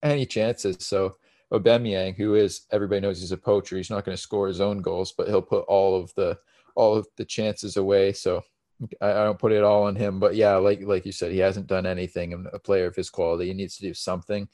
any 0.04 0.26
chances. 0.26 0.78
So 0.80 1.16
Aubameyang, 1.52 2.16
who 2.16 2.36
is 2.36 2.66
everybody 2.72 3.02
knows 3.02 3.22
he's 3.22 3.32
a 3.32 3.38
poacher, 3.38 3.78
he's 3.78 3.90
not 3.90 4.06
going 4.06 4.16
to 4.16 4.22
score 4.22 4.48
his 4.48 4.62
own 4.62 4.82
goals, 4.82 5.14
but 5.18 5.28
he'll 5.28 5.42
put 5.42 5.66
all 5.66 6.00
of 6.00 6.14
the 6.16 6.38
all 6.76 6.96
of 6.96 7.08
the 7.18 7.26
chances 7.26 7.78
away. 7.78 8.14
So 8.14 8.42
I, 9.02 9.12
I 9.12 9.24
don't 9.24 9.40
put 9.40 9.52
it 9.52 9.64
all 9.64 9.84
on 9.84 9.96
him, 9.96 10.20
but 10.20 10.36
yeah, 10.36 10.56
like 10.56 10.82
like 10.82 11.06
you 11.06 11.12
said, 11.12 11.32
he 11.32 11.40
hasn't 11.40 11.68
done 11.68 11.86
anything. 11.86 12.34
And 12.34 12.48
a 12.54 12.60
player 12.60 12.88
of 12.88 12.96
his 12.96 13.10
quality, 13.10 13.48
he 13.48 13.54
needs 13.54 13.78
to 13.78 13.84
do 13.84 13.94
something, 13.94 14.48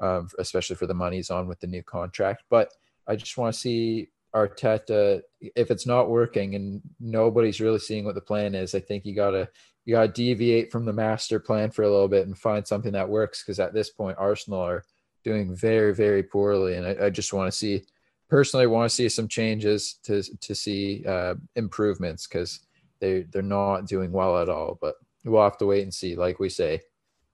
um, 0.00 0.28
especially 0.38 0.76
for 0.76 0.86
the 0.86 0.94
money 0.94 1.16
he's 1.16 1.30
on 1.30 1.48
with 1.48 1.60
the 1.60 1.66
new 1.66 1.82
contract. 1.82 2.44
But 2.50 2.68
I 3.06 3.16
just 3.16 3.36
want 3.36 3.54
to 3.54 3.60
see 3.60 4.08
Arteta 4.34 5.20
if 5.40 5.70
it's 5.70 5.86
not 5.86 6.08
working 6.08 6.54
and 6.54 6.80
nobody's 7.00 7.60
really 7.60 7.78
seeing 7.78 8.04
what 8.04 8.14
the 8.14 8.20
plan 8.20 8.54
is. 8.54 8.74
I 8.74 8.80
think 8.80 9.04
you 9.04 9.14
gotta 9.14 9.48
you 9.84 9.94
gotta 9.94 10.08
deviate 10.08 10.70
from 10.70 10.84
the 10.84 10.92
master 10.92 11.38
plan 11.38 11.70
for 11.70 11.82
a 11.82 11.90
little 11.90 12.08
bit 12.08 12.26
and 12.26 12.38
find 12.38 12.66
something 12.66 12.92
that 12.92 13.08
works. 13.08 13.42
Because 13.42 13.60
at 13.60 13.74
this 13.74 13.90
point, 13.90 14.18
Arsenal 14.18 14.60
are 14.60 14.84
doing 15.24 15.54
very 15.54 15.94
very 15.94 16.22
poorly, 16.22 16.74
and 16.74 16.86
I, 16.86 17.06
I 17.06 17.10
just 17.10 17.32
want 17.32 17.50
to 17.50 17.56
see 17.56 17.82
personally 18.28 18.66
want 18.66 18.88
to 18.88 18.94
see 18.94 19.08
some 19.08 19.28
changes 19.28 19.98
to 20.04 20.22
to 20.40 20.54
see 20.54 21.04
uh, 21.06 21.34
improvements 21.56 22.26
because 22.26 22.60
they 23.00 23.22
they're 23.22 23.42
not 23.42 23.86
doing 23.86 24.12
well 24.12 24.40
at 24.40 24.48
all. 24.48 24.78
But 24.80 24.94
we'll 25.24 25.42
have 25.42 25.58
to 25.58 25.66
wait 25.66 25.82
and 25.82 25.92
see. 25.92 26.16
Like 26.16 26.40
we 26.40 26.48
say 26.48 26.80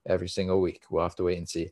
every 0.05 0.27
single 0.27 0.59
week, 0.59 0.83
we'll 0.89 1.03
have 1.03 1.15
to 1.15 1.23
wait 1.23 1.37
and 1.37 1.47
see. 1.47 1.71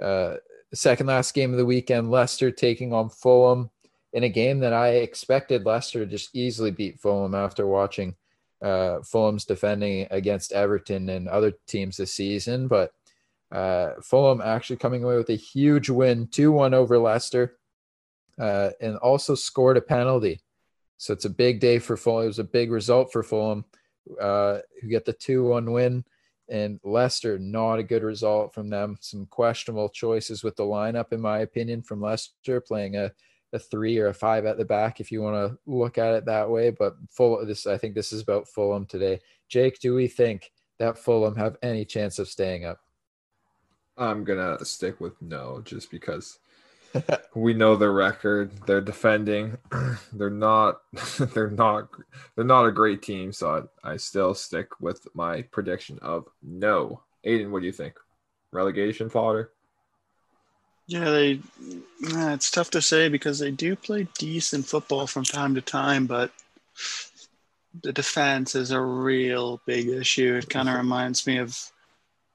Uh, 0.00 0.36
second 0.72 1.06
last 1.06 1.34
game 1.34 1.52
of 1.52 1.58
the 1.58 1.66
weekend, 1.66 2.10
Leicester 2.10 2.50
taking 2.50 2.92
on 2.92 3.10
Fulham 3.10 3.70
in 4.12 4.24
a 4.24 4.28
game 4.28 4.60
that 4.60 4.72
I 4.72 4.88
expected 4.96 5.64
Leicester 5.64 6.00
to 6.00 6.06
just 6.06 6.34
easily 6.34 6.70
beat 6.70 7.00
Fulham 7.00 7.34
after 7.34 7.66
watching 7.66 8.14
uh, 8.62 9.00
Fulham's 9.02 9.44
defending 9.44 10.06
against 10.10 10.52
Everton 10.52 11.08
and 11.08 11.28
other 11.28 11.52
teams 11.66 11.96
this 11.96 12.14
season. 12.14 12.68
But 12.68 12.92
uh, 13.50 13.94
Fulham 14.02 14.40
actually 14.40 14.76
coming 14.76 15.04
away 15.04 15.16
with 15.16 15.30
a 15.30 15.34
huge 15.34 15.90
win, 15.90 16.28
2 16.28 16.52
1 16.52 16.74
over 16.74 16.98
Leicester, 16.98 17.58
uh, 18.38 18.70
and 18.80 18.96
also 18.98 19.34
scored 19.34 19.76
a 19.76 19.82
penalty. 19.82 20.40
So 20.98 21.12
it's 21.12 21.24
a 21.24 21.30
big 21.30 21.60
day 21.60 21.78
for 21.78 21.96
Fulham. 21.96 22.24
It 22.24 22.28
was 22.28 22.38
a 22.38 22.44
big 22.44 22.70
result 22.70 23.12
for 23.12 23.22
Fulham, 23.22 23.64
uh, 24.20 24.58
who 24.80 24.88
get 24.88 25.04
the 25.04 25.12
2 25.12 25.44
1 25.44 25.72
win. 25.72 26.04
And 26.48 26.80
Leicester, 26.84 27.38
not 27.38 27.78
a 27.78 27.82
good 27.82 28.02
result 28.02 28.52
from 28.52 28.68
them. 28.68 28.98
Some 29.00 29.26
questionable 29.26 29.88
choices 29.88 30.44
with 30.44 30.54
the 30.56 30.64
lineup, 30.64 31.12
in 31.12 31.20
my 31.20 31.38
opinion, 31.38 31.82
from 31.82 32.00
Leicester, 32.00 32.60
playing 32.60 32.96
a, 32.96 33.10
a 33.52 33.58
three 33.58 33.98
or 33.98 34.08
a 34.08 34.14
five 34.14 34.46
at 34.46 34.58
the 34.58 34.64
back, 34.64 35.00
if 35.00 35.12
you 35.12 35.22
want 35.22 35.36
to 35.36 35.58
look 35.66 35.98
at 35.98 36.14
it 36.14 36.24
that 36.26 36.48
way. 36.48 36.70
But 36.70 36.96
full 37.10 37.44
this, 37.44 37.66
I 37.66 37.78
think 37.78 37.94
this 37.94 38.12
is 38.12 38.22
about 38.22 38.48
Fulham 38.48 38.86
today. 38.86 39.20
Jake, 39.48 39.80
do 39.80 39.94
we 39.94 40.08
think 40.08 40.52
that 40.78 40.98
Fulham 40.98 41.36
have 41.36 41.56
any 41.62 41.84
chance 41.84 42.18
of 42.18 42.28
staying 42.28 42.64
up? 42.64 42.80
I'm 43.96 44.24
gonna 44.24 44.64
stick 44.64 45.00
with 45.00 45.20
no, 45.20 45.60
just 45.64 45.90
because 45.90 46.38
we 47.34 47.52
know 47.52 47.76
their 47.76 47.92
record. 47.92 48.52
They're 48.66 48.80
defending. 48.80 49.58
they're 50.12 50.30
not. 50.30 50.80
They're 51.34 51.50
not. 51.50 51.88
They're 52.34 52.44
not 52.44 52.66
a 52.66 52.72
great 52.72 53.02
team. 53.02 53.32
So 53.32 53.68
I, 53.84 53.92
I 53.92 53.96
still 53.96 54.34
stick 54.34 54.68
with 54.80 55.06
my 55.14 55.42
prediction 55.42 55.98
of 56.00 56.26
no. 56.42 57.02
Aiden, 57.26 57.50
what 57.50 57.60
do 57.60 57.66
you 57.66 57.72
think? 57.72 57.94
Relegation 58.50 59.08
fodder. 59.08 59.52
Yeah, 60.86 61.10
they. 61.10 61.40
it's 62.00 62.50
tough 62.50 62.70
to 62.70 62.82
say 62.82 63.08
because 63.08 63.38
they 63.38 63.50
do 63.50 63.76
play 63.76 64.08
decent 64.18 64.66
football 64.66 65.06
from 65.06 65.24
time 65.24 65.54
to 65.54 65.60
time, 65.60 66.06
but 66.06 66.32
the 67.82 67.92
defense 67.92 68.54
is 68.54 68.70
a 68.70 68.80
real 68.80 69.60
big 69.66 69.88
issue. 69.88 70.36
It 70.36 70.50
kind 70.50 70.68
of 70.68 70.76
reminds 70.76 71.26
me 71.26 71.38
of 71.38 71.58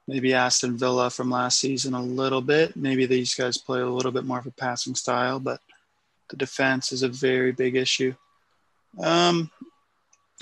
maybe 0.08 0.34
Aston 0.34 0.76
Villa 0.76 1.10
from 1.10 1.30
last 1.30 1.60
season 1.60 1.94
a 1.94 2.02
little 2.02 2.40
bit. 2.40 2.74
Maybe 2.76 3.06
these 3.06 3.34
guys 3.34 3.58
play 3.58 3.80
a 3.80 3.86
little 3.86 4.10
bit 4.10 4.24
more 4.24 4.38
of 4.38 4.46
a 4.46 4.50
passing 4.50 4.94
style, 4.94 5.38
but 5.38 5.60
the 6.30 6.36
defense 6.36 6.92
is 6.92 7.02
a 7.02 7.08
very 7.08 7.52
big 7.52 7.76
issue. 7.76 8.14
Um, 9.00 9.50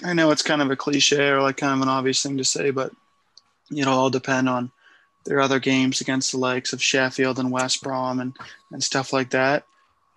I 0.05 0.13
know 0.13 0.31
it's 0.31 0.43
kind 0.43 0.63
of 0.63 0.71
a 0.71 0.77
cliche 0.77 1.29
or 1.29 1.43
like 1.43 1.57
kind 1.57 1.75
of 1.75 1.83
an 1.83 1.89
obvious 1.89 2.23
thing 2.23 2.37
to 2.39 2.45
say, 2.45 2.71
but 2.71 2.93
it'll 3.77 3.99
all 3.99 4.11
depend 4.11 4.49
on 4.49 4.71
their 5.27 5.41
other 5.41 5.61
games 5.61 6.01
against 6.01 6.33
the 6.33 6.39
likes 6.39 6.73
of 6.73 6.83
Sheffield 6.83 7.39
and 7.39 7.51
West 7.51 7.83
Brom 7.83 8.21
and, 8.21 8.37
and 8.73 8.83
stuff 8.83 9.13
like 9.13 9.31
that. 9.31 9.65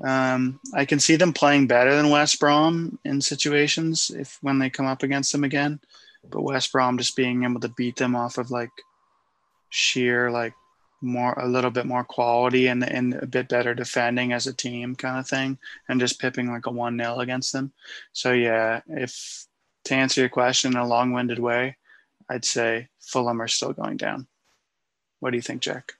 Um, 0.01 0.59
I 0.73 0.85
can 0.85 0.99
see 0.99 1.17
them 1.17 1.33
playing 1.33 1.67
better 1.67 1.93
than 1.95 2.09
West 2.09 2.39
Brom 2.39 2.97
in 3.03 3.19
situations 3.19 4.11
if 4.11 4.37
when 4.41 4.59
they 4.59 4.69
come 4.69 4.85
up 4.85 5.03
against 5.03 5.31
them 5.31 5.43
again, 5.43 5.79
but 6.29 6.43
West 6.43 6.71
Brom 6.71 6.97
just 6.97 7.17
being 7.17 7.43
able 7.43 7.59
to 7.59 7.69
beat 7.69 7.97
them 7.97 8.15
off 8.15 8.37
of 8.37 8.49
like 8.49 8.71
sheer 9.69 10.31
like 10.31 10.53
more 11.01 11.33
a 11.33 11.47
little 11.47 11.71
bit 11.71 11.85
more 11.85 12.03
quality 12.03 12.67
and 12.67 12.83
and 12.83 13.13
a 13.15 13.25
bit 13.25 13.47
better 13.47 13.73
defending 13.73 14.33
as 14.33 14.47
a 14.47 14.53
team 14.53 14.95
kind 14.95 15.19
of 15.19 15.27
thing 15.27 15.57
and 15.87 15.99
just 15.99 16.19
pipping 16.19 16.51
like 16.51 16.65
a 16.65 16.71
one 16.71 16.97
nil 16.97 17.19
against 17.19 17.53
them. 17.53 17.71
So 18.13 18.33
yeah, 18.33 18.81
if 18.87 19.45
to 19.85 19.95
answer 19.95 20.21
your 20.21 20.29
question 20.29 20.71
in 20.71 20.77
a 20.77 20.87
long 20.87 21.11
winded 21.11 21.39
way, 21.39 21.77
I'd 22.29 22.45
say 22.45 22.87
Fulham 22.99 23.41
are 23.41 23.47
still 23.47 23.73
going 23.73 23.97
down. 23.97 24.27
What 25.19 25.31
do 25.31 25.37
you 25.37 25.41
think, 25.41 25.61
Jack? 25.61 25.93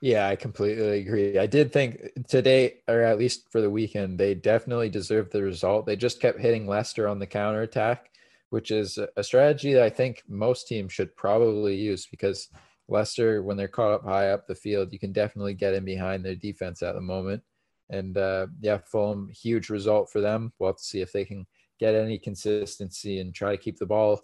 Yeah, 0.00 0.28
I 0.28 0.36
completely 0.36 1.00
agree. 1.00 1.38
I 1.38 1.46
did 1.46 1.72
think 1.72 2.10
today, 2.28 2.80
or 2.86 3.02
at 3.02 3.18
least 3.18 3.50
for 3.50 3.60
the 3.60 3.70
weekend, 3.70 4.18
they 4.18 4.34
definitely 4.34 4.90
deserved 4.90 5.32
the 5.32 5.42
result. 5.42 5.86
They 5.86 5.96
just 5.96 6.20
kept 6.20 6.38
hitting 6.38 6.66
Leicester 6.66 7.08
on 7.08 7.18
the 7.18 7.26
counter 7.26 7.62
attack 7.62 8.10
which 8.50 8.70
is 8.70 8.98
a 9.16 9.24
strategy 9.24 9.72
that 9.72 9.82
I 9.82 9.90
think 9.90 10.22
most 10.28 10.68
teams 10.68 10.92
should 10.92 11.14
probably 11.16 11.74
use 11.74 12.06
because 12.06 12.48
Leicester, 12.88 13.42
when 13.42 13.56
they're 13.56 13.68
caught 13.68 13.92
up 13.92 14.04
high 14.04 14.30
up 14.30 14.46
the 14.46 14.54
field, 14.54 14.92
you 14.92 14.98
can 14.98 15.12
definitely 15.12 15.54
get 15.54 15.74
in 15.74 15.84
behind 15.84 16.24
their 16.24 16.36
defense 16.36 16.82
at 16.82 16.94
the 16.94 17.00
moment. 17.00 17.42
And 17.90 18.16
uh, 18.16 18.46
yeah, 18.60 18.78
Fulham, 18.78 19.28
huge 19.28 19.68
result 19.68 20.10
for 20.10 20.20
them. 20.20 20.52
We'll 20.58 20.70
have 20.70 20.76
to 20.76 20.84
see 20.84 21.00
if 21.00 21.12
they 21.12 21.24
can 21.24 21.46
get 21.78 21.94
any 21.94 22.18
consistency 22.18 23.20
and 23.20 23.34
try 23.34 23.50
to 23.50 23.62
keep 23.62 23.78
the 23.78 23.86
ball 23.86 24.20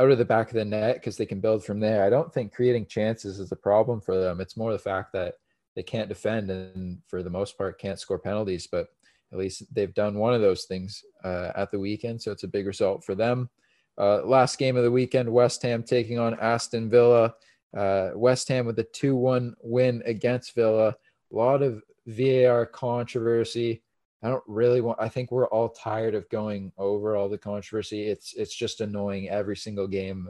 out 0.00 0.10
of 0.10 0.18
the 0.18 0.24
back 0.24 0.48
of 0.48 0.54
the 0.54 0.64
net 0.64 0.94
because 0.94 1.18
they 1.18 1.26
can 1.26 1.40
build 1.40 1.62
from 1.62 1.78
there. 1.78 2.04
I 2.04 2.10
don't 2.10 2.32
think 2.32 2.54
creating 2.54 2.86
chances 2.86 3.38
is 3.38 3.52
a 3.52 3.56
problem 3.56 4.00
for 4.00 4.18
them. 4.18 4.40
It's 4.40 4.56
more 4.56 4.72
the 4.72 4.78
fact 4.78 5.12
that 5.12 5.34
they 5.76 5.82
can't 5.82 6.08
defend 6.08 6.50
and 6.50 6.98
for 7.06 7.22
the 7.22 7.28
most 7.28 7.58
part 7.58 7.78
can't 7.78 8.00
score 8.00 8.18
penalties. 8.18 8.66
But 8.66 8.88
at 9.30 9.38
least 9.38 9.62
they've 9.74 9.92
done 9.92 10.18
one 10.18 10.32
of 10.32 10.40
those 10.40 10.64
things 10.64 11.04
uh, 11.22 11.52
at 11.54 11.70
the 11.70 11.78
weekend, 11.78 12.22
so 12.22 12.32
it's 12.32 12.44
a 12.44 12.48
big 12.48 12.66
result 12.66 13.04
for 13.04 13.14
them. 13.14 13.50
Uh, 13.98 14.24
last 14.24 14.58
game 14.58 14.78
of 14.78 14.84
the 14.84 14.90
weekend, 14.90 15.30
West 15.30 15.62
Ham 15.62 15.82
taking 15.82 16.18
on 16.18 16.38
Aston 16.40 16.88
Villa. 16.88 17.34
Uh, 17.76 18.10
West 18.14 18.48
Ham 18.48 18.64
with 18.64 18.78
a 18.78 18.84
2 18.84 19.14
1 19.14 19.54
win 19.62 20.02
against 20.06 20.54
Villa. 20.54 20.88
A 20.88 21.36
lot 21.36 21.62
of 21.62 21.82
VAR 22.06 22.64
controversy. 22.64 23.82
I 24.22 24.28
don't 24.28 24.44
really 24.46 24.80
want. 24.80 25.00
I 25.00 25.08
think 25.08 25.30
we're 25.30 25.48
all 25.48 25.70
tired 25.70 26.14
of 26.14 26.28
going 26.28 26.72
over 26.76 27.16
all 27.16 27.28
the 27.28 27.38
controversy. 27.38 28.04
It's 28.08 28.34
it's 28.34 28.54
just 28.54 28.80
annoying 28.80 29.28
every 29.30 29.56
single 29.56 29.86
game. 29.88 30.28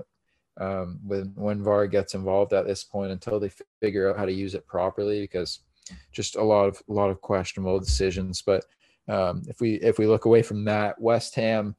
um, 0.61 1.01
when 1.05 1.33
when 1.37 1.63
VAR 1.63 1.87
gets 1.87 2.15
involved 2.15 2.53
at 2.53 2.67
this 2.67 2.85
point 2.85 3.13
until 3.13 3.41
they 3.41 3.51
figure 3.81 4.11
out 4.11 4.19
how 4.19 4.27
to 4.27 4.33
use 4.33 4.55
it 4.55 4.67
properly 4.67 5.21
because 5.21 5.61
just 6.13 6.37
a 6.37 6.43
lot 6.43 6.67
of 6.67 6.83
a 6.89 6.93
lot 6.93 7.11
of 7.11 7.21
questionable 7.21 7.81
decisions. 7.81 8.43
But 8.43 8.65
um, 9.09 9.43
if 9.49 9.61
we 9.61 9.75
if 9.77 9.99
we 9.99 10.07
look 10.07 10.25
away 10.27 10.43
from 10.43 10.65
that, 10.67 11.01
West 11.01 11.35
Ham 11.35 11.75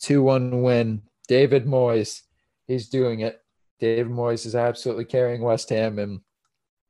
two 0.00 0.22
one 0.22 0.62
win. 0.62 1.02
David 1.28 1.66
Moyes, 1.66 2.22
he's 2.68 2.88
doing 2.88 3.20
it. 3.20 3.42
David 3.80 4.12
Moyes 4.12 4.46
is 4.46 4.54
absolutely 4.54 5.04
carrying 5.04 5.42
West 5.42 5.68
Ham, 5.70 5.98
and 5.98 6.20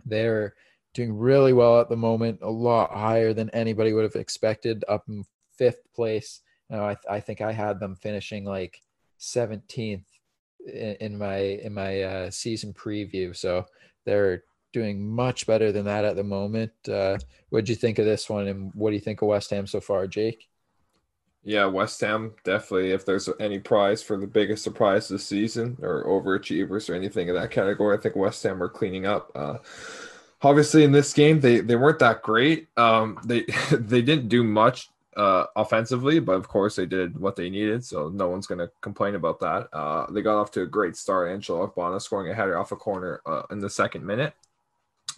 they're 0.05 0.55
doing 0.97 1.17
really 1.17 1.53
well 1.53 1.81
at 1.81 1.89
the 1.89 1.97
moment. 1.97 2.41
A 2.43 2.51
lot 2.51 2.91
higher 2.93 3.33
than 3.33 3.51
anybody 3.51 3.93
would 3.93 4.05
have 4.05 4.17
expected. 4.17 4.85
Up 4.89 5.05
in 5.09 5.25
fifth 5.57 5.83
place. 5.95 6.41
Now 6.71 6.89
I, 6.89 6.97
I 7.09 7.21
think 7.21 7.41
I 7.41 7.53
had 7.53 7.79
them 7.79 7.95
finishing 7.95 8.45
like 8.45 8.81
17th 9.21 10.05
in, 10.67 10.97
in 11.01 11.19
my 11.19 11.37
in 11.37 11.73
my 11.75 12.03
uh, 12.03 12.31
season 12.31 12.73
preview. 12.73 13.37
So 13.37 13.67
they're 14.05 14.45
doing 14.73 15.09
much 15.09 15.47
better 15.47 15.73
than 15.73 15.85
that 15.85 16.05
at 16.05 16.17
the 16.17 16.25
moment. 16.25 16.73
Uh, 16.89 17.19
what 17.51 17.65
do 17.65 17.73
you 17.73 17.77
think 17.77 17.99
of 17.99 18.05
this 18.05 18.29
one, 18.29 18.49
and 18.49 18.73
what 18.75 18.91
do 18.91 18.95
you 18.95 19.01
think 19.01 19.23
of 19.23 19.29
West 19.29 19.51
Ham 19.51 19.67
so 19.67 19.81
far, 19.81 20.07
Jake? 20.07 20.49
Yeah, 21.45 21.67
West 21.67 22.01
Ham 22.01 22.35
definitely. 22.43 22.91
If 22.91 23.07
there's 23.07 23.29
any 23.39 23.61
prize 23.61 24.03
for 24.03 24.19
the 24.19 24.27
biggest 24.27 24.65
surprise 24.65 25.09
this 25.09 25.25
season, 25.25 25.79
or 25.81 26.05
overachievers, 26.05 26.91
or 26.91 26.95
anything 26.95 27.29
in 27.29 27.35
that 27.37 27.53
category, 27.53 27.97
I 27.97 28.01
think 28.01 28.17
West 28.17 28.43
Ham 28.43 28.63
are 28.63 28.69
cleaning 28.69 29.07
up. 29.07 29.31
Uh, 29.35 29.59
obviously, 30.43 30.85
in 30.85 30.93
this 30.93 31.13
game, 31.13 31.41
they 31.41 31.61
they 31.61 31.77
weren't 31.77 31.99
that 32.01 32.23
great. 32.23 32.69
Um, 32.77 33.19
they 33.25 33.43
they 33.71 34.03
didn't 34.03 34.29
do 34.29 34.45
much 34.45 34.91
uh, 35.17 35.47
offensively, 35.57 36.21
but 36.21 36.33
of 36.33 36.49
course 36.49 36.77
they 36.77 36.87
did 36.87 37.19
what 37.19 37.37
they 37.37 37.49
needed, 37.51 37.85
so 37.85 38.09
no 38.09 38.29
one's 38.29 38.47
going 38.47 38.59
to 38.59 38.71
complain 38.83 39.15
about 39.15 39.41
that. 39.41 39.69
Uh, 39.73 40.11
they 40.11 40.23
got 40.23 40.39
off 40.39 40.51
to 40.53 40.63
a 40.63 40.67
great 40.67 40.97
start. 40.97 41.31
Angelo 41.31 41.67
Ogbonna 41.67 42.01
scoring 42.01 42.31
a 42.31 42.35
header 42.35 42.59
off 42.59 42.73
a 42.73 42.77
corner 42.77 43.21
uh, 43.25 43.43
in 43.51 43.59
the 43.59 43.71
second 43.71 44.05
minute 44.05 44.35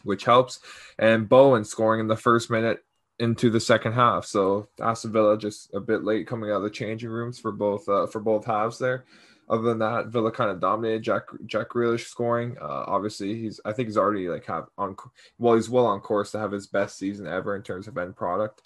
which 0.04 0.24
helps. 0.24 0.60
And 0.98 1.28
Bowen 1.28 1.64
scoring 1.64 2.00
in 2.00 2.06
the 2.06 2.16
first 2.16 2.50
minute 2.50 2.84
into 3.18 3.50
the 3.50 3.60
second 3.60 3.92
half. 3.92 4.24
So 4.24 4.68
Aston 4.80 5.12
Villa 5.12 5.36
just 5.36 5.74
a 5.74 5.80
bit 5.80 6.04
late 6.04 6.26
coming 6.26 6.50
out 6.50 6.58
of 6.58 6.62
the 6.62 6.70
changing 6.70 7.10
rooms 7.10 7.38
for 7.38 7.52
both 7.52 7.88
uh, 7.88 8.06
for 8.06 8.20
both 8.20 8.44
halves 8.44 8.78
there. 8.78 9.04
Other 9.50 9.62
than 9.62 9.78
that, 9.78 10.08
Villa 10.08 10.30
kind 10.30 10.50
of 10.50 10.60
dominated. 10.60 11.02
Jack 11.02 11.22
Jack 11.46 11.70
Grealish 11.70 12.06
scoring. 12.06 12.56
Uh, 12.60 12.84
obviously, 12.86 13.34
he's 13.34 13.60
I 13.64 13.72
think 13.72 13.88
he's 13.88 13.96
already 13.96 14.28
like 14.28 14.44
have 14.46 14.66
on 14.76 14.94
well 15.38 15.54
he's 15.54 15.70
well 15.70 15.86
on 15.86 16.00
course 16.00 16.32
to 16.32 16.38
have 16.38 16.52
his 16.52 16.66
best 16.66 16.98
season 16.98 17.26
ever 17.26 17.56
in 17.56 17.62
terms 17.62 17.88
of 17.88 17.96
end 17.96 18.14
product. 18.14 18.60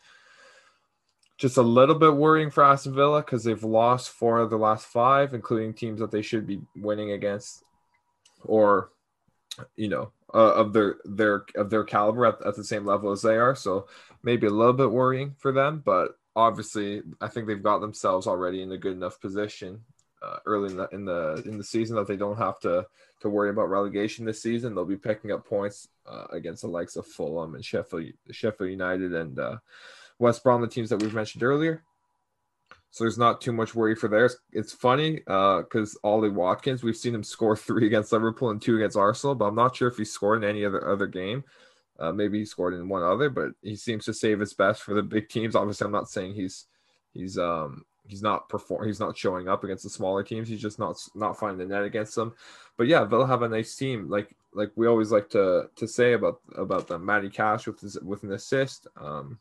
Just 1.38 1.56
a 1.56 1.62
little 1.62 1.94
bit 1.94 2.14
worrying 2.14 2.50
for 2.50 2.64
Aston 2.64 2.94
Villa 2.94 3.20
because 3.20 3.44
they've 3.44 3.62
lost 3.62 4.10
four 4.10 4.38
of 4.38 4.50
the 4.50 4.56
last 4.56 4.86
five, 4.86 5.34
including 5.34 5.72
teams 5.72 6.00
that 6.00 6.10
they 6.10 6.22
should 6.22 6.46
be 6.46 6.60
winning 6.76 7.12
against, 7.12 7.62
or 8.44 8.90
you 9.76 9.88
know 9.88 10.10
uh, 10.34 10.54
of 10.54 10.72
their 10.72 10.96
their 11.04 11.44
of 11.54 11.70
their 11.70 11.84
caliber 11.84 12.26
at, 12.26 12.44
at 12.44 12.56
the 12.56 12.64
same 12.64 12.84
level 12.84 13.12
as 13.12 13.22
they 13.22 13.36
are. 13.36 13.54
So 13.54 13.86
maybe 14.24 14.48
a 14.48 14.50
little 14.50 14.72
bit 14.72 14.90
worrying 14.90 15.36
for 15.38 15.52
them, 15.52 15.80
but 15.84 16.18
obviously 16.34 17.02
I 17.20 17.28
think 17.28 17.46
they've 17.46 17.62
got 17.62 17.78
themselves 17.78 18.26
already 18.26 18.62
in 18.62 18.72
a 18.72 18.78
good 18.78 18.94
enough 18.94 19.20
position 19.20 19.84
uh, 20.22 20.38
early 20.46 20.70
in 20.70 20.76
the 20.76 20.88
in 20.92 21.04
the 21.04 21.42
in 21.46 21.58
the 21.58 21.64
season 21.64 21.96
that 21.96 22.06
they 22.06 22.16
don't 22.16 22.38
have 22.38 22.58
to 22.60 22.86
to 23.20 23.28
worry 23.28 23.50
about 23.50 23.70
relegation 23.70 24.24
this 24.24 24.42
season. 24.42 24.74
They'll 24.74 24.84
be 24.84 24.96
picking 24.96 25.32
up 25.32 25.46
points 25.46 25.88
uh, 26.06 26.26
against 26.30 26.62
the 26.62 26.68
likes 26.68 26.96
of 26.96 27.06
Fulham 27.06 27.54
and 27.54 27.64
Sheffield 27.64 28.12
Sheffield 28.30 28.70
United 28.70 29.14
and 29.14 29.38
uh, 29.38 29.56
West 30.18 30.42
Brom, 30.42 30.60
the 30.60 30.68
teams 30.68 30.90
that 30.90 31.02
we've 31.02 31.14
mentioned 31.14 31.42
earlier. 31.42 31.82
So 32.90 33.04
there's 33.04 33.18
not 33.18 33.40
too 33.40 33.52
much 33.52 33.74
worry 33.74 33.94
for 33.94 34.08
theirs. 34.08 34.36
It's 34.52 34.72
funny 34.72 35.16
because 35.16 35.98
uh, 36.04 36.06
Ollie 36.06 36.28
Watkins, 36.28 36.82
we've 36.82 36.96
seen 36.96 37.14
him 37.14 37.24
score 37.24 37.56
three 37.56 37.86
against 37.86 38.12
Liverpool 38.12 38.50
and 38.50 38.60
two 38.60 38.76
against 38.76 38.98
Arsenal, 38.98 39.34
but 39.34 39.46
I'm 39.46 39.54
not 39.54 39.74
sure 39.74 39.88
if 39.88 39.96
he 39.96 40.04
scored 40.04 40.44
in 40.44 40.48
any 40.48 40.64
other 40.64 40.86
other 40.88 41.06
game. 41.06 41.44
Uh, 41.98 42.12
maybe 42.12 42.38
he 42.38 42.44
scored 42.44 42.74
in 42.74 42.88
one 42.88 43.02
other, 43.02 43.30
but 43.30 43.52
he 43.62 43.76
seems 43.76 44.04
to 44.04 44.14
save 44.14 44.40
his 44.40 44.54
best 44.54 44.82
for 44.82 44.94
the 44.94 45.02
big 45.02 45.28
teams. 45.28 45.54
Obviously, 45.54 45.84
I'm 45.84 45.92
not 45.92 46.10
saying 46.10 46.34
he's 46.34 46.66
he's 47.14 47.38
um 47.38 47.84
he's 48.06 48.22
not 48.22 48.48
perform 48.48 48.86
he's 48.86 49.00
not 49.00 49.16
showing 49.16 49.48
up 49.48 49.64
against 49.64 49.84
the 49.84 49.90
smaller 49.90 50.22
teams. 50.22 50.48
He's 50.48 50.60
just 50.60 50.78
not 50.78 50.96
not 51.14 51.38
finding 51.38 51.66
the 51.66 51.74
net 51.74 51.84
against 51.84 52.14
them. 52.14 52.34
But 52.76 52.86
yeah, 52.86 53.04
they'll 53.04 53.26
have 53.26 53.42
a 53.42 53.48
nice 53.48 53.76
team. 53.76 54.08
Like 54.08 54.34
like 54.54 54.72
we 54.76 54.86
always 54.86 55.12
like 55.12 55.30
to 55.30 55.70
to 55.76 55.88
say 55.88 56.12
about 56.14 56.40
about 56.56 56.88
them. 56.88 57.04
Matty 57.04 57.30
Cash 57.30 57.66
with 57.66 57.80
his, 57.80 57.98
with 58.00 58.22
an 58.22 58.32
assist. 58.32 58.86
Um, 58.96 59.38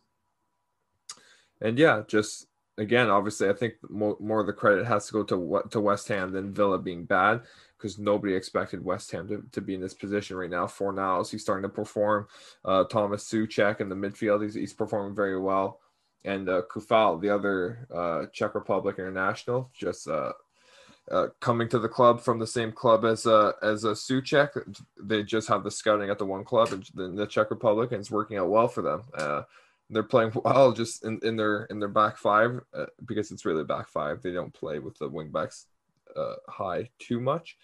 and 1.61 1.77
yeah, 1.77 2.03
just 2.07 2.47
again, 2.77 3.09
obviously, 3.09 3.49
I 3.49 3.53
think 3.53 3.75
more, 3.89 4.17
more 4.19 4.41
of 4.41 4.47
the 4.47 4.53
credit 4.53 4.85
has 4.85 5.07
to 5.07 5.13
go 5.13 5.23
to 5.23 5.69
to 5.69 5.81
West 5.81 6.07
Ham 6.07 6.31
than 6.31 6.53
Villa 6.53 6.79
being 6.79 7.05
bad 7.05 7.41
because 7.77 7.97
nobody 7.97 8.33
expected 8.33 8.83
West 8.83 9.11
Ham 9.11 9.27
to, 9.27 9.43
to 9.51 9.61
be 9.61 9.73
in 9.73 9.81
this 9.81 9.93
position 9.93 10.37
right 10.37 10.49
now. 10.49 10.65
Fornals, 10.65 11.31
he's 11.31 11.41
starting 11.41 11.63
to 11.63 11.69
perform. 11.69 12.27
Uh, 12.63 12.83
Thomas 12.83 13.27
Soucek 13.27 13.81
in 13.81 13.89
the 13.89 13.95
midfield, 13.95 14.43
he's, 14.43 14.53
he's 14.53 14.73
performing 14.73 15.15
very 15.15 15.39
well. 15.39 15.79
And 16.23 16.49
uh, 16.49 16.61
Coufal, 16.71 17.19
the 17.19 17.29
other 17.29 17.87
uh, 17.93 18.25
Czech 18.31 18.53
Republic 18.53 18.97
international, 18.99 19.69
just 19.73 20.07
uh, 20.07 20.33
uh, 21.09 21.27
coming 21.39 21.67
to 21.69 21.79
the 21.79 21.89
club 21.89 22.21
from 22.21 22.39
the 22.39 22.47
same 22.47 22.71
club 22.71 23.05
as 23.05 23.25
uh, 23.25 23.53
as 23.61 23.83
a 23.83 23.91
Soucek. 23.91 24.49
They 25.01 25.23
just 25.23 25.47
have 25.47 25.63
the 25.63 25.71
scouting 25.71 26.09
at 26.09 26.19
the 26.19 26.25
one 26.25 26.43
club 26.43 26.71
in 26.97 27.15
the 27.15 27.25
Czech 27.25 27.49
Republic, 27.49 27.91
and 27.91 27.99
it's 27.99 28.11
working 28.11 28.37
out 28.37 28.49
well 28.49 28.67
for 28.67 28.81
them. 28.81 29.03
Uh, 29.13 29.41
they're 29.89 30.03
playing 30.03 30.31
well 30.45 30.71
just 30.71 31.03
in, 31.03 31.19
in 31.23 31.35
their 31.35 31.65
in 31.65 31.79
their 31.79 31.89
back 31.89 32.17
five 32.17 32.61
uh, 32.73 32.85
because 33.05 33.31
it's 33.31 33.45
really 33.45 33.63
back 33.63 33.89
five. 33.89 34.21
They 34.21 34.31
don't 34.31 34.53
play 34.53 34.79
with 34.79 34.97
the 34.97 35.09
wing 35.09 35.29
backs 35.31 35.65
uh, 36.15 36.35
high 36.47 36.89
too 36.99 37.19
much, 37.19 37.57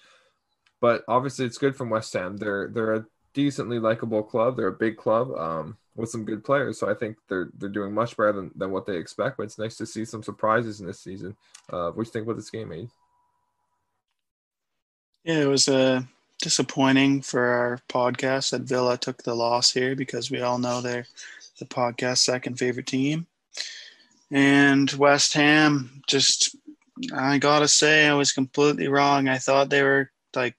but 0.82 1.04
obviously 1.08 1.46
it's 1.46 1.58
good 1.58 1.76
from 1.76 1.90
West 1.90 2.14
Ham. 2.14 2.38
They're 2.38 2.68
they're 2.68 2.96
a 2.96 3.06
decently 3.34 3.80
likable 3.80 4.24
club. 4.24 4.58
They're 4.58 4.68
a 4.68 4.74
big 4.74 4.98
club 4.98 5.32
um, 5.38 5.78
with 5.98 6.10
some 6.10 6.24
good 6.24 6.44
players, 6.46 6.80
so 6.80 6.90
I 6.90 6.94
think 6.94 7.18
they're 7.28 7.50
they're 7.58 7.70
doing 7.70 7.94
much 7.94 8.16
better 8.16 8.32
than, 8.32 8.52
than 8.56 8.72
what 8.72 8.86
they 8.86 8.96
expect. 8.96 9.38
But 9.38 9.44
it's 9.44 9.60
nice 9.60 9.76
to 9.78 9.86
see 9.86 10.06
some 10.06 10.24
surprises 10.24 10.80
in 10.80 10.88
this 10.88 11.00
season. 11.00 11.36
Uh, 11.70 11.92
what 11.92 12.04
do 12.04 12.08
you 12.08 12.12
think 12.14 12.26
about 12.26 12.38
this 12.38 12.50
game, 12.52 12.72
Aid? 12.72 12.90
Yeah, 15.24 15.42
it 15.42 15.48
was 15.48 15.68
uh, 15.68 16.04
disappointing 16.42 17.22
for 17.22 17.46
our 17.46 17.80
podcast 17.90 18.52
that 18.52 18.62
Villa 18.62 18.98
took 18.98 19.24
the 19.24 19.36
loss 19.36 19.74
here 19.74 19.96
because 19.96 20.32
we 20.32 20.42
all 20.42 20.60
know 20.60 20.80
they're 20.80 21.08
the 21.60 21.66
podcast 21.66 22.20
second 22.20 22.58
favorite 22.58 22.88
team. 22.88 23.28
And 24.32 24.90
West 24.94 25.34
Ham, 25.34 26.02
just 26.08 26.56
I 27.14 27.40
gotta 27.40 27.68
say, 27.68 28.08
I 28.08 28.14
was 28.14 28.32
completely 28.32 28.88
wrong. 28.88 29.28
I 29.28 29.38
thought 29.38 29.70
they 29.70 29.84
were 29.84 30.12
like, 30.36 30.56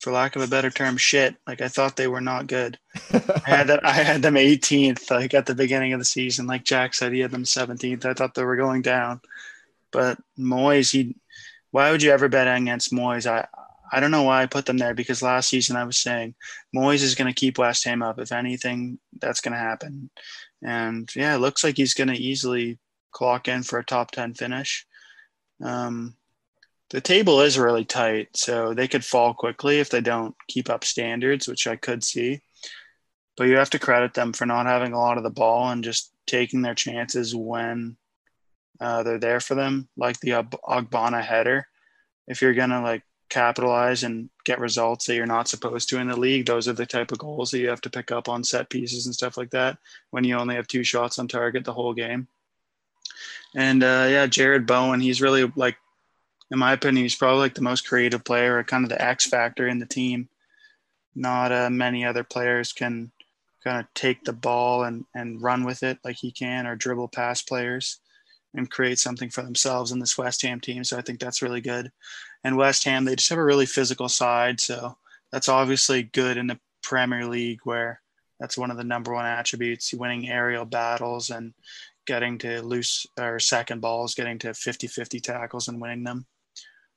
for 0.00 0.12
lack 0.12 0.34
of 0.34 0.42
a 0.42 0.48
better 0.48 0.70
term, 0.70 0.96
shit. 0.96 1.36
Like 1.46 1.60
I 1.60 1.68
thought 1.68 1.96
they 1.96 2.08
were 2.08 2.20
not 2.20 2.46
good. 2.46 2.78
I 3.12 3.42
had 3.44 3.66
that. 3.68 3.84
I 3.84 3.92
had 3.92 4.22
them 4.22 4.34
18th, 4.34 5.10
like 5.10 5.34
at 5.34 5.46
the 5.46 5.54
beginning 5.54 5.92
of 5.92 6.00
the 6.00 6.04
season. 6.04 6.46
Like 6.46 6.64
Jack 6.64 6.94
said, 6.94 7.12
he 7.12 7.20
had 7.20 7.30
them 7.30 7.44
17th. 7.44 8.04
I 8.04 8.14
thought 8.14 8.34
they 8.34 8.44
were 8.44 8.56
going 8.56 8.82
down. 8.82 9.20
But 9.92 10.18
Moyes, 10.38 10.92
he. 10.92 11.16
Why 11.70 11.90
would 11.92 12.02
you 12.02 12.10
ever 12.10 12.28
bet 12.28 12.48
against 12.48 12.92
Moyes? 12.92 13.30
I 13.30 13.46
I 13.92 14.00
don't 14.00 14.10
know 14.10 14.22
why 14.22 14.42
I 14.42 14.46
put 14.46 14.66
them 14.66 14.78
there 14.78 14.94
because 14.94 15.22
last 15.22 15.48
season 15.48 15.76
I 15.76 15.84
was 15.84 15.96
saying 15.96 16.34
Moyes 16.74 17.02
is 17.02 17.14
going 17.14 17.32
to 17.32 17.38
keep 17.38 17.58
West 17.58 17.84
Ham 17.84 18.02
up. 18.02 18.18
If 18.18 18.32
anything, 18.32 18.98
that's 19.20 19.40
going 19.40 19.52
to 19.52 19.58
happen. 19.58 20.10
And 20.62 21.10
yeah, 21.14 21.34
it 21.34 21.38
looks 21.38 21.64
like 21.64 21.76
he's 21.76 21.94
going 21.94 22.08
to 22.08 22.14
easily 22.14 22.78
clock 23.12 23.48
in 23.48 23.62
for 23.62 23.78
a 23.78 23.84
top 23.84 24.12
10 24.12 24.34
finish. 24.34 24.86
Um, 25.62 26.14
the 26.90 27.00
table 27.00 27.40
is 27.40 27.58
really 27.58 27.84
tight, 27.84 28.28
so 28.34 28.74
they 28.74 28.88
could 28.88 29.04
fall 29.04 29.34
quickly 29.34 29.78
if 29.78 29.90
they 29.90 30.00
don't 30.00 30.34
keep 30.48 30.68
up 30.68 30.84
standards, 30.84 31.48
which 31.48 31.66
I 31.66 31.76
could 31.76 32.04
see. 32.04 32.40
But 33.36 33.48
you 33.48 33.56
have 33.56 33.70
to 33.70 33.78
credit 33.78 34.14
them 34.14 34.32
for 34.32 34.46
not 34.46 34.66
having 34.66 34.92
a 34.92 34.98
lot 34.98 35.16
of 35.16 35.22
the 35.22 35.30
ball 35.30 35.70
and 35.70 35.84
just 35.84 36.12
taking 36.26 36.62
their 36.62 36.74
chances 36.74 37.34
when 37.34 37.96
uh, 38.80 39.02
they're 39.02 39.18
there 39.18 39.40
for 39.40 39.54
them, 39.54 39.88
like 39.96 40.20
the 40.20 40.30
Ogbonna 40.30 41.22
header. 41.22 41.66
If 42.26 42.42
you're 42.42 42.54
gonna 42.54 42.82
like 42.82 43.02
capitalize 43.30 44.02
and 44.02 44.28
get 44.44 44.58
results 44.58 45.06
that 45.06 45.14
you're 45.14 45.24
not 45.24 45.48
supposed 45.48 45.88
to 45.88 45.98
in 45.98 46.08
the 46.08 46.18
league. 46.18 46.44
Those 46.44 46.68
are 46.68 46.74
the 46.74 46.84
type 46.84 47.12
of 47.12 47.18
goals 47.18 47.50
that 47.52 47.60
you 47.60 47.68
have 47.68 47.80
to 47.82 47.90
pick 47.90 48.10
up 48.10 48.28
on 48.28 48.44
set 48.44 48.68
pieces 48.68 49.06
and 49.06 49.14
stuff 49.14 49.38
like 49.38 49.50
that 49.50 49.78
when 50.10 50.24
you 50.24 50.36
only 50.36 50.56
have 50.56 50.66
two 50.66 50.84
shots 50.84 51.18
on 51.18 51.28
target 51.28 51.64
the 51.64 51.72
whole 51.72 51.94
game. 51.94 52.28
And 53.54 53.82
uh, 53.82 54.06
yeah, 54.10 54.26
Jarrod 54.26 54.66
Bowen, 54.66 55.00
he's 55.00 55.22
really 55.22 55.50
like, 55.56 55.76
in 56.50 56.58
my 56.58 56.72
opinion, 56.72 57.04
he's 57.04 57.14
probably 57.14 57.40
like 57.40 57.54
the 57.54 57.62
most 57.62 57.86
creative 57.86 58.24
player 58.24 58.58
or 58.58 58.64
kind 58.64 58.84
of 58.84 58.90
the 58.90 59.02
X 59.02 59.26
factor 59.26 59.68
in 59.68 59.78
the 59.78 59.86
team. 59.86 60.28
Not 61.14 61.52
uh, 61.52 61.70
many 61.70 62.04
other 62.04 62.24
players 62.24 62.72
can 62.72 63.12
kind 63.62 63.80
of 63.80 63.92
take 63.94 64.24
the 64.24 64.32
ball 64.32 64.84
and, 64.84 65.04
and 65.14 65.40
run 65.42 65.64
with 65.64 65.82
it 65.82 65.98
like 66.04 66.16
he 66.16 66.32
can 66.32 66.66
or 66.66 66.76
dribble 66.76 67.08
past 67.08 67.46
players 67.46 68.00
and 68.54 68.70
create 68.70 68.98
something 68.98 69.30
for 69.30 69.42
themselves 69.42 69.92
in 69.92 70.00
this 70.00 70.18
West 70.18 70.42
Ham 70.42 70.60
team. 70.60 70.82
So 70.82 70.96
I 70.96 71.02
think 71.02 71.20
that's 71.20 71.42
really 71.42 71.60
good. 71.60 71.92
And 72.42 72.56
West 72.56 72.84
Ham, 72.84 73.04
they 73.04 73.14
just 73.14 73.28
have 73.28 73.38
a 73.38 73.44
really 73.44 73.66
physical 73.66 74.08
side. 74.08 74.60
So 74.60 74.96
that's 75.30 75.48
obviously 75.48 76.04
good 76.04 76.36
in 76.36 76.48
the 76.48 76.58
Premier 76.82 77.26
League 77.26 77.60
where 77.64 78.00
that's 78.40 78.58
one 78.58 78.70
of 78.70 78.76
the 78.76 78.84
number 78.84 79.12
one 79.12 79.26
attributes, 79.26 79.92
winning 79.92 80.28
aerial 80.28 80.64
battles 80.64 81.30
and 81.30 81.52
getting 82.06 82.38
to 82.38 82.62
loose 82.62 83.06
or 83.18 83.38
second 83.38 83.80
balls, 83.80 84.14
getting 84.14 84.38
to 84.38 84.54
50 84.54 84.86
50 84.86 85.20
tackles 85.20 85.68
and 85.68 85.80
winning 85.80 86.02
them. 86.02 86.26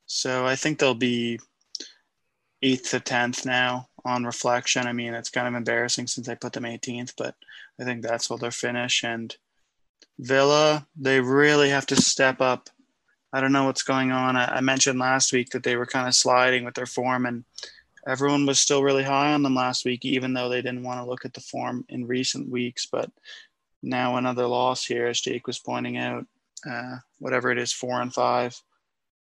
So 0.05 0.45
I 0.45 0.55
think 0.55 0.79
they'll 0.79 0.93
be 0.93 1.39
eighth 2.61 2.91
to 2.91 2.99
tenth 2.99 3.45
now 3.45 3.87
on 4.05 4.25
reflection. 4.25 4.87
I 4.87 4.93
mean, 4.93 5.13
it's 5.13 5.29
kind 5.29 5.47
of 5.47 5.53
embarrassing 5.53 6.07
since 6.07 6.27
I 6.27 6.35
put 6.35 6.53
them 6.53 6.63
18th, 6.63 7.13
but 7.17 7.35
I 7.79 7.83
think 7.83 8.01
that's 8.01 8.29
what 8.29 8.39
they're 8.39 8.51
finish. 8.51 9.03
And 9.03 9.35
Villa, 10.19 10.87
they 10.95 11.19
really 11.19 11.69
have 11.69 11.85
to 11.87 11.95
step 11.95 12.41
up. 12.41 12.69
I 13.31 13.41
don't 13.41 13.51
know 13.51 13.65
what's 13.65 13.83
going 13.83 14.11
on. 14.11 14.35
I, 14.35 14.57
I 14.57 14.61
mentioned 14.61 14.99
last 14.99 15.33
week 15.33 15.49
that 15.51 15.63
they 15.63 15.75
were 15.75 15.85
kind 15.85 16.07
of 16.07 16.15
sliding 16.15 16.65
with 16.65 16.75
their 16.75 16.85
form, 16.85 17.25
and 17.25 17.43
everyone 18.07 18.45
was 18.45 18.59
still 18.59 18.83
really 18.83 19.03
high 19.03 19.33
on 19.33 19.41
them 19.41 19.55
last 19.55 19.85
week, 19.85 20.05
even 20.05 20.33
though 20.33 20.49
they 20.49 20.61
didn't 20.61 20.83
want 20.83 20.99
to 20.99 21.09
look 21.09 21.25
at 21.25 21.33
the 21.33 21.41
form 21.41 21.83
in 21.89 22.05
recent 22.05 22.49
weeks. 22.49 22.85
But 22.85 23.09
now 23.81 24.17
another 24.17 24.45
loss 24.45 24.85
here, 24.85 25.07
as 25.07 25.19
Jake 25.19 25.47
was 25.47 25.59
pointing 25.59 25.97
out, 25.97 26.25
uh, 26.69 26.97
whatever 27.19 27.51
it 27.51 27.57
is, 27.57 27.73
four 27.73 28.01
and 28.01 28.13
five. 28.13 28.55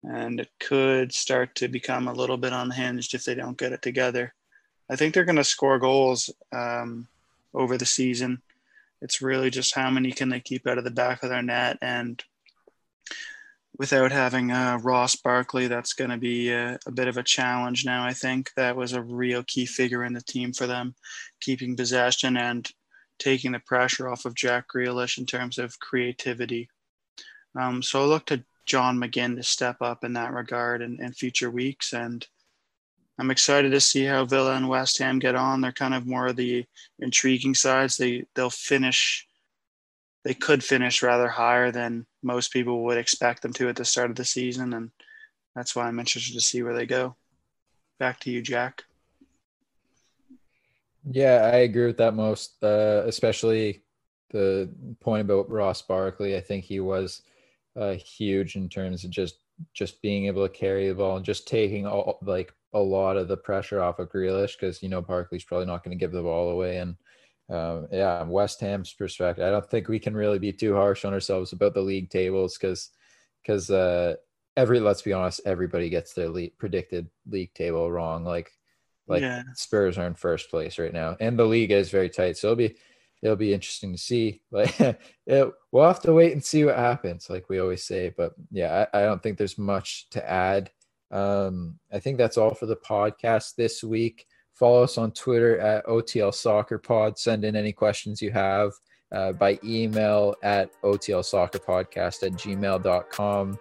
And 0.06 0.40
it 0.40 0.50
could 0.60 1.12
start 1.12 1.56
to 1.56 1.68
become 1.68 2.06
a 2.06 2.12
little 2.12 2.36
bit 2.36 2.52
unhinged 2.52 3.14
if 3.14 3.24
they 3.24 3.34
don't 3.34 3.58
get 3.58 3.72
it 3.72 3.82
together. 3.82 4.32
I 4.88 4.94
think 4.94 5.12
they're 5.12 5.24
going 5.24 5.36
to 5.36 5.44
score 5.44 5.80
goals 5.80 6.30
um, 6.52 7.08
over 7.52 7.76
the 7.76 7.86
season. 7.86 8.40
It's 9.02 9.20
really 9.20 9.50
just 9.50 9.74
how 9.74 9.90
many 9.90 10.12
can 10.12 10.28
they 10.28 10.40
keep 10.40 10.66
out 10.66 10.78
of 10.78 10.84
the 10.84 10.90
back 10.90 11.22
of 11.22 11.28
their 11.30 11.42
net. 11.42 11.78
And 11.82 12.22
without 13.78 14.12
having 14.12 14.52
uh, 14.52 14.78
Ross 14.82 15.16
Barkley, 15.16 15.66
that's 15.66 15.92
going 15.92 16.10
to 16.10 16.16
be 16.16 16.50
a, 16.50 16.78
a, 16.86 16.92
bit 16.92 17.08
of 17.08 17.16
a 17.16 17.22
challenge 17.22 17.84
now. 17.84 18.04
I 18.04 18.12
think 18.12 18.52
that 18.56 18.76
was 18.76 18.92
a 18.92 19.02
real 19.02 19.42
key 19.42 19.66
figure 19.66 20.04
in 20.04 20.12
the 20.12 20.22
team 20.22 20.52
for 20.52 20.66
them, 20.66 20.94
keeping 21.40 21.76
possession 21.76 22.36
and 22.36 22.70
taking 23.18 23.52
the 23.52 23.58
pressure 23.60 24.08
off 24.08 24.24
of 24.24 24.34
Jack 24.34 24.66
Grealish 24.74 25.18
in 25.18 25.26
terms 25.26 25.58
of 25.58 25.78
creativity. 25.78 26.68
Um, 27.58 27.82
so 27.82 28.02
I 28.02 28.06
look 28.06 28.26
to 28.26 28.44
John 28.66 28.98
McGinn 28.98 29.36
to 29.36 29.42
step 29.42 29.76
up 29.80 30.04
in 30.04 30.12
that 30.14 30.32
regard 30.32 30.82
in, 30.82 31.00
in 31.00 31.12
future 31.12 31.50
weeks. 31.50 31.92
And 31.92 32.26
I'm 33.18 33.30
excited 33.30 33.70
to 33.70 33.80
see 33.80 34.04
how 34.04 34.24
Villa 34.24 34.56
and 34.56 34.68
West 34.68 34.98
Ham 34.98 35.18
get 35.18 35.34
on. 35.34 35.60
They're 35.60 35.72
kind 35.72 35.94
of 35.94 36.06
more 36.06 36.26
of 36.26 36.36
the 36.36 36.66
intriguing 36.98 37.54
sides. 37.54 37.96
They 37.96 38.26
they'll 38.34 38.50
finish 38.50 39.26
they 40.24 40.34
could 40.34 40.64
finish 40.64 41.04
rather 41.04 41.28
higher 41.28 41.70
than 41.70 42.04
most 42.20 42.52
people 42.52 42.82
would 42.82 42.98
expect 42.98 43.42
them 43.42 43.52
to 43.52 43.68
at 43.68 43.76
the 43.76 43.84
start 43.84 44.10
of 44.10 44.16
the 44.16 44.24
season 44.24 44.72
and 44.72 44.90
that's 45.54 45.74
why 45.74 45.86
I'm 45.86 45.98
interested 45.98 46.34
to 46.34 46.40
see 46.40 46.62
where 46.62 46.74
they 46.74 46.84
go. 46.84 47.16
Back 47.98 48.20
to 48.20 48.30
you, 48.30 48.42
Jack. 48.42 48.82
Yeah, 51.10 51.50
I 51.52 51.58
agree 51.58 51.86
with 51.86 51.96
that 51.96 52.14
most, 52.14 52.62
uh, 52.62 53.04
especially 53.06 53.82
the 54.30 54.68
point 55.00 55.22
about 55.22 55.50
Ross 55.50 55.80
Barkley. 55.80 56.36
I 56.36 56.40
think 56.40 56.64
he 56.64 56.80
was 56.80 57.22
uh, 57.76 57.92
huge 57.92 58.56
in 58.56 58.68
terms 58.68 59.04
of 59.04 59.10
just 59.10 59.36
just 59.72 60.02
being 60.02 60.26
able 60.26 60.46
to 60.46 60.52
carry 60.52 60.88
the 60.88 60.94
ball 60.94 61.16
and 61.16 61.24
just 61.24 61.48
taking 61.48 61.86
all 61.86 62.18
like 62.22 62.52
a 62.74 62.78
lot 62.78 63.16
of 63.16 63.28
the 63.28 63.36
pressure 63.36 63.82
off 63.82 63.98
of 63.98 64.10
Grealish 64.10 64.52
because 64.52 64.82
you 64.82 64.88
know 64.88 65.00
Barkley's 65.00 65.44
probably 65.44 65.66
not 65.66 65.82
going 65.82 65.96
to 65.96 66.00
give 66.00 66.12
the 66.12 66.22
ball 66.22 66.50
away. 66.50 66.78
And 66.78 66.96
um, 67.48 67.86
yeah 67.92 68.22
West 68.24 68.60
Ham's 68.60 68.92
perspective 68.92 69.44
I 69.44 69.50
don't 69.50 69.70
think 69.70 69.88
we 69.88 70.00
can 70.00 70.16
really 70.16 70.38
be 70.38 70.52
too 70.52 70.74
harsh 70.74 71.04
on 71.04 71.14
ourselves 71.14 71.52
about 71.52 71.74
the 71.74 71.80
league 71.80 72.10
tables 72.10 72.58
because 72.58 72.90
because 73.42 73.70
uh, 73.70 74.16
every 74.56 74.80
let's 74.80 75.02
be 75.02 75.12
honest 75.12 75.40
everybody 75.46 75.88
gets 75.88 76.12
their 76.12 76.28
league, 76.28 76.58
predicted 76.58 77.08
league 77.28 77.54
table 77.54 77.90
wrong. 77.90 78.24
Like 78.24 78.50
like 79.06 79.22
yeah. 79.22 79.42
Spurs 79.54 79.96
are 79.98 80.06
in 80.06 80.14
first 80.14 80.50
place 80.50 80.78
right 80.78 80.92
now. 80.92 81.16
And 81.20 81.38
the 81.38 81.44
league 81.44 81.70
is 81.70 81.90
very 81.90 82.10
tight 82.10 82.36
so 82.36 82.48
it'll 82.48 82.56
be 82.56 82.76
it'll 83.26 83.36
be 83.36 83.52
interesting 83.52 83.92
to 83.92 83.98
see. 83.98 84.40
Like, 84.50 84.78
it, 84.80 84.98
we'll 85.72 85.86
have 85.86 86.00
to 86.02 86.12
wait 86.12 86.32
and 86.32 86.44
see 86.44 86.64
what 86.64 86.76
happens, 86.76 87.28
like 87.28 87.48
we 87.48 87.58
always 87.58 87.84
say. 87.84 88.14
But 88.16 88.34
yeah, 88.50 88.86
I, 88.92 89.00
I 89.00 89.02
don't 89.02 89.22
think 89.22 89.36
there's 89.36 89.58
much 89.58 90.08
to 90.10 90.30
add. 90.30 90.70
Um, 91.10 91.78
I 91.92 91.98
think 91.98 92.18
that's 92.18 92.38
all 92.38 92.54
for 92.54 92.66
the 92.66 92.76
podcast 92.76 93.56
this 93.56 93.82
week. 93.82 94.26
Follow 94.54 94.84
us 94.84 94.96
on 94.96 95.12
Twitter 95.12 95.58
at 95.58 95.84
OTL 95.86 96.32
Soccer 96.32 96.78
Pod. 96.78 97.18
Send 97.18 97.44
in 97.44 97.56
any 97.56 97.72
questions 97.72 98.22
you 98.22 98.30
have 98.30 98.72
uh, 99.12 99.32
by 99.32 99.58
email 99.62 100.34
at 100.42 100.70
OTL 100.82 101.24
Soccer 101.24 101.58
Podcast 101.58 102.22
at 102.22 102.32
gmail.com. 102.32 103.58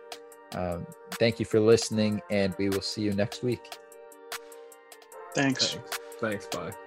Um, 0.53 0.87
thank 1.13 1.39
you 1.39 1.45
for 1.45 1.59
listening, 1.59 2.21
and 2.29 2.55
we 2.57 2.69
will 2.69 2.81
see 2.81 3.01
you 3.01 3.13
next 3.13 3.43
week. 3.43 3.77
Thanks. 5.33 5.73
Thanks. 5.73 5.99
Thanks. 6.21 6.47
Bye. 6.47 6.84